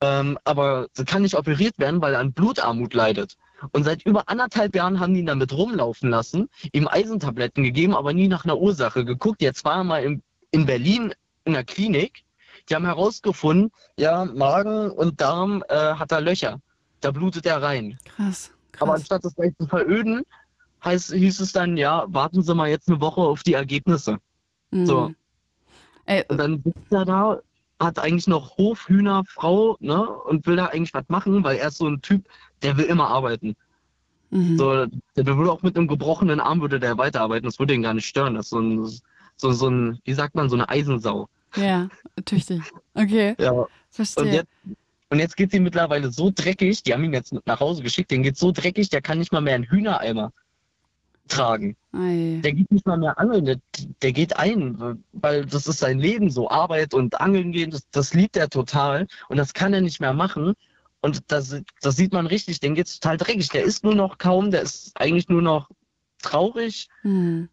Ähm, 0.00 0.38
aber 0.44 0.86
kann 1.06 1.22
nicht 1.22 1.34
operiert 1.34 1.76
werden, 1.78 2.00
weil 2.00 2.14
er 2.14 2.20
an 2.20 2.32
Blutarmut 2.32 2.94
leidet. 2.94 3.36
Und 3.72 3.82
seit 3.82 4.04
über 4.06 4.28
anderthalb 4.28 4.76
Jahren 4.76 5.00
haben 5.00 5.14
die 5.14 5.20
ihn 5.20 5.26
damit 5.26 5.52
rumlaufen 5.52 6.10
lassen, 6.10 6.48
ihm 6.72 6.86
Eisentabletten 6.86 7.64
gegeben, 7.64 7.96
aber 7.96 8.12
nie 8.12 8.28
nach 8.28 8.44
einer 8.44 8.58
Ursache 8.58 9.04
geguckt. 9.04 9.42
Jetzt 9.42 9.64
war 9.64 9.78
er 9.78 9.84
mal 9.84 10.04
in, 10.04 10.22
in 10.52 10.66
Berlin 10.66 11.12
in 11.44 11.54
der 11.54 11.64
Klinik. 11.64 12.22
Die 12.68 12.74
haben 12.74 12.84
herausgefunden, 12.84 13.72
ja, 13.98 14.24
Magen 14.24 14.90
und 14.90 15.20
Darm 15.20 15.64
äh, 15.68 15.74
hat 15.74 16.12
er 16.12 16.20
Löcher. 16.20 16.60
Da 17.00 17.10
blutet 17.10 17.46
er 17.46 17.62
rein. 17.62 17.98
Krass. 18.04 18.52
Aber 18.80 18.94
anstatt 18.94 19.24
das 19.24 19.34
gleich 19.34 19.52
zu 19.58 19.66
veröden, 19.66 20.22
heißt, 20.84 21.12
hieß 21.12 21.40
es 21.40 21.52
dann, 21.52 21.76
ja, 21.76 22.04
warten 22.08 22.42
Sie 22.42 22.54
mal 22.54 22.68
jetzt 22.68 22.88
eine 22.88 23.00
Woche 23.00 23.20
auf 23.20 23.42
die 23.42 23.54
Ergebnisse. 23.54 24.18
Hm. 24.72 24.86
so. 24.86 25.12
Ey, 26.06 26.24
Und 26.28 26.38
dann 26.38 26.62
sitzt 26.62 26.90
er 26.92 27.04
da, 27.04 27.40
hat 27.80 27.98
eigentlich 27.98 28.26
noch 28.26 28.56
Hof, 28.56 28.88
Hühner, 28.88 29.22
Frau, 29.28 29.76
ne, 29.80 30.08
und 30.08 30.46
will 30.46 30.56
da 30.56 30.66
eigentlich 30.66 30.94
was 30.94 31.08
machen, 31.08 31.44
weil 31.44 31.58
er 31.58 31.68
ist 31.68 31.78
so 31.78 31.86
ein 31.86 32.00
Typ, 32.00 32.24
der 32.62 32.76
will 32.76 32.86
immer 32.86 33.08
arbeiten. 33.08 33.54
mhm. 34.30 34.56
So, 34.58 34.86
der 34.86 35.36
würde 35.36 35.52
auch 35.52 35.62
mit 35.62 35.76
einem 35.76 35.86
gebrochenen 35.86 36.40
Arm 36.40 36.60
würde 36.60 36.80
der 36.80 36.96
weiterarbeiten, 36.98 37.44
das 37.46 37.58
würde 37.58 37.74
ihn 37.74 37.82
gar 37.82 37.94
nicht 37.94 38.06
stören. 38.06 38.34
Das 38.34 38.46
ist 38.46 38.50
so 38.50 38.58
ein, 38.60 38.84
so, 39.36 39.52
so 39.52 39.68
ein, 39.68 39.98
wie 40.04 40.14
sagt 40.14 40.34
man, 40.34 40.48
so 40.48 40.56
eine 40.56 40.68
Eisensau. 40.68 41.28
Ja, 41.56 41.88
tüchtig. 42.24 42.62
Okay, 42.94 43.34
Ja. 43.38 43.52
Und 43.52 43.68
verstehe. 43.90 44.32
jetzt, 44.32 44.50
und 45.10 45.18
jetzt 45.18 45.36
geht 45.36 45.50
sie 45.50 45.60
mittlerweile 45.60 46.10
so 46.10 46.30
dreckig, 46.34 46.82
die 46.82 46.92
haben 46.92 47.04
ihn 47.04 47.12
jetzt 47.12 47.34
nach 47.46 47.60
Hause 47.60 47.82
geschickt, 47.82 48.10
den 48.10 48.22
geht 48.22 48.36
so 48.36 48.52
dreckig, 48.52 48.90
der 48.90 49.00
kann 49.00 49.18
nicht 49.18 49.32
mal 49.32 49.40
mehr 49.40 49.54
einen 49.54 49.64
Hühnereimer 49.64 50.32
tragen. 51.28 51.76
Ei. 51.92 52.40
Der 52.42 52.52
geht 52.52 52.70
nicht 52.70 52.86
mal 52.86 52.98
mehr 52.98 53.18
angeln, 53.18 53.44
der, 53.44 53.56
der 54.02 54.12
geht 54.12 54.36
ein, 54.36 55.04
weil 55.12 55.46
das 55.46 55.66
ist 55.66 55.78
sein 55.78 55.98
Leben 55.98 56.30
so. 56.30 56.50
Arbeit 56.50 56.94
und 56.94 57.20
Angeln 57.20 57.52
gehen, 57.52 57.70
das, 57.70 57.88
das 57.90 58.14
liebt 58.14 58.36
er 58.36 58.48
total 58.48 59.06
und 59.28 59.36
das 59.36 59.54
kann 59.54 59.74
er 59.74 59.80
nicht 59.80 60.00
mehr 60.00 60.12
machen. 60.12 60.54
Und 61.00 61.30
das, 61.30 61.56
das 61.80 61.96
sieht 61.96 62.12
man 62.12 62.26
richtig, 62.26 62.60
den 62.60 62.74
geht's 62.74 62.98
total 62.98 63.18
dreckig. 63.18 63.48
Der 63.50 63.62
ist 63.62 63.84
nur 63.84 63.94
noch 63.94 64.18
kaum, 64.18 64.50
der 64.50 64.62
ist 64.62 64.92
eigentlich 65.00 65.28
nur 65.28 65.42
noch 65.42 65.68
traurig. 66.20 66.88
Hm. 67.02 67.48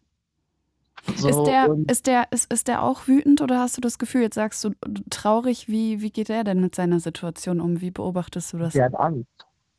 So, 1.14 1.28
ist, 1.28 1.42
der, 1.44 1.76
ist, 1.88 2.06
der, 2.06 2.26
ist, 2.30 2.52
ist 2.52 2.68
der 2.68 2.82
auch 2.82 3.06
wütend 3.06 3.40
oder 3.40 3.60
hast 3.60 3.76
du 3.76 3.80
das 3.80 3.98
Gefühl, 3.98 4.22
jetzt 4.22 4.34
sagst 4.34 4.64
du 4.64 4.70
traurig, 5.10 5.68
wie, 5.68 6.00
wie 6.00 6.10
geht 6.10 6.30
er 6.30 6.44
denn 6.44 6.60
mit 6.60 6.74
seiner 6.74 7.00
Situation 7.00 7.60
um? 7.60 7.80
Wie 7.80 7.90
beobachtest 7.90 8.52
du 8.52 8.58
das? 8.58 8.72
der 8.72 8.86
hat 8.86 8.94
Angst. 8.96 9.28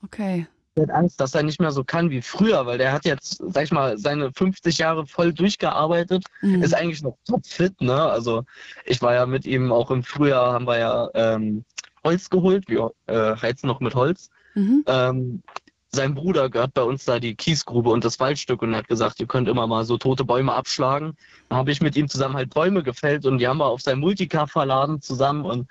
Okay. 0.04 0.48
Der 0.76 0.84
hat 0.84 0.92
Angst, 0.92 1.20
dass 1.20 1.34
er 1.36 1.44
nicht 1.44 1.60
mehr 1.60 1.72
so 1.72 1.84
kann 1.84 2.10
wie 2.10 2.22
früher, 2.22 2.66
weil 2.66 2.78
der 2.78 2.94
hat 2.94 3.06
jetzt, 3.06 3.42
sag 3.50 3.64
ich 3.64 3.72
mal, 3.72 3.98
seine 3.98 4.32
50 4.32 4.78
Jahre 4.78 5.06
voll 5.08 5.34
durchgearbeitet 5.34 6.24
Hm. 6.40 6.62
ist 6.62 6.74
eigentlich 6.74 7.02
noch 7.02 7.18
topfit, 7.28 7.82
ne? 7.82 8.00
Also 8.00 8.44
ich 8.86 9.02
war 9.02 9.14
ja 9.14 9.26
mit 9.26 9.46
ihm 9.46 9.72
auch 9.72 9.92
im 9.92 10.04
Frühjahr, 10.04 10.54
haben 10.54 10.68
wir 10.68 10.78
ja 10.78 11.10
ähm, 11.14 11.66
Holz 12.04 12.30
geholt, 12.30 12.70
wir 12.70 12.92
äh, 13.08 13.36
heizen 13.36 13.68
noch 13.68 13.80
mit 13.80 13.96
Holz. 13.96 14.30
Mhm. 14.56 14.84
Ähm, 14.88 15.44
sein 15.98 16.16
Bruder 16.16 16.50
gehört 16.50 16.74
bei 16.74 16.84
uns 16.84 17.04
da 17.04 17.20
die 17.20 17.36
Kiesgrube 17.36 17.90
und 17.90 18.06
das 18.06 18.20
Waldstück 18.20 18.62
und 18.62 18.76
hat 18.76 18.88
gesagt, 18.88 19.20
ihr 19.20 19.28
könnt 19.28 19.50
immer 19.50 19.68
mal 19.68 19.84
so 19.84 19.98
tote 19.98 20.24
Bäume 20.24 20.54
abschlagen. 20.54 21.18
Dann 21.50 21.58
habe 21.58 21.72
ich 21.72 21.82
mit 21.82 21.98
ihm 21.98 22.08
zusammen 22.08 22.36
halt 22.36 22.54
Bäume 22.54 22.84
gefällt 22.84 23.26
und 23.26 23.40
die 23.40 23.48
haben 23.48 23.58
wir 23.58 23.66
auf 23.66 23.82
sein 23.82 24.00
Multicar 24.00 24.48
verladen 24.48 25.02
zusammen 25.02 25.44
und 25.44 25.68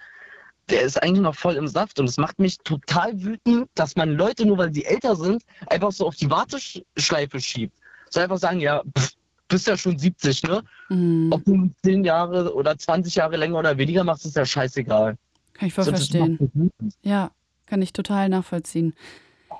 der 0.68 0.83
ist 0.83 1.01
eigentlich 1.03 1.22
noch 1.22 1.37
voll 1.37 1.55
im 1.55 1.68
Saft 1.68 2.01
und 2.01 2.09
es 2.09 2.18
macht 2.18 2.39
mich 2.41 2.59
total 2.59 3.22
wütend, 3.22 3.68
dass 3.77 3.95
man 3.95 4.11
Leute, 4.11 4.45
nur 4.45 4.59
weil 4.59 4.74
sie 4.74 4.85
älter 4.85 5.14
sind, 5.14 5.43
einfach 5.68 5.93
so 5.93 6.09
auf 6.09 6.16
die 6.16 6.29
Warteschleife 6.29 7.41
schiebt. 7.41 7.74
So 8.11 8.20
einfach 8.20 8.39
sagen, 8.39 8.61
ja, 8.61 8.83
pff, 8.99 9.12
bist 9.49 9.68
ja 9.68 9.77
schon 9.77 9.97
70, 9.97 10.43
ne? 10.43 10.62
Hm. 10.89 11.29
Ob 11.31 11.45
du 11.45 11.70
10 11.85 12.03
Jahre 12.05 12.53
oder 12.53 12.77
20 12.77 13.14
Jahre 13.14 13.37
länger 13.37 13.59
oder 13.61 13.79
weniger 13.79 14.03
machst, 14.03 14.27
ist 14.27 14.35
ja 14.35 14.45
scheißegal. 14.45 15.16
Kann 15.53 15.68
ich 15.68 15.74
voll 15.74 15.85
So, 15.85 15.91
verstehen. 15.91 16.72
Ja, 17.03 17.31
kann 17.66 17.81
ich 17.81 17.93
total 17.93 18.29
nachvollziehen. 18.29 18.95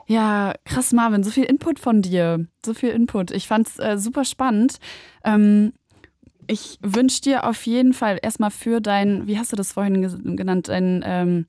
Ja, 0.07 0.55
krass, 0.65 0.93
Marvin, 0.93 1.25
so 1.25 1.31
viel 1.31 1.45
Input 1.45 1.79
von 1.79 2.01
dir. 2.01 2.47
So 2.65 2.75
viel 2.75 2.91
Input. 2.91 3.33
Ich 3.33 3.49
fand's 3.49 3.79
äh, 3.79 3.99
super 3.99 4.25
spannend. 4.25 4.79
Ähm, 5.25 5.73
ich 6.47 6.79
wünsche 6.81 7.23
dir 7.23 7.45
auf 7.45 7.67
jeden 7.67 7.93
Fall 7.93 8.19
erstmal 8.23 8.51
für 8.51 8.81
dein, 8.81 9.27
wie 9.27 9.39
hast 9.39 9.53
du 9.53 9.57
das 9.57 9.73
vorhin 9.73 10.37
genannt, 10.37 10.69
dein 10.69 11.03
ähm, 11.05 11.47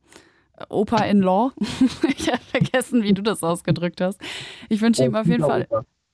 Opa-in-Law. 0.69 1.51
ich 2.17 2.31
habe 2.31 2.41
vergessen, 2.43 3.03
wie 3.03 3.13
du 3.13 3.21
das 3.21 3.43
ausgedrückt 3.43 4.01
hast. 4.01 4.19
Ich 4.69 4.81
wünsche 4.81 5.05
ihm 5.05 5.15
auf 5.15 5.27
jeden 5.27 5.43
Fall. 5.43 5.67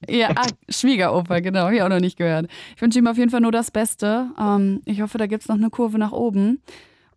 Ja, 0.10 0.32
ah, 0.36 0.48
Schwiegeroper, 0.68 1.39
genau, 1.39 1.62
habe 1.62 1.76
ich 1.76 1.82
auch 1.82 1.88
noch 1.88 2.02
nicht 2.02 2.18
gehört. 2.18 2.48
Ich 2.76 2.82
wünsche 2.82 3.00
ihm 3.00 3.08
auf 3.08 3.18
jeden 3.18 3.30
Fall 3.30 3.39
nur 3.39 3.54
das 3.54 3.72
Beste. 3.72 4.28
Ähm, 4.38 4.82
ich 4.84 5.02
hoffe, 5.02 5.18
da 5.18 5.28
gibt 5.28 5.44
es 5.44 5.48
noch 5.48 5.56
eine 5.56 5.70
Kurve 5.70 5.98
nach 5.98 6.12
oben. 6.12 6.62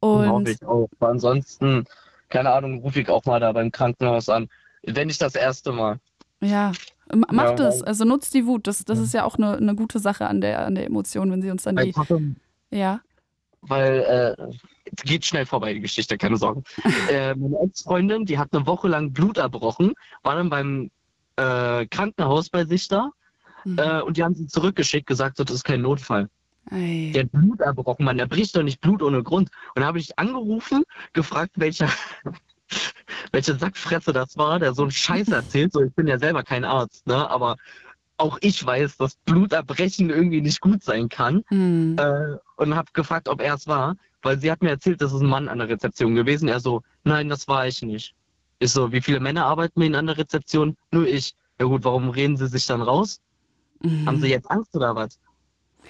Hoffe 0.01 0.31
Und 0.31 0.49
ich 0.49 0.64
auch. 0.64 0.89
Aber 1.01 1.11
ansonsten, 1.11 1.85
keine 2.29 2.53
Ahnung, 2.53 2.81
rufe 2.81 3.01
ich 3.01 3.09
auch 3.09 3.24
mal 3.24 3.41
da 3.41 3.51
beim 3.51 3.72
Krankenhaus 3.72 4.29
an. 4.29 4.49
Wenn 4.87 5.09
nicht 5.09 5.20
das 5.20 5.34
erste 5.34 5.72
Mal. 5.72 5.99
Ja, 6.41 6.72
m- 7.11 7.24
macht 7.30 7.59
Ja, 7.61 7.68
es. 7.68 7.82
Also 7.82 8.05
nutzt 8.05 8.32
die 8.34 8.47
Wut. 8.47 8.66
Das, 8.66 8.84
das 8.84 8.99
ist 8.99 9.12
ja 9.14 9.24
auch 9.24 9.37
eine, 9.37 9.57
eine 9.57 9.74
gute 9.74 9.99
Sache 9.99 10.26
an 10.26 10.41
der, 10.41 10.64
an 10.66 10.74
der 10.74 10.87
Emotion, 10.87 11.30
wenn 11.30 11.43
sie 11.43 11.51
uns 11.51 11.62
dann 11.64 11.76
die. 11.76 11.95
Ja. 12.70 13.01
weil 13.62 14.37
äh, 14.39 14.53
es 14.97 15.03
geht 15.03 15.24
schnell 15.24 15.47
vorbei, 15.47 15.74
die 15.74 15.80
Geschichte, 15.80 16.16
keine 16.18 16.37
Sorgen. 16.37 16.62
äh, 17.11 17.34
meine 17.34 17.59
Ex-Freundin, 17.61 18.24
die 18.26 18.39
hat 18.39 18.49
eine 18.53 18.66
Woche 18.66 18.89
lang 18.89 19.12
Blut 19.12 19.39
erbrochen, 19.39 19.93
war 20.22 20.37
dann 20.37 20.51
beim 20.51 20.91
äh, 21.37 21.87
Krankenhaus 21.87 22.49
bei 22.51 22.64
sich 22.64 22.89
da 22.89 23.11
Mhm. 23.64 23.78
äh, 23.80 24.01
und 24.03 24.16
die 24.16 24.22
haben 24.22 24.34
sie 24.37 24.47
zurückgeschickt, 24.47 25.09
gesagt, 25.09 25.41
das 25.41 25.51
ist 25.51 25.64
kein 25.64 25.82
Notfall. 25.82 26.28
Ei. 26.70 27.11
Der 27.12 27.24
hat 27.24 27.32
Blut 27.32 27.61
erbrochen, 27.61 28.05
man, 28.05 28.16
der 28.16 28.26
bricht 28.26 28.55
doch 28.57 28.62
nicht 28.62 28.80
Blut 28.80 29.03
ohne 29.03 29.24
Grund. 29.24 29.51
Und 29.74 29.80
da 29.82 29.87
habe 29.89 29.99
ich 29.99 30.16
angerufen, 30.20 30.84
gefragt, 31.14 31.51
welcher, 31.57 31.89
welche 33.32 33.56
Sackfresse 33.56 34.12
das 34.12 34.36
war, 34.36 34.58
der 34.58 34.74
so 34.74 34.82
einen 34.82 34.90
Scheiß 34.90 35.28
erzählt. 35.28 35.72
So, 35.72 35.82
ich 35.82 35.92
bin 35.94 36.06
ja 36.06 36.18
selber 36.18 36.42
kein 36.42 36.64
Arzt, 36.64 37.06
ne? 37.06 37.28
Aber 37.28 37.56
auch 38.18 38.38
ich 38.40 38.64
weiß, 38.64 38.96
dass 38.96 39.16
Bluterbrechen 39.24 40.10
irgendwie 40.10 40.40
nicht 40.40 40.60
gut 40.60 40.82
sein 40.82 41.08
kann. 41.08 41.44
Hm. 41.48 41.96
Äh, 41.98 42.36
und 42.56 42.74
habe 42.74 42.90
gefragt, 42.92 43.28
ob 43.28 43.40
er 43.40 43.54
es 43.54 43.66
war, 43.66 43.96
weil 44.22 44.38
sie 44.38 44.50
hat 44.50 44.62
mir 44.62 44.70
erzählt, 44.70 45.00
das 45.02 45.12
ist 45.12 45.20
ein 45.20 45.28
Mann 45.28 45.48
an 45.48 45.58
der 45.58 45.68
Rezeption 45.68 46.14
gewesen. 46.14 46.48
Er 46.48 46.60
so, 46.60 46.82
nein, 47.04 47.28
das 47.28 47.46
war 47.48 47.66
ich 47.66 47.82
nicht. 47.82 48.14
Ich 48.58 48.72
so, 48.72 48.90
wie 48.90 49.02
viele 49.02 49.20
Männer 49.20 49.44
arbeiten 49.44 49.78
mit 49.78 49.86
Ihnen 49.86 49.96
an 49.96 50.06
der 50.06 50.16
Rezeption? 50.16 50.76
Nur 50.90 51.06
ich. 51.06 51.34
Ja 51.58 51.66
gut, 51.66 51.84
warum 51.84 52.08
reden 52.10 52.36
Sie 52.36 52.48
sich 52.48 52.66
dann 52.66 52.82
raus? 52.82 53.20
Mhm. 53.82 54.06
Haben 54.06 54.20
Sie 54.20 54.28
jetzt 54.28 54.50
Angst 54.50 54.74
oder 54.74 54.94
was? 54.94 55.18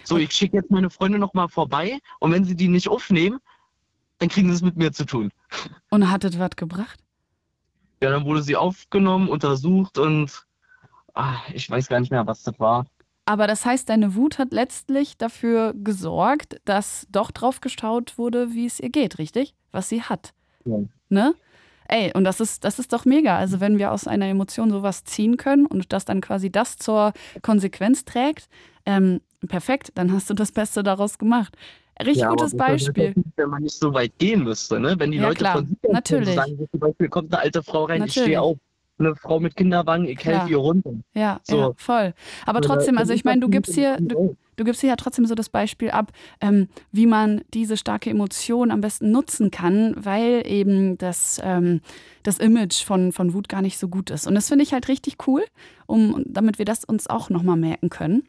So, 0.05 0.19
ich 0.19 0.33
schicke 0.33 0.59
jetzt 0.59 0.71
meine 0.71 0.91
Freunde 0.91 1.19
noch 1.19 1.35
mal 1.35 1.49
vorbei 1.49 1.99
und 2.21 2.33
wenn 2.33 2.45
sie 2.45 2.55
die 2.55 2.69
nicht 2.69 2.89
aufnehmen, 2.89 3.41
dann 4.19 4.29
kriegen 4.29 4.49
sie 4.49 4.55
es 4.55 4.63
mit 4.63 4.77
mir 4.77 4.93
zu 4.93 5.05
tun. 5.05 5.31
Und 5.91 6.11
hattet 6.11 6.39
was 6.39 6.51
gebracht? 6.57 7.01
Ja, 8.03 8.11
dann 8.11 8.25
wurde 8.25 8.43
sie 8.43 8.57
aufgenommen, 8.57 9.29
untersucht 9.29 9.99
und 9.99 10.47
ah, 11.15 11.37
ich 11.53 11.69
weiß 11.71 11.89
gar 11.89 12.01
nicht 12.01 12.11
mehr, 12.11 12.27
was 12.27 12.43
das 12.43 12.59
war. 12.61 12.87
Aber 13.25 13.49
das 13.49 13.65
heißt, 13.65 13.89
deine 13.89 14.15
Wut 14.15 14.39
hat 14.39 14.53
letztlich 14.53 15.19
dafür 15.19 15.75
gesorgt, 15.75 16.61
dass 16.65 17.07
doch 17.11 17.33
drauf 17.33 17.61
gestaut 17.61 18.19
wurde, 18.19 18.53
wie 18.53 18.67
es 18.67 18.79
ihr 18.79 18.91
geht, 18.91 19.19
richtig? 19.19 19.55
Was 19.73 19.89
sie 19.89 20.03
hat. 20.03 20.33
Ja. 20.65 20.79
Ne? 21.09 21.35
Ey, 21.89 22.13
und 22.15 22.25
das 22.25 22.41
ist, 22.41 22.65
das 22.65 22.79
ist 22.79 22.93
doch 22.93 23.05
mega. 23.05 23.37
Also, 23.37 23.61
wenn 23.61 23.79
wir 23.79 23.93
aus 23.93 24.07
einer 24.07 24.27
Emotion 24.27 24.71
sowas 24.71 25.05
ziehen 25.05 25.37
können 25.37 25.67
und 25.67 25.93
das 25.93 26.05
dann 26.05 26.21
quasi 26.21 26.51
das 26.51 26.77
zur 26.77 27.13
Konsequenz 27.43 28.05
trägt, 28.05 28.49
ähm, 28.85 29.21
perfekt, 29.49 29.93
dann 29.95 30.13
hast 30.13 30.31
du 30.31 30.35
das 30.35 30.53
Beste 30.53 30.83
daraus 30.83 31.19
gemacht. 31.19 31.57
Richtig 32.01 32.23
Ja, 32.23 32.29
gutes 32.31 32.55
Beispiel. 32.57 33.09
natürlich, 33.09 33.27
Wenn 33.37 33.49
man 33.51 33.63
nicht 33.63 33.77
so 33.79 33.93
weit 33.95 34.19
gehen 34.19 34.45
müsste, 34.45 34.79
ne? 34.79 34.95
Wenn 34.99 35.11
die 35.13 35.19
Ja, 35.19 35.25
Leute 35.29 35.39
klar. 35.39 35.53
von 35.59 35.67
sich 35.67 35.79
aus 35.85 35.93
Natürlich. 35.93 36.35
sagen, 36.35 36.69
zum 36.71 36.81
Beispiel 36.81 37.09
kommt 37.09 37.33
eine 37.33 37.43
alte 37.43 37.63
Frau 37.63 37.85
rein, 37.85 37.97
ich 38.05 38.09
Natürlich. 38.09 38.23
stehe 38.23 38.41
auf, 38.41 38.59
eine 38.99 39.15
Frau 39.17 39.41
mit 39.41 39.57
Kinderwagen, 39.57 40.07
ich 40.07 40.23
helfe 40.25 40.51
ihr 40.51 40.57
runter. 40.59 40.93
Ja, 41.15 41.41
So. 41.43 41.57
ja, 41.59 41.73
voll. 41.77 42.15
Aber 42.45 42.61
trotzdem, 42.61 42.99
also 42.99 43.13
ich 43.13 43.25
meine, 43.25 43.41
du 43.41 43.49
gibst 43.49 43.75
hier, 43.75 43.99
nicht 44.01 44.13
du, 44.13 44.37
du 44.57 44.65
gibst 44.65 44.81
hier 44.81 44.91
ja 44.91 44.97
trotzdem 44.97 45.27
so 45.27 45.35
das 45.35 45.49
Beispiel 45.51 45.91
ab, 45.91 46.13
ähm, 46.41 46.69
wie 46.93 47.07
man 47.07 47.43
diese 47.53 47.77
starke 47.77 48.09
Emotion 48.11 48.71
am 48.71 48.81
besten 48.81 49.11
nutzen 49.11 49.51
kann, 49.51 49.95
weil 49.99 50.43
eben 50.47 50.97
das, 50.99 51.41
ähm, 51.43 51.81
das 52.23 52.39
Image 52.39 52.85
von, 52.85 53.13
von 53.13 53.35
Wut 53.35 53.49
gar 53.51 53.63
nicht 53.63 53.79
so 53.79 53.89
gut 53.89 54.11
ist. 54.11 54.27
Und 54.27 54.35
das 54.35 54.49
finde 54.49 54.63
ich 54.65 54.73
halt 54.73 54.89
richtig 54.89 55.17
cool, 55.27 55.45
um, 55.87 56.23
damit 56.27 56.59
wir 56.59 56.65
das 56.65 56.85
uns 56.85 57.07
auch 57.07 57.29
nochmal 57.31 57.57
merken 57.57 57.91
können. 57.91 58.27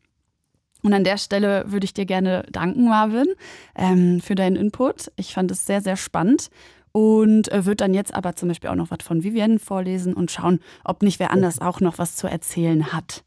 Und 0.84 0.94
an 0.94 1.04
der 1.04 1.18
Stelle 1.18 1.66
würde 1.68 1.86
ich 1.86 1.94
dir 1.94 2.06
gerne 2.06 2.44
danken, 2.52 2.86
Marvin, 2.86 3.28
ähm, 3.76 4.22
für 4.22 4.36
deinen 4.36 4.56
Input. 4.56 5.12
Ich 5.16 5.34
fand 5.34 5.52
es 5.52 5.66
sehr, 5.66 5.82
sehr 5.82 5.98
spannend. 5.98 6.50
Und 6.92 7.52
äh, 7.52 7.66
würde 7.66 7.78
dann 7.78 7.94
jetzt 7.94 8.14
aber 8.14 8.36
zum 8.36 8.48
Beispiel 8.48 8.70
auch 8.70 8.76
noch 8.76 8.90
was 8.90 9.04
von 9.04 9.24
Vivienne 9.24 9.60
vorlesen 9.60 10.14
und 10.14 10.32
schauen, 10.32 10.60
ob 10.84 11.04
nicht 11.04 11.20
wer 11.20 11.32
anders 11.32 11.60
auch 11.62 11.80
noch 11.80 11.98
was 12.00 12.16
zu 12.16 12.28
erzählen 12.28 12.92
hat. 12.92 13.24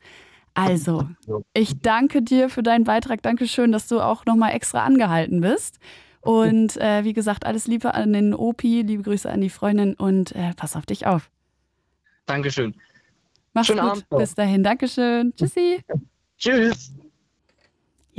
Also, 0.55 1.09
ich 1.55 1.81
danke 1.81 2.23
dir 2.23 2.49
für 2.49 2.63
deinen 2.63 2.85
Beitrag. 2.85 3.23
Dankeschön, 3.23 3.71
dass 3.71 3.87
du 3.87 4.01
auch 4.01 4.27
nochmal 4.27 4.53
extra 4.53 4.85
angehalten 4.85 5.41
bist. 5.41 5.79
Und 6.21 6.77
äh, 6.77 7.05
wie 7.05 7.13
gesagt, 7.13 7.47
alles 7.47 7.67
Liebe 7.67 7.95
an 7.95 8.13
den 8.13 8.35
Opi, 8.35 8.83
liebe 8.83 9.03
Grüße 9.03 9.31
an 9.31 9.41
die 9.41 9.51
Freundin 9.51 9.95
und 9.95 10.33
äh, 10.33 10.53
pass 10.57 10.77
auf 10.77 10.85
dich 10.85 11.07
auf. 11.07 11.31
Dankeschön. 12.27 12.75
Mach's 13.55 13.69
Schönen 13.69 13.81
gut. 13.81 13.91
Abend. 13.91 14.09
Bis 14.11 14.35
dahin. 14.35 14.63
Dankeschön. 14.63 15.33
Tschüssi. 15.35 15.83
Tschüss. 16.37 16.93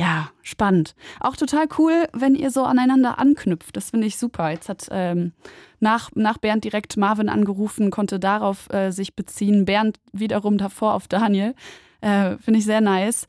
Ja, 0.01 0.31
spannend. 0.41 0.95
Auch 1.19 1.35
total 1.35 1.67
cool, 1.77 2.07
wenn 2.11 2.33
ihr 2.33 2.49
so 2.49 2.63
aneinander 2.63 3.19
anknüpft. 3.19 3.77
Das 3.77 3.91
finde 3.91 4.07
ich 4.07 4.17
super. 4.17 4.49
Jetzt 4.49 4.67
hat 4.67 4.87
ähm, 4.89 5.31
nach, 5.79 6.09
nach 6.15 6.39
Bernd 6.39 6.63
direkt 6.63 6.97
Marvin 6.97 7.29
angerufen, 7.29 7.91
konnte 7.91 8.19
darauf 8.19 8.67
äh, 8.73 8.89
sich 8.89 9.15
beziehen. 9.15 9.65
Bernd 9.65 9.99
wiederum 10.11 10.57
davor 10.57 10.95
auf 10.95 11.07
Daniel. 11.07 11.53
Äh, 12.01 12.37
finde 12.37 12.57
ich 12.57 12.65
sehr 12.65 12.81
nice. 12.81 13.27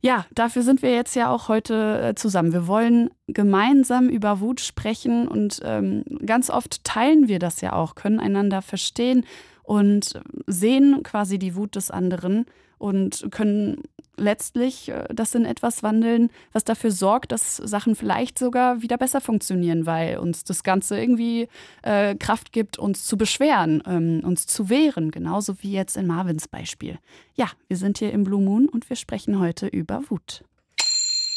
Ja, 0.00 0.26
dafür 0.34 0.62
sind 0.62 0.82
wir 0.82 0.92
jetzt 0.92 1.14
ja 1.14 1.30
auch 1.30 1.46
heute 1.46 2.00
äh, 2.08 2.14
zusammen. 2.16 2.52
Wir 2.52 2.66
wollen 2.66 3.10
gemeinsam 3.28 4.08
über 4.08 4.40
Wut 4.40 4.60
sprechen 4.60 5.28
und 5.28 5.60
ähm, 5.62 6.02
ganz 6.26 6.50
oft 6.50 6.82
teilen 6.82 7.28
wir 7.28 7.38
das 7.38 7.60
ja 7.60 7.74
auch, 7.74 7.94
können 7.94 8.18
einander 8.18 8.60
verstehen 8.60 9.24
und 9.62 10.20
sehen 10.48 11.04
quasi 11.04 11.38
die 11.38 11.54
Wut 11.54 11.76
des 11.76 11.92
anderen 11.92 12.46
und 12.78 13.28
können 13.30 13.82
letztlich 14.18 14.88
äh, 14.88 15.06
das 15.12 15.34
in 15.34 15.44
etwas 15.44 15.82
wandeln, 15.82 16.30
was 16.52 16.64
dafür 16.64 16.90
sorgt, 16.90 17.32
dass 17.32 17.56
Sachen 17.56 17.94
vielleicht 17.94 18.38
sogar 18.38 18.82
wieder 18.82 18.98
besser 18.98 19.20
funktionieren, 19.20 19.86
weil 19.86 20.18
uns 20.18 20.44
das 20.44 20.62
Ganze 20.62 21.00
irgendwie 21.00 21.48
äh, 21.82 22.14
Kraft 22.16 22.52
gibt, 22.52 22.78
uns 22.78 23.04
zu 23.04 23.16
beschweren, 23.16 23.82
ähm, 23.86 24.20
uns 24.24 24.46
zu 24.46 24.68
wehren, 24.68 25.10
genauso 25.10 25.62
wie 25.62 25.72
jetzt 25.72 25.96
in 25.96 26.06
Marvins 26.06 26.48
Beispiel. 26.48 26.98
Ja, 27.34 27.46
wir 27.68 27.76
sind 27.76 27.98
hier 27.98 28.12
im 28.12 28.24
Blue 28.24 28.42
Moon 28.42 28.68
und 28.68 28.88
wir 28.88 28.96
sprechen 28.96 29.38
heute 29.38 29.66
über 29.66 30.02
Wut. 30.08 30.44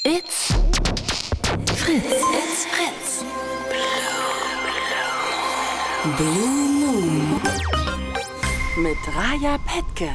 It's 0.04 0.54
Fritz. 1.76 2.06
It's 2.06 2.66
Fritz. 2.66 3.24
Blue 6.18 6.70
Moon. 6.80 7.42
Mit 8.78 8.98
Raja 9.16 9.60
Petke. 9.60 10.10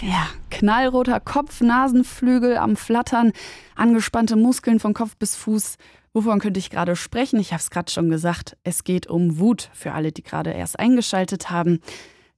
Ja, 0.00 0.28
knallroter 0.50 1.18
Kopf, 1.18 1.60
Nasenflügel 1.60 2.56
am 2.56 2.76
Flattern, 2.76 3.32
angespannte 3.74 4.36
Muskeln 4.36 4.78
von 4.78 4.94
Kopf 4.94 5.16
bis 5.16 5.34
Fuß. 5.34 5.76
Wovon 6.12 6.38
könnte 6.38 6.60
ich 6.60 6.70
gerade 6.70 6.94
sprechen? 6.94 7.40
Ich 7.40 7.52
habe 7.52 7.60
es 7.60 7.70
gerade 7.70 7.90
schon 7.90 8.08
gesagt. 8.08 8.56
Es 8.62 8.84
geht 8.84 9.08
um 9.08 9.38
Wut 9.38 9.70
für 9.72 9.92
alle, 9.92 10.12
die 10.12 10.22
gerade 10.22 10.52
erst 10.52 10.78
eingeschaltet 10.78 11.50
haben. 11.50 11.80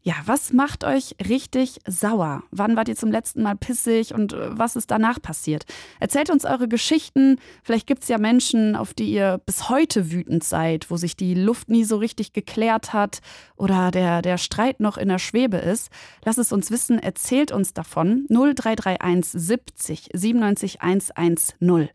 Ja, 0.03 0.15
was 0.25 0.55
macht 0.55 0.83
euch 0.85 1.15
richtig 1.29 1.79
sauer? 1.87 2.43
Wann 2.51 2.75
wart 2.75 2.89
ihr 2.89 2.97
zum 2.97 3.13
letzten 3.13 3.43
Mal 3.43 3.55
pissig 3.55 4.15
und 4.15 4.33
äh, 4.33 4.59
was 4.59 4.75
ist 4.75 4.91
danach 4.91 5.21
passiert? 5.21 5.67
Erzählt 5.99 6.31
uns 6.31 6.47
eure 6.47 6.69
Geschichten. 6.69 7.37
Vielleicht 7.63 7.87
gibt 7.87 8.03
es 8.03 8.09
ja 8.09 8.17
Menschen, 8.17 8.77
auf 8.77 8.95
die 8.95 9.13
ihr 9.13 9.43
bis 9.45 9.69
heute 9.69 10.11
wütend 10.11 10.43
seid, 10.43 10.91
wo 10.91 10.97
sich 10.97 11.17
die 11.17 11.35
Luft 11.35 11.69
nie 11.69 11.85
so 11.85 11.99
richtig 11.99 12.33
geklärt 12.33 12.95
hat 12.95 13.21
oder 13.57 13.91
der, 13.91 14.23
der 14.23 14.39
Streit 14.39 14.81
noch 14.81 14.97
in 14.97 15.09
der 15.09 15.19
Schwebe 15.19 15.59
ist. 15.59 15.91
Lasst 16.25 16.39
es 16.39 16.51
uns 16.51 16.71
wissen, 16.71 16.99
erzählt 16.99 17.53
uns 17.53 17.75
davon. 17.75 18.25
0331 18.31 19.33
70 19.33 20.09
97 20.15 20.81
110. 20.81 21.91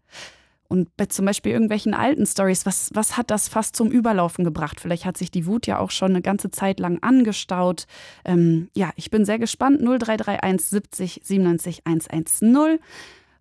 Und 0.67 0.95
bei 0.97 1.05
zum 1.05 1.25
Beispiel 1.25 1.51
irgendwelchen 1.51 1.93
alten 1.93 2.25
Stories, 2.25 2.65
was, 2.65 2.89
was 2.93 3.17
hat 3.17 3.29
das 3.29 3.47
fast 3.47 3.75
zum 3.75 3.91
Überlaufen 3.91 4.43
gebracht? 4.43 4.79
Vielleicht 4.79 5.05
hat 5.05 5.17
sich 5.17 5.29
die 5.29 5.45
Wut 5.45 5.67
ja 5.67 5.79
auch 5.79 5.91
schon 5.91 6.11
eine 6.11 6.21
ganze 6.21 6.49
Zeit 6.49 6.79
lang 6.79 6.99
angestaut. 7.01 7.85
Ähm, 8.23 8.69
ja, 8.75 8.91
ich 8.95 9.11
bin 9.11 9.25
sehr 9.25 9.39
gespannt. 9.39 9.81
0331 9.81 10.67
70 10.67 11.21
97 11.23 11.81
110. 11.85 12.79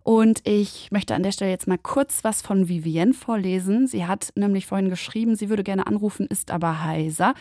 Und 0.03 0.47
ich 0.47 0.91
möchte 0.91 1.15
an 1.15 1.23
der 1.23 1.31
Stelle 1.31 1.49
jetzt 1.49 1.67
mal 1.67 1.79
kurz 1.79 2.23
was 2.23 2.43
von 2.43 2.69
Vivienne 2.69 3.13
vorlesen. 3.13 3.87
Sie 3.87 4.05
hat 4.05 4.31
nämlich 4.35 4.67
vorhin 4.67 4.89
geschrieben, 4.89 5.35
sie 5.35 5.49
würde 5.49 5.63
gerne 5.63 5.87
anrufen, 5.87 6.27
ist 6.27 6.51
aber 6.51 6.83
heiser. 6.83 7.33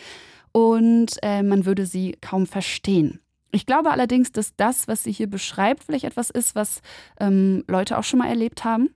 Und 0.50 1.18
äh, 1.22 1.42
man 1.42 1.66
würde 1.66 1.84
sie 1.84 2.16
kaum 2.22 2.46
verstehen. 2.46 3.20
Ich 3.52 3.66
glaube 3.66 3.90
allerdings, 3.90 4.32
dass 4.32 4.56
das, 4.56 4.88
was 4.88 5.04
sie 5.04 5.12
hier 5.12 5.28
beschreibt, 5.28 5.84
vielleicht 5.84 6.06
etwas 6.06 6.30
ist, 6.30 6.54
was 6.54 6.80
ähm, 7.20 7.64
Leute 7.68 7.98
auch 7.98 8.04
schon 8.04 8.20
mal 8.20 8.28
erlebt 8.28 8.64
haben. 8.64 8.94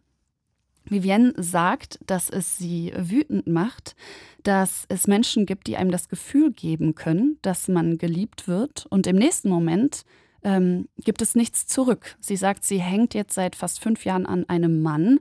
Vivienne 0.90 1.34
sagt, 1.36 1.98
dass 2.06 2.30
es 2.30 2.58
sie 2.58 2.92
wütend 2.96 3.46
macht, 3.46 3.96
dass 4.42 4.84
es 4.88 5.06
Menschen 5.06 5.46
gibt, 5.46 5.66
die 5.66 5.76
einem 5.76 5.90
das 5.90 6.08
Gefühl 6.08 6.52
geben 6.52 6.94
können, 6.94 7.38
dass 7.42 7.68
man 7.68 7.98
geliebt 7.98 8.48
wird 8.48 8.86
und 8.86 9.06
im 9.06 9.16
nächsten 9.16 9.48
Moment 9.48 10.04
ähm, 10.42 10.88
gibt 10.98 11.22
es 11.22 11.34
nichts 11.34 11.66
zurück. 11.66 12.16
Sie 12.20 12.36
sagt, 12.36 12.64
sie 12.64 12.80
hängt 12.80 13.14
jetzt 13.14 13.34
seit 13.34 13.56
fast 13.56 13.80
fünf 13.80 14.04
Jahren 14.04 14.26
an 14.26 14.48
einem 14.48 14.82
Mann 14.82 15.20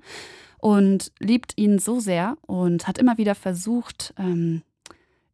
und 0.60 1.12
liebt 1.20 1.54
ihn 1.58 1.80
so 1.80 2.00
sehr 2.00 2.38
und 2.42 2.88
hat 2.88 2.98
immer 2.98 3.18
wieder 3.18 3.36
versucht, 3.36 4.14
ähm, 4.18 4.62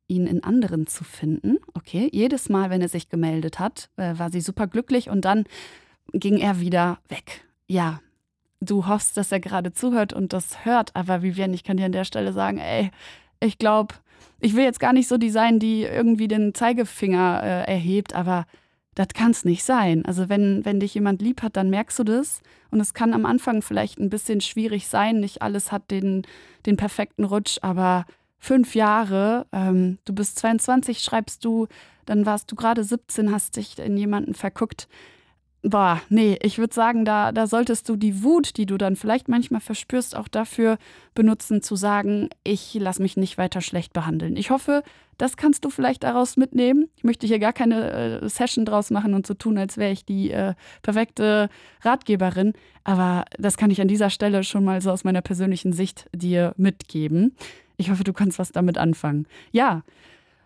ihn 0.08 0.28
in 0.28 0.44
anderen 0.44 0.88
zu 0.88 1.04
finden. 1.04 1.58
Okay, 1.74 2.10
jedes 2.12 2.50
Mal, 2.50 2.70
wenn 2.70 2.82
er 2.82 2.90
sich 2.90 3.10
gemeldet 3.10 3.60
hat, 3.60 3.90
äh, 3.98 4.18
war 4.18 4.32
sie 4.32 4.42
super 4.42 4.68
glücklich 4.68 5.10
und 5.10 5.26
dann 5.26 5.46
ging 6.12 6.38
er 6.38 6.60
wieder 6.60 7.00
weg. 7.08 7.46
Ja, 7.68 8.02
du 8.64 8.88
hoffst, 8.88 9.18
dass 9.18 9.32
er 9.32 9.39
gerade 9.39 9.74
zuhört 9.74 10.14
und 10.14 10.34
das 10.34 10.66
hört, 10.66 10.95
aber 10.95 11.22
Vivienne, 11.22 11.53
ich 11.53 11.64
kann 11.64 11.78
dir 11.78 11.86
an 11.86 11.91
der 11.91 12.05
Stelle 12.05 12.34
sagen, 12.34 12.57
ey, 12.57 12.91
ich 13.39 13.57
glaube, 13.57 13.95
ich 14.39 14.55
will 14.55 14.64
jetzt 14.64 14.80
gar 14.80 14.93
nicht 14.93 15.07
so 15.07 15.18
die 15.18 15.30
sein, 15.30 15.59
die 15.59 15.84
irgendwie 15.84 16.28
den 16.28 16.53
Zeigefinger 16.53 17.41
äh, 17.43 17.72
erhebt, 17.72 18.14
aber 18.14 18.45
das 18.95 19.07
kann 19.09 19.32
es 19.32 19.45
nicht 19.45 19.64
sein. 19.64 20.05
Also 20.05 20.30
wenn, 20.30 20.66
wenn 20.66 20.80
dich 20.80 20.93
jemand 20.93 21.22
lieb 21.22 21.41
hat, 21.41 21.55
dann 21.57 21.70
merkst 21.70 21.97
du 21.99 22.03
das. 22.03 22.41
Und 22.70 22.80
es 22.80 22.93
kann 22.93 23.14
am 23.14 23.26
Anfang 23.26 23.61
vielleicht 23.61 23.99
ein 23.99 24.09
bisschen 24.09 24.41
schwierig 24.41 24.88
sein. 24.88 25.20
Nicht 25.20 25.41
alles 25.41 25.72
hat 25.72 25.89
den, 25.89 26.24
den 26.66 26.78
perfekten 26.78 27.24
Rutsch, 27.24 27.57
aber 27.61 28.05
fünf 28.38 28.76
Jahre, 28.76 29.47
ähm, 29.51 29.97
du 30.05 30.14
bist 30.14 30.38
22, 30.39 30.99
schreibst 30.99 31.43
du, 31.46 31.67
dann 32.05 32.25
warst 32.25 32.51
du 32.51 32.55
gerade 32.55 32.83
17, 32.83 33.32
hast 33.32 33.55
dich 33.55 33.79
in 33.79 33.97
jemanden 33.97 34.36
verguckt. 34.36 34.88
Boah, 35.66 36.02
nee, 36.10 36.38
ich 36.42 36.58
würde 36.58 36.74
sagen, 36.74 37.06
da, 37.06 37.32
da 37.32 37.48
solltest 37.48 37.88
du 37.88 37.96
die 37.96 38.22
Wut, 38.22 38.58
die 38.58 38.66
du 38.66 38.78
dann 38.78 38.98
vielleicht 38.98 39.30
manchmal 39.30 39.62
verspürst, 39.62 40.14
auch 40.14 40.28
dafür 40.28 40.78
benutzen, 41.16 41.62
zu 41.62 41.78
sagen, 41.78 42.30
ich 42.44 42.74
lasse 42.74 43.02
mich 43.02 43.16
nicht 43.16 43.38
weiter 43.38 43.62
schlecht 43.62 43.94
behandeln. 43.94 44.36
Ich 44.36 44.50
hoffe, 44.50 44.84
das 45.18 45.38
kannst 45.38 45.64
du 45.64 45.70
vielleicht 45.70 46.04
daraus 46.04 46.36
mitnehmen. 46.36 46.90
Ich 46.98 47.06
möchte 47.06 47.28
hier 47.28 47.40
gar 47.40 47.54
keine 47.54 48.22
äh, 48.24 48.30
Session 48.30 48.66
draus 48.66 48.90
machen 48.90 49.14
und 49.14 49.26
so 49.26 49.36
tun, 49.36 49.58
als 49.58 49.78
wäre 49.78 49.94
ich 49.94 50.04
die 50.04 50.32
äh, 50.32 50.54
perfekte 50.82 51.50
Ratgeberin. 51.82 52.54
Aber 52.84 53.24
das 53.38 53.56
kann 53.56 53.72
ich 53.72 53.80
an 53.80 53.88
dieser 53.88 54.10
Stelle 54.10 54.44
schon 54.44 54.66
mal 54.66 54.82
so 54.82 54.92
aus 54.92 55.06
meiner 55.06 55.22
persönlichen 55.22 55.72
Sicht 55.72 56.10
dir 56.14 56.54
mitgeben. 56.58 57.38
Ich 57.78 57.90
hoffe, 57.90 58.04
du 58.04 58.12
kannst 58.12 58.38
was 58.38 58.52
damit 58.52 58.78
anfangen. 58.78 59.28
Ja, 59.54 59.84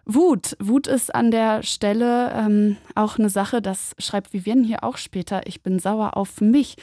Wut. 0.09 0.55
Wut 0.59 0.87
ist 0.87 1.13
an 1.13 1.31
der 1.31 1.63
Stelle 1.63 2.31
ähm, 2.33 2.77
auch 2.95 3.19
eine 3.19 3.29
Sache, 3.29 3.61
das 3.61 3.93
schreibt 3.99 4.31
Vivienne 4.31 4.65
hier 4.65 4.83
auch 4.83 4.97
später. 4.97 5.45
Ich 5.45 5.61
bin 5.61 5.79
sauer 5.79 6.15
auf 6.15 6.39
mich, 6.39 6.77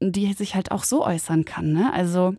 die 0.00 0.32
sich 0.32 0.54
halt 0.54 0.72
auch 0.72 0.84
so 0.84 1.04
äußern 1.04 1.44
kann. 1.44 1.72
Ne? 1.72 1.92
Also 1.92 2.34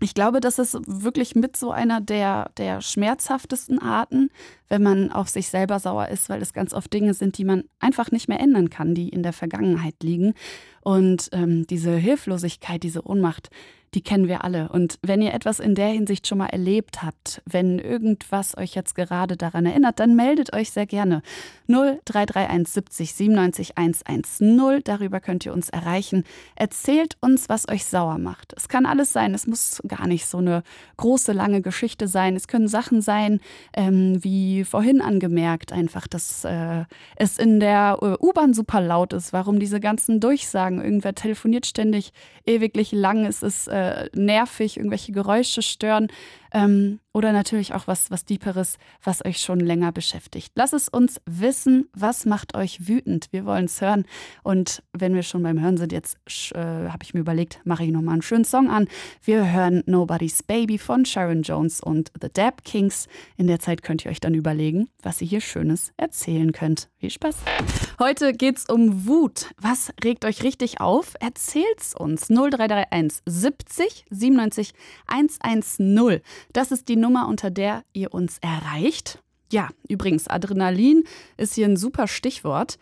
Ich 0.00 0.14
glaube, 0.14 0.40
das 0.40 0.60
ist 0.60 0.78
wirklich 0.86 1.34
mit 1.34 1.56
so 1.56 1.72
einer 1.72 2.00
der, 2.00 2.50
der 2.56 2.80
schmerzhaftesten 2.80 3.80
Arten, 3.80 4.30
wenn 4.68 4.82
man 4.82 5.10
auf 5.10 5.28
sich 5.28 5.48
selber 5.48 5.80
sauer 5.80 6.08
ist, 6.08 6.28
weil 6.28 6.40
es 6.40 6.52
ganz 6.52 6.72
oft 6.72 6.92
Dinge 6.92 7.14
sind, 7.14 7.36
die 7.36 7.44
man 7.44 7.64
einfach 7.80 8.12
nicht 8.12 8.28
mehr 8.28 8.38
ändern 8.38 8.70
kann, 8.70 8.94
die 8.94 9.08
in 9.08 9.24
der 9.24 9.32
Vergangenheit 9.32 9.96
liegen. 10.02 10.34
Und 10.82 11.30
ähm, 11.32 11.66
diese 11.66 11.96
Hilflosigkeit, 11.96 12.84
diese 12.84 13.04
Ohnmacht, 13.04 13.50
die 13.94 14.02
kennen 14.02 14.28
wir 14.28 14.44
alle. 14.44 14.68
Und 14.68 14.98
wenn 15.02 15.22
ihr 15.22 15.32
etwas 15.32 15.60
in 15.60 15.74
der 15.74 15.88
Hinsicht 15.88 16.26
schon 16.26 16.38
mal 16.38 16.46
erlebt 16.46 17.02
habt, 17.02 17.42
wenn 17.46 17.78
irgendwas 17.78 18.56
euch 18.56 18.74
jetzt 18.74 18.94
gerade 18.94 19.36
daran 19.36 19.66
erinnert, 19.66 20.00
dann 20.00 20.14
meldet 20.14 20.52
euch 20.52 20.70
sehr 20.70 20.86
gerne. 20.86 21.22
0331 21.68 22.68
70 22.68 23.14
97 23.14 23.78
110. 23.78 24.82
Darüber 24.84 25.20
könnt 25.20 25.46
ihr 25.46 25.52
uns 25.52 25.68
erreichen. 25.68 26.24
Erzählt 26.56 27.16
uns, 27.20 27.48
was 27.48 27.68
euch 27.68 27.84
sauer 27.84 28.18
macht. 28.18 28.54
Es 28.56 28.68
kann 28.68 28.86
alles 28.86 29.12
sein. 29.12 29.34
Es 29.34 29.46
muss 29.46 29.82
gar 29.86 30.06
nicht 30.06 30.26
so 30.26 30.38
eine 30.38 30.62
große, 30.96 31.32
lange 31.32 31.62
Geschichte 31.62 32.08
sein. 32.08 32.36
Es 32.36 32.48
können 32.48 32.68
Sachen 32.68 33.00
sein, 33.00 33.40
ähm, 33.74 34.22
wie 34.22 34.64
vorhin 34.64 35.00
angemerkt, 35.00 35.72
einfach, 35.72 36.06
dass 36.06 36.44
äh, 36.44 36.84
es 37.16 37.38
in 37.38 37.60
der 37.60 37.98
äh, 38.00 38.24
U-Bahn 38.24 38.54
super 38.54 38.80
laut 38.80 39.12
ist. 39.12 39.32
Warum 39.32 39.58
diese 39.58 39.80
ganzen 39.80 40.20
Durchsagen? 40.20 40.82
Irgendwer 40.82 41.14
telefoniert 41.14 41.66
ständig 41.66 42.12
ewiglich 42.46 42.92
lang. 42.92 43.26
Es 43.26 43.42
ist 43.42 43.68
äh, 43.68 43.77
nervig, 44.14 44.76
irgendwelche 44.76 45.12
Geräusche 45.12 45.62
stören. 45.62 46.08
Ähm, 46.52 47.00
oder 47.18 47.32
natürlich 47.32 47.74
auch 47.74 47.88
was, 47.88 48.12
was 48.12 48.24
Deeperes, 48.24 48.78
was 49.02 49.24
euch 49.24 49.38
schon 49.38 49.58
länger 49.58 49.90
beschäftigt. 49.90 50.52
Lasst 50.54 50.72
es 50.72 50.88
uns 50.88 51.20
wissen, 51.26 51.88
was 51.92 52.26
macht 52.26 52.54
euch 52.54 52.86
wütend. 52.86 53.26
Wir 53.32 53.44
wollen 53.44 53.64
es 53.64 53.80
hören. 53.80 54.04
Und 54.44 54.84
wenn 54.92 55.16
wir 55.16 55.24
schon 55.24 55.42
beim 55.42 55.60
Hören 55.60 55.76
sind, 55.76 55.90
jetzt 55.90 56.16
äh, 56.54 56.58
habe 56.58 57.02
ich 57.02 57.14
mir 57.14 57.20
überlegt, 57.20 57.60
mache 57.64 57.84
ich 57.84 57.90
nochmal 57.90 58.12
einen 58.12 58.22
schönen 58.22 58.44
Song 58.44 58.70
an. 58.70 58.86
Wir 59.24 59.50
hören 59.50 59.82
Nobody's 59.86 60.44
Baby 60.44 60.78
von 60.78 61.04
Sharon 61.04 61.42
Jones 61.42 61.80
und 61.80 62.12
The 62.22 62.28
Dab 62.32 62.62
Kings. 62.64 63.08
In 63.36 63.48
der 63.48 63.58
Zeit 63.58 63.82
könnt 63.82 64.04
ihr 64.04 64.12
euch 64.12 64.20
dann 64.20 64.34
überlegen, 64.34 64.88
was 65.02 65.20
ihr 65.20 65.26
hier 65.26 65.40
Schönes 65.40 65.92
erzählen 65.96 66.52
könnt. 66.52 66.88
Viel 66.98 67.10
Spaß. 67.10 67.36
Heute 67.98 68.32
geht 68.32 68.58
es 68.58 68.66
um 68.66 69.08
Wut. 69.08 69.50
Was 69.60 69.92
regt 70.04 70.24
euch 70.24 70.44
richtig 70.44 70.80
auf? 70.80 71.14
Erzählt's 71.18 71.96
uns. 71.96 72.28
0331 72.28 73.22
70 73.26 74.04
97 74.08 74.72
110. 75.08 76.20
Das 76.52 76.70
ist 76.70 76.88
die 76.88 76.96
Nummer, 76.96 77.07
unter 77.28 77.50
der 77.50 77.82
ihr 77.92 78.12
uns 78.14 78.38
erreicht. 78.40 79.20
Ja, 79.50 79.68
übrigens, 79.88 80.28
Adrenalin 80.28 81.04
ist 81.36 81.54
hier 81.54 81.66
ein 81.66 81.76
super 81.76 82.06
Stichwort. 82.06 82.78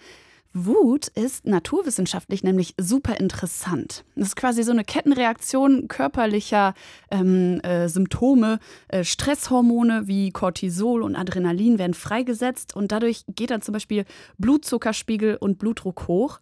Wut 0.58 1.08
ist 1.08 1.46
naturwissenschaftlich 1.46 2.42
nämlich 2.42 2.74
super 2.80 3.20
interessant. 3.20 4.04
Das 4.14 4.28
ist 4.28 4.36
quasi 4.36 4.62
so 4.62 4.72
eine 4.72 4.84
Kettenreaktion 4.84 5.86
körperlicher 5.86 6.72
ähm, 7.10 7.60
äh, 7.60 7.88
Symptome. 7.88 8.58
Äh, 8.88 9.04
Stresshormone 9.04 10.06
wie 10.06 10.30
Cortisol 10.30 11.02
und 11.02 11.14
Adrenalin 11.14 11.78
werden 11.78 11.92
freigesetzt 11.92 12.74
und 12.74 12.90
dadurch 12.90 13.24
geht 13.28 13.50
dann 13.50 13.60
zum 13.60 13.74
Beispiel 13.74 14.06
Blutzuckerspiegel 14.38 15.36
und 15.36 15.58
Blutdruck 15.58 16.08
hoch. 16.08 16.40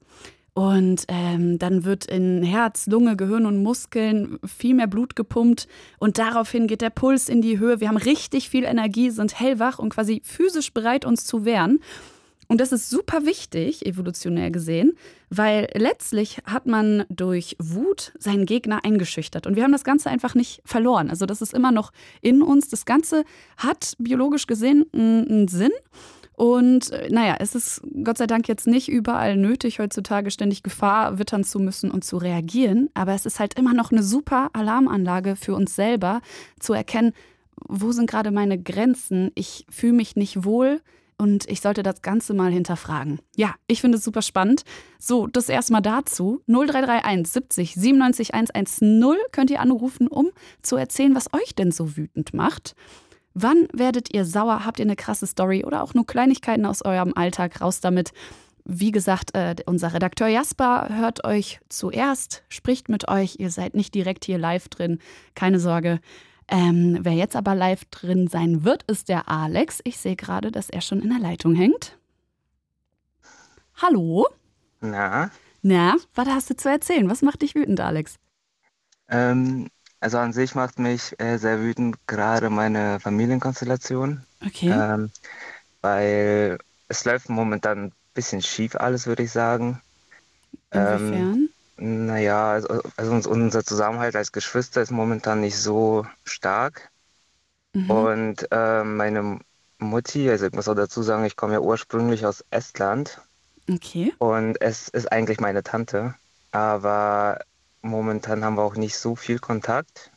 Und 0.54 1.04
ähm, 1.08 1.58
dann 1.58 1.84
wird 1.84 2.06
in 2.06 2.44
Herz, 2.44 2.86
Lunge, 2.86 3.16
Gehirn 3.16 3.44
und 3.44 3.60
Muskeln 3.60 4.38
viel 4.46 4.74
mehr 4.74 4.86
Blut 4.86 5.16
gepumpt 5.16 5.66
und 5.98 6.18
daraufhin 6.18 6.68
geht 6.68 6.80
der 6.80 6.90
Puls 6.90 7.28
in 7.28 7.42
die 7.42 7.58
Höhe. 7.58 7.80
Wir 7.80 7.88
haben 7.88 7.96
richtig 7.96 8.48
viel 8.48 8.62
Energie, 8.62 9.10
sind 9.10 9.38
hellwach 9.38 9.80
und 9.80 9.88
quasi 9.88 10.22
physisch 10.24 10.72
bereit, 10.72 11.04
uns 11.04 11.24
zu 11.24 11.44
wehren. 11.44 11.80
Und 12.46 12.60
das 12.60 12.72
ist 12.72 12.88
super 12.88 13.24
wichtig, 13.24 13.84
evolutionär 13.84 14.50
gesehen, 14.50 14.96
weil 15.30 15.68
letztlich 15.74 16.38
hat 16.44 16.66
man 16.66 17.04
durch 17.08 17.56
Wut 17.58 18.12
seinen 18.18 18.46
Gegner 18.46 18.84
eingeschüchtert. 18.84 19.46
Und 19.46 19.56
wir 19.56 19.64
haben 19.64 19.72
das 19.72 19.82
Ganze 19.82 20.10
einfach 20.10 20.36
nicht 20.36 20.60
verloren. 20.64 21.10
Also 21.10 21.26
das 21.26 21.42
ist 21.42 21.54
immer 21.54 21.72
noch 21.72 21.90
in 22.20 22.42
uns. 22.42 22.68
Das 22.68 22.84
Ganze 22.84 23.24
hat 23.56 23.94
biologisch 23.98 24.46
gesehen 24.46 24.86
einen 24.92 25.48
Sinn. 25.48 25.72
Und 26.36 26.90
äh, 26.90 27.08
naja, 27.10 27.36
es 27.38 27.54
ist 27.54 27.82
Gott 28.02 28.18
sei 28.18 28.26
Dank 28.26 28.48
jetzt 28.48 28.66
nicht 28.66 28.88
überall 28.88 29.36
nötig, 29.36 29.78
heutzutage 29.78 30.30
ständig 30.30 30.62
Gefahr 30.62 31.18
wittern 31.18 31.44
zu 31.44 31.58
müssen 31.60 31.90
und 31.90 32.04
zu 32.04 32.16
reagieren. 32.16 32.90
Aber 32.94 33.14
es 33.14 33.26
ist 33.26 33.40
halt 33.40 33.58
immer 33.58 33.74
noch 33.74 33.92
eine 33.92 34.02
super 34.02 34.50
Alarmanlage 34.52 35.36
für 35.36 35.54
uns 35.54 35.76
selber, 35.76 36.20
zu 36.58 36.72
erkennen, 36.72 37.12
wo 37.66 37.92
sind 37.92 38.10
gerade 38.10 38.30
meine 38.30 38.60
Grenzen? 38.60 39.30
Ich 39.34 39.64
fühle 39.70 39.92
mich 39.92 40.16
nicht 40.16 40.44
wohl 40.44 40.80
und 41.16 41.48
ich 41.48 41.60
sollte 41.60 41.82
das 41.82 42.02
Ganze 42.02 42.34
mal 42.34 42.50
hinterfragen. 42.50 43.20
Ja, 43.36 43.54
ich 43.66 43.80
finde 43.80 43.98
es 43.98 44.04
super 44.04 44.22
spannend. 44.22 44.64
So, 44.98 45.26
das 45.26 45.48
erstmal 45.48 45.82
dazu. 45.82 46.42
0331 46.48 47.32
70 47.32 47.74
97 47.74 48.34
110 48.34 49.14
könnt 49.30 49.50
ihr 49.50 49.60
anrufen, 49.60 50.08
um 50.08 50.30
zu 50.62 50.76
erzählen, 50.76 51.14
was 51.14 51.32
euch 51.32 51.54
denn 51.54 51.70
so 51.70 51.96
wütend 51.96 52.34
macht. 52.34 52.74
Wann 53.34 53.68
werdet 53.72 54.14
ihr 54.14 54.24
sauer? 54.24 54.64
Habt 54.64 54.78
ihr 54.78 54.84
eine 54.84 54.96
krasse 54.96 55.26
Story 55.26 55.64
oder 55.64 55.82
auch 55.82 55.92
nur 55.92 56.06
Kleinigkeiten 56.06 56.64
aus 56.66 56.82
eurem 56.82 57.12
Alltag? 57.14 57.60
Raus 57.60 57.80
damit. 57.80 58.12
Wie 58.64 58.92
gesagt, 58.92 59.34
äh, 59.34 59.56
unser 59.66 59.92
Redakteur 59.92 60.28
Jasper 60.28 60.88
hört 60.88 61.24
euch 61.24 61.60
zuerst, 61.68 62.44
spricht 62.48 62.88
mit 62.88 63.08
euch. 63.08 63.36
Ihr 63.38 63.50
seid 63.50 63.74
nicht 63.74 63.94
direkt 63.94 64.24
hier 64.24 64.38
live 64.38 64.68
drin. 64.68 65.00
Keine 65.34 65.58
Sorge. 65.58 66.00
Ähm, 66.48 66.98
wer 67.02 67.12
jetzt 67.12 67.36
aber 67.36 67.54
live 67.54 67.84
drin 67.86 68.28
sein 68.28 68.64
wird, 68.64 68.84
ist 68.84 69.08
der 69.08 69.28
Alex. 69.28 69.80
Ich 69.84 69.98
sehe 69.98 70.16
gerade, 70.16 70.50
dass 70.50 70.70
er 70.70 70.80
schon 70.80 71.00
in 71.00 71.10
der 71.10 71.18
Leitung 71.18 71.54
hängt. 71.54 71.98
Hallo? 73.76 74.28
Na? 74.80 75.30
Na, 75.62 75.96
was 76.14 76.28
hast 76.28 76.50
du 76.50 76.56
zu 76.56 76.68
erzählen? 76.68 77.10
Was 77.10 77.22
macht 77.22 77.42
dich 77.42 77.54
wütend, 77.54 77.80
Alex? 77.80 78.16
Ähm, 79.08 79.68
also 80.04 80.18
an 80.18 80.34
sich 80.34 80.54
macht 80.54 80.78
mich 80.78 81.18
äh, 81.18 81.38
sehr 81.38 81.60
wütend 81.60 81.96
gerade 82.06 82.50
meine 82.50 83.00
Familienkonstellation. 83.00 84.22
Okay. 84.44 84.68
Ähm, 84.70 85.10
weil 85.80 86.58
es 86.88 87.06
läuft 87.06 87.30
momentan 87.30 87.86
ein 87.86 87.92
bisschen 88.12 88.42
schief 88.42 88.76
alles, 88.76 89.06
würde 89.06 89.22
ich 89.22 89.32
sagen. 89.32 89.80
Inwiefern? 90.70 91.48
Ähm, 91.78 92.06
naja, 92.06 92.52
also, 92.52 92.82
also 92.98 93.30
unser 93.30 93.64
Zusammenhalt 93.64 94.14
als 94.14 94.30
Geschwister 94.30 94.82
ist 94.82 94.90
momentan 94.90 95.40
nicht 95.40 95.56
so 95.56 96.06
stark. 96.24 96.90
Mhm. 97.72 97.90
Und 97.90 98.48
äh, 98.52 98.84
meine 98.84 99.40
Mutti, 99.78 100.28
also 100.28 100.46
ich 100.46 100.52
muss 100.52 100.68
auch 100.68 100.74
dazu 100.74 101.02
sagen, 101.02 101.24
ich 101.24 101.36
komme 101.36 101.54
ja 101.54 101.60
ursprünglich 101.60 102.26
aus 102.26 102.44
Estland. 102.50 103.22
Okay. 103.70 104.12
Und 104.18 104.60
es 104.60 104.88
ist 104.88 105.10
eigentlich 105.10 105.40
meine 105.40 105.62
Tante. 105.62 106.14
Aber 106.52 107.40
Momentan 107.84 108.42
haben 108.42 108.56
wir 108.56 108.62
auch 108.62 108.76
nicht 108.76 108.96
so 108.96 109.14
viel 109.14 109.38
Kontakt. 109.38 110.10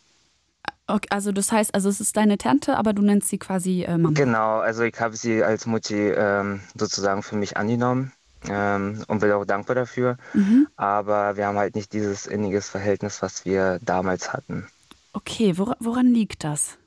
Okay, 0.87 1.07
also 1.09 1.33
das 1.33 1.51
heißt, 1.51 1.75
also 1.75 1.89
es 1.89 1.99
ist 1.99 2.15
deine 2.15 2.37
Tante, 2.37 2.77
aber 2.77 2.93
du 2.93 3.01
nennst 3.01 3.27
sie 3.27 3.37
quasi 3.37 3.83
äh, 3.83 3.97
Mama. 3.97 4.17
Genau, 4.17 4.59
also 4.59 4.83
ich 4.83 4.97
habe 5.01 5.17
sie 5.17 5.43
als 5.43 5.65
Mutti 5.65 5.95
ähm, 5.95 6.61
sozusagen 6.79 7.23
für 7.23 7.35
mich 7.35 7.57
angenommen 7.57 8.13
ähm, 8.47 9.03
und 9.09 9.19
bin 9.19 9.33
auch 9.33 9.43
dankbar 9.43 9.75
dafür. 9.75 10.15
Mhm. 10.33 10.69
Aber 10.77 11.35
wir 11.35 11.45
haben 11.45 11.57
halt 11.57 11.75
nicht 11.75 11.91
dieses 11.91 12.25
inniges 12.25 12.69
Verhältnis, 12.69 13.21
was 13.21 13.43
wir 13.43 13.79
damals 13.81 14.31
hatten. 14.31 14.65
Okay, 15.11 15.57
wora, 15.57 15.75
woran 15.81 16.13
liegt 16.13 16.45
das? 16.45 16.77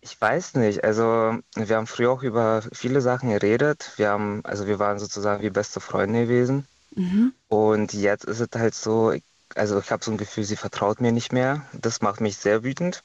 Ich 0.00 0.20
weiß 0.20 0.54
nicht. 0.54 0.82
Also 0.82 1.38
wir 1.54 1.76
haben 1.76 1.86
früher 1.86 2.10
auch 2.10 2.24
über 2.24 2.62
viele 2.72 3.00
Sachen 3.00 3.30
geredet. 3.30 3.92
Wir 3.96 4.08
haben, 4.08 4.40
also 4.44 4.66
wir 4.66 4.80
waren 4.80 4.98
sozusagen 4.98 5.44
wie 5.44 5.50
beste 5.50 5.78
Freunde 5.78 6.22
gewesen. 6.22 6.66
Mhm. 6.96 7.34
Und 7.46 7.92
jetzt 7.92 8.24
ist 8.24 8.40
es 8.40 8.48
halt 8.58 8.74
so, 8.74 9.12
ich 9.12 9.22
also 9.54 9.78
ich 9.78 9.90
habe 9.90 10.04
so 10.04 10.10
ein 10.10 10.16
Gefühl, 10.16 10.44
sie 10.44 10.56
vertraut 10.56 11.00
mir 11.00 11.12
nicht 11.12 11.32
mehr. 11.32 11.62
Das 11.72 12.02
macht 12.02 12.20
mich 12.20 12.36
sehr 12.36 12.64
wütend, 12.64 13.02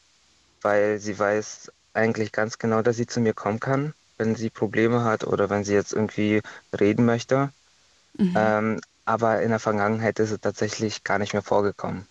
weil 0.61 0.99
sie 0.99 1.17
weiß 1.17 1.71
eigentlich 1.93 2.31
ganz 2.31 2.57
genau, 2.57 2.81
dass 2.81 2.97
sie 2.97 3.07
zu 3.07 3.19
mir 3.19 3.33
kommen 3.33 3.59
kann, 3.59 3.93
wenn 4.17 4.35
sie 4.35 4.49
Probleme 4.49 5.03
hat 5.03 5.25
oder 5.25 5.49
wenn 5.49 5.63
sie 5.63 5.73
jetzt 5.73 5.93
irgendwie 5.93 6.41
reden 6.79 7.05
möchte. 7.05 7.51
Mhm. 8.17 8.33
Ähm, 8.35 8.81
aber 9.05 9.41
in 9.41 9.49
der 9.49 9.59
Vergangenheit 9.59 10.19
ist 10.19 10.31
es 10.31 10.39
tatsächlich 10.39 11.03
gar 11.03 11.19
nicht 11.19 11.33
mehr 11.33 11.41
vorgekommen. 11.41 12.07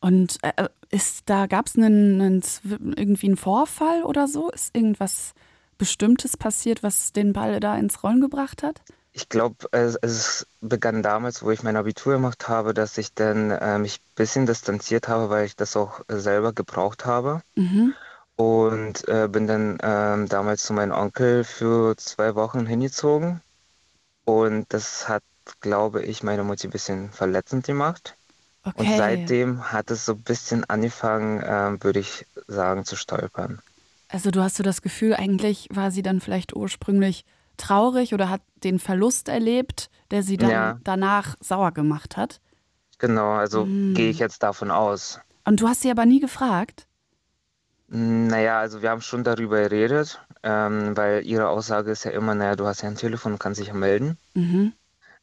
Und 0.00 0.38
äh, 0.42 0.68
ist 0.90 1.22
da 1.26 1.46
gab 1.46 1.66
es 1.66 1.76
einen, 1.76 2.20
einen, 2.20 2.42
irgendwie 2.96 3.26
einen 3.26 3.36
Vorfall 3.36 4.02
oder 4.04 4.28
so? 4.28 4.50
Ist 4.50 4.74
irgendwas 4.74 5.32
Bestimmtes 5.76 6.36
passiert, 6.36 6.82
was 6.82 7.12
den 7.12 7.32
Ball 7.32 7.60
da 7.60 7.76
ins 7.76 8.02
Rollen 8.02 8.20
gebracht 8.20 8.62
hat? 8.62 8.80
Ich 9.18 9.28
glaube, 9.28 9.66
es, 9.72 9.96
es, 9.96 10.46
begann 10.60 11.02
damals, 11.02 11.42
wo 11.42 11.50
ich 11.50 11.64
mein 11.64 11.76
Abitur 11.76 12.12
gemacht 12.12 12.46
habe, 12.46 12.72
dass 12.72 12.96
ich 12.98 13.14
dann 13.14 13.50
äh, 13.50 13.76
mich 13.76 13.96
ein 13.96 14.14
bisschen 14.14 14.46
distanziert 14.46 15.08
habe, 15.08 15.28
weil 15.28 15.44
ich 15.44 15.56
das 15.56 15.76
auch 15.76 16.02
selber 16.06 16.52
gebraucht 16.52 17.04
habe. 17.04 17.42
Mhm. 17.56 17.94
Und 18.36 19.08
äh, 19.08 19.26
bin 19.26 19.48
dann 19.48 19.80
äh, 19.80 20.28
damals 20.28 20.62
zu 20.62 20.72
meinem 20.72 20.92
Onkel 20.92 21.42
für 21.42 21.96
zwei 21.96 22.36
Wochen 22.36 22.64
hingezogen. 22.64 23.40
Und 24.24 24.66
das 24.68 25.08
hat, 25.08 25.24
glaube 25.58 26.04
ich, 26.04 26.22
meine 26.22 26.44
Mutti 26.44 26.68
ein 26.68 26.70
bisschen 26.70 27.10
verletzend 27.10 27.66
gemacht. 27.66 28.14
Okay. 28.62 28.82
Und 28.82 28.96
seitdem 28.96 29.72
hat 29.72 29.90
es 29.90 30.04
so 30.04 30.12
ein 30.12 30.22
bisschen 30.22 30.62
angefangen, 30.70 31.42
äh, 31.42 31.82
würde 31.82 31.98
ich 31.98 32.24
sagen, 32.46 32.84
zu 32.84 32.94
stolpern. 32.94 33.58
Also 34.06 34.30
du 34.30 34.42
hast 34.42 34.54
so 34.54 34.62
das 34.62 34.80
Gefühl, 34.80 35.14
eigentlich 35.14 35.66
war 35.72 35.90
sie 35.90 36.02
dann 36.02 36.20
vielleicht 36.20 36.54
ursprünglich 36.54 37.24
traurig 37.58 38.14
oder 38.14 38.30
hat 38.30 38.40
den 38.64 38.78
Verlust 38.78 39.28
erlebt, 39.28 39.90
der 40.10 40.22
sie 40.22 40.36
dann 40.36 40.50
Ja. 40.50 40.78
danach 40.84 41.36
sauer 41.40 41.72
gemacht 41.72 42.16
hat. 42.16 42.40
Genau, 42.98 43.32
also 43.32 43.66
Mm. 43.66 43.94
gehe 43.94 44.10
ich 44.10 44.18
jetzt 44.18 44.42
davon 44.42 44.70
aus. 44.70 45.20
Und 45.44 45.60
du 45.60 45.68
hast 45.68 45.82
sie 45.82 45.90
aber 45.90 46.06
nie 46.06 46.20
gefragt? 46.20 46.86
Naja, 47.90 48.60
also 48.60 48.82
wir 48.82 48.90
haben 48.90 49.00
schon 49.00 49.24
darüber 49.24 49.62
geredet, 49.62 50.20
ähm, 50.42 50.94
weil 50.96 51.24
ihre 51.26 51.48
Aussage 51.48 51.90
ist 51.90 52.04
ja 52.04 52.10
immer, 52.10 52.34
naja, 52.34 52.54
du 52.54 52.66
hast 52.66 52.82
ja 52.82 52.88
ein 52.88 52.96
Telefon 52.96 53.32
und 53.32 53.38
kannst 53.38 53.60
dich 53.60 53.68
ja 53.68 53.74
melden. 53.74 54.18
Mhm. 54.34 54.72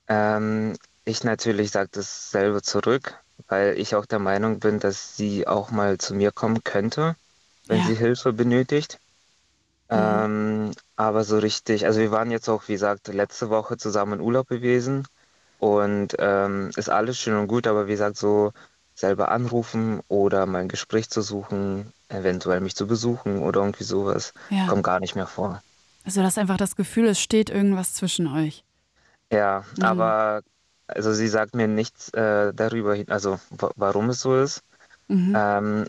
Ähm, 0.08 0.76
ich 1.04 1.24
natürlich 1.24 1.70
sage 1.72 1.90
dasselbe 1.92 2.64
zurück, 2.64 3.20
weil 3.48 3.78
ich 3.78 3.96
auch 3.96 4.08
der 4.08 4.20
Meinung 4.20 4.60
bin, 4.60 4.80
dass 4.80 5.16
sie 5.16 5.48
auch 5.48 5.70
mal 5.70 5.98
zu 6.00 6.16
mir 6.16 6.32
kommen 6.32 6.64
könnte, 6.64 7.16
wenn 7.68 7.80
Ja. 7.80 7.86
sie 7.86 7.96
Hilfe 7.96 8.34
benötigt. 8.34 9.00
Ähm, 9.90 10.72
aber 10.96 11.24
so 11.24 11.38
richtig, 11.38 11.86
also 11.86 12.00
wir 12.00 12.12
waren 12.12 12.32
jetzt 12.32 12.50
auch, 12.50 12.68
wie 12.68 12.74
gesagt, 12.74 13.08
letzte 13.10 13.50
Woche 13.50 13.78
zusammen 13.78 14.14
in 14.14 14.22
Urlaub 14.22 14.48
gewesen 14.48 15.06
und 15.58 16.16
ähm, 16.20 16.72
ist 16.76 16.90
alles 16.90 17.18
schön 17.20 17.36
und 17.36 17.48
gut, 17.48 17.68
aber 17.68 17.88
wie 17.88 17.92
gesagt, 17.92 18.18
so 18.18 18.52
selber 18.96 19.30
anrufen 19.32 20.02
oder 20.08 20.46
mal 20.46 20.60
ein 20.62 20.70
Gespräch 20.70 21.10
zu 21.10 21.22
suchen, 21.22 21.92
eventuell 22.10 22.62
mich 22.62 22.76
zu 22.76 22.88
besuchen 22.88 23.40
oder 23.44 23.62
irgendwie 23.62 23.84
sowas, 23.84 24.34
Ja. 24.50 24.68
kommt 24.68 24.84
gar 24.84 25.00
nicht 25.00 25.16
mehr 25.16 25.28
vor. 25.28 25.62
Also 26.04 26.22
du 26.22 26.26
hast 26.26 26.38
einfach 26.38 26.58
das 26.58 26.76
Gefühl, 26.76 27.08
es 27.08 27.20
steht 27.20 27.50
irgendwas 27.50 27.94
zwischen 27.94 28.28
euch. 28.28 28.64
Ja, 29.32 29.64
Mhm. 29.78 29.84
aber 29.84 30.42
also 30.88 31.14
sie 31.14 31.28
sagt 31.28 31.56
mir 31.56 31.68
nichts 31.68 32.10
äh, 32.14 32.54
darüber, 32.54 32.96
also 33.08 33.40
wa- 33.50 33.72
warum 33.76 34.10
es 34.10 34.22
so 34.22 34.36
ist. 34.40 34.62
Mhm. 35.10 35.34
Ähm, 35.36 35.86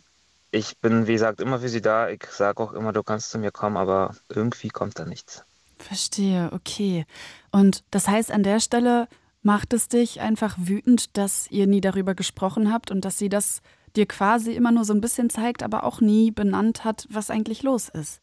ich 0.57 0.79
bin, 0.79 1.07
wie 1.07 1.13
gesagt, 1.13 1.41
immer 1.41 1.61
für 1.61 1.69
sie 1.69 1.81
da. 1.81 2.09
Ich 2.09 2.25
sage 2.31 2.63
auch 2.63 2.73
immer, 2.73 2.93
du 2.93 3.03
kannst 3.03 3.31
zu 3.31 3.39
mir 3.39 3.51
kommen, 3.51 3.77
aber 3.77 4.15
irgendwie 4.29 4.69
kommt 4.69 4.99
da 4.99 5.05
nichts. 5.05 5.45
Verstehe, 5.79 6.51
okay. 6.53 7.05
Und 7.53 7.85
das 7.91 8.09
heißt, 8.09 8.31
an 8.31 8.43
der 8.43 8.61
Stelle 8.61 9.09
macht 9.43 9.73
es 9.73 9.89
dich 9.89 10.21
einfach 10.21 10.57
wütend, 10.59 11.17
dass 11.17 11.51
ihr 11.51 11.67
nie 11.67 11.81
darüber 11.81 12.15
gesprochen 12.15 12.73
habt 12.73 12.91
und 12.91 13.05
dass 13.05 13.19
sie 13.19 13.29
das 13.29 13.61
dir 13.95 14.07
quasi 14.07 14.53
immer 14.53 14.73
nur 14.73 14.85
so 14.85 14.93
ein 14.93 15.01
bisschen 15.01 15.31
zeigt, 15.31 15.63
aber 15.63 15.85
auch 15.85 16.01
nie 16.01 16.31
benannt 16.31 16.85
hat, 16.85 17.07
was 17.11 17.31
eigentlich 17.31 17.63
los 17.63 17.89
ist, 17.89 18.21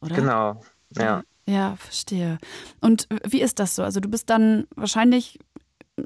oder? 0.00 0.16
Genau, 0.16 0.62
ja. 0.96 1.22
Ja, 1.46 1.76
verstehe. 1.76 2.38
Und 2.80 3.06
wie 3.26 3.42
ist 3.42 3.58
das 3.58 3.76
so? 3.76 3.82
Also 3.82 4.00
du 4.00 4.08
bist 4.08 4.30
dann 4.30 4.66
wahrscheinlich 4.76 5.38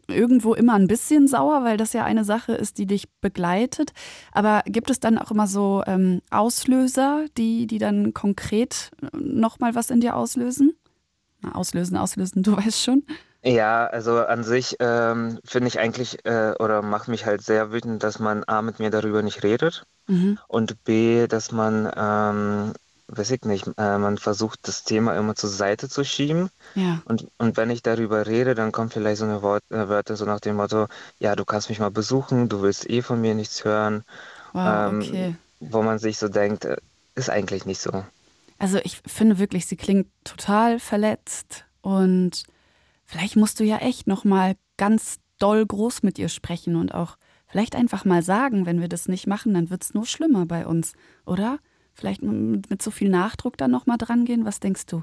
irgendwo 0.09 0.55
immer 0.55 0.74
ein 0.74 0.86
bisschen 0.86 1.28
sauer, 1.28 1.65
weil 1.65 1.77
das 1.77 1.93
ja 1.93 2.05
eine 2.05 2.24
Sache 2.24 2.52
ist, 2.52 2.78
die 2.78 2.86
dich 2.86 3.09
begleitet. 3.20 3.93
Aber 4.32 4.62
gibt 4.66 4.90
es 4.90 5.01
dann 5.01 5.19
auch 5.19 5.31
immer 5.31 5.47
so 5.47 5.82
ähm, 5.86 6.20
Auslöser, 6.31 7.27
die, 7.36 7.66
die 7.66 7.78
dann 7.78 8.15
konkret 8.15 8.90
nochmal 9.16 9.74
was 9.74 9.90
in 9.90 10.01
dir 10.01 10.16
auslösen? 10.16 10.74
Na, 11.40 11.55
auslösen, 11.55 11.97
auslösen, 11.97 12.43
du 12.44 12.56
weißt 12.56 12.82
schon. 12.82 13.05
Ja, 13.44 13.86
also 13.86 14.19
an 14.24 14.43
sich 14.43 14.77
ähm, 14.81 15.39
finde 15.44 15.69
ich 15.69 15.78
eigentlich 15.78 16.24
äh, 16.27 16.55
oder 16.59 16.82
macht 16.82 17.09
mich 17.09 17.24
halt 17.24 17.43
sehr 17.43 17.73
wütend, 17.73 18.02
dass 18.02 18.19
man 18.19 18.43
A 18.44 18.62
mit 18.62 18.81
mir 18.81 18.90
darüber 18.90 19.23
nicht 19.23 19.43
redet 19.44 19.85
Mhm. 20.09 20.39
und 20.48 20.82
B, 20.85 21.27
dass 21.27 21.52
man, 21.52 21.90
ähm, 21.97 22.73
weiß 23.09 23.30
ich 23.32 23.43
nicht, 23.44 23.66
äh, 23.78 23.98
man 23.98 24.18
versucht 24.18 24.68
das 24.68 24.85
Thema 24.85 25.16
immer 25.16 25.35
zur 25.35 25.51
Seite 25.51 25.89
zu 25.89 26.05
schieben 26.05 26.51
Ja, 26.74 27.02
und, 27.05 27.28
und 27.39 27.56
wenn 27.56 27.70
ich 27.70 27.82
darüber 27.82 28.26
rede, 28.26 28.55
dann 28.55 28.72
kommt 28.72 28.93
vielleicht 28.94 29.18
so 29.18 29.24
eine 29.26 29.43
Wort, 29.43 29.64
äh, 29.70 29.89
Wörter 29.89 30.16
so 30.16 30.24
nach 30.26 30.40
dem 30.40 30.56
Motto, 30.56 30.89
ja, 31.18 31.36
du 31.36 31.44
kannst 31.44 31.68
mich 31.70 31.80
mal 31.80 31.90
besuchen, 31.90 32.48
du 32.48 32.62
willst 32.62 32.89
eh 32.90 33.02
von 33.02 33.20
mir 33.20 33.35
nichts 33.35 33.64
hören, 33.64 34.05
wow, 34.52 34.93
Ähm, 34.93 34.98
okay. 34.98 35.36
wo 35.60 35.82
man 35.82 35.98
sich 36.01 36.18
so 36.18 36.28
denkt, 36.28 36.64
äh, 36.66 36.76
ist 37.16 37.30
eigentlich 37.30 37.66
nicht 37.66 37.80
so. 37.82 38.05
Also 38.59 38.78
ich 38.82 39.01
finde 39.06 39.39
wirklich, 39.39 39.66
sie 39.66 39.76
klingt 39.76 40.09
total 40.24 40.80
verletzt 40.80 41.64
und 41.80 42.44
vielleicht 43.06 43.36
musst 43.36 43.60
du 43.60 43.64
ja 43.64 43.78
echt 43.78 44.06
noch 44.06 44.24
mal 44.24 44.56
ganz 44.76 45.20
doll 45.39 45.64
groß 45.66 46.02
mit 46.02 46.18
ihr 46.18 46.28
sprechen 46.28 46.76
und 46.76 46.94
auch 46.94 47.16
vielleicht 47.47 47.76
einfach 47.76 48.05
mal 48.05 48.22
sagen, 48.22 48.66
wenn 48.66 48.80
wir 48.80 48.89
das 48.89 49.09
nicht 49.09 49.26
machen, 49.26 49.55
dann 49.55 49.70
wird 49.70 49.85
es 49.85 49.94
nur 49.94 50.06
schlimmer 50.06 50.47
bei 50.47 50.66
uns, 50.66 50.94
oder? 51.26 51.59
Vielleicht 51.99 52.23
mit, 52.23 52.81
so 52.81 52.91
viel 52.93 53.09
Nachdruck 53.09 53.57
dann 53.57 53.73
noch 53.73 53.87
mal 53.87 53.97
dran 53.97 54.25
gehen. 54.25 54.45
Was 54.45 54.61
denkst 54.61 54.87
du? 54.87 55.03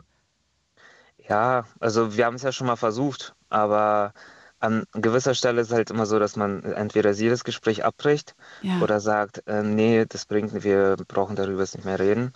Ja, 1.27 1.65
also 1.79 2.15
wir 2.15 2.25
haben 2.25 2.35
es 2.35 2.43
ja 2.43 2.51
schon 2.51 2.67
mal 2.67 2.75
versucht, 2.75 3.35
aber 3.49 4.13
an 4.59 4.85
gewisser 4.93 5.33
Stelle 5.35 5.61
ist 5.61 5.67
es 5.69 5.73
halt 5.73 5.89
immer 5.91 6.05
so, 6.05 6.19
dass 6.19 6.35
man 6.35 6.63
entweder 6.63 7.13
sie 7.13 7.29
das 7.29 7.43
Gespräch 7.43 7.83
abbricht 7.83 8.35
Ja. 8.61 8.79
oder 8.79 8.99
sagt, 8.99 9.43
äh, 9.47 9.63
nee, 9.63 10.05
das 10.07 10.25
bringt, 10.25 10.63
wir 10.63 10.95
brauchen 11.07 11.35
darüber 11.35 11.61
jetzt 11.61 11.75
nicht 11.75 11.85
mehr 11.85 11.99
reden. 11.99 12.33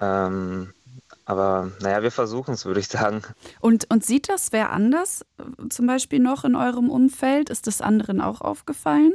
Ähm, 0.00 0.74
aber 1.26 1.72
naja, 1.80 2.02
wir 2.02 2.12
versuchen 2.12 2.54
es, 2.54 2.64
würde 2.66 2.80
ich 2.80 2.88
sagen. 2.88 3.22
Und, 3.60 3.90
und 3.90 4.04
sieht 4.04 4.28
das 4.28 4.52
wer 4.52 4.70
anders 4.70 5.24
äh, 5.38 5.68
zum 5.68 5.86
Beispiel 5.86 6.18
noch 6.20 6.44
in 6.44 6.54
eurem 6.54 6.88
Umfeld? 6.90 7.50
Ist 7.50 7.66
das 7.66 7.80
anderen 7.80 8.20
auch 8.20 8.40
aufgefallen? 8.40 9.14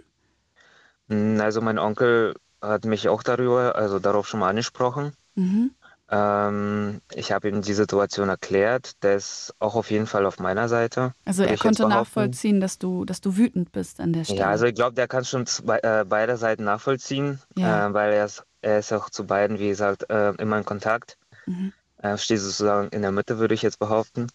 Mm, 1.08 1.40
Also 1.42 1.62
mein 1.62 1.80
Onkel 1.80 2.36
hat 2.62 2.86
mich 2.86 3.10
auch 3.10 3.24
darüber, 3.24 3.76
also 3.76 4.00
darauf 4.00 4.28
schon 4.28 4.40
mal 4.40 4.50
angesprochen. 4.50 5.14
Mhm. 5.36 5.72
Ähm, 6.12 7.02
ich 7.14 7.32
habe 7.32 7.50
ihm 7.50 7.62
die 7.62 7.74
Situation 7.74 8.30
erklärt, 8.30 9.04
der 9.04 9.16
ist 9.16 9.54
auch 9.60 9.76
auf 9.76 9.92
jeden 9.92 10.08
Fall 10.08 10.26
auf 10.26 10.40
meiner 10.40 10.68
Seite. 10.68 11.14
Also 11.26 11.44
er 11.44 11.58
konnte 11.58 11.88
nachvollziehen, 11.88 12.60
dass 12.60 12.80
du, 12.80 13.06
dass 13.06 13.22
du 13.22 13.38
wütend 13.38 13.72
bist 13.72 14.00
an 14.00 14.14
der 14.14 14.24
Stelle. 14.24 14.40
Ja, 14.40 14.50
also 14.50 14.66
ich 14.66 14.74
glaube, 14.74 14.96
der 14.96 15.08
kann 15.08 15.24
schon 15.24 15.46
zwei, 15.46 15.78
äh, 15.80 16.06
beide 16.08 16.38
Seiten 16.38 16.64
nachvollziehen, 16.64 17.40
Ja. 17.56 17.88
äh, 17.88 17.94
weil 17.94 18.14
er 18.14 18.26
ist, 18.26 18.44
er 18.62 18.80
ist 18.80 18.92
auch 18.92 19.10
zu 19.12 19.26
beiden, 19.26 19.60
wie 19.60 19.70
gesagt, 19.70 20.10
äh, 20.10 20.32
immer 20.32 20.58
in 20.58 20.66
Kontakt. 20.66 21.18
Mhm. 21.46 21.74
Er 21.98 22.18
steht 22.18 22.40
sozusagen 22.40 22.90
in 22.90 23.04
der 23.04 23.12
Mitte, 23.12 23.38
würde 23.38 23.54
ich 23.54 23.62
jetzt 23.62 23.78
behaupten. 23.78 24.28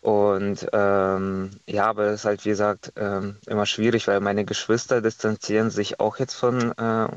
Und 0.00 0.66
ähm, 0.72 1.50
ja, 1.66 1.84
aber 1.86 2.04
es 2.06 2.20
ist 2.20 2.24
halt, 2.24 2.44
wie 2.46 2.50
gesagt, 2.50 2.92
ähm, 2.96 3.36
immer 3.46 3.66
schwierig, 3.66 4.08
weil 4.08 4.20
meine 4.20 4.46
Geschwister 4.46 5.02
distanzieren 5.02 5.70
sich 5.70 6.00
auch 6.00 6.18
jetzt 6.18 6.34
von, 6.34 6.72
äh, 6.78 7.08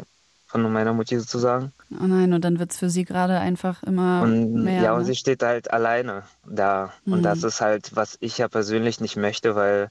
von 0.53 0.71
meiner 0.73 0.93
Mutti 0.93 1.19
sozusagen. 1.19 1.73
Oh 1.99 2.07
nein, 2.07 2.33
und 2.33 2.43
dann 2.43 2.59
wird 2.59 2.71
es 2.71 2.77
für 2.79 2.89
sie 2.89 3.05
gerade 3.05 3.39
einfach 3.39 3.83
immer 3.83 4.25
Und 4.25 4.53
mehr. 4.53 4.75
ja, 4.77 4.93
und 4.95 5.03
ne? 5.03 5.05
sie 5.05 5.15
steht 5.15 5.43
halt 5.43 5.71
alleine 5.71 6.23
da. 6.45 6.93
Und 7.09 7.23
Mhm. 7.23 7.25
das 7.25 7.43
ist 7.43 7.61
halt, 7.61 7.95
was 7.95 8.17
ich 8.21 8.37
ja 8.37 8.47
persönlich 8.47 8.99
nicht 9.01 9.15
möchte, 9.17 9.55
weil 9.55 9.89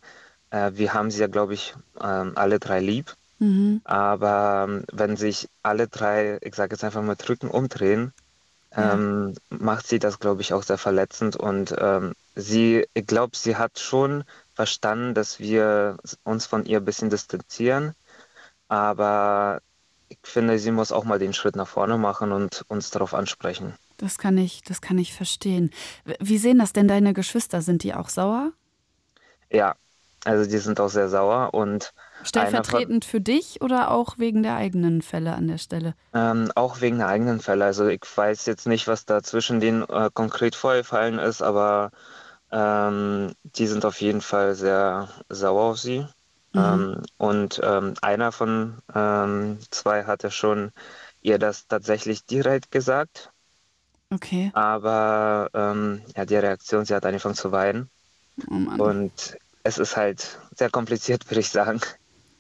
äh, 0.51 0.73
wir 0.75 0.95
haben 0.95 1.11
sie 1.11 1.21
ja, 1.21 1.27
glaube 1.29 1.55
ich, 1.55 1.75
ähm, 2.01 2.33
alle 2.37 2.59
drei 2.61 2.81
lieb. 2.81 3.17
mhm. 3.41 3.81
Aber 3.85 4.67
ähm, 4.69 4.85
wenn 4.93 5.17
sich 5.17 5.49
alle 5.63 5.89
drei, 5.89 6.39
ich 6.43 6.55
sage 6.57 6.75
jetzt 6.75 6.85
einfach 6.85 7.03
mal, 7.03 7.17
Rücken 7.29 7.51
umdrehen, 7.51 8.13
Ja. 8.77 8.99
ähm, 8.99 9.35
macht 9.51 9.87
sie 9.89 9.99
das, 10.01 10.19
glaube 10.21 10.43
ich, 10.43 10.55
auch 10.55 10.63
sehr 10.65 10.79
verletzend. 10.79 11.37
Und 11.37 11.75
ähm, 11.79 12.15
sie, 12.37 12.87
ich 12.95 13.07
glaube, 13.07 13.37
sie 13.37 13.57
hat 13.57 13.79
schon 13.81 14.25
verstanden, 14.55 15.15
dass 15.15 15.41
wir 15.41 15.99
uns 16.25 16.47
von 16.47 16.67
ihr 16.67 16.79
ein 16.81 16.85
bisschen 16.87 17.11
distanzieren. 17.11 17.95
Aber 18.69 19.61
ich 20.13 20.31
finde, 20.31 20.59
sie 20.59 20.71
muss 20.71 20.93
auch 20.93 21.05
mal 21.05 21.19
den 21.19 21.33
Schritt 21.33 21.57
nach 21.57 21.69
vorne 21.69 21.99
machen 21.99 22.33
und 22.33 22.65
uns 22.69 22.91
darauf 22.91 23.15
ansprechen. 23.15 23.75
Das 23.99 24.19
kann 24.19 24.37
ich, 24.37 24.63
das 24.63 24.81
kann 24.81 24.99
ich 24.99 25.13
verstehen. 25.13 25.71
Wie 26.19 26.39
sehen 26.39 26.59
das 26.59 26.73
denn 26.73 26.89
deine 26.89 27.15
Geschwister? 27.15 27.63
Sind 27.63 27.83
die 27.83 27.95
auch 27.95 28.09
sauer? 28.09 28.53
Ja, 29.51 29.75
also 30.25 30.51
die 30.51 30.59
sind 30.59 30.81
auch 30.81 30.89
sehr 30.89 31.09
sauer 31.09 31.55
und 31.55 31.93
Stellvertretend 32.25 33.05
für 33.05 33.21
dich 33.21 33.61
oder 33.61 33.91
auch 33.91 34.19
wegen 34.19 34.43
der 34.43 34.57
eigenen 34.57 35.03
Fälle 35.03 35.35
an 35.35 35.47
der 35.49 35.59
Stelle? 35.59 35.95
ähm, 36.15 36.51
auch 36.55 36.81
wegen 36.81 36.99
der 36.99 37.09
eigenen 37.09 37.41
Fälle. 37.41 37.65
Also 37.65 37.87
ich 37.89 38.03
weiß 38.15 38.47
jetzt 38.47 38.67
nicht, 38.67 38.87
was 38.89 39.05
da 39.07 39.23
zwischen 39.23 39.61
denen 39.61 39.83
äh, 39.89 40.11
konkret 40.13 40.55
vorgefallen 40.55 41.19
ist, 41.19 41.43
aber 41.43 41.91
ähm, 42.51 43.35
die 43.45 43.67
sind 43.67 43.85
auf 43.85 44.01
jeden 44.01 44.21
Fall 44.21 44.55
sehr 44.55 45.09
sauer 45.29 45.63
auf 45.73 45.79
sie. 45.79 46.07
Ähm, 46.57 47.03
und 47.19 47.61
ähm, 47.63 47.95
einer 48.03 48.33
von 48.33 48.79
ähm, 48.95 49.59
zwei 49.71 50.05
hatte 50.05 50.31
schon 50.31 50.73
ihr 51.23 51.39
das 51.39 51.67
tatsächlich 51.69 52.25
direkt 52.27 52.71
gesagt, 52.71 53.33
Okay. 54.13 54.53
aber 54.53 55.51
ja, 56.17 56.25
die 56.27 56.37
Reaktion, 56.37 56.85
sie 56.85 56.95
hat 56.95 57.05
angefangen 57.07 57.35
zu 57.35 57.53
weinen 57.53 57.91
Oh 58.51 58.55
Mann. 58.59 58.81
und 58.81 59.37
es 59.65 59.79
ist 59.79 59.97
halt 59.97 60.39
sehr 60.57 60.71
kompliziert, 60.71 61.29
würde 61.31 61.41
ich 61.41 61.51
sagen. 61.51 61.81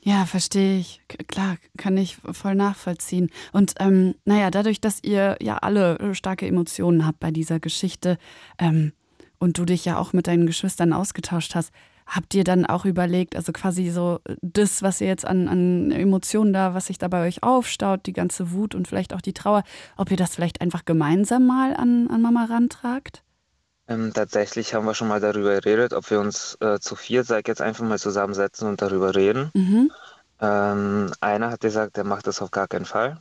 Ja, 0.05 0.27
verstehe 0.27 0.79
ich. 0.79 1.01
Klar, 1.29 1.57
kann 1.77 1.97
ich 1.97 2.17
voll 2.33 2.57
nachvollziehen. 2.57 3.31
Und 3.53 3.75
ähm, 3.79 4.17
naja, 4.25 4.51
dadurch, 4.51 4.81
dass 4.81 4.99
ihr 5.03 5.37
ja 5.41 5.59
alle 5.59 5.99
äh, 6.01 6.15
starke 6.15 6.47
Emotionen 6.47 7.07
habt 7.07 7.21
bei 7.21 7.31
dieser 7.31 7.61
Geschichte 7.61 8.19
ähm, 8.59 8.93
und 9.39 9.59
du 9.59 9.65
dich 9.65 9.85
ja 9.85 9.99
auch 9.99 10.13
mit 10.13 10.27
deinen 10.27 10.47
Geschwistern 10.47 10.93
ausgetauscht 10.93 11.55
hast, 11.55 11.73
habt 12.07 12.35
ihr 12.35 12.45
dann 12.45 12.66
auch 12.66 12.85
überlegt, 12.85 13.37
also 13.37 13.53
quasi 13.53 13.91
so 13.91 14.20
das, 14.43 14.83
was 14.83 15.01
ihr 15.01 15.07
jetzt 15.07 15.24
an, 15.24 15.49
an 15.49 15.91
Emotionen 15.91 16.53
da, 16.53 16.74
was 16.74 16.87
sich 16.87 16.99
da 16.99 17.09
bei 17.09 17.27
euch 17.27 17.43
aufstaut, 17.43 18.07
die 18.07 18.12
ganze 18.12 18.53
Wut 18.53 18.74
und 18.74 18.89
vielleicht 18.89 19.15
auch 19.15 19.20
die 19.20 19.33
Trauer, 19.33 19.62
ob 19.97 20.11
ihr 20.11 20.16
das 20.16 20.35
vielleicht 20.35 20.61
einfach 20.61 20.85
gemeinsam 20.85 21.47
mal 21.47 21.74
an, 21.74 22.09
an 22.11 22.23
Mama 22.23 22.47
rantragt? 22.47 23.23
Ähm, 23.89 24.12
tatsächlich 24.15 24.74
haben 24.74 24.87
wir 24.87 24.95
schon 24.95 25.09
mal 25.09 25.20
darüber 25.20 25.55
geredet, 25.61 25.93
ob 25.93 26.09
wir 26.11 26.20
uns 26.20 26.57
äh, 26.61 26.79
zu 26.79 26.97
viert, 26.97 27.27
sag 27.27 27.41
ich 27.41 27.49
jetzt 27.49 27.61
einfach 27.62 27.85
mal 27.85 27.99
zusammensetzen 27.99 28.69
und 28.69 28.81
darüber 28.81 29.15
reden. 29.15 29.51
Mhm. 29.55 29.91
Ähm, 30.41 31.12
einer 31.20 31.51
hat 31.51 31.61
gesagt, 31.61 31.99
er 31.99 32.05
macht 32.05 32.27
das 32.27 32.43
auf 32.43 32.51
gar 32.51 32.69
keinen 32.69 32.85
Fall. 32.85 33.19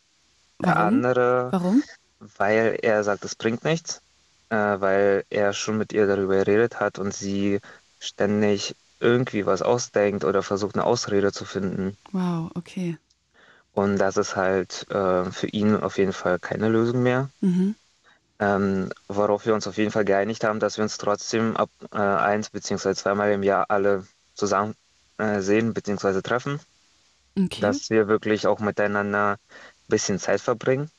Der 0.60 0.76
Warum? 0.76 0.88
andere, 0.88 1.48
Warum? 1.52 1.84
weil 2.38 2.78
er 2.82 3.04
sagt, 3.04 3.26
es 3.26 3.36
bringt 3.36 3.64
nichts, 3.64 4.02
äh, 4.50 4.56
weil 4.56 5.26
er 5.30 5.54
schon 5.54 5.78
mit 5.78 5.94
ihr 5.94 6.08
darüber 6.08 6.38
geredet 6.38 6.80
hat 6.80 7.00
und 7.00 7.14
sie 7.14 7.60
ständig 8.02 8.76
irgendwie 9.00 9.46
was 9.46 9.62
ausdenkt 9.62 10.26
oder 10.26 10.44
versucht, 10.44 10.76
eine 10.76 10.86
Ausrede 10.86 11.32
zu 11.32 11.46
finden. 11.46 11.98
Wow, 12.12 12.52
okay. 12.56 12.98
Und 13.74 13.98
das 13.98 14.18
ist 14.18 14.36
halt 14.36 14.90
äh, 14.90 15.32
für 15.32 15.48
ihn 15.48 15.76
auf 15.78 15.98
jeden 15.98 16.14
Fall 16.14 16.40
keine 16.40 16.68
Lösung 16.70 17.04
mehr. 17.04 17.30
Mhm. 17.40 17.76
Ähm, 18.40 18.90
worauf 19.08 19.46
wir 19.46 19.54
uns 19.54 19.68
auf 19.68 19.78
jeden 19.78 19.92
Fall 19.92 20.06
geeinigt 20.06 20.44
haben, 20.44 20.60
dass 20.60 20.78
wir 20.78 20.84
uns 20.84 20.98
trotzdem 20.98 21.56
ab 21.56 21.70
äh, 21.94 21.98
eins 21.98 22.50
beziehungsweise 22.50 23.00
zweimal 23.02 23.32
im 23.32 23.44
Jahr 23.44 23.70
alle 23.70 24.06
zusammen 24.34 24.76
äh, 25.18 25.42
sehen 25.42 25.74
beziehungsweise 25.74 26.24
treffen. 26.24 26.60
Okay. 27.38 27.62
Dass 27.62 27.90
wir 27.90 28.08
wirklich 28.08 28.48
auch 28.48 28.60
miteinander 28.60 29.34
ein 29.34 29.38
bisschen 29.88 30.20
Zeit 30.20 30.42
verbringen. 30.42 30.90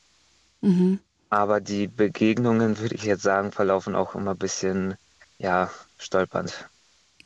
mhm. 0.61 0.99
Aber 1.29 1.59
die 1.59 1.87
Begegnungen, 1.87 2.79
würde 2.79 2.95
ich 2.95 3.03
jetzt 3.03 3.23
sagen, 3.23 3.51
verlaufen 3.51 3.95
auch 3.95 4.15
immer 4.15 4.31
ein 4.31 4.37
bisschen, 4.37 4.95
ja, 5.37 5.69
stolpernd. 5.97 6.69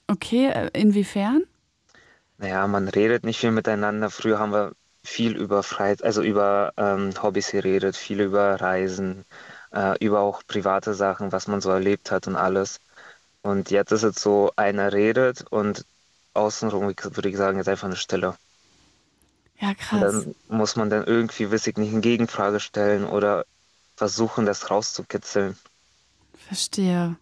Okay, 0.09 0.47
äh, 0.51 0.69
inwiefern? 0.73 1.43
Naja, 2.37 2.67
man 2.67 2.87
redet 2.87 3.23
nicht 3.23 3.39
viel 3.39 3.51
miteinander. 3.51 4.09
Früher 4.09 4.39
haben 4.39 4.51
wir 4.51 4.73
viel 5.03 5.35
über 5.37 5.61
Freizeit, 5.63 6.03
also 6.05 6.21
über 6.23 6.73
ähm, 6.77 7.13
Hobbys 7.21 7.51
geredet, 7.51 7.95
viel 7.95 8.21
über 8.21 8.59
Reisen, 8.59 9.25
äh, 9.73 10.03
über 10.03 10.19
auch 10.21 10.41
private 10.47 10.93
Sachen, 10.93 11.31
was 11.31 11.47
man 11.47 11.61
so 11.61 11.69
erlebt 11.71 12.11
hat 12.11 12.27
und 12.27 12.35
alles. 12.35 12.79
Und 13.41 13.71
jetzt 13.71 13.91
ist 13.91 14.03
es 14.03 14.21
so, 14.21 14.51
einer 14.55 14.93
redet 14.93 15.45
und 15.51 15.85
außenrum 16.33 16.83
würde 16.87 17.29
ich 17.29 17.37
sagen, 17.37 17.59
ist 17.59 17.69
einfach 17.69 17.87
eine 17.87 17.95
Stille. 17.97 18.35
Ja, 19.59 19.73
Und 19.89 19.99
krass. 19.99 20.01
dann 20.01 20.33
muss 20.47 20.77
man 20.77 20.89
dann 20.89 21.03
irgendwie, 21.05 21.51
weiß 21.51 21.67
ich 21.67 21.75
nicht, 21.77 21.91
eine 21.91 21.99
Gegenfrage 22.01 22.59
stellen 22.61 23.03
oder 23.05 23.45
versuchen, 23.97 24.45
das 24.45 24.69
rauszukitzeln. 24.71 25.57
Verstehe. 26.35 27.17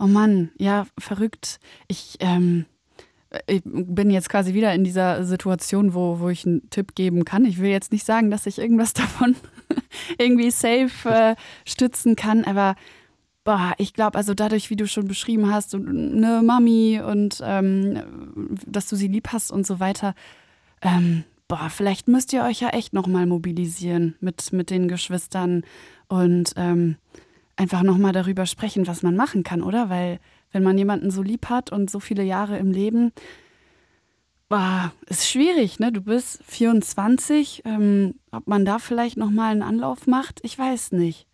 Oh 0.00 0.06
Mann, 0.06 0.50
ja, 0.56 0.86
verrückt. 0.98 1.60
Ich, 1.86 2.16
ähm, 2.20 2.64
ich 3.46 3.60
bin 3.64 4.10
jetzt 4.10 4.30
quasi 4.30 4.54
wieder 4.54 4.74
in 4.74 4.82
dieser 4.82 5.24
Situation, 5.26 5.92
wo, 5.92 6.20
wo 6.20 6.30
ich 6.30 6.46
einen 6.46 6.70
Tipp 6.70 6.94
geben 6.94 7.26
kann. 7.26 7.44
Ich 7.44 7.60
will 7.60 7.68
jetzt 7.68 7.92
nicht 7.92 8.06
sagen, 8.06 8.30
dass 8.30 8.46
ich 8.46 8.58
irgendwas 8.58 8.92
davon 8.94 9.36
irgendwie 10.18 10.50
safe 10.50 11.08
äh, 11.08 11.36
stützen 11.66 12.16
kann, 12.16 12.44
aber 12.44 12.76
boah, 13.44 13.74
ich 13.76 13.92
glaube, 13.92 14.16
also 14.16 14.32
dadurch, 14.32 14.70
wie 14.70 14.76
du 14.76 14.86
schon 14.86 15.06
beschrieben 15.06 15.52
hast, 15.52 15.74
eine 15.74 16.40
Mami 16.42 17.02
und 17.04 17.42
ähm, 17.44 18.56
dass 18.66 18.88
du 18.88 18.96
sie 18.96 19.08
lieb 19.08 19.28
hast 19.32 19.50
und 19.50 19.66
so 19.66 19.80
weiter, 19.80 20.14
ähm, 20.80 21.24
boah, 21.46 21.68
vielleicht 21.68 22.08
müsst 22.08 22.32
ihr 22.32 22.42
euch 22.44 22.60
ja 22.60 22.70
echt 22.70 22.94
nochmal 22.94 23.26
mobilisieren 23.26 24.14
mit, 24.20 24.50
mit 24.54 24.70
den 24.70 24.88
Geschwistern 24.88 25.62
und 26.08 26.54
ähm, 26.56 26.96
einfach 27.60 27.82
nochmal 27.82 28.12
darüber 28.12 28.46
sprechen, 28.46 28.86
was 28.86 29.02
man 29.02 29.14
machen 29.14 29.44
kann, 29.44 29.62
oder? 29.62 29.90
Weil 29.90 30.18
wenn 30.50 30.62
man 30.62 30.78
jemanden 30.78 31.10
so 31.10 31.22
lieb 31.22 31.50
hat 31.50 31.70
und 31.70 31.90
so 31.90 32.00
viele 32.00 32.22
Jahre 32.22 32.56
im 32.56 32.72
Leben, 32.72 33.12
boah, 34.48 34.92
ist 35.06 35.28
schwierig, 35.28 35.78
ne? 35.78 35.92
Du 35.92 36.00
bist 36.00 36.42
24, 36.46 37.62
ähm, 37.66 38.14
ob 38.32 38.46
man 38.46 38.64
da 38.64 38.78
vielleicht 38.78 39.18
nochmal 39.18 39.52
einen 39.52 39.62
Anlauf 39.62 40.06
macht, 40.06 40.40
ich 40.42 40.58
weiß 40.58 40.92
nicht. 40.92 41.26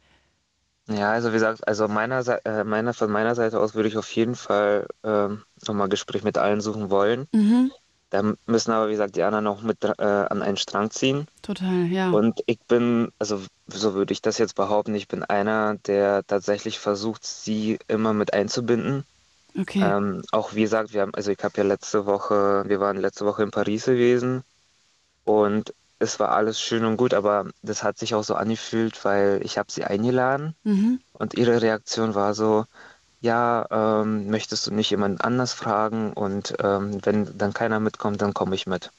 Ja, 0.89 1.13
also 1.13 1.31
wie 1.31 1.35
gesagt, 1.35 1.67
also 1.67 1.87
meiner, 1.87 2.25
äh, 2.45 2.65
meiner, 2.65 2.93
von 2.93 3.11
meiner 3.11 3.35
Seite 3.37 3.61
aus 3.61 3.75
würde 3.75 3.89
ich 3.89 3.97
auf 3.97 4.11
jeden 4.13 4.35
Fall 4.35 4.87
ähm, 5.05 5.43
nochmal 5.67 5.89
Gespräch 5.89 6.25
mit 6.25 6.39
allen 6.39 6.61
suchen 6.61 6.91
wollen. 6.91 7.27
Mhm, 7.33 7.71
Da 8.11 8.35
müssen 8.47 8.71
aber, 8.73 8.89
wie 8.89 8.93
gesagt, 8.93 9.17
die 9.17 9.23
anderen 9.23 9.45
noch 9.45 9.63
mit 9.63 9.85
äh, 9.85 9.91
an 10.03 10.43
einen 10.43 10.57
Strang 10.57 10.91
ziehen. 10.91 11.27
total, 11.43 11.87
ja. 11.87 12.11
Und 12.11 12.41
ich 12.47 12.61
bin, 12.61 13.11
also 13.19 13.43
so 13.67 13.95
würde 13.95 14.13
ich 14.13 14.23
das 14.23 14.39
jetzt 14.39 14.55
behaupten, 14.55 14.95
ich 14.95 15.09
bin 15.09 15.25
einer, 15.25 15.77
der 15.87 16.25
tatsächlich 16.27 16.79
versucht, 16.79 17.25
sie 17.27 17.79
immer 17.89 18.13
mit 18.13 18.33
einzubinden. 18.33 19.05
Okay. 19.59 19.83
Ähm, 19.83 20.23
auch 20.33 20.55
wie 20.55 20.63
gesagt, 20.63 20.93
wir 20.93 21.03
haben, 21.03 21.15
also 21.15 21.31
ich 21.33 21.43
habe 21.43 21.55
ja 21.57 21.65
letzte 21.65 22.07
Woche, 22.07 22.65
wir 22.67 22.79
waren 22.79 22.97
letzte 22.99 23.25
Woche 23.27 23.43
in 23.43 23.51
Paris 23.51 23.87
gewesen 23.87 24.43
und 25.25 25.75
es 25.99 26.21
war 26.21 26.31
alles 26.33 26.61
schön 26.61 26.85
und 26.85 26.97
gut, 26.99 27.15
aber 27.15 27.47
das 27.63 27.83
hat 27.83 27.99
sich 27.99 28.15
auch 28.15 28.23
so 28.25 28.35
angefühlt, 28.35 29.05
weil 29.05 29.41
ich 29.43 29.59
habe 29.59 29.73
sie 29.73 29.85
eingeladen 29.85 30.55
Mhm. 30.65 31.01
und 31.15 31.35
ihre 31.35 31.63
Reaktion 31.63 32.15
war 32.15 32.35
so, 32.35 32.67
ja, 33.21 33.67
ähm, 33.71 34.29
möchtest 34.29 34.67
du 34.67 34.73
nicht 34.75 34.91
jemand 34.91 35.25
anders 35.25 35.53
fragen 35.53 36.13
und 36.13 36.55
ähm, 36.61 36.99
wenn 37.05 37.37
dann 37.39 37.53
keiner 37.53 37.81
mitkommt, 37.81 38.21
dann 38.23 38.35
komme 38.35 38.55
ich 38.55 38.67
mit. 38.67 38.91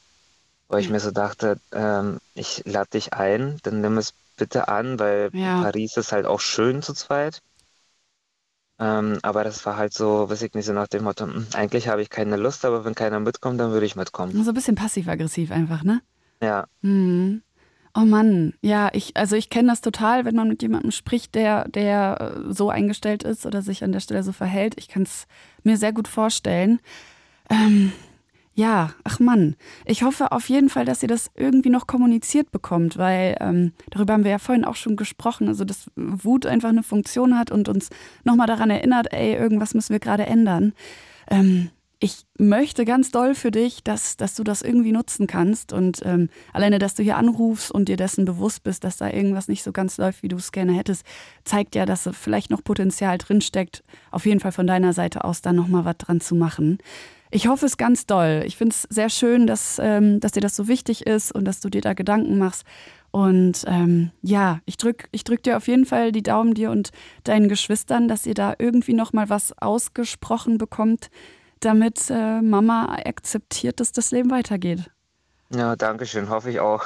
Weil 0.68 0.82
ich 0.82 0.88
Ja. 0.88 0.94
mir 0.94 1.00
so 1.00 1.12
dachte, 1.12 1.58
ähm, 1.72 2.20
ich 2.34 2.64
lade 2.66 2.90
dich 2.92 3.14
ein, 3.14 3.58
dann 3.64 3.82
nimm 3.82 3.98
es 3.98 4.14
bitte 4.36 4.68
an, 4.68 5.00
weil 5.00 5.30
Ja. 5.34 5.62
Paris 5.62 5.98
ist 5.98 6.12
halt 6.12 6.26
auch 6.26 6.40
schön 6.40 6.82
zu 6.82 6.94
zweit. 6.94 7.40
Ähm, 8.80 9.18
aber 9.24 9.44
das 9.44 9.66
war 9.66 9.76
halt 9.78 9.94
so, 9.94 10.30
weiß 10.30 10.42
ich 10.44 10.54
nicht, 10.54 10.66
so 10.66 10.74
nach 10.74 10.88
dem 10.88 11.04
Motto, 11.04 11.26
"Hm, 11.26 11.48
eigentlich 11.54 11.88
habe 11.88 12.02
ich 12.04 12.10
keine 12.12 12.36
Lust, 12.38 12.64
aber 12.64 12.86
wenn 12.86 12.94
keiner 12.94 13.20
mitkommt, 13.20 13.60
dann 13.60 13.72
würde 13.72 13.86
ich 13.88 13.96
mitkommen. 13.96 14.44
So 14.44 14.52
ein 14.52 14.54
bisschen 14.54 14.76
passiv-aggressiv 14.76 15.52
einfach, 15.52 15.84
ne? 15.84 16.02
Ja, 16.42 16.68
Mhm. 16.82 17.42
Oh 17.94 18.06
Mann, 18.06 18.54
ja, 18.62 18.90
ich, 18.94 19.18
also 19.18 19.36
ich 19.36 19.50
kenne 19.50 19.70
das 19.70 19.82
total, 19.82 20.26
wenn 20.26 20.36
man 20.36 20.48
mit 20.48 20.62
jemandem 20.62 20.92
spricht, 20.92 21.34
der, 21.36 21.68
der 21.68 22.46
äh, 22.48 22.54
so 22.54 22.70
eingestellt 22.70 23.24
ist 23.24 23.46
oder 23.46 23.62
sich 23.62 23.84
an 23.84 23.92
der 23.92 24.00
Stelle 24.02 24.24
so 24.24 24.32
verhält. 24.32 24.76
Ich 24.78 24.88
kann 24.88 25.04
es 25.04 25.28
mir 25.64 25.78
sehr 25.78 25.94
gut 25.94 26.08
vorstellen. 26.08 26.80
Ähm, 27.50 27.92
ja, 28.58 28.90
ach 29.04 29.20
Mann, 29.20 29.56
ich 29.86 30.02
hoffe 30.02 30.32
auf 30.32 30.50
jeden 30.50 30.70
Fall, 30.70 30.84
dass 30.84 31.04
ihr 31.04 31.08
das 31.08 31.30
irgendwie 31.36 31.70
noch 31.70 31.86
kommuniziert 31.86 32.52
bekommt, 32.52 32.98
weil 32.98 33.38
ähm, 33.40 33.72
darüber 33.92 34.14
haben 34.14 34.24
wir 34.24 34.32
ja 34.32 34.40
vorhin 34.40 34.66
auch 34.66 34.76
schon 34.76 34.96
gesprochen, 34.96 35.48
also 35.48 35.64
dass 35.64 35.92
Wut 35.96 36.48
einfach 36.48 36.70
eine 36.70 36.82
Funktion 36.82 37.38
hat 37.38 37.52
und 37.52 37.70
uns 37.70 37.92
nochmal 38.24 38.48
daran 38.48 38.72
erinnert, 38.72 39.14
ey, 39.14 39.36
irgendwas 39.36 39.76
müssen 39.76 39.94
wir 39.94 40.00
gerade 40.00 40.26
ändern. 40.26 40.74
Ähm, 41.30 41.70
ich 42.00 42.26
möchte 42.38 42.86
ganz 42.86 43.10
doll 43.10 43.34
für 43.34 43.50
dich, 43.50 43.84
dass, 43.84 44.18
dass 44.18 44.36
du 44.36 44.44
das 44.44 44.62
irgendwie 44.62 44.92
nutzen 44.92 45.26
kannst 45.26 45.74
und 45.74 46.02
ähm, 46.06 46.30
alleine, 46.54 46.78
dass 46.78 46.94
du 46.94 47.02
hier 47.02 47.18
anrufst 47.18 47.72
und 47.72 47.90
dir 47.90 47.98
dessen 47.98 48.26
bewusst 48.26 48.64
bist, 48.64 48.84
dass 48.84 48.98
da 48.98 49.10
irgendwas 49.10 49.48
nicht 49.48 49.64
so 49.64 49.72
ganz 49.72 49.98
läuft, 49.98 50.22
wie 50.22 50.28
du 50.28 50.36
es 50.36 50.52
gerne 50.52 50.74
hättest, 50.74 51.06
zeigt 51.44 51.74
ja, 51.74 51.86
dass 51.88 52.08
vielleicht 52.14 52.52
noch 52.52 52.64
Potenzial 52.64 53.18
drinsteckt, 53.18 53.84
auf 54.12 54.28
jeden 54.28 54.40
Fall 54.40 54.52
von 54.52 54.68
deiner 54.68 54.94
Seite 54.94 55.24
aus 55.24 55.42
da 55.42 55.54
nochmal 55.54 55.86
was 55.86 55.98
dran 55.98 56.22
zu 56.22 56.36
machen. 56.36 56.78
Ich 57.32 57.48
hoffe 57.48 57.66
es 57.66 57.78
ganz 57.78 58.06
doll. 58.06 58.44
Ich 58.46 58.56
finde 58.56 58.74
es 58.74 58.84
sehr 58.84 59.10
schön, 59.10 59.48
dass, 59.48 59.80
ähm, 59.84 60.20
dass 60.20 60.32
dir 60.32 60.42
das 60.42 60.56
so 60.56 60.68
wichtig 60.68 61.06
ist 61.06 61.34
und 61.34 61.46
dass 61.46 61.60
du 61.60 61.70
dir 61.70 61.82
da 61.82 61.94
Gedanken 61.94 62.38
machst. 62.38 62.64
Und 63.12 63.64
ähm, 63.68 64.12
ja, 64.22 64.60
ich 64.66 64.78
drück, 64.78 65.10
ich 65.12 65.24
drück 65.24 65.44
dir 65.44 65.58
auf 65.58 65.68
jeden 65.68 65.86
Fall 65.86 66.12
die 66.12 66.24
Daumen 66.24 66.54
dir 66.54 66.72
und 66.72 66.92
deinen 67.24 67.50
Geschwistern, 67.50 68.08
dass 68.08 68.26
ihr 68.26 68.34
da 68.34 68.54
irgendwie 68.60 68.94
noch 68.94 69.12
mal 69.12 69.30
was 69.30 69.58
ausgesprochen 69.58 70.58
bekommt, 70.58 71.10
damit 71.60 72.10
äh, 72.10 72.42
Mama 72.42 72.98
akzeptiert, 73.06 73.80
dass 73.80 73.92
das 73.92 74.12
Leben 74.12 74.32
weitergeht. 74.32 74.90
ja, 75.50 75.76
danke 75.76 76.06
schön, 76.06 76.30
hoffe 76.30 76.50
ich 76.50 76.60
auch. 76.60 76.86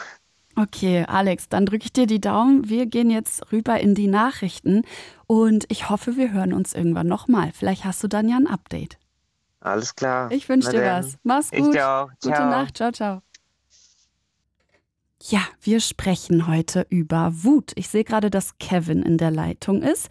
Okay, 0.55 1.05
Alex, 1.07 1.47
dann 1.47 1.65
drücke 1.65 1.85
ich 1.85 1.93
dir 1.93 2.07
die 2.07 2.19
Daumen. 2.19 2.67
Wir 2.67 2.85
gehen 2.85 3.09
jetzt 3.09 3.51
rüber 3.51 3.79
in 3.79 3.95
die 3.95 4.07
Nachrichten 4.07 4.83
und 5.25 5.65
ich 5.69 5.89
hoffe, 5.89 6.17
wir 6.17 6.33
hören 6.33 6.53
uns 6.53 6.73
irgendwann 6.73 7.07
nochmal. 7.07 7.51
Vielleicht 7.53 7.85
hast 7.85 8.03
du 8.03 8.07
dann 8.07 8.27
ja 8.27 8.35
ein 8.35 8.47
Update. 8.47 8.97
Alles 9.61 9.95
klar. 9.95 10.29
Ich 10.31 10.49
wünsche 10.49 10.71
dir 10.71 10.83
was. 10.83 11.17
Mach's 11.23 11.51
gut. 11.51 11.73
Gute. 12.21 12.29
Nacht. 12.29 12.77
Ciao, 12.77 12.91
ciao. 12.91 13.21
Ja, 15.23 15.41
wir 15.61 15.79
sprechen 15.79 16.47
heute 16.47 16.87
über 16.89 17.31
Wut. 17.31 17.71
Ich 17.75 17.87
sehe 17.89 18.03
gerade, 18.03 18.31
dass 18.31 18.57
Kevin 18.57 19.03
in 19.03 19.17
der 19.19 19.29
Leitung 19.29 19.83
ist. 19.83 20.09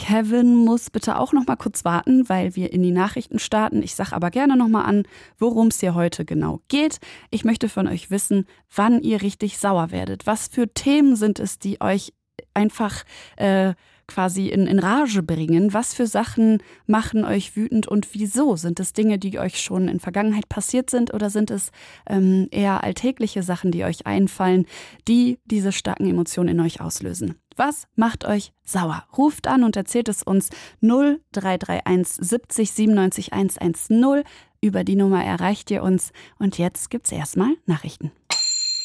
Kevin 0.00 0.54
muss 0.54 0.88
bitte 0.88 1.18
auch 1.18 1.34
noch 1.34 1.46
mal 1.46 1.56
kurz 1.56 1.84
warten, 1.84 2.26
weil 2.30 2.56
wir 2.56 2.72
in 2.72 2.82
die 2.82 2.90
Nachrichten 2.90 3.38
starten. 3.38 3.82
Ich 3.82 3.94
sage 3.94 4.14
aber 4.14 4.30
gerne 4.30 4.56
noch 4.56 4.66
mal 4.66 4.84
an, 4.84 5.02
worum 5.38 5.66
es 5.66 5.80
hier 5.80 5.94
heute 5.94 6.24
genau 6.24 6.62
geht. 6.68 7.00
Ich 7.30 7.44
möchte 7.44 7.68
von 7.68 7.86
euch 7.86 8.10
wissen, 8.10 8.46
wann 8.74 9.02
ihr 9.02 9.20
richtig 9.20 9.58
sauer 9.58 9.90
werdet. 9.90 10.26
Was 10.26 10.48
für 10.48 10.72
Themen 10.72 11.16
sind 11.16 11.38
es, 11.38 11.58
die 11.58 11.82
euch 11.82 12.14
einfach 12.54 13.04
äh, 13.36 13.74
quasi 14.10 14.48
in, 14.48 14.66
in 14.66 14.78
Rage 14.78 15.22
bringen? 15.22 15.72
Was 15.72 15.94
für 15.94 16.06
Sachen 16.06 16.62
machen 16.86 17.24
euch 17.24 17.56
wütend 17.56 17.86
und 17.88 18.12
wieso? 18.12 18.56
Sind 18.56 18.80
es 18.80 18.92
Dinge, 18.92 19.18
die 19.18 19.38
euch 19.38 19.60
schon 19.60 19.88
in 19.88 20.00
Vergangenheit 20.00 20.48
passiert 20.48 20.90
sind 20.90 21.14
oder 21.14 21.30
sind 21.30 21.50
es 21.50 21.70
ähm, 22.08 22.48
eher 22.50 22.84
alltägliche 22.84 23.42
Sachen, 23.42 23.70
die 23.70 23.84
euch 23.84 24.06
einfallen, 24.06 24.66
die 25.08 25.38
diese 25.44 25.72
starken 25.72 26.08
Emotionen 26.08 26.48
in 26.48 26.60
euch 26.60 26.80
auslösen? 26.80 27.36
Was 27.56 27.86
macht 27.94 28.24
euch 28.24 28.52
sauer? 28.64 29.04
Ruft 29.16 29.46
an 29.46 29.64
und 29.64 29.76
erzählt 29.76 30.08
es 30.08 30.22
uns 30.22 30.50
0331 30.80 32.16
70 32.26 32.70
97 32.70 33.32
110. 33.32 34.24
Über 34.62 34.84
die 34.84 34.96
Nummer 34.96 35.24
erreicht 35.24 35.70
ihr 35.70 35.82
uns. 35.82 36.12
Und 36.38 36.58
jetzt 36.58 36.90
gibt's 36.90 37.12
erstmal 37.12 37.54
Nachrichten. 37.66 38.12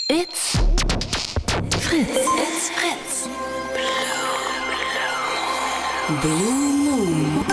It's 0.10 0.58
Fritz. 1.80 2.10
It's 2.10 2.70
Fritz. 2.70 3.05
Blue 6.08 6.22
Moon. 6.22 7.44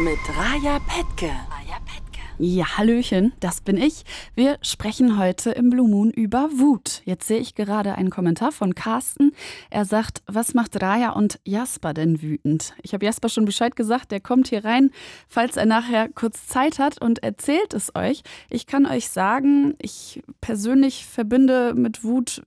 Mit 0.00 0.18
Raja 0.36 0.80
Petke. 0.80 1.28
Raja 1.28 1.78
Petke. 1.86 2.20
Ja, 2.38 2.76
Hallöchen, 2.76 3.32
das 3.38 3.60
bin 3.60 3.76
ich. 3.76 4.02
Wir 4.34 4.58
sprechen 4.60 5.16
heute 5.20 5.52
im 5.52 5.70
Blue 5.70 5.88
Moon 5.88 6.10
über 6.10 6.50
Wut. 6.56 7.00
Jetzt 7.04 7.28
sehe 7.28 7.38
ich 7.38 7.54
gerade 7.54 7.94
einen 7.94 8.10
Kommentar 8.10 8.50
von 8.50 8.74
Carsten. 8.74 9.30
Er 9.70 9.84
sagt, 9.84 10.24
was 10.26 10.54
macht 10.54 10.82
Raya 10.82 11.10
und 11.10 11.38
Jasper 11.44 11.94
denn 11.94 12.22
wütend? 12.22 12.74
Ich 12.82 12.92
habe 12.92 13.04
Jasper 13.04 13.28
schon 13.28 13.44
Bescheid 13.44 13.76
gesagt, 13.76 14.10
der 14.10 14.18
kommt 14.18 14.48
hier 14.48 14.64
rein, 14.64 14.90
falls 15.28 15.56
er 15.56 15.66
nachher 15.66 16.08
kurz 16.08 16.48
Zeit 16.48 16.80
hat 16.80 17.00
und 17.00 17.22
erzählt 17.22 17.72
es 17.72 17.94
euch. 17.94 18.24
Ich 18.50 18.66
kann 18.66 18.84
euch 18.84 19.10
sagen, 19.10 19.76
ich 19.80 20.24
persönlich 20.40 21.06
verbinde 21.06 21.72
mit 21.74 22.02
Wut 22.02 22.42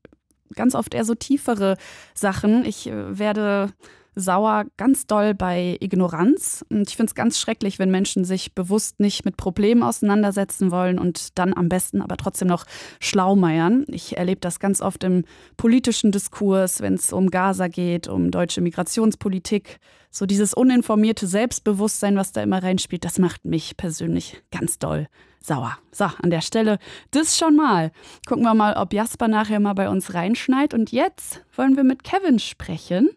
ganz 0.53 0.75
oft 0.75 0.93
eher 0.93 1.05
so 1.05 1.15
tiefere 1.15 1.77
Sachen. 2.13 2.65
Ich 2.65 2.87
äh, 2.87 3.17
werde 3.17 3.73
sauer 4.15 4.65
ganz 4.77 5.05
doll 5.07 5.33
bei 5.33 5.77
Ignoranz. 5.79 6.65
Und 6.69 6.89
ich 6.89 6.95
finde 6.95 7.09
es 7.09 7.15
ganz 7.15 7.39
schrecklich, 7.39 7.79
wenn 7.79 7.91
Menschen 7.91 8.25
sich 8.25 8.53
bewusst 8.53 8.99
nicht 8.99 9.25
mit 9.25 9.37
Problemen 9.37 9.83
auseinandersetzen 9.83 10.71
wollen 10.71 10.97
und 10.97 11.37
dann 11.37 11.53
am 11.53 11.69
besten 11.69 12.01
aber 12.01 12.17
trotzdem 12.17 12.47
noch 12.47 12.65
schlaumeiern. 12.99 13.85
Ich 13.89 14.17
erlebe 14.17 14.41
das 14.41 14.59
ganz 14.59 14.81
oft 14.81 15.03
im 15.03 15.25
politischen 15.57 16.11
Diskurs, 16.11 16.81
wenn 16.81 16.95
es 16.95 17.13
um 17.13 17.29
Gaza 17.29 17.67
geht, 17.67 18.07
um 18.07 18.31
deutsche 18.31 18.61
Migrationspolitik. 18.61 19.79
So 20.09 20.25
dieses 20.25 20.53
uninformierte 20.53 21.27
Selbstbewusstsein, 21.27 22.15
was 22.15 22.31
da 22.31 22.41
immer 22.41 22.63
reinspielt, 22.63 23.03
das 23.03 23.19
macht 23.19 23.43
mich 23.45 23.75
persönlich 23.75 24.41
ganz 24.49 24.79
doll 24.79 25.07
sauer. 25.45 25.77
So, 25.91 26.05
an 26.05 26.29
der 26.29 26.41
Stelle 26.41 26.79
das 27.11 27.37
schon 27.37 27.55
mal. 27.55 27.91
Gucken 28.27 28.43
wir 28.43 28.53
mal, 28.53 28.75
ob 28.75 28.93
Jasper 28.93 29.27
nachher 29.27 29.59
mal 29.59 29.73
bei 29.73 29.89
uns 29.89 30.13
reinschneit. 30.13 30.73
Und 30.73 30.91
jetzt 30.91 31.43
wollen 31.55 31.75
wir 31.75 31.83
mit 31.83 32.03
Kevin 32.03 32.39
sprechen. 32.39 33.09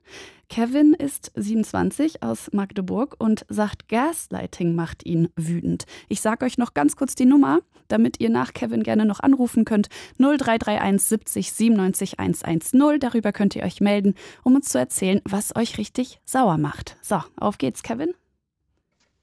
Kevin 0.48 0.94
ist 0.94 1.30
27 1.34 2.22
aus 2.22 2.50
Magdeburg 2.52 3.16
und 3.18 3.44
sagt, 3.50 3.88
Gaslighting 3.88 4.74
macht 4.74 5.04
ihn 5.04 5.28
wütend. 5.36 5.84
Ich 6.08 6.22
sage 6.22 6.46
euch 6.46 6.56
noch 6.56 6.72
ganz 6.72 6.96
kurz 6.96 7.14
die 7.14 7.26
Nummer, 7.26 7.60
damit 7.88 8.18
ihr 8.18 8.30
nach 8.30 8.54
Kevin 8.54 8.82
gerne 8.82 9.04
noch 9.04 9.20
anrufen 9.20 9.66
könnt. 9.66 9.88
0331 10.18 11.06
70 11.06 11.52
97 11.52 12.18
110. 12.18 12.98
Darüber 12.98 13.32
könnt 13.32 13.56
ihr 13.56 13.62
euch 13.62 13.82
melden, 13.82 14.14
um 14.42 14.54
uns 14.54 14.70
zu 14.70 14.78
erzählen, 14.78 15.20
was 15.24 15.54
euch 15.54 15.76
richtig 15.76 16.18
sauer 16.24 16.56
macht. 16.56 16.96
So, 17.02 17.22
auf 17.36 17.58
geht's, 17.58 17.82
Kevin. 17.82 18.14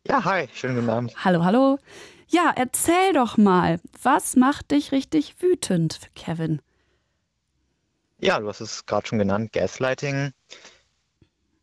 Ja, 0.08 0.24
hi, 0.24 0.48
schönen 0.54 0.76
guten 0.76 0.90
Abend. 0.90 1.26
Hallo, 1.26 1.44
hallo. 1.44 1.80
Ja, 2.28 2.54
erzähl 2.56 3.14
doch 3.14 3.38
mal, 3.38 3.80
was 4.02 4.36
macht 4.36 4.70
dich 4.70 4.92
richtig 4.92 5.36
wütend, 5.40 6.00
Kevin? 6.14 6.62
Ja, 8.20 8.40
du 8.40 8.48
hast 8.48 8.62
es 8.62 8.86
gerade 8.86 9.08
schon 9.08 9.18
genannt, 9.20 9.54
Gaslighting. 9.54 10.32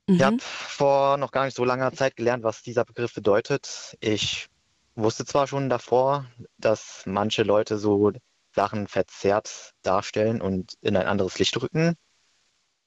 Mhm. 0.08 0.14
Ich 0.16 0.22
habe 0.22 0.36
vor 0.40 1.16
noch 1.16 1.30
gar 1.30 1.44
nicht 1.44 1.56
so 1.56 1.64
langer 1.64 1.92
Zeit 1.92 2.16
gelernt, 2.16 2.42
was 2.44 2.62
dieser 2.62 2.84
Begriff 2.84 3.14
bedeutet. 3.14 3.96
Ich 4.00 4.48
wusste 4.94 5.24
zwar 5.24 5.46
schon 5.46 5.68
davor, 5.68 6.26
dass 6.58 7.02
manche 7.06 7.42
Leute 7.42 7.78
so 7.78 8.12
Sachen 8.54 8.86
verzerrt 8.86 9.72
darstellen 9.82 10.40
und 10.42 10.74
in 10.82 10.96
ein 10.96 11.06
anderes 11.06 11.38
Licht 11.38 11.60
rücken, 11.60 11.94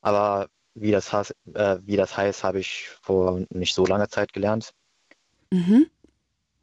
aber 0.01 0.47
wie 0.75 0.91
das, 0.91 1.11
äh, 1.53 1.77
wie 1.81 1.95
das 1.95 2.15
heißt, 2.15 2.43
habe 2.43 2.59
ich 2.59 2.89
vor 3.01 3.41
nicht 3.49 3.73
so 3.73 3.85
langer 3.85 4.09
Zeit 4.09 4.33
gelernt. 4.33 4.73
Mhm. 5.51 5.87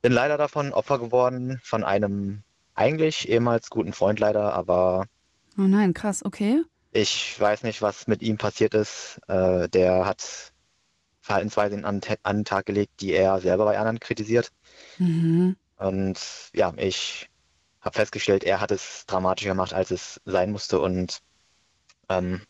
Bin 0.03 0.13
leider 0.13 0.37
davon 0.37 0.73
Opfer 0.73 0.99
geworden, 0.99 1.59
von 1.63 1.83
einem 1.83 2.43
eigentlich 2.75 3.29
ehemals 3.29 3.71
guten 3.71 3.93
Freund 3.93 4.21
leider, 4.21 4.53
aber. 4.55 5.07
Oh 5.59 5.63
nein, 5.63 5.95
krass, 5.95 6.25
okay. 6.25 6.63
Ich 6.93 7.41
weiß 7.41 7.63
nicht, 7.63 7.81
was 7.81 8.07
mit 8.07 8.23
ihm 8.23 8.37
passiert 8.37 8.75
ist. 8.75 9.19
Äh, 9.27 9.69
der 9.69 10.05
hat 10.05 10.53
Verhaltensweisen 11.21 11.85
an, 11.85 12.01
an 12.23 12.37
den 12.39 12.45
Tag 12.45 12.67
gelegt, 12.67 13.01
die 13.01 13.13
er 13.13 13.41
selber 13.41 13.65
bei 13.65 13.79
anderen 13.79 13.99
kritisiert. 13.99 14.53
Mhm. 14.99 15.57
Und 15.77 16.19
ja, 16.53 16.73
ich 16.77 17.31
habe 17.81 17.97
festgestellt, 17.97 18.45
er 18.45 18.61
hat 18.61 18.71
es 18.71 19.07
dramatischer 19.07 19.51
gemacht, 19.51 19.73
als 19.73 19.91
es 19.91 20.21
sein 20.27 20.53
musste. 20.53 20.81
Und 20.81 21.21
ähm, 22.09 22.43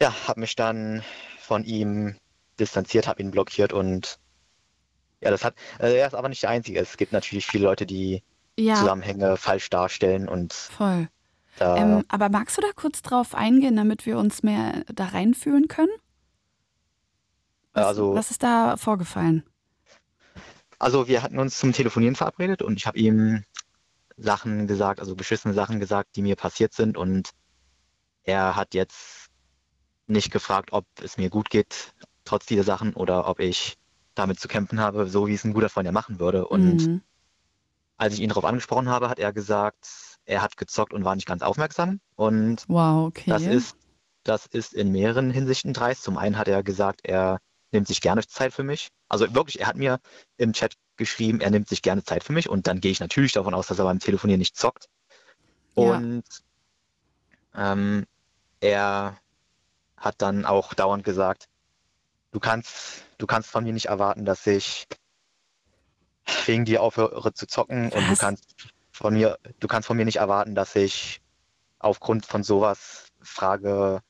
ja, 0.00 0.14
habe 0.26 0.40
mich 0.40 0.56
dann 0.56 1.04
von 1.38 1.64
ihm 1.64 2.16
distanziert, 2.58 3.06
habe 3.06 3.22
ihn 3.22 3.30
blockiert 3.30 3.72
und 3.72 4.18
ja, 5.20 5.30
das 5.30 5.44
hat, 5.44 5.54
also 5.78 5.94
er 5.94 6.06
ist 6.06 6.14
aber 6.14 6.28
nicht 6.28 6.42
der 6.42 6.50
Einzige. 6.50 6.80
Es 6.80 6.96
gibt 6.96 7.12
natürlich 7.12 7.46
viele 7.46 7.64
Leute, 7.64 7.86
die 7.86 8.22
ja. 8.56 8.74
Zusammenhänge 8.74 9.36
falsch 9.36 9.70
darstellen 9.70 10.28
und 10.28 10.52
Voll. 10.52 11.08
Ähm, 11.60 12.04
aber 12.08 12.28
magst 12.28 12.56
du 12.56 12.62
da 12.62 12.68
kurz 12.74 13.02
drauf 13.02 13.34
eingehen, 13.34 13.76
damit 13.76 14.06
wir 14.06 14.18
uns 14.18 14.42
mehr 14.42 14.84
da 14.92 15.06
reinfühlen 15.06 15.68
können? 15.68 15.92
Was, 17.74 17.86
also, 17.86 18.14
was 18.14 18.30
ist 18.30 18.42
da 18.42 18.76
vorgefallen? 18.76 19.44
Also 20.78 21.06
wir 21.08 21.22
hatten 21.22 21.38
uns 21.38 21.58
zum 21.58 21.72
Telefonieren 21.72 22.16
verabredet 22.16 22.62
und 22.62 22.76
ich 22.76 22.86
habe 22.86 22.98
ihm 22.98 23.44
Sachen 24.16 24.66
gesagt, 24.66 25.00
also 25.00 25.14
beschissene 25.14 25.54
Sachen 25.54 25.78
gesagt, 25.78 26.16
die 26.16 26.22
mir 26.22 26.36
passiert 26.36 26.74
sind 26.74 26.96
und 26.96 27.30
er 28.24 28.56
hat 28.56 28.74
jetzt 28.74 29.28
nicht 30.06 30.30
gefragt, 30.30 30.72
ob 30.72 30.84
es 31.00 31.16
mir 31.16 31.30
gut 31.30 31.50
geht, 31.50 31.94
trotz 32.24 32.46
dieser 32.46 32.64
Sachen 32.64 32.94
oder 32.94 33.28
ob 33.28 33.40
ich 33.40 33.76
damit 34.14 34.40
zu 34.40 34.48
kämpfen 34.48 34.80
habe, 34.80 35.06
so 35.06 35.26
wie 35.26 35.34
es 35.34 35.44
ein 35.44 35.54
guter 35.54 35.68
Freund 35.68 35.86
ja 35.86 35.92
machen 35.92 36.18
würde. 36.18 36.46
Und 36.46 36.86
mhm. 36.86 37.02
als 37.96 38.14
ich 38.14 38.20
ihn 38.20 38.28
darauf 38.28 38.44
angesprochen 38.44 38.88
habe, 38.88 39.08
hat 39.08 39.18
er 39.18 39.32
gesagt, 39.32 40.11
er 40.24 40.42
hat 40.42 40.56
gezockt 40.56 40.92
und 40.92 41.04
war 41.04 41.14
nicht 41.14 41.26
ganz 41.26 41.42
aufmerksam. 41.42 42.00
Und 42.14 42.64
wow, 42.68 43.06
okay. 43.06 43.30
das 43.30 43.42
ist, 43.42 43.76
das 44.24 44.46
ist 44.46 44.72
in 44.72 44.92
mehreren 44.92 45.30
Hinsichten 45.30 45.72
dreist. 45.72 46.02
Zum 46.02 46.18
einen 46.18 46.38
hat 46.38 46.48
er 46.48 46.62
gesagt, 46.62 47.00
er 47.04 47.38
nimmt 47.72 47.88
sich 47.88 48.00
gerne 48.00 48.26
Zeit 48.26 48.52
für 48.52 48.62
mich. 48.62 48.88
Also 49.08 49.34
wirklich, 49.34 49.60
er 49.60 49.66
hat 49.66 49.76
mir 49.76 49.98
im 50.36 50.52
Chat 50.52 50.74
geschrieben, 50.96 51.40
er 51.40 51.50
nimmt 51.50 51.68
sich 51.68 51.82
gerne 51.82 52.04
Zeit 52.04 52.22
für 52.22 52.32
mich 52.32 52.48
und 52.48 52.66
dann 52.66 52.80
gehe 52.80 52.92
ich 52.92 53.00
natürlich 53.00 53.32
davon 53.32 53.54
aus, 53.54 53.66
dass 53.66 53.78
er 53.78 53.84
beim 53.84 53.98
Telefonieren 53.98 54.38
nicht 54.38 54.56
zockt. 54.56 54.88
Und 55.74 56.24
ja. 57.54 57.72
ähm, 57.72 58.06
er 58.60 59.16
hat 59.96 60.16
dann 60.18 60.44
auch 60.44 60.74
dauernd 60.74 61.04
gesagt, 61.04 61.48
du 62.30 62.40
kannst, 62.40 63.04
du 63.18 63.26
kannst 63.26 63.50
von 63.50 63.64
mir 63.64 63.72
nicht 63.72 63.86
erwarten, 63.86 64.24
dass 64.24 64.46
ich 64.46 64.86
wegen 66.46 66.64
dir 66.64 66.82
aufhöre 66.82 67.32
zu 67.32 67.46
zocken 67.46 67.90
Was? 67.90 67.94
und 67.94 68.10
du 68.10 68.16
kannst 68.16 68.54
von 68.92 69.14
mir, 69.14 69.38
du 69.58 69.66
kannst 69.66 69.86
von 69.86 69.96
mir 69.96 70.04
nicht 70.04 70.16
erwarten, 70.16 70.54
dass 70.54 70.76
ich 70.76 71.20
aufgrund 71.78 72.26
von 72.26 72.44
sowas 72.44 73.08
frage, 73.20 74.00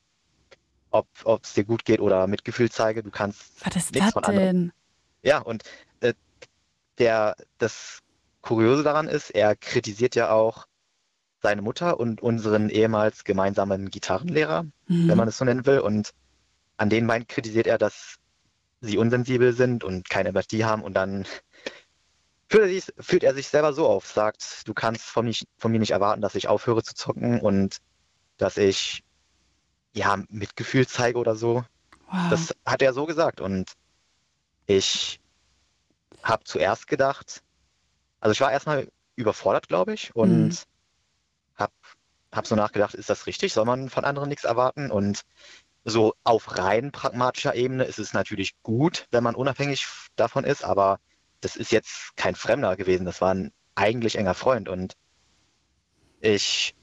ob 0.91 1.07
es 1.41 1.53
dir 1.53 1.63
gut 1.63 1.85
geht 1.85 1.99
oder 1.99 2.27
Mitgefühl 2.27 2.69
zeige. 2.69 3.01
Du 3.01 3.09
kannst 3.09 3.65
Was 3.65 3.75
ist 3.75 3.93
nichts 3.93 4.07
das 4.07 4.13
von 4.13 4.25
anderen. 4.25 4.71
Ja, 5.23 5.39
und 5.39 5.63
äh, 6.01 6.13
der, 6.99 7.35
das 7.57 7.99
Kuriose 8.41 8.83
daran 8.83 9.07
ist, 9.07 9.31
er 9.31 9.55
kritisiert 9.55 10.15
ja 10.15 10.31
auch 10.31 10.67
seine 11.41 11.61
Mutter 11.61 11.99
und 11.99 12.21
unseren 12.21 12.69
ehemals 12.69 13.23
gemeinsamen 13.23 13.89
Gitarrenlehrer, 13.89 14.63
mhm. 14.87 15.07
wenn 15.07 15.17
man 15.17 15.27
es 15.27 15.37
so 15.37 15.45
nennen 15.45 15.65
will. 15.65 15.79
Und 15.79 16.11
an 16.77 16.89
den 16.89 17.07
beiden 17.07 17.27
kritisiert 17.27 17.67
er, 17.67 17.77
dass 17.77 18.17
sie 18.81 18.97
unsensibel 18.97 19.53
sind 19.53 19.83
und 19.83 20.09
keine 20.09 20.29
Empathie 20.29 20.65
haben 20.65 20.83
und 20.83 20.93
dann 20.93 21.25
fühlt 22.53 22.65
er, 22.65 22.69
sich, 22.69 22.93
fühlt 22.99 23.23
er 23.23 23.33
sich 23.33 23.47
selber 23.47 23.73
so 23.73 23.87
auf, 23.87 24.05
sagt, 24.05 24.67
du 24.67 24.75
kannst 24.75 25.05
von, 25.05 25.25
mich, 25.25 25.47
von 25.57 25.71
mir 25.71 25.79
nicht 25.79 25.89
erwarten, 25.89 26.21
dass 26.21 26.35
ich 26.35 26.47
aufhöre 26.47 26.83
zu 26.83 26.93
zocken 26.93 27.41
und 27.41 27.77
dass 28.37 28.57
ich 28.57 29.03
ja 29.93 30.23
Mitgefühl 30.29 30.87
zeige 30.87 31.17
oder 31.17 31.35
so. 31.35 31.65
Wow. 32.11 32.29
Das 32.29 32.55
hat 32.63 32.83
er 32.83 32.93
so 32.93 33.07
gesagt 33.07 33.41
und 33.41 33.71
ich 34.67 35.19
habe 36.21 36.43
zuerst 36.43 36.85
gedacht, 36.87 37.41
also 38.19 38.33
ich 38.33 38.41
war 38.41 38.51
erstmal 38.51 38.87
überfordert, 39.15 39.67
glaube 39.67 39.95
ich, 39.95 40.15
und 40.15 40.49
mhm. 40.49 40.57
habe 41.55 41.73
hab 42.31 42.45
so 42.45 42.55
nachgedacht, 42.55 42.93
ist 42.93 43.09
das 43.09 43.25
richtig? 43.25 43.51
Soll 43.51 43.65
man 43.65 43.89
von 43.89 44.05
anderen 44.05 44.29
nichts 44.29 44.43
erwarten? 44.43 44.91
Und 44.91 45.23
so 45.85 46.13
auf 46.23 46.55
rein 46.55 46.91
pragmatischer 46.91 47.55
Ebene 47.55 47.85
ist 47.85 47.97
es 47.97 48.13
natürlich 48.13 48.53
gut, 48.61 49.07
wenn 49.09 49.23
man 49.23 49.33
unabhängig 49.33 49.87
davon 50.15 50.43
ist, 50.43 50.63
aber 50.63 50.99
das 51.43 51.55
ist 51.55 51.71
jetzt 51.71 52.15
kein 52.15 52.35
Fremder 52.35 52.75
gewesen, 52.75 53.05
das 53.05 53.21
war 53.21 53.33
ein 53.33 53.51
eigentlich 53.75 54.17
enger 54.17 54.33
Freund 54.33 54.69
und 54.69 54.95
ich, 56.21 56.75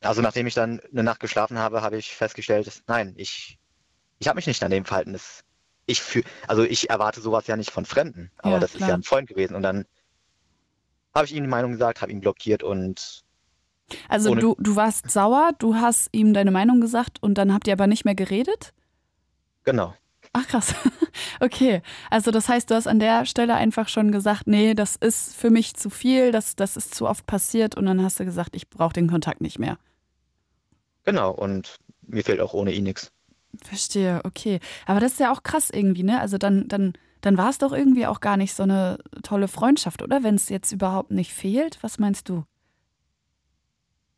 also 0.00 0.22
nachdem 0.22 0.46
ich 0.46 0.54
dann 0.54 0.80
eine 0.92 1.02
Nacht 1.02 1.20
geschlafen 1.20 1.58
habe, 1.58 1.82
habe 1.82 1.96
ich 1.96 2.14
festgestellt, 2.14 2.82
nein, 2.86 3.14
ich, 3.16 3.58
ich 4.18 4.28
habe 4.28 4.36
mich 4.36 4.46
nicht 4.46 4.62
an 4.62 4.70
dem 4.70 4.84
verhalten. 4.84 5.12
Das, 5.12 5.42
ich 5.86 6.00
fühl, 6.00 6.22
also 6.46 6.62
ich 6.62 6.88
erwarte 6.88 7.20
sowas 7.20 7.46
ja 7.46 7.56
nicht 7.56 7.70
von 7.70 7.84
Fremden, 7.84 8.30
aber 8.38 8.54
ja, 8.54 8.60
das 8.60 8.72
klar. 8.72 8.80
ist 8.80 8.88
ja 8.88 8.94
ein 8.94 9.02
Freund 9.02 9.28
gewesen 9.28 9.56
und 9.56 9.62
dann 9.62 9.86
habe 11.14 11.26
ich 11.26 11.34
ihm 11.34 11.42
die 11.42 11.50
Meinung 11.50 11.72
gesagt, 11.72 12.00
habe 12.00 12.12
ihn 12.12 12.20
blockiert 12.20 12.62
und 12.62 13.24
also 14.08 14.36
du, 14.36 14.54
du 14.60 14.76
warst 14.76 15.10
sauer, 15.10 15.50
du 15.58 15.74
hast 15.74 16.08
ihm 16.12 16.32
deine 16.32 16.52
Meinung 16.52 16.80
gesagt 16.80 17.20
und 17.20 17.34
dann 17.34 17.52
habt 17.52 17.66
ihr 17.66 17.72
aber 17.72 17.88
nicht 17.88 18.04
mehr 18.04 18.14
geredet? 18.14 18.72
Genau. 19.64 19.94
Ach 20.32 20.46
krass. 20.46 20.74
Okay. 21.42 21.82
Also 22.10 22.30
das 22.30 22.48
heißt, 22.48 22.70
du 22.70 22.74
hast 22.74 22.86
an 22.86 22.98
der 22.98 23.24
Stelle 23.26 23.54
einfach 23.54 23.88
schon 23.88 24.12
gesagt, 24.12 24.46
nee, 24.46 24.74
das 24.74 24.96
ist 24.96 25.34
für 25.34 25.48
mich 25.50 25.74
zu 25.74 25.88
viel, 25.90 26.32
das, 26.32 26.54
das 26.54 26.76
ist 26.76 26.94
zu 26.94 27.08
oft 27.08 27.26
passiert 27.26 27.76
und 27.76 27.86
dann 27.86 28.02
hast 28.02 28.20
du 28.20 28.24
gesagt, 28.26 28.54
ich 28.56 28.68
brauche 28.68 28.92
den 28.92 29.08
Kontakt 29.08 29.40
nicht 29.40 29.58
mehr. 29.58 29.78
Genau, 31.04 31.30
und 31.32 31.76
mir 32.06 32.24
fehlt 32.24 32.40
auch 32.40 32.54
ohne 32.54 32.72
ihn 32.72 32.84
nichts. 32.84 33.12
Verstehe, 33.62 34.20
okay. 34.24 34.60
Aber 34.86 35.00
das 35.00 35.12
ist 35.12 35.20
ja 35.20 35.32
auch 35.32 35.42
krass 35.42 35.70
irgendwie, 35.70 36.02
ne? 36.04 36.20
Also 36.20 36.38
dann, 36.38 36.68
dann 36.68 36.92
dann 37.22 37.36
war 37.36 37.50
es 37.50 37.58
doch 37.58 37.72
irgendwie 37.72 38.06
auch 38.06 38.20
gar 38.20 38.36
nicht 38.38 38.54
so 38.54 38.62
eine 38.62 38.98
tolle 39.22 39.48
Freundschaft, 39.48 40.00
oder? 40.02 40.22
Wenn 40.22 40.36
es 40.36 40.48
jetzt 40.48 40.72
überhaupt 40.72 41.10
nicht 41.10 41.34
fehlt, 41.34 41.78
was 41.82 41.98
meinst 41.98 42.28
du? 42.30 42.44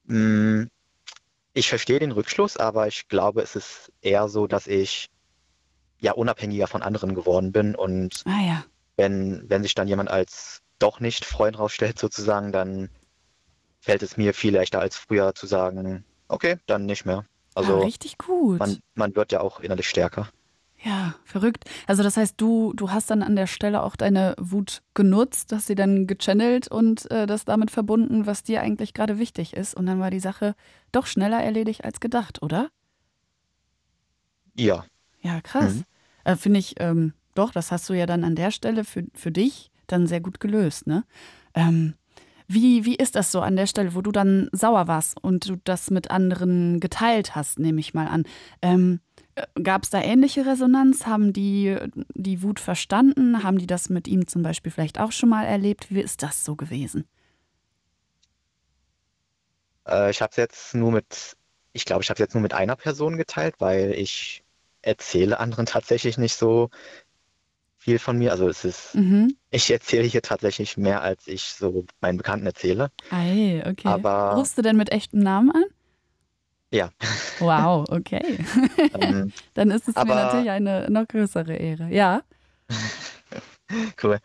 Mm, 0.04 0.64
Ich 1.54 1.68
verstehe 1.70 2.00
den 2.00 2.12
Rückschluss, 2.12 2.56
aber 2.58 2.88
ich 2.88 3.08
glaube, 3.08 3.42
es 3.42 3.56
ist 3.56 3.92
eher 4.02 4.28
so, 4.28 4.46
dass 4.48 4.66
ich 4.68 5.08
ja 6.02 6.12
unabhängiger 6.12 6.66
von 6.66 6.82
anderen 6.82 7.14
geworden 7.14 7.52
bin 7.52 7.74
und 7.74 8.24
Ah 8.26 8.42
ja. 8.46 8.64
wenn, 8.96 9.48
wenn 9.48 9.62
sich 9.62 9.74
dann 9.74 9.88
jemand 9.88 10.10
als 10.10 10.60
doch 10.78 11.00
nicht 11.00 11.24
Freund 11.24 11.58
rausstellt 11.58 11.98
sozusagen, 11.98 12.52
dann 12.52 12.90
fällt 13.80 14.02
es 14.02 14.16
mir 14.16 14.34
viel 14.34 14.54
leichter 14.54 14.80
als 14.80 14.96
früher 14.96 15.34
zu 15.34 15.46
sagen, 15.46 16.04
okay, 16.28 16.58
dann 16.66 16.84
nicht 16.86 17.06
mehr. 17.06 17.24
ah, 17.54 17.58
Also 17.58 17.80
richtig 17.80 18.18
gut. 18.18 18.58
man, 18.58 18.80
man 18.94 19.14
wird 19.16 19.32
ja 19.32 19.40
auch 19.40 19.60
innerlich 19.60 19.88
stärker. 19.88 20.28
Ja, 20.84 21.14
verrückt. 21.24 21.64
Also 21.86 22.02
das 22.02 22.16
heißt, 22.16 22.34
du, 22.38 22.72
du 22.74 22.90
hast 22.90 23.08
dann 23.08 23.22
an 23.22 23.36
der 23.36 23.46
Stelle 23.46 23.84
auch 23.84 23.94
deine 23.94 24.34
Wut 24.40 24.82
genutzt, 24.94 25.52
hast 25.52 25.68
sie 25.68 25.76
dann 25.76 26.08
gechannelt 26.08 26.66
und 26.66 27.08
äh, 27.12 27.26
das 27.26 27.44
damit 27.44 27.70
verbunden, 27.70 28.26
was 28.26 28.42
dir 28.42 28.60
eigentlich 28.60 28.92
gerade 28.92 29.18
wichtig 29.18 29.52
ist. 29.54 29.74
Und 29.76 29.86
dann 29.86 30.00
war 30.00 30.10
die 30.10 30.18
Sache 30.18 30.56
doch 30.90 31.06
schneller 31.06 31.40
erledigt 31.40 31.84
als 31.84 32.00
gedacht, 32.00 32.42
oder? 32.42 32.68
Ja, 34.54 34.84
Ja, 35.20 35.40
krass. 35.40 35.74
Mhm. 35.74 35.84
Äh, 36.24 36.36
Finde 36.36 36.58
ich, 36.60 36.74
ähm, 36.80 37.14
doch, 37.34 37.52
das 37.52 37.72
hast 37.72 37.88
du 37.88 37.94
ja 37.94 38.06
dann 38.06 38.24
an 38.24 38.34
der 38.34 38.50
Stelle 38.50 38.84
für, 38.84 39.04
für 39.14 39.32
dich 39.32 39.70
dann 39.86 40.06
sehr 40.06 40.20
gut 40.20 40.40
gelöst, 40.40 40.86
ne? 40.86 41.04
Ähm, 41.54 41.94
wie, 42.48 42.84
wie 42.84 42.96
ist 42.96 43.14
das 43.16 43.32
so 43.32 43.40
an 43.40 43.56
der 43.56 43.66
Stelle, 43.66 43.94
wo 43.94 44.02
du 44.02 44.12
dann 44.12 44.48
sauer 44.52 44.86
warst 44.86 45.22
und 45.22 45.48
du 45.48 45.56
das 45.64 45.90
mit 45.90 46.10
anderen 46.10 46.80
geteilt 46.80 47.34
hast, 47.34 47.58
nehme 47.58 47.80
ich 47.80 47.94
mal 47.94 48.08
an? 48.08 48.24
Ähm, 48.60 49.00
Gab 49.62 49.84
es 49.84 49.90
da 49.90 50.02
ähnliche 50.02 50.44
Resonanz? 50.44 51.06
Haben 51.06 51.32
die 51.32 51.76
die 52.14 52.42
Wut 52.42 52.60
verstanden? 52.60 53.42
Haben 53.42 53.58
die 53.58 53.66
das 53.66 53.88
mit 53.88 54.06
ihm 54.06 54.26
zum 54.26 54.42
Beispiel 54.42 54.70
vielleicht 54.70 55.00
auch 55.00 55.12
schon 55.12 55.30
mal 55.30 55.44
erlebt? 55.44 55.86
Wie 55.90 56.00
ist 56.02 56.22
das 56.22 56.44
so 56.44 56.54
gewesen? 56.54 57.06
äh, 59.86 60.10
ich 60.10 60.22
habe 60.22 60.30
es 60.30 60.36
jetzt 60.36 60.74
nur 60.74 60.92
mit, 60.92 61.36
ich 61.72 61.84
glaube, 61.84 62.02
ich 62.02 62.10
habe 62.10 62.16
es 62.16 62.20
jetzt 62.20 62.34
nur 62.34 62.42
mit 62.42 62.54
einer 62.54 62.76
Person 62.76 63.16
geteilt, 63.16 63.56
weil 63.58 63.92
ich 63.94 64.41
erzähle 64.82 65.40
anderen 65.40 65.66
tatsächlich 65.66 66.18
nicht 66.18 66.34
so 66.36 66.70
viel 67.78 67.98
von 67.98 68.18
mir. 68.18 68.30
Also 68.32 68.48
es 68.48 68.64
ist, 68.64 68.94
Mhm. 68.94 69.36
ich 69.50 69.70
erzähle 69.70 70.04
hier 70.04 70.22
tatsächlich 70.22 70.76
mehr, 70.76 71.02
als 71.02 71.26
ich 71.26 71.42
so 71.44 71.84
meinen 72.00 72.16
Bekannten 72.18 72.46
erzähle. 72.46 72.90
Ei, 73.10 73.62
okay. 73.66 73.88
Aber- 73.88 74.34
Rufst 74.34 74.56
du 74.58 74.62
denn 74.62 74.76
mit 74.76 74.90
echtem 74.92 75.20
Namen 75.20 75.50
an? 75.52 75.64
Ja, 76.70 76.90
Wow, 77.38 77.84
okay. 77.90 78.38
ähm, 78.94 79.32
Dann 79.54 79.70
ist 79.70 79.88
es 79.88 79.94
mir 79.94 80.00
Aber- 80.00 80.14
natürlich 80.14 80.50
eine 80.50 80.88
noch 80.90 81.06
größere 81.08 81.54
Ehre. 81.54 81.88
Ja. 81.90 82.22
cool. 84.02 84.18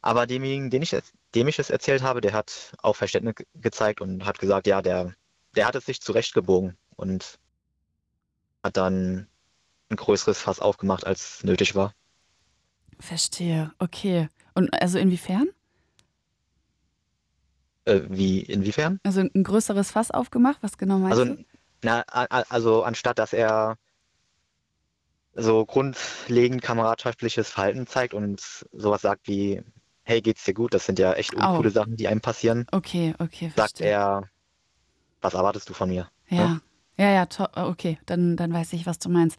Aber 0.00 0.26
demjenigen, 0.26 0.70
den 0.70 0.82
ich, 0.82 0.96
dem 1.34 1.48
ich 1.48 1.58
es 1.58 1.70
erzählt 1.70 2.02
habe, 2.02 2.20
der 2.20 2.32
hat 2.32 2.72
auch 2.82 2.96
Verständnis 2.96 3.36
ge- 3.36 3.46
gezeigt 3.54 4.00
und 4.00 4.24
hat 4.24 4.38
gesagt, 4.38 4.66
ja, 4.66 4.82
der, 4.82 5.14
der 5.56 5.66
hat 5.66 5.74
es 5.76 5.86
sich 5.86 6.00
zurechtgebogen 6.00 6.76
und 6.96 7.38
hat 8.62 8.76
dann 8.76 9.26
ein 9.92 9.96
größeres 9.96 10.40
Fass 10.40 10.58
aufgemacht, 10.60 11.06
als 11.06 11.44
nötig 11.44 11.74
war. 11.74 11.94
Verstehe, 12.98 13.72
okay. 13.78 14.28
Und 14.54 14.72
also 14.72 14.98
inwiefern? 14.98 15.48
Äh, 17.84 18.00
wie, 18.08 18.40
inwiefern? 18.40 19.00
Also 19.02 19.20
ein 19.20 19.42
größeres 19.44 19.90
Fass 19.90 20.10
aufgemacht? 20.10 20.58
Was 20.62 20.78
genau 20.78 20.98
meinst 20.98 21.18
Also, 21.18 21.34
du? 21.34 21.44
na, 21.82 22.02
also 22.02 22.84
anstatt 22.84 23.18
dass 23.18 23.32
er 23.32 23.76
so 25.34 25.64
grundlegend 25.64 26.62
kameradschaftliches 26.62 27.50
Verhalten 27.50 27.86
zeigt 27.86 28.14
und 28.14 28.40
sowas 28.72 29.02
sagt 29.02 29.26
wie, 29.26 29.62
hey, 30.02 30.20
geht's 30.20 30.44
dir 30.44 30.54
gut? 30.54 30.74
Das 30.74 30.84
sind 30.84 30.98
ja 30.98 31.14
echt 31.14 31.34
uncoole 31.34 31.70
Sachen, 31.70 31.96
die 31.96 32.06
einem 32.06 32.20
passieren. 32.20 32.66
Okay, 32.70 33.14
okay, 33.18 33.50
Sagt 33.56 33.78
verstehe. 33.78 33.88
er, 33.88 34.28
was 35.20 35.34
erwartest 35.34 35.68
du 35.68 35.74
von 35.74 35.88
mir? 35.88 36.08
Ja, 36.28 36.60
ja, 36.98 37.10
ja, 37.10 37.26
to- 37.26 37.48
okay, 37.54 37.98
dann, 38.06 38.36
dann 38.36 38.52
weiß 38.52 38.72
ich, 38.74 38.86
was 38.86 38.98
du 38.98 39.08
meinst. 39.08 39.38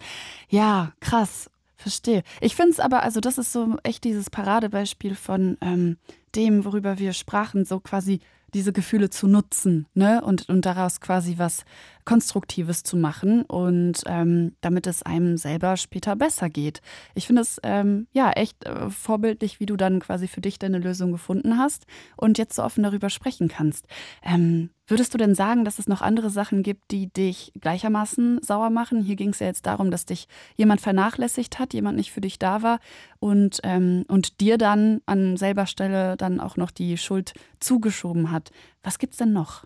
Ja, 0.49 0.93
krass, 0.99 1.49
verstehe. 1.75 2.23
Ich 2.41 2.55
finde 2.55 2.71
es 2.71 2.79
aber, 2.79 3.03
also 3.03 3.19
das 3.19 3.37
ist 3.37 3.51
so 3.51 3.77
echt 3.83 4.03
dieses 4.03 4.29
Paradebeispiel 4.29 5.15
von 5.15 5.57
ähm, 5.61 5.97
dem, 6.35 6.65
worüber 6.65 6.99
wir 6.99 7.13
sprachen, 7.13 7.65
so 7.65 7.79
quasi 7.79 8.19
diese 8.53 8.73
Gefühle 8.73 9.09
zu 9.09 9.27
nutzen, 9.27 9.87
ne? 9.95 10.21
Und, 10.23 10.47
und 10.49 10.65
daraus 10.65 11.01
quasi 11.01 11.37
was 11.37 11.65
Konstruktives 12.05 12.83
zu 12.83 12.97
machen 12.97 13.43
und 13.43 14.01
ähm, 14.05 14.55
damit 14.61 14.87
es 14.87 15.03
einem 15.03 15.37
selber 15.37 15.77
später 15.77 16.15
besser 16.15 16.49
geht. 16.49 16.81
Ich 17.15 17.27
finde 17.27 17.41
es 17.41 17.59
ähm, 17.63 18.07
ja 18.11 18.31
echt 18.31 18.65
äh, 18.65 18.89
vorbildlich, 18.89 19.59
wie 19.59 19.65
du 19.65 19.77
dann 19.77 19.99
quasi 19.99 20.27
für 20.27 20.41
dich 20.41 20.59
deine 20.59 20.79
Lösung 20.79 21.11
gefunden 21.11 21.57
hast 21.57 21.85
und 22.17 22.37
jetzt 22.37 22.55
so 22.55 22.63
offen 22.63 22.83
darüber 22.83 23.09
sprechen 23.09 23.47
kannst. 23.47 23.87
Ähm, 24.23 24.69
würdest 24.85 25.13
du 25.13 25.17
denn 25.17 25.33
sagen, 25.33 25.63
dass 25.63 25.79
es 25.79 25.87
noch 25.87 26.01
andere 26.01 26.29
Sachen 26.29 26.61
gibt, 26.61 26.91
die 26.91 27.07
dich 27.07 27.53
gleichermaßen 27.59 28.41
sauer 28.41 28.69
machen? 28.69 29.01
Hier 29.01 29.15
ging 29.15 29.29
es 29.29 29.39
ja 29.39 29.47
jetzt 29.47 29.65
darum, 29.65 29.91
dass 29.91 30.05
dich 30.05 30.27
jemand 30.55 30.81
vernachlässigt 30.81 31.57
hat, 31.57 31.73
jemand 31.73 31.97
nicht 31.97 32.11
für 32.11 32.21
dich 32.21 32.37
da 32.37 32.61
war 32.61 32.79
und, 33.19 33.61
ähm, 33.63 34.03
und 34.09 34.41
dir 34.41 34.57
dann 34.57 35.01
an 35.05 35.37
selber 35.37 35.67
Stelle 35.67 36.17
dann 36.17 36.41
auch 36.41 36.57
noch 36.57 36.71
die 36.71 36.97
Schuld 36.97 37.33
zugeschoben 37.59 38.31
hat. 38.31 38.51
Was 38.83 38.99
gibt's 38.99 39.17
denn 39.17 39.31
noch? 39.31 39.65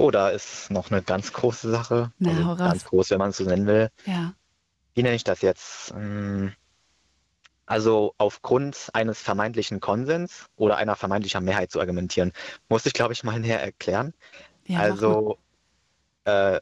Oh, 0.00 0.10
da 0.10 0.30
ist 0.30 0.70
noch 0.70 0.90
eine 0.90 1.02
ganz 1.02 1.32
große 1.32 1.70
Sache. 1.70 2.12
Na, 2.18 2.30
also 2.30 2.56
ganz 2.56 2.84
groß, 2.84 3.10
wenn 3.10 3.18
man 3.18 3.30
es 3.30 3.36
so 3.36 3.44
nennen 3.44 3.66
will. 3.66 3.90
Ja. 4.06 4.34
Wie 4.94 5.02
nenne 5.02 5.14
ich 5.16 5.24
das 5.24 5.42
jetzt? 5.42 5.90
Hm, 5.92 6.52
Also 7.66 8.14
aufgrund 8.18 8.90
eines 8.94 9.20
vermeintlichen 9.20 9.80
Konsens 9.80 10.46
oder 10.56 10.76
einer 10.76 10.96
vermeintlichen 10.96 11.44
Mehrheit 11.44 11.70
zu 11.70 11.80
argumentieren, 11.80 12.32
muss 12.68 12.84
ich, 12.86 12.92
glaube 12.92 13.12
ich, 13.12 13.22
mal 13.22 13.38
näher 13.38 13.60
erklären. 13.62 14.12
ja. 14.66 14.78
Also, 14.80 15.38
äh, 16.24 16.60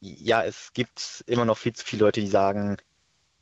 ja, 0.00 0.44
es 0.44 0.72
gibt 0.74 1.24
immer 1.26 1.44
noch 1.46 1.58
viel 1.58 1.74
zu 1.74 1.84
viele 1.84 2.04
Leute, 2.06 2.20
die 2.20 2.28
sagen, 2.28 2.78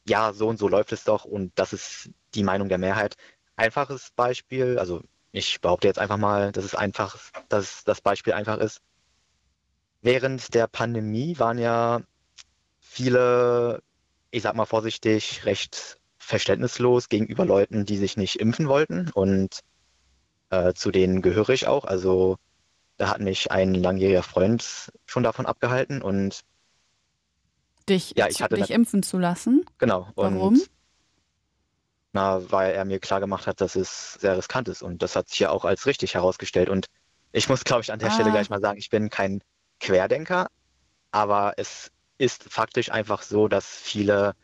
ja, 0.07 0.33
so 0.33 0.49
und 0.49 0.59
so 0.59 0.69
läuft 0.69 0.93
es 0.93 1.05
doch 1.05 1.25
und 1.27 1.53
das 1.59 1.73
ist 1.73 2.11
die 2.35 2.45
Meinung 2.45 2.69
der 2.69 2.79
Mehrheit. 2.79 3.17
Einfaches 3.57 4.11
Beispiel, 4.17 4.79
also 4.79 5.03
ich 5.33 5.61
behaupte 5.61 5.89
jetzt 5.89 5.99
einfach 6.01 6.19
mal, 6.19 6.53
dass 6.53 6.65
es 6.65 6.75
einfach, 6.75 7.19
dass 7.49 7.85
das 7.85 8.01
Beispiel 8.03 8.33
einfach 8.35 8.59
ist. 8.59 8.83
Während 10.09 10.55
der 10.55 10.69
Pandemie 10.69 11.39
waren 11.39 11.59
ja 11.59 12.01
viele, 12.81 13.83
ich 14.31 14.43
sag 14.43 14.55
mal 14.55 14.65
vorsichtig, 14.65 15.45
recht 15.45 15.99
verständnislos 16.17 17.11
gegenüber 17.11 17.45
Leuten, 17.45 17.85
die 17.85 17.99
sich 17.99 18.17
nicht 18.17 18.37
impfen 18.37 18.69
wollten 18.69 19.11
und 19.13 19.61
äh, 20.49 20.73
zu 20.73 20.91
denen 20.91 21.21
gehöre 21.21 21.51
ich 21.51 21.67
auch. 21.67 21.85
Also 21.85 22.39
da 22.97 23.11
hat 23.11 23.21
mich 23.21 23.53
ein 23.53 23.75
langjähriger 23.75 24.23
Freund 24.23 24.91
schon 25.05 25.25
davon 25.25 25.45
abgehalten 25.45 26.01
und 26.01 26.41
dich, 27.87 28.15
ja, 28.17 28.29
ich 28.29 28.41
hatte 28.41 28.57
dich 28.57 28.71
impfen 28.71 29.03
zu 29.03 29.19
lassen. 29.19 29.67
genau. 29.77 30.09
Warum? 30.15 30.59
Na, 32.15 32.51
weil 32.51 32.73
er 32.73 32.87
mir 32.87 32.99
klar 32.99 33.21
gemacht 33.21 33.47
hat, 33.47 33.61
dass 33.61 33.77
es 33.77 34.15
sehr 34.15 34.39
riskant 34.39 34.69
ist 34.69 34.81
und 34.81 35.03
das 35.03 35.17
hat 35.17 35.29
sich 35.29 35.41
ja 35.41 35.51
auch 35.51 35.67
als 35.67 35.85
richtig 35.85 36.15
herausgestellt. 36.15 36.71
Und 36.71 36.87
ich 37.33 37.51
muss, 37.51 37.63
glaube 37.63 37.83
ich, 37.83 37.93
an 37.93 37.99
der 37.99 38.11
Stelle 38.11 38.31
Ah. 38.31 38.33
gleich 38.33 38.49
mal 38.49 38.63
sagen, 38.63 38.79
ich 38.79 38.89
bin 38.89 39.11
kein 39.11 39.43
Querdenker, 39.81 40.49
aber 41.11 41.55
es 41.57 41.91
ist 42.19 42.45
faktisch 42.45 42.91
einfach 42.91 43.23
so, 43.23 43.49
dass 43.49 43.67
viele 43.67 44.35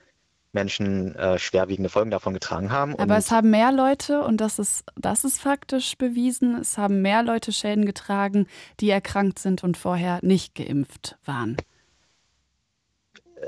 Menschen 0.53 1.15
äh, 1.17 1.39
schwerwiegende 1.39 1.91
Folgen 1.91 2.11
davon 2.11 2.33
getragen 2.33 2.71
haben. 2.71 2.97
Aber 2.97 3.17
es 3.17 3.31
haben 3.31 3.51
mehr 3.51 3.73
Leute, 3.73 4.23
und 4.23 4.41
das 4.41 4.59
ist, 4.59 4.85
das 4.95 5.25
ist 5.25 5.41
faktisch 5.41 5.99
bewiesen, 5.99 6.61
es 6.61 6.79
haben 6.79 7.03
mehr 7.03 7.23
Leute 7.23 7.53
Schäden 7.53 7.85
getragen, 7.85 8.47
die 8.81 8.89
erkrankt 8.89 9.41
sind 9.41 9.65
und 9.65 9.77
vorher 9.77 10.21
nicht 10.23 10.55
geimpft 10.55 11.19
waren. 11.25 11.57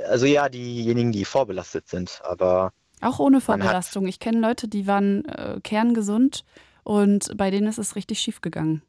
also 0.09 0.27
ja, 0.27 0.49
diejenigen, 0.49 1.13
die 1.13 1.25
vorbelastet 1.25 1.89
sind, 1.89 2.21
aber 2.25 2.73
Auch 3.01 3.21
ohne 3.21 3.41
Vorbelastung. 3.41 4.07
Ich 4.09 4.19
kenne 4.19 4.41
Leute, 4.41 4.69
die 4.69 4.87
waren 4.87 5.25
äh, 5.27 5.61
kerngesund 5.63 6.45
und 6.83 7.37
bei 7.37 7.51
denen 7.51 7.69
ist 7.69 7.79
es 7.79 7.97
richtig 7.97 8.19
schief 8.19 8.41
gegangen. 8.41 8.83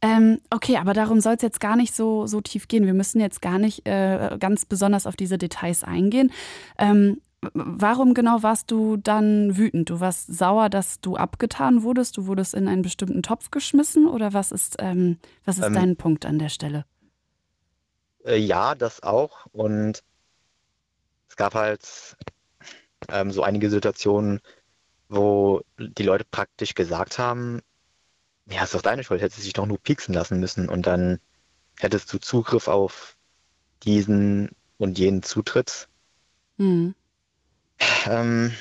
Ähm, 0.00 0.40
okay, 0.50 0.76
aber 0.76 0.94
darum 0.94 1.20
soll 1.20 1.34
es 1.34 1.42
jetzt 1.42 1.60
gar 1.60 1.76
nicht 1.76 1.94
so, 1.94 2.26
so 2.26 2.40
tief 2.40 2.68
gehen. 2.68 2.86
Wir 2.86 2.94
müssen 2.94 3.20
jetzt 3.20 3.42
gar 3.42 3.58
nicht 3.58 3.86
äh, 3.86 4.36
ganz 4.38 4.64
besonders 4.64 5.06
auf 5.06 5.16
diese 5.16 5.38
Details 5.38 5.82
eingehen. 5.82 6.32
Ähm, 6.78 7.20
warum 7.54 8.14
genau 8.14 8.42
warst 8.42 8.70
du 8.70 8.96
dann 8.96 9.56
wütend? 9.56 9.90
Du 9.90 10.00
warst 10.00 10.32
sauer, 10.32 10.68
dass 10.68 11.00
du 11.00 11.16
abgetan 11.16 11.82
wurdest? 11.82 12.16
Du 12.16 12.26
wurdest 12.26 12.54
in 12.54 12.68
einen 12.68 12.82
bestimmten 12.82 13.22
Topf 13.22 13.50
geschmissen? 13.50 14.06
Oder 14.06 14.32
was 14.32 14.52
ist, 14.52 14.76
ähm, 14.78 15.18
was 15.44 15.58
ist 15.58 15.66
Ähm, 15.66 15.72
dein 15.74 15.96
Punkt 15.96 16.26
an 16.26 16.38
der 16.38 16.48
Stelle? 16.48 16.84
Äh, 18.24 18.36
ja, 18.36 18.74
das 18.74 19.02
auch. 19.02 19.46
Und 19.52 20.02
es 21.28 21.36
gab 21.36 21.54
halt 21.54 22.16
ähm, 23.08 23.30
so 23.30 23.42
einige 23.42 23.70
Situationen, 23.70 24.40
wo 25.08 25.62
die 25.78 26.02
Leute 26.02 26.24
praktisch 26.30 26.74
gesagt 26.74 27.18
haben, 27.18 27.60
ja, 28.50 28.64
ist 28.64 28.74
doch 28.74 28.82
deine 28.82 29.04
Schuld, 29.04 29.20
hättest 29.20 29.40
du 29.40 29.42
dich 29.44 29.52
doch 29.52 29.66
nur 29.66 29.78
pieksen 29.78 30.14
lassen 30.14 30.40
müssen 30.40 30.68
und 30.68 30.86
dann 30.86 31.20
hättest 31.78 32.12
du 32.12 32.18
Zugriff 32.18 32.68
auf 32.68 33.16
diesen 33.82 34.50
und 34.78 34.98
jeden 34.98 35.22
Zutritt. 35.22 35.88
Mhm. 36.56 36.94
Ähm, 38.06 38.52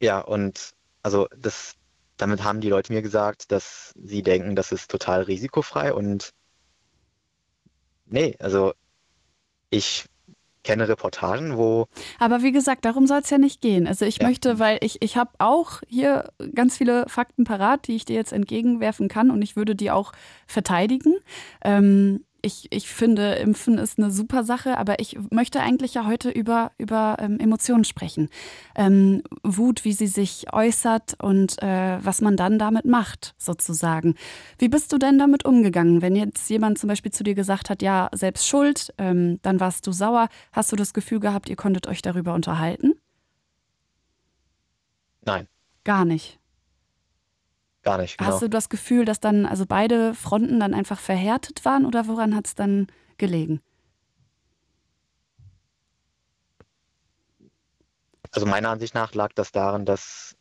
ja, 0.00 0.20
und 0.20 0.74
also 1.02 1.28
das, 1.36 1.74
damit 2.16 2.44
haben 2.44 2.60
die 2.60 2.68
Leute 2.68 2.92
mir 2.92 3.02
gesagt, 3.02 3.50
dass 3.52 3.92
sie 3.96 4.22
denken, 4.22 4.56
das 4.56 4.72
ist 4.72 4.90
total 4.90 5.22
risikofrei 5.22 5.92
und 5.92 6.32
nee, 8.06 8.36
also 8.38 8.74
ich 9.70 10.06
kenne 10.64 10.88
Reportagen, 10.88 11.56
wo. 11.56 11.86
Aber 12.18 12.42
wie 12.42 12.52
gesagt, 12.52 12.84
darum 12.84 13.06
soll 13.06 13.20
es 13.20 13.30
ja 13.30 13.38
nicht 13.38 13.60
gehen. 13.60 13.86
Also 13.86 14.04
ich 14.04 14.18
Ja. 14.20 14.26
möchte, 14.26 14.58
weil 14.58 14.78
ich, 14.80 15.00
ich 15.02 15.16
habe 15.16 15.30
auch 15.38 15.80
hier 15.88 16.32
ganz 16.54 16.76
viele 16.78 17.04
Fakten 17.08 17.44
parat, 17.44 17.86
die 17.86 17.94
ich 17.96 18.04
dir 18.04 18.16
jetzt 18.16 18.32
entgegenwerfen 18.32 19.08
kann 19.08 19.30
und 19.30 19.42
ich 19.42 19.54
würde 19.56 19.76
die 19.76 19.90
auch 19.90 20.12
verteidigen. 20.46 21.14
Ähm, 21.62 22.24
ich, 22.44 22.68
ich 22.70 22.88
finde, 22.88 23.34
Impfen 23.34 23.78
ist 23.78 23.98
eine 23.98 24.10
super 24.10 24.44
Sache, 24.44 24.78
aber 24.78 25.00
ich 25.00 25.18
möchte 25.30 25.60
eigentlich 25.60 25.94
ja 25.94 26.06
heute 26.06 26.30
über, 26.30 26.72
über 26.78 27.16
ähm, 27.18 27.40
Emotionen 27.40 27.84
sprechen. 27.84 28.28
Ähm, 28.74 29.22
Wut, 29.42 29.84
wie 29.84 29.92
sie 29.92 30.06
sich 30.06 30.52
äußert 30.52 31.14
und 31.22 31.62
äh, 31.62 31.98
was 32.04 32.20
man 32.20 32.36
dann 32.36 32.58
damit 32.58 32.84
macht, 32.84 33.34
sozusagen. 33.38 34.14
Wie 34.58 34.68
bist 34.68 34.92
du 34.92 34.98
denn 34.98 35.18
damit 35.18 35.44
umgegangen? 35.44 36.02
Wenn 36.02 36.16
jetzt 36.16 36.48
jemand 36.50 36.78
zum 36.78 36.88
Beispiel 36.88 37.12
zu 37.12 37.24
dir 37.24 37.34
gesagt 37.34 37.70
hat, 37.70 37.82
ja, 37.82 38.08
selbst 38.12 38.46
schuld, 38.46 38.92
ähm, 38.98 39.40
dann 39.42 39.60
warst 39.60 39.86
du 39.86 39.92
sauer. 39.92 40.28
Hast 40.52 40.70
du 40.70 40.76
das 40.76 40.94
Gefühl 40.94 41.20
gehabt, 41.20 41.48
ihr 41.48 41.56
konntet 41.56 41.86
euch 41.86 42.02
darüber 42.02 42.34
unterhalten? 42.34 42.92
Nein, 45.26 45.48
Gar 45.84 46.06
nicht. 46.06 46.40
Gar 47.84 47.98
nicht. 47.98 48.18
Genau. 48.18 48.30
Hast 48.32 48.42
du 48.42 48.48
das 48.48 48.68
Gefühl, 48.68 49.04
dass 49.04 49.20
dann 49.20 49.46
also 49.46 49.66
beide 49.66 50.14
Fronten 50.14 50.60
dann 50.60 50.74
einfach 50.74 50.98
verhärtet 50.98 51.64
waren 51.64 51.86
oder 51.86 52.06
woran 52.08 52.34
hat 52.34 52.46
es 52.46 52.54
dann 52.54 52.86
gelegen? 53.18 53.60
Also 58.32 58.46
meiner 58.46 58.70
Ansicht 58.70 58.94
nach 58.94 59.14
lag 59.14 59.32
das 59.34 59.52
daran, 59.52 59.84
dass 59.84 60.34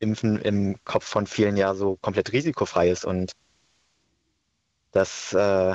Impfen 0.00 0.38
im 0.40 0.76
Kopf 0.84 1.04
von 1.04 1.26
vielen 1.26 1.56
ja 1.56 1.74
so 1.74 1.96
komplett 1.96 2.32
risikofrei 2.32 2.90
ist 2.90 3.04
und 3.04 3.32
dass 4.92 5.32
äh, 5.32 5.74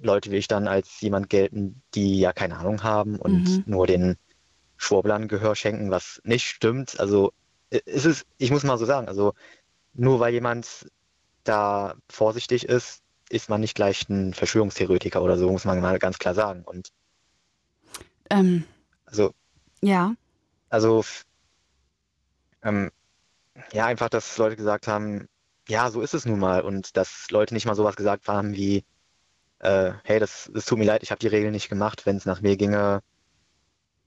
Leute 0.00 0.30
wie 0.30 0.36
ich 0.36 0.48
dann 0.48 0.68
als 0.68 1.00
jemand 1.00 1.28
gelten, 1.30 1.82
die 1.94 2.20
ja 2.20 2.32
keine 2.32 2.56
Ahnung 2.58 2.82
haben 2.82 3.16
und 3.18 3.48
Mhm. 3.48 3.62
nur 3.66 3.86
den 3.86 4.16
Schwurblern 4.76 5.28
Gehör 5.28 5.56
schenken, 5.56 5.90
was 5.90 6.20
nicht 6.24 6.46
stimmt. 6.46 6.98
Also 7.00 7.32
es 7.70 8.04
ist, 8.04 8.26
ich 8.38 8.50
muss 8.50 8.64
mal 8.64 8.78
so 8.78 8.86
sagen, 8.86 9.08
also 9.08 9.34
nur 9.98 10.20
weil 10.20 10.32
jemand 10.32 10.90
da 11.44 11.96
vorsichtig 12.08 12.64
ist, 12.64 13.02
ist 13.30 13.50
man 13.50 13.60
nicht 13.60 13.74
gleich 13.74 14.08
ein 14.08 14.32
Verschwörungstheoretiker 14.32 15.22
oder 15.22 15.36
so, 15.36 15.50
muss 15.50 15.64
man 15.64 15.80
mal 15.80 15.98
ganz 15.98 16.18
klar 16.18 16.34
sagen. 16.34 16.64
Und 16.64 16.88
Ähm, 18.30 18.64
also 19.04 19.34
ja. 19.80 20.14
Also, 20.70 21.04
ähm, 22.62 22.90
ja, 23.72 23.86
einfach, 23.86 24.08
dass 24.08 24.36
Leute 24.38 24.56
gesagt 24.56 24.86
haben, 24.86 25.28
ja, 25.68 25.90
so 25.90 26.00
ist 26.00 26.14
es 26.14 26.26
nun 26.26 26.38
mal. 26.38 26.62
Und 26.62 26.96
dass 26.96 27.30
Leute 27.30 27.54
nicht 27.54 27.66
mal 27.66 27.74
sowas 27.74 27.96
gesagt 27.96 28.28
haben 28.28 28.54
wie, 28.54 28.84
äh, 29.60 29.92
hey, 30.04 30.18
das, 30.20 30.50
das 30.52 30.64
tut 30.66 30.78
mir 30.78 30.84
leid, 30.84 31.02
ich 31.02 31.10
habe 31.10 31.20
die 31.20 31.28
Regeln 31.28 31.52
nicht 31.52 31.68
gemacht. 31.68 32.06
Wenn 32.06 32.16
es 32.16 32.26
nach 32.26 32.40
mir 32.40 32.56
ginge, 32.56 33.02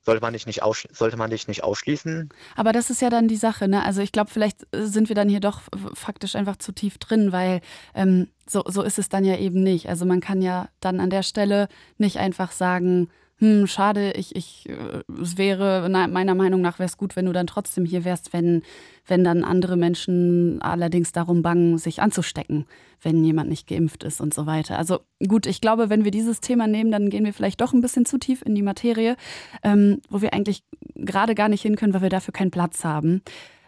sollte 0.03 0.21
man 0.21 0.33
dich 0.33 0.45
nicht 0.47 0.63
aussch 0.63 0.87
sollte 0.91 1.17
man 1.17 1.29
dich 1.29 1.47
nicht 1.47 1.63
ausschließen. 1.63 2.29
Aber 2.55 2.71
das 2.71 2.89
ist 2.89 3.01
ja 3.01 3.09
dann 3.09 3.27
die 3.27 3.35
Sache, 3.35 3.67
ne? 3.67 3.83
Also 3.83 4.01
ich 4.01 4.11
glaube, 4.11 4.31
vielleicht 4.31 4.63
äh, 4.75 4.85
sind 4.85 5.09
wir 5.09 5.15
dann 5.15 5.29
hier 5.29 5.39
doch 5.39 5.61
f- 5.73 5.91
faktisch 5.93 6.35
einfach 6.35 6.57
zu 6.57 6.71
tief 6.71 6.97
drin, 6.97 7.31
weil 7.31 7.61
ähm, 7.93 8.27
so, 8.47 8.63
so 8.67 8.81
ist 8.81 8.99
es 8.99 9.09
dann 9.09 9.25
ja 9.25 9.37
eben 9.37 9.61
nicht. 9.61 9.89
Also 9.89 10.05
man 10.05 10.19
kann 10.19 10.41
ja 10.41 10.69
dann 10.79 10.99
an 10.99 11.09
der 11.09 11.23
Stelle 11.23 11.67
nicht 11.97 12.17
einfach 12.17 12.51
sagen, 12.51 13.09
hm, 13.41 13.65
schade, 13.65 14.11
ich, 14.11 14.35
ich, 14.35 14.69
äh, 14.69 15.01
es 15.19 15.35
wäre, 15.35 15.89
meiner 15.89 16.35
Meinung 16.35 16.61
nach 16.61 16.77
wäre 16.77 16.85
es 16.85 16.95
gut, 16.95 17.15
wenn 17.15 17.25
du 17.25 17.33
dann 17.33 17.47
trotzdem 17.47 17.85
hier 17.85 18.05
wärst, 18.05 18.33
wenn, 18.33 18.61
wenn 19.07 19.23
dann 19.23 19.43
andere 19.43 19.77
Menschen 19.77 20.61
allerdings 20.61 21.11
darum 21.11 21.41
bangen, 21.41 21.79
sich 21.79 22.03
anzustecken, 22.03 22.67
wenn 23.01 23.23
jemand 23.23 23.49
nicht 23.49 23.67
geimpft 23.67 24.03
ist 24.03 24.21
und 24.21 24.31
so 24.31 24.45
weiter. 24.45 24.77
Also 24.77 24.99
gut, 25.27 25.47
ich 25.47 25.59
glaube, 25.59 25.89
wenn 25.89 26.03
wir 26.03 26.11
dieses 26.11 26.39
Thema 26.39 26.67
nehmen, 26.67 26.91
dann 26.91 27.09
gehen 27.09 27.25
wir 27.25 27.33
vielleicht 27.33 27.61
doch 27.61 27.73
ein 27.73 27.81
bisschen 27.81 28.05
zu 28.05 28.19
tief 28.19 28.43
in 28.43 28.53
die 28.53 28.61
Materie, 28.61 29.15
ähm, 29.63 30.01
wo 30.07 30.21
wir 30.21 30.35
eigentlich 30.35 30.61
gerade 30.93 31.33
gar 31.33 31.49
nicht 31.49 31.63
hin 31.63 31.75
können, 31.77 31.95
weil 31.95 32.03
wir 32.03 32.09
dafür 32.09 32.33
keinen 32.33 32.51
Platz 32.51 32.83
haben. 32.83 33.23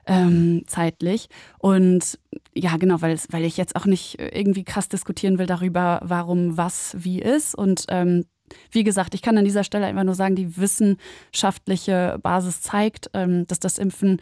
Ähm, 0.05 0.65
zeitlich. 0.67 1.29
Und 1.57 2.19
ja, 2.53 2.77
genau, 2.77 3.01
weil, 3.01 3.17
weil 3.29 3.45
ich 3.45 3.57
jetzt 3.57 3.75
auch 3.75 3.85
nicht 3.85 4.19
irgendwie 4.19 4.65
krass 4.65 4.87
diskutieren 4.89 5.39
will 5.39 5.47
darüber, 5.47 6.01
warum 6.03 6.57
was 6.57 6.95
wie 6.99 7.21
ist. 7.21 7.55
Und 7.55 7.85
ähm, 7.87 8.25
wie 8.71 8.83
gesagt, 8.83 9.13
ich 9.13 9.21
kann 9.21 9.37
an 9.37 9.45
dieser 9.45 9.63
Stelle 9.63 9.85
einfach 9.85 10.03
nur 10.03 10.15
sagen, 10.15 10.35
die 10.35 10.57
wissenschaftliche 10.57 12.19
Basis 12.21 12.61
zeigt, 12.61 13.09
ähm, 13.13 13.47
dass 13.47 13.59
das 13.59 13.77
Impfen 13.77 14.21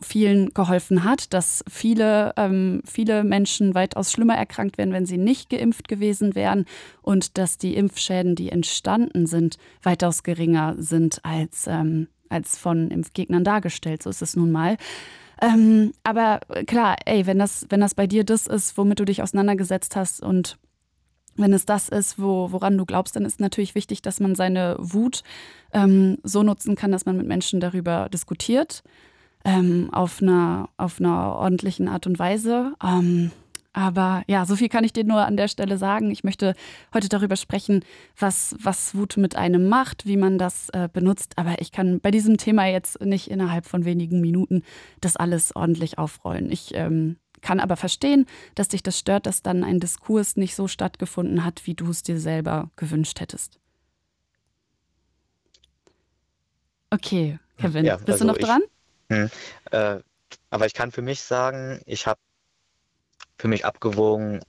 vielen 0.00 0.52
geholfen 0.52 1.04
hat, 1.04 1.32
dass 1.32 1.64
viele, 1.68 2.34
ähm, 2.36 2.82
viele 2.84 3.24
Menschen 3.24 3.74
weitaus 3.74 4.12
schlimmer 4.12 4.36
erkrankt 4.36 4.76
wären, 4.78 4.92
wenn 4.92 5.06
sie 5.06 5.16
nicht 5.16 5.48
geimpft 5.48 5.88
gewesen 5.88 6.34
wären 6.34 6.66
und 7.02 7.38
dass 7.38 7.56
die 7.58 7.74
Impfschäden, 7.74 8.34
die 8.34 8.50
entstanden 8.50 9.26
sind, 9.26 9.56
weitaus 9.82 10.22
geringer 10.22 10.74
sind 10.78 11.24
als, 11.24 11.66
ähm, 11.66 12.08
als 12.28 12.58
von 12.58 12.90
Impfgegnern 12.90 13.44
dargestellt. 13.44 14.02
So 14.02 14.10
ist 14.10 14.22
es 14.22 14.36
nun 14.36 14.52
mal. 14.52 14.76
Ähm, 15.40 15.92
aber 16.02 16.40
klar, 16.66 16.96
ey, 17.04 17.26
wenn 17.26 17.38
das, 17.38 17.66
wenn 17.68 17.80
das 17.80 17.94
bei 17.94 18.06
dir 18.06 18.24
das 18.24 18.46
ist, 18.46 18.76
womit 18.78 19.00
du 19.00 19.04
dich 19.04 19.22
auseinandergesetzt 19.22 19.96
hast 19.96 20.22
und 20.22 20.58
wenn 21.36 21.52
es 21.52 21.66
das 21.66 21.88
ist, 21.88 22.20
wo, 22.20 22.52
woran 22.52 22.76
du 22.76 22.84
glaubst, 22.84 23.16
dann 23.16 23.24
ist 23.24 23.40
natürlich 23.40 23.74
wichtig, 23.74 24.02
dass 24.02 24.20
man 24.20 24.34
seine 24.34 24.76
Wut 24.78 25.22
ähm, 25.72 26.18
so 26.22 26.42
nutzen 26.42 26.76
kann, 26.76 26.92
dass 26.92 27.06
man 27.06 27.16
mit 27.16 27.26
Menschen 27.26 27.60
darüber 27.60 28.08
diskutiert, 28.08 28.82
ähm, 29.44 29.90
auf, 29.92 30.22
einer, 30.22 30.68
auf 30.76 31.00
einer 31.00 31.36
ordentlichen 31.36 31.88
Art 31.88 32.06
und 32.06 32.18
Weise. 32.18 32.72
Ähm, 32.82 33.30
aber 33.76 34.22
ja, 34.26 34.46
so 34.46 34.56
viel 34.56 34.70
kann 34.70 34.84
ich 34.84 34.94
dir 34.94 35.04
nur 35.04 35.26
an 35.26 35.36
der 35.36 35.48
Stelle 35.48 35.76
sagen. 35.76 36.10
Ich 36.10 36.24
möchte 36.24 36.54
heute 36.94 37.10
darüber 37.10 37.36
sprechen, 37.36 37.84
was, 38.18 38.56
was 38.58 38.94
Wut 38.94 39.18
mit 39.18 39.36
einem 39.36 39.68
macht, 39.68 40.06
wie 40.06 40.16
man 40.16 40.38
das 40.38 40.70
äh, 40.70 40.88
benutzt. 40.90 41.34
Aber 41.36 41.60
ich 41.60 41.72
kann 41.72 42.00
bei 42.00 42.10
diesem 42.10 42.38
Thema 42.38 42.64
jetzt 42.64 43.02
nicht 43.02 43.30
innerhalb 43.30 43.66
von 43.66 43.84
wenigen 43.84 44.22
Minuten 44.22 44.62
das 45.02 45.16
alles 45.16 45.54
ordentlich 45.54 45.98
aufrollen. 45.98 46.50
Ich 46.50 46.70
ähm, 46.74 47.18
kann 47.46 47.60
aber 47.60 47.76
verstehen, 47.76 48.26
dass 48.56 48.66
dich 48.66 48.82
das 48.82 48.98
stört, 48.98 49.24
dass 49.26 49.40
dann 49.40 49.62
ein 49.62 49.78
Diskurs 49.78 50.34
nicht 50.36 50.56
so 50.56 50.66
stattgefunden 50.66 51.44
hat, 51.44 51.64
wie 51.64 51.74
du 51.74 51.88
es 51.90 52.02
dir 52.02 52.18
selber 52.18 52.70
gewünscht 52.74 53.20
hättest. 53.20 53.60
Okay, 56.90 57.38
Kevin, 57.56 57.84
Ja, 57.84 57.96
bist 57.98 58.08
also 58.08 58.24
du 58.24 58.32
noch 58.32 58.36
ich- 58.38 58.44
dran? 58.44 58.62
Hm. 59.10 59.30
Äh, 59.70 60.00
aber 60.50 60.66
ich 60.66 60.74
kann 60.74 60.90
für 60.90 61.02
mich 61.02 61.20
sagen, 61.22 61.80
ich 61.86 62.08
habe 62.08 62.18
für 63.38 63.46
mich 63.46 63.64
abgewogen, 63.64 64.40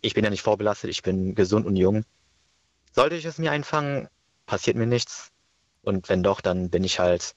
ich 0.00 0.14
bin 0.14 0.24
ja 0.24 0.30
nicht 0.30 0.42
vorbelastet, 0.42 0.88
ich 0.88 1.02
bin 1.02 1.34
gesund 1.34 1.66
und 1.66 1.76
jung. 1.76 2.04
Sollte 2.92 3.16
ich 3.16 3.26
es 3.26 3.36
mir 3.36 3.50
einfangen, 3.52 4.08
passiert 4.46 4.78
mir 4.78 4.86
nichts. 4.86 5.28
Und 5.82 6.08
wenn 6.08 6.22
doch, 6.22 6.40
dann 6.40 6.70
bin 6.70 6.82
ich 6.84 6.98
halt, 6.98 7.34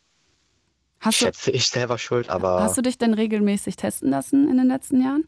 Hast 1.02 1.22
du, 1.22 1.26
schätze 1.26 1.52
ich 1.52 1.68
selber 1.68 1.98
schuld. 1.98 2.30
Aber 2.30 2.62
hast 2.62 2.78
du 2.78 2.82
dich 2.82 2.98
denn 2.98 3.14
regelmäßig 3.14 3.76
testen 3.76 4.10
lassen 4.10 4.50
in 4.50 4.58
den 4.58 4.68
letzten 4.68 5.02
Jahren? 5.04 5.28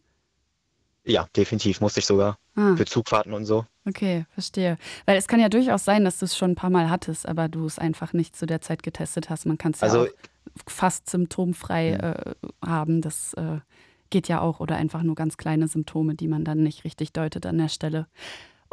ja, 1.05 1.27
definitiv 1.35 1.81
musste 1.81 1.99
ich 1.99 2.05
sogar 2.05 2.37
Ah, 2.55 2.77
für 2.77 2.85
Zugfahrten 2.85 3.33
und 3.33 3.43
so. 3.45 3.65
okay, 3.85 4.25
verstehe. 4.33 4.77
Weil 5.05 5.17
es 5.17 5.27
kann 5.27 5.41
ja 5.41 5.49
durchaus 5.49 5.83
sein, 5.83 6.05
dass 6.05 6.19
du 6.19 6.25
es 6.25 6.37
schon 6.37 6.51
ein 6.51 6.55
paar 6.55 6.69
Mal 6.69 6.89
hattest, 6.89 7.27
aber 7.27 7.49
du 7.49 7.65
es 7.65 7.77
einfach 7.77 8.13
nicht 8.13 8.37
zu 8.37 8.45
der 8.45 8.61
Zeit 8.61 8.83
getestet 8.83 9.29
hast. 9.29 9.45
Man 9.45 9.57
kann 9.57 9.73
es 9.73 9.81
ja 9.81 9.87
Also 9.87 10.07
fast 10.67 11.09
symptomfrei 11.09 11.89
äh, 11.93 12.35
haben. 12.65 13.01
Das 13.01 13.33
äh, 13.33 13.59
geht 14.11 14.29
ja 14.29 14.39
auch. 14.39 14.61
Oder 14.61 14.77
einfach 14.77 15.03
nur 15.03 15.15
ganz 15.15 15.35
kleine 15.35 15.67
Symptome, 15.67 16.15
die 16.15 16.29
man 16.29 16.45
dann 16.45 16.63
nicht 16.63 16.85
richtig 16.85 17.11
deutet 17.11 17.45
an 17.45 17.57
der 17.57 17.69
Stelle. 17.69 18.07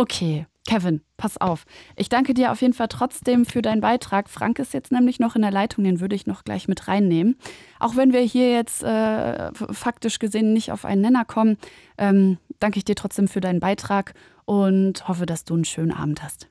Okay, 0.00 0.46
Kevin, 0.66 1.02
pass 1.18 1.36
auf. 1.36 1.66
Ich 1.94 2.08
danke 2.08 2.32
dir 2.32 2.52
auf 2.52 2.62
jeden 2.62 2.72
Fall 2.72 2.88
trotzdem 2.88 3.44
für 3.44 3.60
deinen 3.60 3.82
Beitrag. 3.82 4.30
Frank 4.30 4.58
ist 4.58 4.72
jetzt 4.72 4.90
nämlich 4.90 5.20
noch 5.20 5.36
in 5.36 5.42
der 5.42 5.50
Leitung, 5.50 5.84
den 5.84 6.00
würde 6.00 6.16
ich 6.16 6.26
noch 6.26 6.42
gleich 6.42 6.68
mit 6.68 6.88
reinnehmen. 6.88 7.36
Auch 7.78 7.96
wenn 7.96 8.14
wir 8.14 8.22
hier 8.22 8.50
jetzt 8.50 8.82
äh, 8.82 9.52
faktisch 9.52 10.18
gesehen 10.18 10.54
nicht 10.54 10.72
auf 10.72 10.86
einen 10.86 11.02
Nenner 11.02 11.26
kommen, 11.26 11.58
ähm, 11.98 12.38
danke 12.60 12.78
ich 12.78 12.86
dir 12.86 12.94
trotzdem 12.94 13.28
für 13.28 13.42
deinen 13.42 13.60
Beitrag 13.60 14.14
und 14.46 15.06
hoffe, 15.06 15.26
dass 15.26 15.44
du 15.44 15.52
einen 15.52 15.66
schönen 15.66 15.92
Abend 15.92 16.22
hast. 16.22 16.48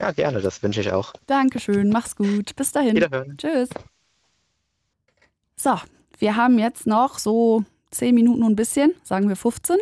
Ja, 0.00 0.10
gerne, 0.10 0.40
das 0.40 0.60
wünsche 0.60 0.80
ich 0.80 0.90
auch. 0.90 1.12
Dankeschön, 1.28 1.90
mach's 1.90 2.16
gut. 2.16 2.56
Bis 2.56 2.72
dahin. 2.72 2.96
Wiederhören. 2.96 3.36
Tschüss. 3.38 3.68
So, 5.54 5.76
wir 6.18 6.34
haben 6.34 6.58
jetzt 6.58 6.88
noch 6.88 7.20
so 7.20 7.62
10 7.92 8.16
Minuten 8.16 8.42
und 8.42 8.54
ein 8.54 8.56
bisschen, 8.56 8.94
sagen 9.04 9.28
wir 9.28 9.36
15. 9.36 9.76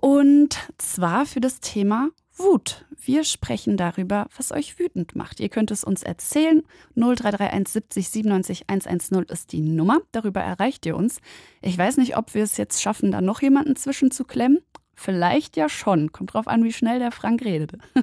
Und 0.00 0.58
zwar 0.78 1.26
für 1.26 1.40
das 1.40 1.60
Thema 1.60 2.10
Wut. 2.36 2.84
Wir 2.90 3.24
sprechen 3.24 3.76
darüber, 3.76 4.26
was 4.36 4.52
euch 4.52 4.78
wütend 4.78 5.16
macht. 5.16 5.40
Ihr 5.40 5.48
könnt 5.48 5.70
es 5.70 5.84
uns 5.84 6.02
erzählen. 6.02 6.62
0331 6.94 7.72
70 7.72 8.08
97 8.10 8.64
110 8.68 9.22
ist 9.28 9.52
die 9.52 9.62
Nummer. 9.62 10.00
Darüber 10.12 10.40
erreicht 10.40 10.84
ihr 10.84 10.96
uns. 10.96 11.20
Ich 11.62 11.78
weiß 11.78 11.96
nicht, 11.96 12.16
ob 12.16 12.34
wir 12.34 12.42
es 12.44 12.58
jetzt 12.58 12.82
schaffen, 12.82 13.10
da 13.10 13.20
noch 13.20 13.40
jemanden 13.40 13.74
zwischenzuklemmen. 13.74 14.60
Vielleicht 14.94 15.56
ja 15.56 15.68
schon. 15.68 16.12
Kommt 16.12 16.34
drauf 16.34 16.46
an, 16.46 16.62
wie 16.62 16.72
schnell 16.72 16.98
der 16.98 17.12
Frank 17.12 17.42
redet. 17.42 17.72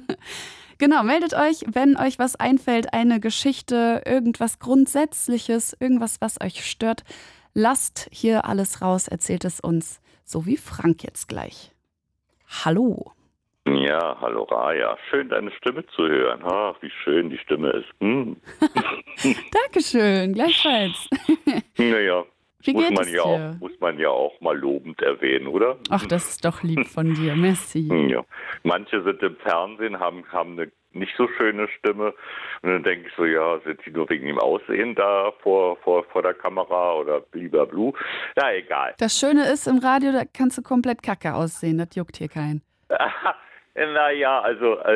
Genau, 0.78 1.04
meldet 1.04 1.34
euch, 1.34 1.64
wenn 1.70 1.96
euch 1.96 2.18
was 2.18 2.34
einfällt, 2.34 2.92
eine 2.92 3.20
Geschichte, 3.20 4.02
irgendwas 4.04 4.58
Grundsätzliches, 4.58 5.76
irgendwas, 5.78 6.20
was 6.20 6.40
euch 6.40 6.68
stört. 6.68 7.04
Lasst 7.54 8.08
hier 8.10 8.44
alles 8.44 8.82
raus, 8.82 9.06
erzählt 9.06 9.44
es 9.44 9.60
uns, 9.60 10.00
so 10.24 10.46
wie 10.46 10.56
Frank 10.56 11.04
jetzt 11.04 11.28
gleich. 11.28 11.73
Hallo. 12.62 13.12
Ja, 13.66 14.16
hallo 14.20 14.42
Raja. 14.44 14.96
Schön, 15.08 15.28
deine 15.30 15.50
Stimme 15.52 15.84
zu 15.86 16.06
hören. 16.06 16.40
Ach, 16.44 16.76
wie 16.82 16.90
schön 17.02 17.30
die 17.30 17.38
Stimme 17.38 17.70
ist. 17.70 17.88
Hm. 18.00 18.36
Dankeschön, 19.52 20.34
gleichfalls. 20.34 21.08
Naja, 21.78 22.24
Wie 22.62 22.72
muss 22.72 22.90
man, 22.90 23.08
ja 23.08 23.22
auch, 23.22 23.54
muss 23.60 23.72
man 23.80 23.98
ja 23.98 24.08
auch 24.10 24.40
mal 24.40 24.56
lobend 24.56 25.00
erwähnen, 25.02 25.46
oder? 25.48 25.76
Ach, 25.90 26.06
das 26.06 26.28
ist 26.30 26.44
doch 26.44 26.62
lieb 26.62 26.86
von 26.86 27.14
dir. 27.14 27.34
Merci. 27.36 27.88
Hm, 27.88 28.08
Ja. 28.08 28.24
Manche 28.62 29.02
sind 29.02 29.22
im 29.22 29.36
Fernsehen, 29.36 29.98
haben, 29.98 30.24
haben 30.30 30.52
eine 30.58 30.70
nicht 30.94 31.14
so 31.16 31.28
schöne 31.36 31.68
Stimme. 31.78 32.14
Und 32.62 32.70
dann 32.70 32.82
denke 32.82 33.08
ich 33.08 33.14
so, 33.16 33.24
ja, 33.24 33.58
sind 33.60 33.80
die 33.84 33.90
nur 33.90 34.08
wegen 34.08 34.26
dem 34.26 34.38
Aussehen 34.38 34.94
da 34.94 35.32
vor, 35.42 35.76
vor, 35.78 36.04
vor 36.04 36.22
der 36.22 36.34
Kamera 36.34 36.94
oder 36.94 37.20
bliblablue? 37.20 37.92
Na, 38.36 38.54
egal. 38.54 38.94
Das 38.98 39.18
Schöne 39.18 39.50
ist, 39.52 39.66
im 39.66 39.78
Radio, 39.78 40.12
da 40.12 40.22
kannst 40.24 40.58
du 40.58 40.62
komplett 40.62 41.02
kacke 41.02 41.34
aussehen. 41.34 41.78
Das 41.78 41.94
juckt 41.94 42.16
hier 42.16 42.28
keinen. 42.28 42.62
Naja, 43.76 44.40
also 44.40 44.78
äh, 44.84 44.92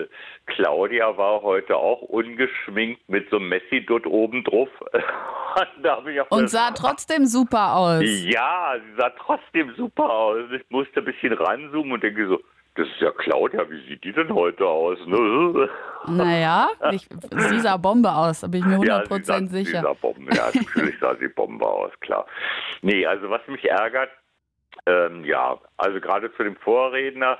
äh, 0.00 0.08
Claudia 0.46 1.16
war 1.16 1.40
heute 1.42 1.76
auch 1.76 2.02
ungeschminkt 2.02 3.08
mit 3.08 3.30
so 3.30 3.36
einem 3.36 3.48
Messi-Dutt 3.48 4.06
oben 4.08 4.42
drauf. 4.42 4.68
Und 6.30 6.42
das- 6.42 6.50
sah 6.50 6.70
trotzdem 6.72 7.26
super 7.26 7.76
aus. 7.76 8.02
Ja, 8.04 8.74
sie 8.76 9.00
sah 9.00 9.10
trotzdem 9.10 9.72
super 9.76 10.10
aus. 10.10 10.50
Ich 10.52 10.68
musste 10.70 10.98
ein 11.00 11.04
bisschen 11.04 11.32
ranzoomen 11.32 11.92
und 11.92 12.02
denke 12.02 12.26
so, 12.26 12.40
das 12.74 12.86
ist 12.88 13.00
ja 13.00 13.10
Claudia, 13.10 13.68
wie 13.70 13.86
sieht 13.88 14.02
die 14.04 14.12
denn 14.12 14.32
heute 14.34 14.66
aus? 14.66 14.98
Ne? 15.06 15.68
Naja, 16.08 16.68
ich, 16.90 17.08
sie 17.30 17.60
sah 17.60 17.76
Bombe 17.76 18.10
aus, 18.12 18.40
da 18.40 18.48
bin 18.48 18.60
ich 18.60 18.66
mir 18.66 18.84
Ja, 18.84 19.04
sie 19.06 19.12
100% 19.14 19.24
sah, 19.24 19.38
sie 19.38 19.46
sicher. 19.46 19.82
sah 19.82 19.92
Bombe, 19.92 20.34
ja, 20.34 20.46
natürlich 20.52 20.98
sah 20.98 21.14
sie 21.14 21.28
Bombe 21.28 21.64
aus, 21.64 21.92
klar. 22.00 22.26
Nee, 22.80 23.06
also 23.06 23.30
was 23.30 23.40
mich 23.46 23.64
ärgert, 23.70 24.10
ähm, 24.86 25.24
ja, 25.24 25.58
also 25.76 26.00
gerade 26.00 26.32
zu 26.34 26.42
dem 26.42 26.56
Vorredner, 26.56 27.38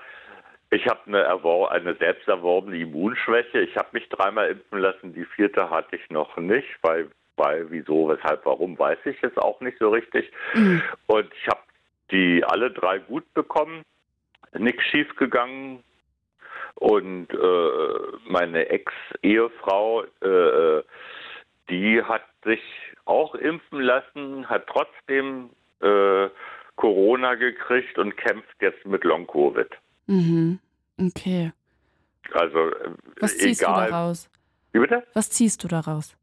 ich 0.71 0.87
habe 0.87 1.01
eine, 1.07 1.23
erwor- 1.25 1.73
eine 1.73 1.95
selbst 1.97 2.29
erworbene 2.29 2.77
Immunschwäche. 2.79 3.61
Ich 3.63 3.77
habe 3.77 3.89
mich 3.93 4.09
dreimal 4.09 4.49
impfen 4.49 4.79
lassen, 4.79 5.13
die 5.13 5.25
vierte 5.25 5.69
hatte 5.69 5.97
ich 5.97 6.09
noch 6.11 6.37
nicht, 6.37 6.69
weil, 6.83 7.11
weil 7.37 7.67
wieso, 7.71 8.09
weshalb, 8.11 8.47
warum, 8.47 8.79
weiß 8.79 8.99
ich 9.07 9.21
jetzt 9.23 9.39
auch 9.39 9.61
nicht 9.61 9.79
so 9.79 9.91
richtig. 9.91 10.31
Mhm. 10.55 10.81
Und 11.09 11.29
ich 11.35 11.49
habe 11.49 11.61
die 12.13 12.45
alle 12.47 12.71
drei 12.71 12.99
gut 13.01 13.25
bekommen, 13.35 13.83
nichts 14.59 14.83
schief 14.85 15.15
gegangen. 15.17 15.83
Und 16.75 17.29
äh, 17.31 18.29
meine 18.29 18.69
Ex-Ehefrau, 18.69 20.05
äh, 20.05 20.83
die 21.69 22.03
hat 22.03 22.25
sich 22.45 22.61
auch 23.05 23.35
impfen 23.35 23.81
lassen, 23.81 24.49
hat 24.49 24.67
trotzdem 24.67 25.51
äh, 25.81 26.29
Corona 26.77 27.35
gekriegt 27.35 27.99
und 27.99 28.17
kämpft 28.17 28.61
jetzt 28.61 28.85
mit 28.87 29.05
Long-Covid. 29.05 29.69
Mhm. 30.07 30.59
Okay. 30.99 31.53
Also 32.33 32.71
äh, 32.71 32.91
Was 33.21 33.37
ziehst 33.37 33.63
egal. 33.63 33.87
du 33.87 33.91
daraus? 33.91 34.31
Wie 34.73 34.79
bitte? 34.79 35.07
Was 35.15 35.31
ziehst 35.31 35.63
du 35.63 35.69
daraus? 35.69 36.17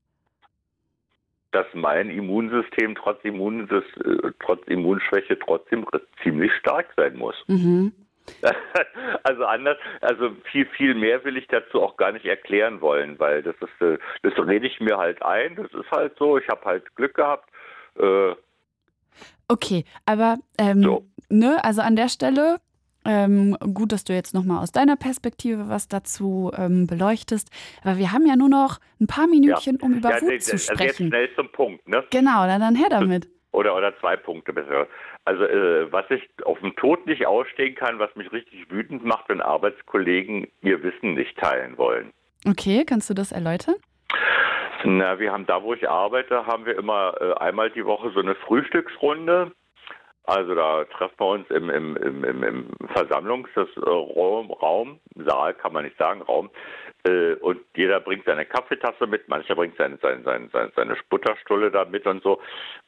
Dass 1.51 1.65
mein 1.73 2.09
Immunsystem 2.09 2.95
trotz, 2.95 3.23
Immunsys 3.23 3.83
äh, 4.03 4.31
trotz 4.39 4.65
Immunschwäche 4.67 5.37
trotzdem 5.39 5.85
ziemlich 6.23 6.51
stark 6.59 6.87
sein 6.95 7.15
muss. 7.15 7.35
Mhm. 7.47 7.93
Also 9.23 9.45
anders, 9.45 9.77
also 10.01 10.31
viel, 10.51 10.65
viel 10.77 10.95
mehr 10.95 11.23
will 11.23 11.35
ich 11.37 11.47
dazu 11.47 11.81
auch 11.81 11.97
gar 11.97 12.11
nicht 12.11 12.25
erklären 12.25 12.79
wollen, 12.81 13.19
weil 13.19 13.43
das 13.43 13.55
ist, 13.55 13.81
äh, 13.81 13.97
das 14.23 14.33
rede 14.37 14.65
ich 14.65 14.79
mir 14.79 14.97
halt 14.97 15.21
ein, 15.21 15.55
das 15.55 15.71
ist 15.73 15.91
halt 15.91 16.17
so, 16.17 16.37
ich 16.37 16.47
habe 16.47 16.63
halt 16.65 16.95
Glück 16.95 17.15
gehabt. 17.15 17.49
Äh, 17.99 18.33
Okay, 19.49 19.83
aber 20.05 20.37
ähm, 20.59 20.83
So. 20.83 21.05
ne, 21.29 21.63
also 21.63 21.81
an 21.81 21.95
der 21.95 22.07
Stelle 22.07 22.57
ähm, 23.03 23.57
gut, 23.73 23.91
dass 23.91 24.03
du 24.03 24.13
jetzt 24.13 24.33
nochmal 24.33 24.61
aus 24.61 24.71
deiner 24.71 24.95
Perspektive 24.95 25.69
was 25.69 25.87
dazu 25.87 26.51
ähm, 26.55 26.85
beleuchtest. 26.85 27.49
Aber 27.83 27.97
wir 27.97 28.11
haben 28.11 28.27
ja 28.27 28.35
nur 28.35 28.49
noch 28.49 28.79
ein 28.99 29.07
paar 29.07 29.25
Minütchen, 29.27 29.77
um 29.77 29.93
über 29.93 30.11
ja, 30.11 30.21
Wut 30.21 30.29
nee, 30.29 30.39
zu 30.39 30.51
also 30.51 30.71
jetzt 30.73 30.79
sprechen. 30.79 31.07
schnell 31.07 31.29
zum 31.35 31.51
Punkt, 31.51 31.87
ne? 31.87 32.03
Genau, 32.11 32.45
dann, 32.45 32.61
dann 32.61 32.75
her 32.75 32.89
damit. 32.89 33.27
Oder, 33.51 33.75
oder 33.75 33.97
zwei 33.99 34.15
Punkte 34.15 34.53
besser. 34.53 34.87
Also 35.25 35.43
äh, 35.43 35.91
was 35.91 36.05
ich 36.09 36.21
auf 36.45 36.59
dem 36.59 36.75
Tod 36.75 37.05
nicht 37.07 37.25
ausstehen 37.25 37.75
kann, 37.75 37.99
was 37.99 38.15
mich 38.15 38.31
richtig 38.31 38.69
wütend 38.69 39.03
macht, 39.03 39.27
wenn 39.29 39.41
Arbeitskollegen 39.41 40.47
ihr 40.61 40.83
Wissen 40.83 41.15
nicht 41.15 41.37
teilen 41.37 41.77
wollen. 41.77 42.13
Okay, 42.47 42.85
kannst 42.85 43.09
du 43.09 43.13
das 43.13 43.31
erläutern? 43.31 43.75
Na, 44.83 45.19
wir 45.19 45.31
haben 45.31 45.45
da, 45.45 45.61
wo 45.61 45.73
ich 45.73 45.89
arbeite, 45.89 46.45
haben 46.45 46.65
wir 46.65 46.77
immer 46.77 47.13
äh, 47.19 47.33
einmal 47.33 47.69
die 47.69 47.85
Woche 47.85 48.11
so 48.11 48.21
eine 48.21 48.35
Frühstücksrunde. 48.35 49.51
Also 50.29 50.53
da 50.53 50.85
treffen 50.85 51.15
wir 51.17 51.25
uns 51.25 51.49
im, 51.49 51.71
im, 51.71 51.97
im, 51.97 52.43
im, 52.43 52.69
Versammlungsraum, 52.93 54.51
Raum, 54.51 54.99
Saal 55.15 55.55
kann 55.55 55.73
man 55.73 55.85
nicht 55.85 55.97
sagen, 55.97 56.21
Raum. 56.21 56.51
Äh, 57.03 57.33
und 57.33 57.61
jeder 57.75 57.99
bringt 57.99 58.25
seine 58.25 58.45
Kaffeetasse 58.45 59.07
mit, 59.07 59.27
mancher 59.27 59.55
bringt 59.55 59.75
seine, 59.77 59.97
seine, 59.97 60.21
seine, 60.23 60.71
seine, 60.75 60.95
Sputterstulle 60.97 61.71
da 61.71 61.85
mit 61.85 62.05
und 62.05 62.21
so. 62.21 62.39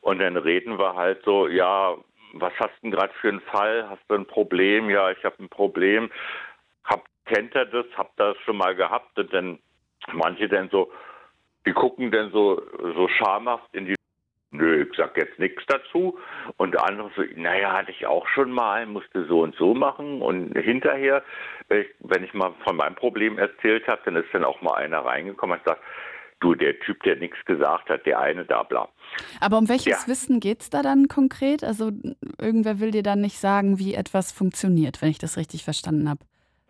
Und 0.02 0.20
dann 0.20 0.38
reden 0.38 0.78
wir 0.78 0.94
halt 0.94 1.24
so, 1.24 1.48
ja, 1.48 1.96
was 2.34 2.54
hast 2.60 2.76
du 2.78 2.82
denn 2.84 2.92
gerade 2.92 3.14
für 3.20 3.30
einen 3.30 3.42
Fall? 3.42 3.90
Hast 3.90 4.04
du 4.08 4.14
ein 4.14 4.28
Problem? 4.28 4.92
Ja, 4.92 5.10
ich 5.10 5.24
habe 5.26 5.42
ein 5.42 5.50
Problem. 5.50 6.12
Hab, 6.84 7.06
kennt 7.26 7.56
er 7.56 7.66
das? 7.66 7.88
Ihr 7.98 8.06
das 8.18 8.38
schon 8.46 8.58
mal 8.58 8.76
gehabt? 8.76 9.18
Und 9.18 9.34
dann 9.34 9.58
manche 10.14 10.48
dann 10.48 10.70
so, 10.70 10.92
die 11.66 11.74
gucken 11.74 12.12
dann 12.12 12.32
so, 12.32 12.62
so 12.96 13.08
schamhaft 13.08 13.74
in 13.74 13.88
die 13.88 13.96
Nö, 14.52 14.84
ich 14.84 14.98
sag 14.98 15.16
jetzt 15.18 15.40
nichts 15.40 15.64
dazu. 15.68 16.20
Und 16.58 16.74
der 16.74 16.86
andere 16.86 17.10
so, 17.16 17.24
naja, 17.36 17.72
hatte 17.72 17.92
ich 17.92 18.06
auch 18.06 18.28
schon 18.28 18.52
mal, 18.52 18.86
musste 18.86 19.26
so 19.26 19.42
und 19.42 19.56
so 19.56 19.74
machen. 19.74 20.22
Und 20.22 20.54
hinterher, 20.58 21.24
wenn 21.70 22.24
ich 22.24 22.34
mal 22.34 22.54
von 22.66 22.76
meinem 22.76 22.96
Problem 22.96 23.38
erzählt 23.38 23.88
habe, 23.88 24.02
dann 24.06 24.18
ist 24.18 24.28
dann 24.34 24.44
auch 24.44 24.62
mal 24.62 24.76
einer 24.76 25.00
reingekommen 25.00 25.58
und 25.58 25.66
sagt, 25.66 25.82
du, 26.42 26.54
der 26.54 26.78
Typ, 26.80 27.02
der 27.04 27.16
nichts 27.16 27.38
gesagt 27.46 27.90
hat, 27.90 28.06
der 28.06 28.20
eine 28.20 28.44
da, 28.44 28.64
bla. 28.64 28.90
Aber 29.40 29.58
um 29.58 29.70
welches 29.70 30.02
Ja. 30.02 30.08
Wissen 30.08 30.42
geht 30.42 30.62
es 30.62 30.70
da 30.70 30.82
dann 30.82 31.08
konkret? 31.08 31.64
Also 31.64 31.92
irgendwer 32.40 32.80
will 32.82 32.92
dir 32.92 33.04
dann 33.04 33.22
nicht 33.22 33.38
sagen, 33.38 33.80
wie 33.80 33.94
etwas 33.94 34.34
funktioniert, 34.34 35.02
wenn 35.02 35.10
ich 35.10 35.20
das 35.20 35.38
richtig 35.38 35.64
verstanden 35.64 36.10
habe. 36.10 36.20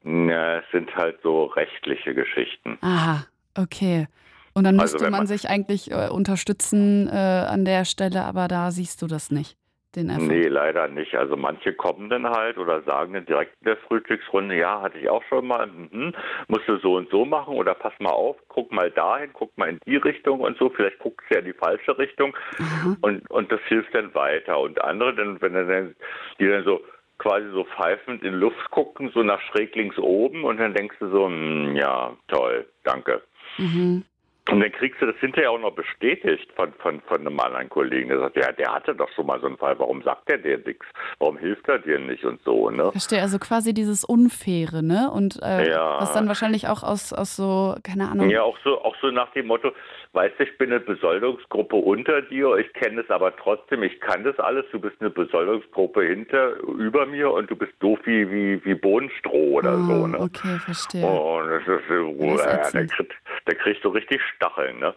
Na, 0.03 0.59
es 0.59 0.65
sind 0.71 0.95
halt 0.95 1.19
so 1.23 1.45
rechtliche 1.45 2.13
Geschichten. 2.13 2.77
Aha, 2.81 3.25
okay. 3.57 4.07
Und 4.53 4.65
dann 4.65 4.79
Also 4.79 4.95
müsste 4.95 5.09
man 5.09 5.19
man- 5.19 5.27
sich 5.27 5.49
eigentlich 5.49 5.91
äh, 5.91 6.09
unterstützen 6.09 7.07
äh, 7.07 7.11
an 7.15 7.65
der 7.65 7.85
Stelle, 7.85 8.23
aber 8.23 8.47
da 8.47 8.71
siehst 8.71 9.01
du 9.01 9.07
das 9.07 9.31
nicht, 9.31 9.55
den 9.95 10.09
Effekt. 10.09 10.27
Nee, 10.27 10.47
leider 10.47 10.87
nicht. 10.89 11.15
Also 11.15 11.37
manche 11.37 11.73
kommen 11.73 12.09
dann 12.09 12.27
halt 12.27 12.57
oder 12.57 12.81
sagen 12.83 13.13
dann 13.13 13.25
direkt 13.25 13.53
in 13.61 13.65
der 13.67 13.77
Frühstücksrunde, 13.77 14.55
ja, 14.57 14.81
hatte 14.81 14.97
ich 14.97 15.09
auch 15.09 15.23
schon 15.29 15.47
mal, 15.47 15.67
mhm, 15.67 16.13
musst 16.49 16.67
du 16.67 16.77
so 16.79 16.95
und 16.95 17.09
so 17.09 17.23
machen 17.23 17.55
oder 17.55 17.73
pass 17.75 17.93
mal 17.99 18.09
auf, 18.11 18.35
guck 18.49 18.71
mal 18.73 18.91
dahin, 18.91 19.29
guck 19.33 19.57
mal 19.57 19.69
in 19.69 19.79
die 19.85 19.95
Richtung 19.97 20.41
und 20.41 20.57
so, 20.57 20.69
vielleicht 20.69 20.99
guckst 20.99 21.25
du 21.29 21.35
ja 21.35 21.39
in 21.39 21.45
die 21.45 21.53
falsche 21.53 21.97
Richtung 21.97 22.35
Aha. 22.59 22.97
und, 23.01 23.29
und 23.31 23.51
das 23.51 23.61
hilft 23.67 23.95
dann 23.95 24.13
weiter. 24.13 24.59
Und 24.59 24.81
andere, 24.83 25.15
dann, 25.15 25.41
wenn 25.41 25.53
dann, 25.53 25.95
die 26.39 26.47
dann 26.47 26.65
so 26.65 26.81
quasi 27.19 27.47
so 27.51 27.63
pfeifend 27.65 28.23
in 28.23 28.33
Luft 28.33 28.69
gucken, 28.71 29.11
so 29.13 29.21
nach 29.23 29.39
schräg 29.41 29.75
links 29.75 29.97
oben 29.97 30.43
und 30.43 30.57
dann 30.57 30.73
denkst 30.73 30.95
du 30.99 31.09
so, 31.09 31.27
hm, 31.27 31.75
ja, 31.75 32.17
toll, 32.27 32.67
danke. 32.83 33.21
Mhm. 33.57 34.03
Und 34.49 34.59
dann 34.59 34.71
kriegst 34.71 34.99
du 35.01 35.05
das 35.05 35.15
hinterher 35.17 35.51
auch 35.51 35.59
noch 35.59 35.73
bestätigt 35.75 36.49
von, 36.55 36.73
von, 36.79 36.99
von 37.01 37.21
einem 37.21 37.39
anderen 37.39 37.69
Kollegen, 37.69 38.09
der 38.09 38.19
sagt, 38.19 38.37
ja, 38.37 38.51
der 38.51 38.73
hatte 38.73 38.95
doch 38.95 39.09
schon 39.15 39.27
mal 39.27 39.39
so 39.39 39.45
einen 39.45 39.57
Fall, 39.57 39.77
warum 39.77 40.01
sagt 40.01 40.27
der 40.29 40.39
dir 40.39 40.57
nichts? 40.57 40.85
Warum 41.19 41.37
hilft 41.37 41.67
er 41.69 41.77
dir 41.77 41.99
nicht 41.99 42.25
und 42.25 42.41
so, 42.43 42.69
ne? 42.71 42.91
Verstehe, 42.91 43.21
also 43.21 43.37
quasi 43.37 43.73
dieses 43.73 44.03
Unfaire, 44.03 44.81
ne? 44.81 45.11
Und 45.13 45.39
äh, 45.43 45.69
Ja. 45.69 46.01
was 46.01 46.13
dann 46.13 46.27
wahrscheinlich 46.27 46.67
auch 46.67 46.81
aus, 46.81 47.13
aus 47.13 47.35
so, 47.35 47.75
keine 47.83 48.09
Ahnung. 48.09 48.29
Ja, 48.31 48.41
auch 48.41 48.57
so, 48.63 48.81
auch 48.83 48.95
so 48.99 49.11
nach 49.11 49.31
dem 49.33 49.45
Motto, 49.45 49.71
weißt 50.13 50.39
du, 50.39 50.43
ich 50.43 50.57
bin 50.57 50.71
eine 50.71 50.79
Besoldungsgruppe 50.81 51.75
unter 51.75 52.21
dir, 52.23 52.55
ich 52.57 52.71
kenne 52.73 53.01
es 53.01 53.09
aber 53.09 53.35
trotzdem, 53.35 53.83
ich 53.83 53.99
kann 54.01 54.23
das 54.23 54.37
alles, 54.39 54.65
du 54.71 54.79
bist 54.79 54.95
eine 54.99 55.09
Besoldungsgruppe 55.09 56.03
hinter, 56.03 56.57
über 56.59 57.05
mir 57.05 57.31
und 57.31 57.49
du 57.49 57.55
bist 57.55 57.71
doof 57.79 57.99
wie, 58.05 58.29
wie, 58.29 58.65
wie 58.65 58.75
Bohnenstroh 58.75 59.57
oder 59.59 59.71
Ah, 59.73 59.85
so, 59.87 60.07
ne? 60.07 60.19
Okay, 60.19 60.59
verstehe. 60.59 61.05
Und 61.05 61.49
das 61.49 61.61
ist, 61.61 61.89
äh, 61.89 62.57
Das 62.57 62.71
der, 62.73 62.87
kriegt, 62.87 63.13
der 63.47 63.55
kriegt 63.55 63.81
so 63.83 63.89
richtig 63.89 64.21
Stacheln, 64.35 64.79
ne? 64.79 64.93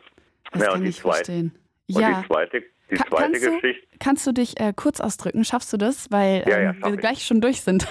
das 0.52 0.62
ja, 0.62 0.68
kann 0.68 0.78
und 0.78 0.82
die 0.84 0.90
ich 0.90 0.98
zweite, 1.00 1.16
verstehen. 1.16 1.54
und 1.94 2.00
Ja. 2.00 2.20
die 2.20 2.26
zweite, 2.26 2.62
die 2.90 2.96
Ka- 2.96 3.04
zweite 3.08 3.22
kannst 3.32 3.46
du- 3.46 3.50
Geschichte, 3.60 3.86
Kannst 4.00 4.26
du 4.26 4.32
dich 4.32 4.60
äh, 4.60 4.72
kurz 4.76 5.00
ausdrücken? 5.00 5.44
Schaffst 5.44 5.72
du 5.72 5.76
das? 5.76 6.10
Weil 6.10 6.44
Ja, 6.48 6.60
ja, 6.60 6.70
ähm, 6.70 6.82
wir 6.82 6.94
ich. 6.94 6.98
gleich 7.00 7.24
schon 7.24 7.40
durch 7.40 7.60
sind. 7.62 7.86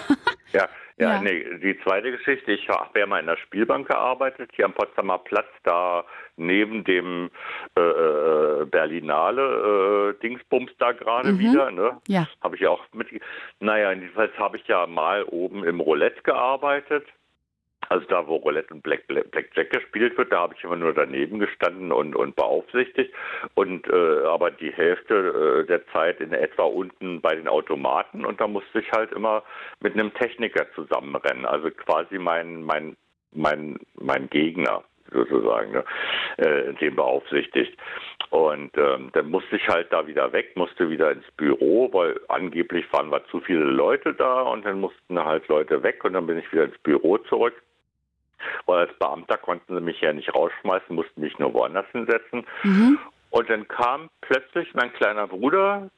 Ja, 0.52 0.68
ja, 0.98 1.14
Ja. 1.14 1.22
nee, 1.22 1.44
die 1.60 1.80
zweite 1.84 2.12
Geschichte, 2.12 2.52
ich 2.52 2.68
habe 2.70 3.00
ja 3.00 3.06
mal 3.06 3.20
in 3.20 3.26
der 3.28 3.38
Spielbank 3.38 3.88
gearbeitet, 3.88 4.52
hier 4.54 4.66
am 4.66 4.74
Potsdamer 4.74 5.18
Platz, 5.20 5.48
da 5.64 6.06
neben 6.38 6.84
dem 6.84 7.30
äh, 7.78 7.82
äh, 7.82 8.66
Berlinale 8.66 10.14
äh, 10.16 10.22
Dingsbums 10.22 10.72
da 10.80 10.92
gerade 10.92 11.32
Mhm. 11.34 11.40
wieder, 11.40 11.72
ne? 11.72 11.98
ja. 12.08 12.28
Habe 12.42 12.56
ich 12.56 12.68
auch 12.68 12.84
mit. 12.94 13.08
Naja, 13.60 13.92
jedenfalls 13.92 14.38
habe 14.38 14.58
ich 14.58 14.68
ja 14.68 14.86
mal 14.88 15.24
oben 15.24 15.64
im 15.64 15.80
Roulette 15.80 16.22
gearbeitet. 16.24 17.06
Also 17.94 18.08
da, 18.08 18.26
wo 18.26 18.38
Roulette 18.38 18.74
und 18.74 18.82
Black, 18.82 19.06
Black, 19.06 19.30
Blackjack 19.30 19.70
gespielt 19.70 20.18
wird, 20.18 20.32
da 20.32 20.40
habe 20.40 20.56
ich 20.58 20.64
immer 20.64 20.76
nur 20.76 20.94
daneben 20.94 21.38
gestanden 21.38 21.92
und, 21.92 22.16
und 22.16 22.36
beaufsichtigt. 22.36 23.14
Und 23.54 23.88
äh, 23.88 24.26
aber 24.26 24.50
die 24.50 24.72
Hälfte 24.72 25.62
äh, 25.62 25.68
der 25.68 25.86
Zeit 25.90 26.20
in 26.20 26.34
etwa 26.34 26.64
unten 26.64 27.22
bei 27.22 27.36
den 27.36 27.48
Automaten 27.48 28.26
und 28.26 28.42
da 28.42 28.48
musste 28.48 28.80
ich 28.80 28.92
halt 28.92 29.12
immer 29.12 29.44
mit 29.80 29.94
einem 29.94 30.12
Techniker 30.16 30.66
zusammenrennen. 30.74 31.46
Also 31.46 31.70
quasi 31.70 32.18
mein, 32.18 32.64
mein, 32.64 32.98
mein, 33.32 33.78
mein 33.94 34.28
Gegner 34.32 34.84
sozusagen, 35.12 35.74
ne, 35.74 35.84
äh, 36.38 36.74
den 36.74 36.96
beaufsichtigt. 36.96 37.78
Und 38.32 38.76
ähm, 38.76 39.12
dann 39.14 39.30
musste 39.30 39.58
ich 39.58 39.68
halt 39.68 39.94
da 39.94 40.08
wieder 40.08 40.34
weg, 40.34 40.56
musste 40.56 40.90
wieder 40.90 41.12
ins 41.12 41.30
Büro, 41.38 41.94
weil 41.94 42.20
angeblich 42.30 42.92
waren 42.92 43.12
wir 43.12 43.24
zu 43.26 43.40
viele 43.42 43.66
Leute 43.66 44.16
da 44.16 44.42
und 44.42 44.66
dann 44.66 44.80
mussten 44.80 45.24
halt 45.24 45.48
Leute 45.48 45.84
weg 45.84 46.04
und 46.04 46.14
dann 46.14 46.26
bin 46.26 46.40
ich 46.40 46.52
wieder 46.52 46.64
ins 46.64 46.80
Büro 46.80 47.20
zurück. 47.20 47.54
Weil 48.66 48.88
als 48.88 48.98
Beamter 49.00 49.38
konnten 49.38 49.76
sie 49.76 49.82
mich 49.82 50.02
ja 50.02 50.14
nicht 50.14 50.34
rausschmeißen, 50.34 50.96
mussten 50.96 51.22
mich 51.22 51.38
nur 51.40 51.54
woanders 51.54 51.86
hinsetzen. 51.92 52.46
Mhm. 52.64 53.00
Und 53.30 53.50
dann 53.50 53.68
kam 53.68 54.10
plötzlich 54.22 54.74
mein 54.74 54.94
kleiner 54.94 55.28
Bruder, 55.28 55.90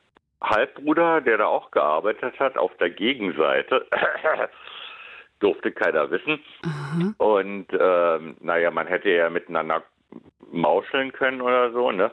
Halbbruder, 0.42 1.22
der 1.22 1.38
da 1.38 1.46
auch 1.48 1.72
gearbeitet 1.72 2.40
hat, 2.40 2.58
auf 2.58 2.76
der 2.78 2.90
Gegenseite. 2.90 3.86
Durfte 5.40 5.72
keiner 5.72 6.10
wissen. 6.12 6.40
Aha. 6.64 7.14
Und 7.18 7.68
ähm, 7.78 8.38
naja, 8.40 8.72
man 8.72 8.88
hätte 8.88 9.10
ja 9.10 9.30
miteinander 9.30 9.84
mauscheln 10.52 11.12
können 11.12 11.42
oder 11.42 11.72
so, 11.72 11.92
ne? 11.92 12.12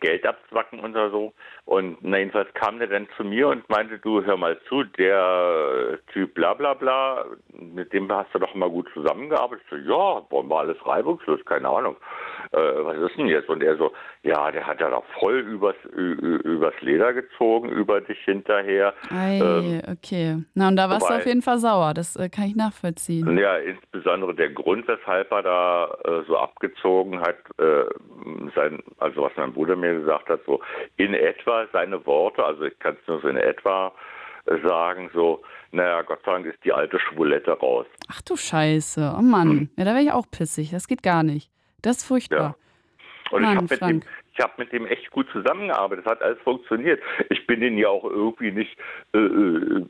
Geld 0.00 0.26
abzwacken 0.26 0.80
oder 0.80 1.10
so. 1.10 1.32
Und 1.66 1.98
na, 2.02 2.18
jedenfalls 2.18 2.52
kam 2.54 2.78
der 2.78 2.88
dann 2.88 3.06
zu 3.16 3.24
mir 3.24 3.48
und 3.48 3.68
meinte, 3.68 3.98
du 3.98 4.24
hör 4.24 4.36
mal 4.36 4.58
zu, 4.68 4.82
der 4.84 5.98
Typ 6.12 6.34
bla 6.34 6.54
bla 6.54 6.74
bla, 6.74 7.24
mit 7.52 7.92
dem 7.92 8.10
hast 8.10 8.34
du 8.34 8.38
doch 8.38 8.54
mal 8.54 8.68
gut 8.70 8.88
zusammengearbeitet. 8.94 9.64
Ich 9.66 9.70
so, 9.70 9.76
ja, 9.76 10.22
wir 10.30 10.56
alles 10.56 10.76
reibungslos, 10.86 11.40
keine 11.44 11.68
Ahnung. 11.68 11.96
Äh, 12.52 12.56
was 12.58 12.96
ist 13.10 13.18
denn 13.18 13.26
jetzt? 13.26 13.48
Und 13.48 13.62
er 13.62 13.76
so, 13.76 13.92
ja, 14.22 14.50
der 14.50 14.66
hat 14.66 14.80
ja 14.80 14.90
doch 14.90 15.04
voll 15.20 15.38
übers, 15.40 15.76
übers 15.94 16.74
Leder 16.80 17.12
gezogen, 17.12 17.68
über 17.70 18.00
dich 18.00 18.18
hinterher. 18.24 18.94
Ei, 19.10 19.38
Ähm, 19.40 19.82
okay. 19.90 20.36
Na, 20.54 20.68
und 20.68 20.76
da 20.76 20.88
warst 20.88 21.02
du 21.02 21.06
wobei- 21.06 21.16
auf 21.18 21.26
jeden 21.26 21.42
Fall 21.42 21.58
sauer. 21.58 21.92
Das 21.94 22.16
äh, 22.16 22.28
kann 22.28 22.44
ich 22.46 22.56
nachvollziehen. 22.56 23.36
Ja, 23.38 23.56
insbesondere 23.58 24.34
der 24.34 24.50
Grund, 24.50 24.86
weshalb 24.88 25.30
er 25.30 25.42
da 25.42 25.96
äh, 26.04 26.22
so 26.26 26.36
abgezogen 26.38 27.20
hat, 27.20 27.36
äh, 27.58 27.84
sein, 28.54 28.82
also 28.98 29.22
was 29.22 29.32
mein 29.36 29.52
Bruder 29.52 29.73
mir 29.76 29.98
gesagt 30.00 30.28
hat, 30.28 30.40
so 30.46 30.60
in 30.96 31.14
etwa 31.14 31.66
seine 31.72 32.04
Worte, 32.06 32.44
also 32.44 32.64
ich 32.64 32.78
kann 32.78 32.96
es 33.00 33.06
nur 33.08 33.20
so 33.20 33.28
in 33.28 33.36
etwa 33.36 33.92
sagen, 34.62 35.10
so, 35.14 35.42
naja, 35.72 36.02
Gott 36.02 36.20
sei 36.24 36.32
Dank 36.32 36.46
ist 36.46 36.62
die 36.64 36.72
alte 36.72 36.98
Schwulette 37.00 37.52
raus. 37.52 37.86
Ach 38.12 38.20
du 38.22 38.36
Scheiße. 38.36 39.14
Oh 39.18 39.22
Mann. 39.22 39.70
Ja, 39.76 39.84
da 39.84 39.92
wäre 39.92 40.02
ich 40.02 40.12
auch 40.12 40.26
pissig. 40.30 40.70
Das 40.70 40.86
geht 40.86 41.02
gar 41.02 41.22
nicht. 41.22 41.50
Das 41.82 41.96
ist 41.98 42.04
furchtbar. 42.04 42.56
Und 43.30 43.40
Mann, 43.42 43.52
ich 43.52 43.80
habe 43.80 43.92
mit, 43.92 44.02
dem- 44.04 44.10
ich 44.34 44.40
hab 44.40 44.58
mit 44.58 44.72
dem 44.72 44.86
echt 44.86 45.10
gut 45.10 45.26
zusammengearbeitet. 45.32 46.04
Es 46.04 46.10
hat 46.10 46.20
alles 46.22 46.38
funktioniert. 46.42 47.00
Ich 47.30 47.46
bin 47.46 47.60
den 47.60 47.78
ja 47.78 47.88
auch 47.88 48.04
irgendwie 48.04 48.50
nicht 48.52 48.76
äh, 49.14 49.18
äh, 49.18 49.86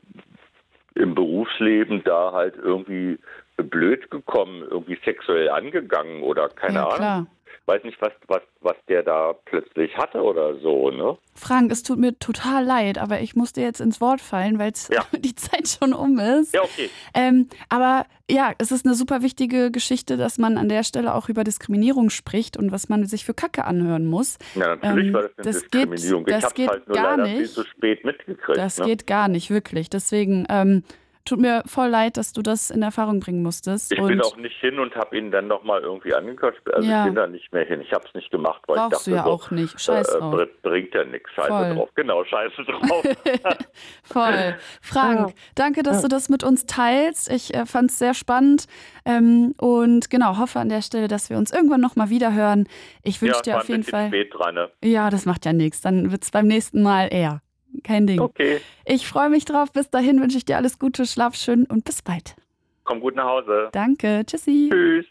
im 0.95 1.13
Berufsleben 1.15 2.01
da 2.05 2.31
halt 2.31 2.55
irgendwie 2.55 3.19
blöd 3.57 4.09
gekommen, 4.11 4.63
irgendwie 4.69 4.97
sexuell 5.05 5.49
angegangen 5.49 6.23
oder 6.23 6.49
keine 6.49 6.75
ja, 6.75 6.83
Ahnung. 6.85 6.95
klar. 6.97 7.27
Weiß 7.67 7.83
nicht, 7.83 7.99
was, 7.99 8.11
was, 8.27 8.43
was 8.61 8.75
der 8.87 9.01
da 9.01 9.33
plötzlich 9.45 9.97
hatte 9.97 10.21
oder 10.21 10.53
so, 10.59 10.91
ne? 10.91 11.17
Frank, 11.33 11.71
es 11.71 11.81
tut 11.81 11.97
mir 11.97 12.15
total 12.19 12.63
leid, 12.63 12.99
aber 12.99 13.21
ich 13.21 13.35
musste 13.35 13.59
jetzt 13.61 13.81
ins 13.81 13.99
Wort 13.99 14.21
fallen, 14.21 14.59
weil 14.59 14.71
Ja. 14.91 15.03
die 15.17 15.33
Zeit 15.33 15.67
schon 15.67 15.93
um 15.93 16.19
ist. 16.19 16.53
Ja, 16.53 16.61
okay. 16.61 16.91
Ähm, 17.15 17.47
aber 17.69 18.05
ja, 18.29 18.51
es 18.59 18.71
ist 18.71 18.85
eine 18.85 18.93
super 18.93 19.23
wichtige 19.23 19.71
Geschichte, 19.71 20.15
dass 20.15 20.37
man 20.37 20.59
an 20.59 20.69
der 20.69 20.83
Stelle 20.83 21.15
auch 21.15 21.27
über 21.27 21.43
Diskriminierung 21.43 22.11
spricht 22.11 22.55
und 22.55 22.71
was 22.71 22.87
man 22.87 23.03
sich 23.07 23.25
für 23.25 23.33
Kacke 23.33 23.65
anhören 23.65 24.05
muss. 24.05 24.37
Ja, 24.53 24.75
natürlich 24.75 25.07
Ähm, 25.07 25.13
war 25.15 25.21
das 25.23 25.31
eine 25.37 25.45
das 25.45 25.61
geht- 25.63 25.73
Diskriminierung. 25.91 26.25
das 26.27 26.37
ich 26.37 26.43
habe 26.45 26.53
geht 26.53 26.69
halt 26.69 26.87
nur 26.87 26.95
gar 26.97 27.17
leider 27.17 27.29
viel 27.31 27.41
nicht. 27.41 27.53
zu 27.55 27.63
spät 27.65 28.05
mitgekriegt. 28.05 28.57
Das 28.59 28.77
ne? 28.77 28.85
geht 28.85 29.07
gar 29.07 29.27
nicht, 29.27 29.49
wirklich. 29.49 29.89
Deswegen 29.89 30.45
ähm, 30.49 30.83
tut 31.25 31.39
mir 31.39 31.63
voll 31.65 31.87
leid, 31.89 32.17
dass 32.17 32.31
du 32.33 32.41
das 32.41 32.69
in 32.69 32.81
Erfahrung 32.83 33.19
bringen 33.19 33.41
musstest. 33.43 33.91
Ich 33.91 33.99
und 33.99 34.07
bin 34.07 34.21
auch 34.21 34.37
nicht 34.37 34.55
hin 34.59 34.79
und 34.79 34.95
habe 34.95 35.17
ihn 35.17 35.31
dann 35.31 35.47
nochmal 35.47 35.81
irgendwie 35.81 36.13
angequatscht. 36.13 36.61
Also 36.71 36.87
Ja. 36.89 37.01
ich 37.01 37.05
bin 37.07 37.15
da 37.15 37.27
nicht 37.27 37.51
mehr 37.51 37.65
hin. 37.65 37.81
Ich 37.81 37.91
habe 37.91 38.05
es 38.07 38.13
nicht 38.13 38.31
gemacht, 38.31 38.61
weil 38.67 38.77
brauchst 38.77 38.91
ich 38.91 38.97
dachte 38.99 39.09
du 39.11 39.15
ja 39.17 39.23
so, 39.23 39.29
auch 39.31 39.51
nicht. 39.51 39.81
Scheiß 39.81 40.07
äh, 40.09 40.19
drauf. 40.19 40.33
br- 40.35 40.47
bringt 40.61 40.93
ja 40.93 41.03
nichts. 41.03 41.29
Scheiße 41.31 41.47
Voll. 41.49 41.75
drauf. 41.75 41.89
Genau, 41.95 42.23
scheiße 42.23 42.63
drauf. 42.63 43.03
Voll. 44.03 44.55
Frank, 44.81 45.33
danke, 45.55 45.83
dass 45.83 46.01
du 46.01 46.07
das 46.07 46.29
mit 46.29 46.43
uns 46.43 46.65
teilst. 46.65 47.31
Ich 47.31 47.53
äh, 47.53 47.65
fand 47.65 47.91
es 47.91 47.99
sehr 47.99 48.13
spannend 48.13 48.65
ähm, 49.05 49.53
und 49.57 50.09
genau, 50.09 50.37
hoffe 50.37 50.59
an 50.59 50.69
der 50.69 50.81
Stelle, 50.81 51.07
dass 51.07 51.29
wir 51.29 51.37
uns 51.37 51.51
irgendwann 51.51 51.81
nochmal 51.81 52.09
wieder 52.09 52.33
hören. 52.33 52.67
Ich 53.03 53.21
wünsche 53.21 53.37
ja, 53.45 53.53
dir 53.53 53.57
auf 53.57 53.69
jeden 53.69 53.83
Fall. 53.83 54.07
spät 54.07 54.33
dran. 54.33 54.55
Ne? 54.55 54.69
Ja, 54.83 55.09
das 55.09 55.25
macht 55.25 55.45
ja 55.45 55.53
nichts. 55.53 55.81
Dann 55.81 56.11
wird 56.11 56.23
es 56.23 56.31
beim 56.31 56.47
nächsten 56.47 56.83
Mal 56.83 57.07
eher. 57.11 57.41
Kein 57.83 58.07
Ding. 58.07 58.19
Okay, 58.19 58.61
Ich 58.85 59.07
freue 59.07 59.29
mich 59.29 59.45
drauf. 59.45 59.71
Bis 59.71 59.89
dahin 59.89 60.21
wünsche 60.21 60.37
ich 60.37 60.45
dir 60.45 60.57
alles 60.57 60.79
Gute, 60.79 61.05
schlaf 61.05 61.35
schön 61.35 61.65
und 61.65 61.85
bis 61.85 62.01
bald. 62.01 62.35
komm 62.83 62.99
gut 62.99 63.15
nach 63.15 63.25
Hause. 63.25 63.69
Danke. 63.71 64.23
Tschüssi. 64.25 64.69
Tschüss. 64.71 65.05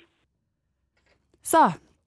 So, 1.43 1.59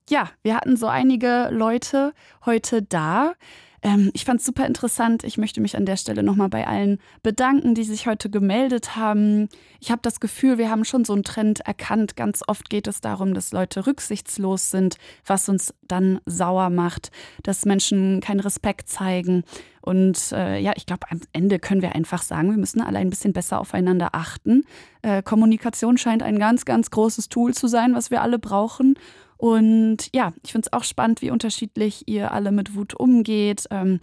ja, 0.08 0.30
wir 0.42 0.56
hatten 0.56 0.76
so 0.76 0.86
einige 0.86 1.48
Leute 1.52 2.12
heute 2.44 2.82
da. 2.82 3.34
Ähm, 3.80 4.10
ich 4.12 4.24
fand 4.24 4.40
es 4.40 4.46
super 4.46 4.66
interessant. 4.66 5.22
Ich 5.22 5.38
möchte 5.38 5.60
mich 5.60 5.76
an 5.76 5.86
der 5.86 5.96
Stelle 5.96 6.24
nochmal 6.24 6.48
bei 6.48 6.66
allen 6.66 6.98
bedanken, 7.22 7.76
die 7.76 7.84
sich 7.84 8.08
heute 8.08 8.28
gemeldet 8.28 8.96
haben. 8.96 9.48
Ich 9.78 9.92
habe 9.92 10.00
das 10.02 10.18
Gefühl, 10.18 10.58
wir 10.58 10.68
haben 10.68 10.84
schon 10.84 11.04
so 11.04 11.12
einen 11.12 11.22
Trend 11.22 11.60
erkannt. 11.60 12.16
Ganz 12.16 12.42
oft 12.48 12.70
geht 12.70 12.88
es 12.88 13.00
darum, 13.00 13.34
dass 13.34 13.52
Leute 13.52 13.86
rücksichtslos 13.86 14.72
sind, 14.72 14.96
was 15.24 15.48
uns 15.48 15.72
dann 15.82 16.20
sauer 16.26 16.70
macht, 16.70 17.12
dass 17.44 17.66
Menschen 17.66 18.20
keinen 18.20 18.40
Respekt 18.40 18.88
zeigen. 18.88 19.44
Und 19.88 20.32
äh, 20.32 20.60
ja, 20.60 20.72
ich 20.76 20.84
glaube, 20.84 21.10
am 21.10 21.22
Ende 21.32 21.58
können 21.58 21.80
wir 21.80 21.94
einfach 21.94 22.20
sagen, 22.20 22.50
wir 22.50 22.58
müssen 22.58 22.82
alle 22.82 22.98
ein 22.98 23.08
bisschen 23.08 23.32
besser 23.32 23.58
aufeinander 23.58 24.10
achten. 24.12 24.64
Äh, 25.00 25.22
Kommunikation 25.22 25.96
scheint 25.96 26.22
ein 26.22 26.38
ganz, 26.38 26.66
ganz 26.66 26.90
großes 26.90 27.30
Tool 27.30 27.54
zu 27.54 27.68
sein, 27.68 27.94
was 27.94 28.10
wir 28.10 28.20
alle 28.20 28.38
brauchen. 28.38 28.98
Und 29.38 30.10
ja, 30.14 30.34
ich 30.44 30.52
finde 30.52 30.68
es 30.70 30.72
auch 30.74 30.84
spannend, 30.84 31.22
wie 31.22 31.30
unterschiedlich 31.30 32.06
ihr 32.06 32.32
alle 32.32 32.52
mit 32.52 32.76
Wut 32.76 32.92
umgeht. 32.92 33.64
Ähm, 33.70 34.00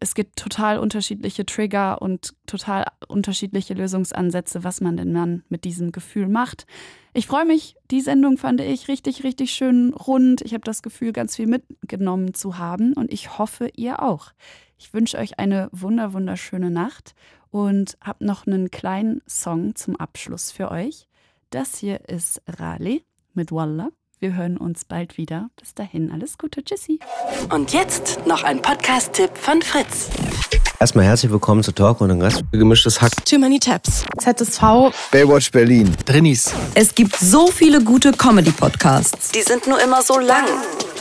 es 0.00 0.16
gibt 0.16 0.34
total 0.34 0.80
unterschiedliche 0.80 1.46
Trigger 1.46 2.02
und 2.02 2.34
total 2.46 2.86
unterschiedliche 3.06 3.74
Lösungsansätze, 3.74 4.64
was 4.64 4.80
man 4.80 4.96
denn 4.96 5.14
dann 5.14 5.44
mit 5.48 5.62
diesem 5.62 5.92
Gefühl 5.92 6.26
macht. 6.26 6.66
Ich 7.14 7.28
freue 7.28 7.44
mich, 7.44 7.76
die 7.92 8.00
Sendung 8.00 8.38
fand 8.38 8.60
ich 8.60 8.88
richtig, 8.88 9.22
richtig 9.22 9.52
schön 9.52 9.94
rund. 9.94 10.42
Ich 10.42 10.52
habe 10.52 10.64
das 10.64 10.82
Gefühl, 10.82 11.12
ganz 11.12 11.36
viel 11.36 11.46
mitgenommen 11.46 12.34
zu 12.34 12.58
haben 12.58 12.94
und 12.94 13.12
ich 13.12 13.38
hoffe, 13.38 13.70
ihr 13.76 14.02
auch. 14.02 14.32
Ich 14.78 14.94
wünsche 14.94 15.18
euch 15.18 15.38
eine 15.38 15.68
wunder, 15.72 16.12
wunderschöne 16.12 16.70
Nacht 16.70 17.14
und 17.50 17.98
habe 18.00 18.24
noch 18.24 18.46
einen 18.46 18.70
kleinen 18.70 19.22
Song 19.28 19.74
zum 19.74 19.96
Abschluss 19.96 20.52
für 20.52 20.70
euch. 20.70 21.08
Das 21.50 21.78
hier 21.78 22.08
ist 22.08 22.42
Raleigh 22.46 23.04
mit 23.34 23.50
Wallah. 23.50 23.90
Wir 24.20 24.34
hören 24.34 24.56
uns 24.56 24.84
bald 24.84 25.16
wieder. 25.16 25.48
Bis 25.60 25.74
dahin, 25.74 26.10
alles 26.10 26.38
Gute. 26.38 26.64
Tschüssi. 26.64 26.98
Und 27.54 27.72
jetzt 27.72 28.26
noch 28.26 28.42
ein 28.42 28.60
Podcast-Tipp 28.60 29.30
von 29.38 29.62
Fritz. 29.62 30.08
Erstmal 30.80 31.04
herzlich 31.04 31.30
willkommen 31.30 31.62
zu 31.62 31.70
Talk 31.70 32.00
und 32.00 32.08
den 32.08 32.20
Rest. 32.20 32.42
Gemischtes 32.50 33.00
Hack. 33.00 33.12
Too 33.24 33.38
Many 33.38 33.60
Tabs. 33.60 34.04
ZSV. 34.18 34.92
Baywatch 35.12 35.52
Berlin. 35.52 35.96
Drinnies. 36.04 36.52
Es 36.74 36.92
gibt 36.92 37.14
so 37.14 37.46
viele 37.46 37.80
gute 37.84 38.10
Comedy-Podcasts. 38.10 39.30
Die 39.30 39.42
sind 39.42 39.68
nur 39.68 39.80
immer 39.80 40.02
so 40.02 40.18
lang. 40.18 40.46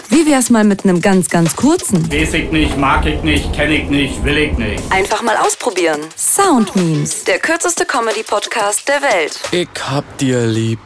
Wie 0.09 0.27
wär's 0.27 0.51
mal 0.51 0.63
mit 0.63 0.83
einem 0.83 1.01
ganz, 1.01 1.27
ganz 1.27 1.55
kurzen? 1.55 2.11
Weiß 2.11 2.35
ich 2.35 2.51
nicht, 2.51 2.77
mag 2.77 3.03
ich 3.07 3.23
nicht, 3.23 3.51
kenne 3.51 3.77
ich 3.81 3.89
nicht, 3.89 4.23
will 4.23 4.37
ich 4.37 4.57
nicht. 4.59 4.83
Einfach 4.91 5.23
mal 5.23 5.37
ausprobieren. 5.37 6.01
Sound 6.15 6.75
Memes. 6.75 7.23
Der 7.23 7.39
kürzeste 7.39 7.83
Comedy-Podcast 7.85 8.87
der 8.87 9.01
Welt. 9.01 9.39
Ich 9.51 9.69
hab 9.89 10.19
dir 10.19 10.45
lieb. 10.45 10.79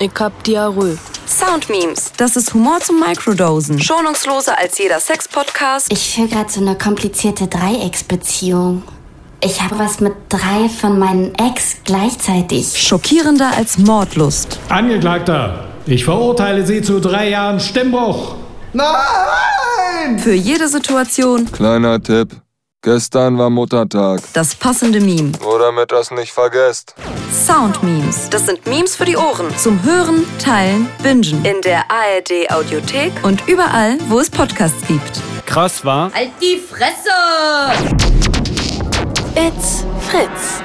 Ich 0.00 0.12
hab 0.20 0.44
Diarrhoe. 0.44 0.96
Sound 1.26 1.68
Memes. 1.68 2.12
Das 2.16 2.36
ist 2.36 2.54
Humor 2.54 2.78
zum 2.80 3.00
Microdosen. 3.00 3.80
Schonungsloser 3.80 4.56
als 4.56 4.78
jeder 4.78 5.00
Sex-Podcast. 5.00 5.92
Ich 5.92 6.14
führe 6.14 6.28
gerade 6.28 6.50
so 6.50 6.60
eine 6.60 6.78
komplizierte 6.78 7.48
Dreiecksbeziehung. 7.48 8.84
Ich 9.42 9.60
habe 9.60 9.78
was 9.78 9.98
mit 10.00 10.14
drei 10.28 10.68
von 10.68 10.98
meinen 10.98 11.34
Ex 11.34 11.78
gleichzeitig. 11.84 12.80
Schockierender 12.80 13.50
als 13.56 13.78
Mordlust. 13.78 14.58
Angeklagter, 14.68 15.64
ich 15.86 16.04
verurteile 16.04 16.64
Sie 16.64 16.80
zu 16.80 17.00
drei 17.00 17.30
Jahren 17.30 17.58
Stimmbruch. 17.58 18.36
Nein! 18.72 20.18
Für 20.18 20.34
jede 20.34 20.68
Situation 20.68 21.50
Kleiner 21.50 22.00
Tipp. 22.02 22.40
Gestern 22.92 23.36
war 23.36 23.50
Muttertag. 23.50 24.22
das 24.32 24.54
passende 24.54 24.98
Meme. 24.98 25.32
Nur 25.42 25.58
damit 25.58 25.92
das 25.92 26.10
nicht 26.10 26.32
vergesst. 26.32 26.94
Sound 27.30 27.82
Memes. 27.82 28.30
Das 28.30 28.46
sind 28.46 28.66
Memes 28.66 28.96
für 28.96 29.04
die 29.04 29.14
Ohren. 29.18 29.54
Zum 29.58 29.82
Hören, 29.82 30.24
Teilen, 30.42 30.88
Bingen. 31.02 31.44
In 31.44 31.60
der 31.60 31.84
ARD-Audiothek. 31.90 33.12
Und 33.24 33.46
überall, 33.46 33.98
wo 34.08 34.20
es 34.20 34.30
Podcasts 34.30 34.80
gibt. 34.88 35.20
Krass 35.44 35.84
war. 35.84 36.10
Halt 36.14 36.30
die 36.40 36.56
Fresse! 36.56 37.10
It's 39.36 39.84
Fritz. 40.08 40.62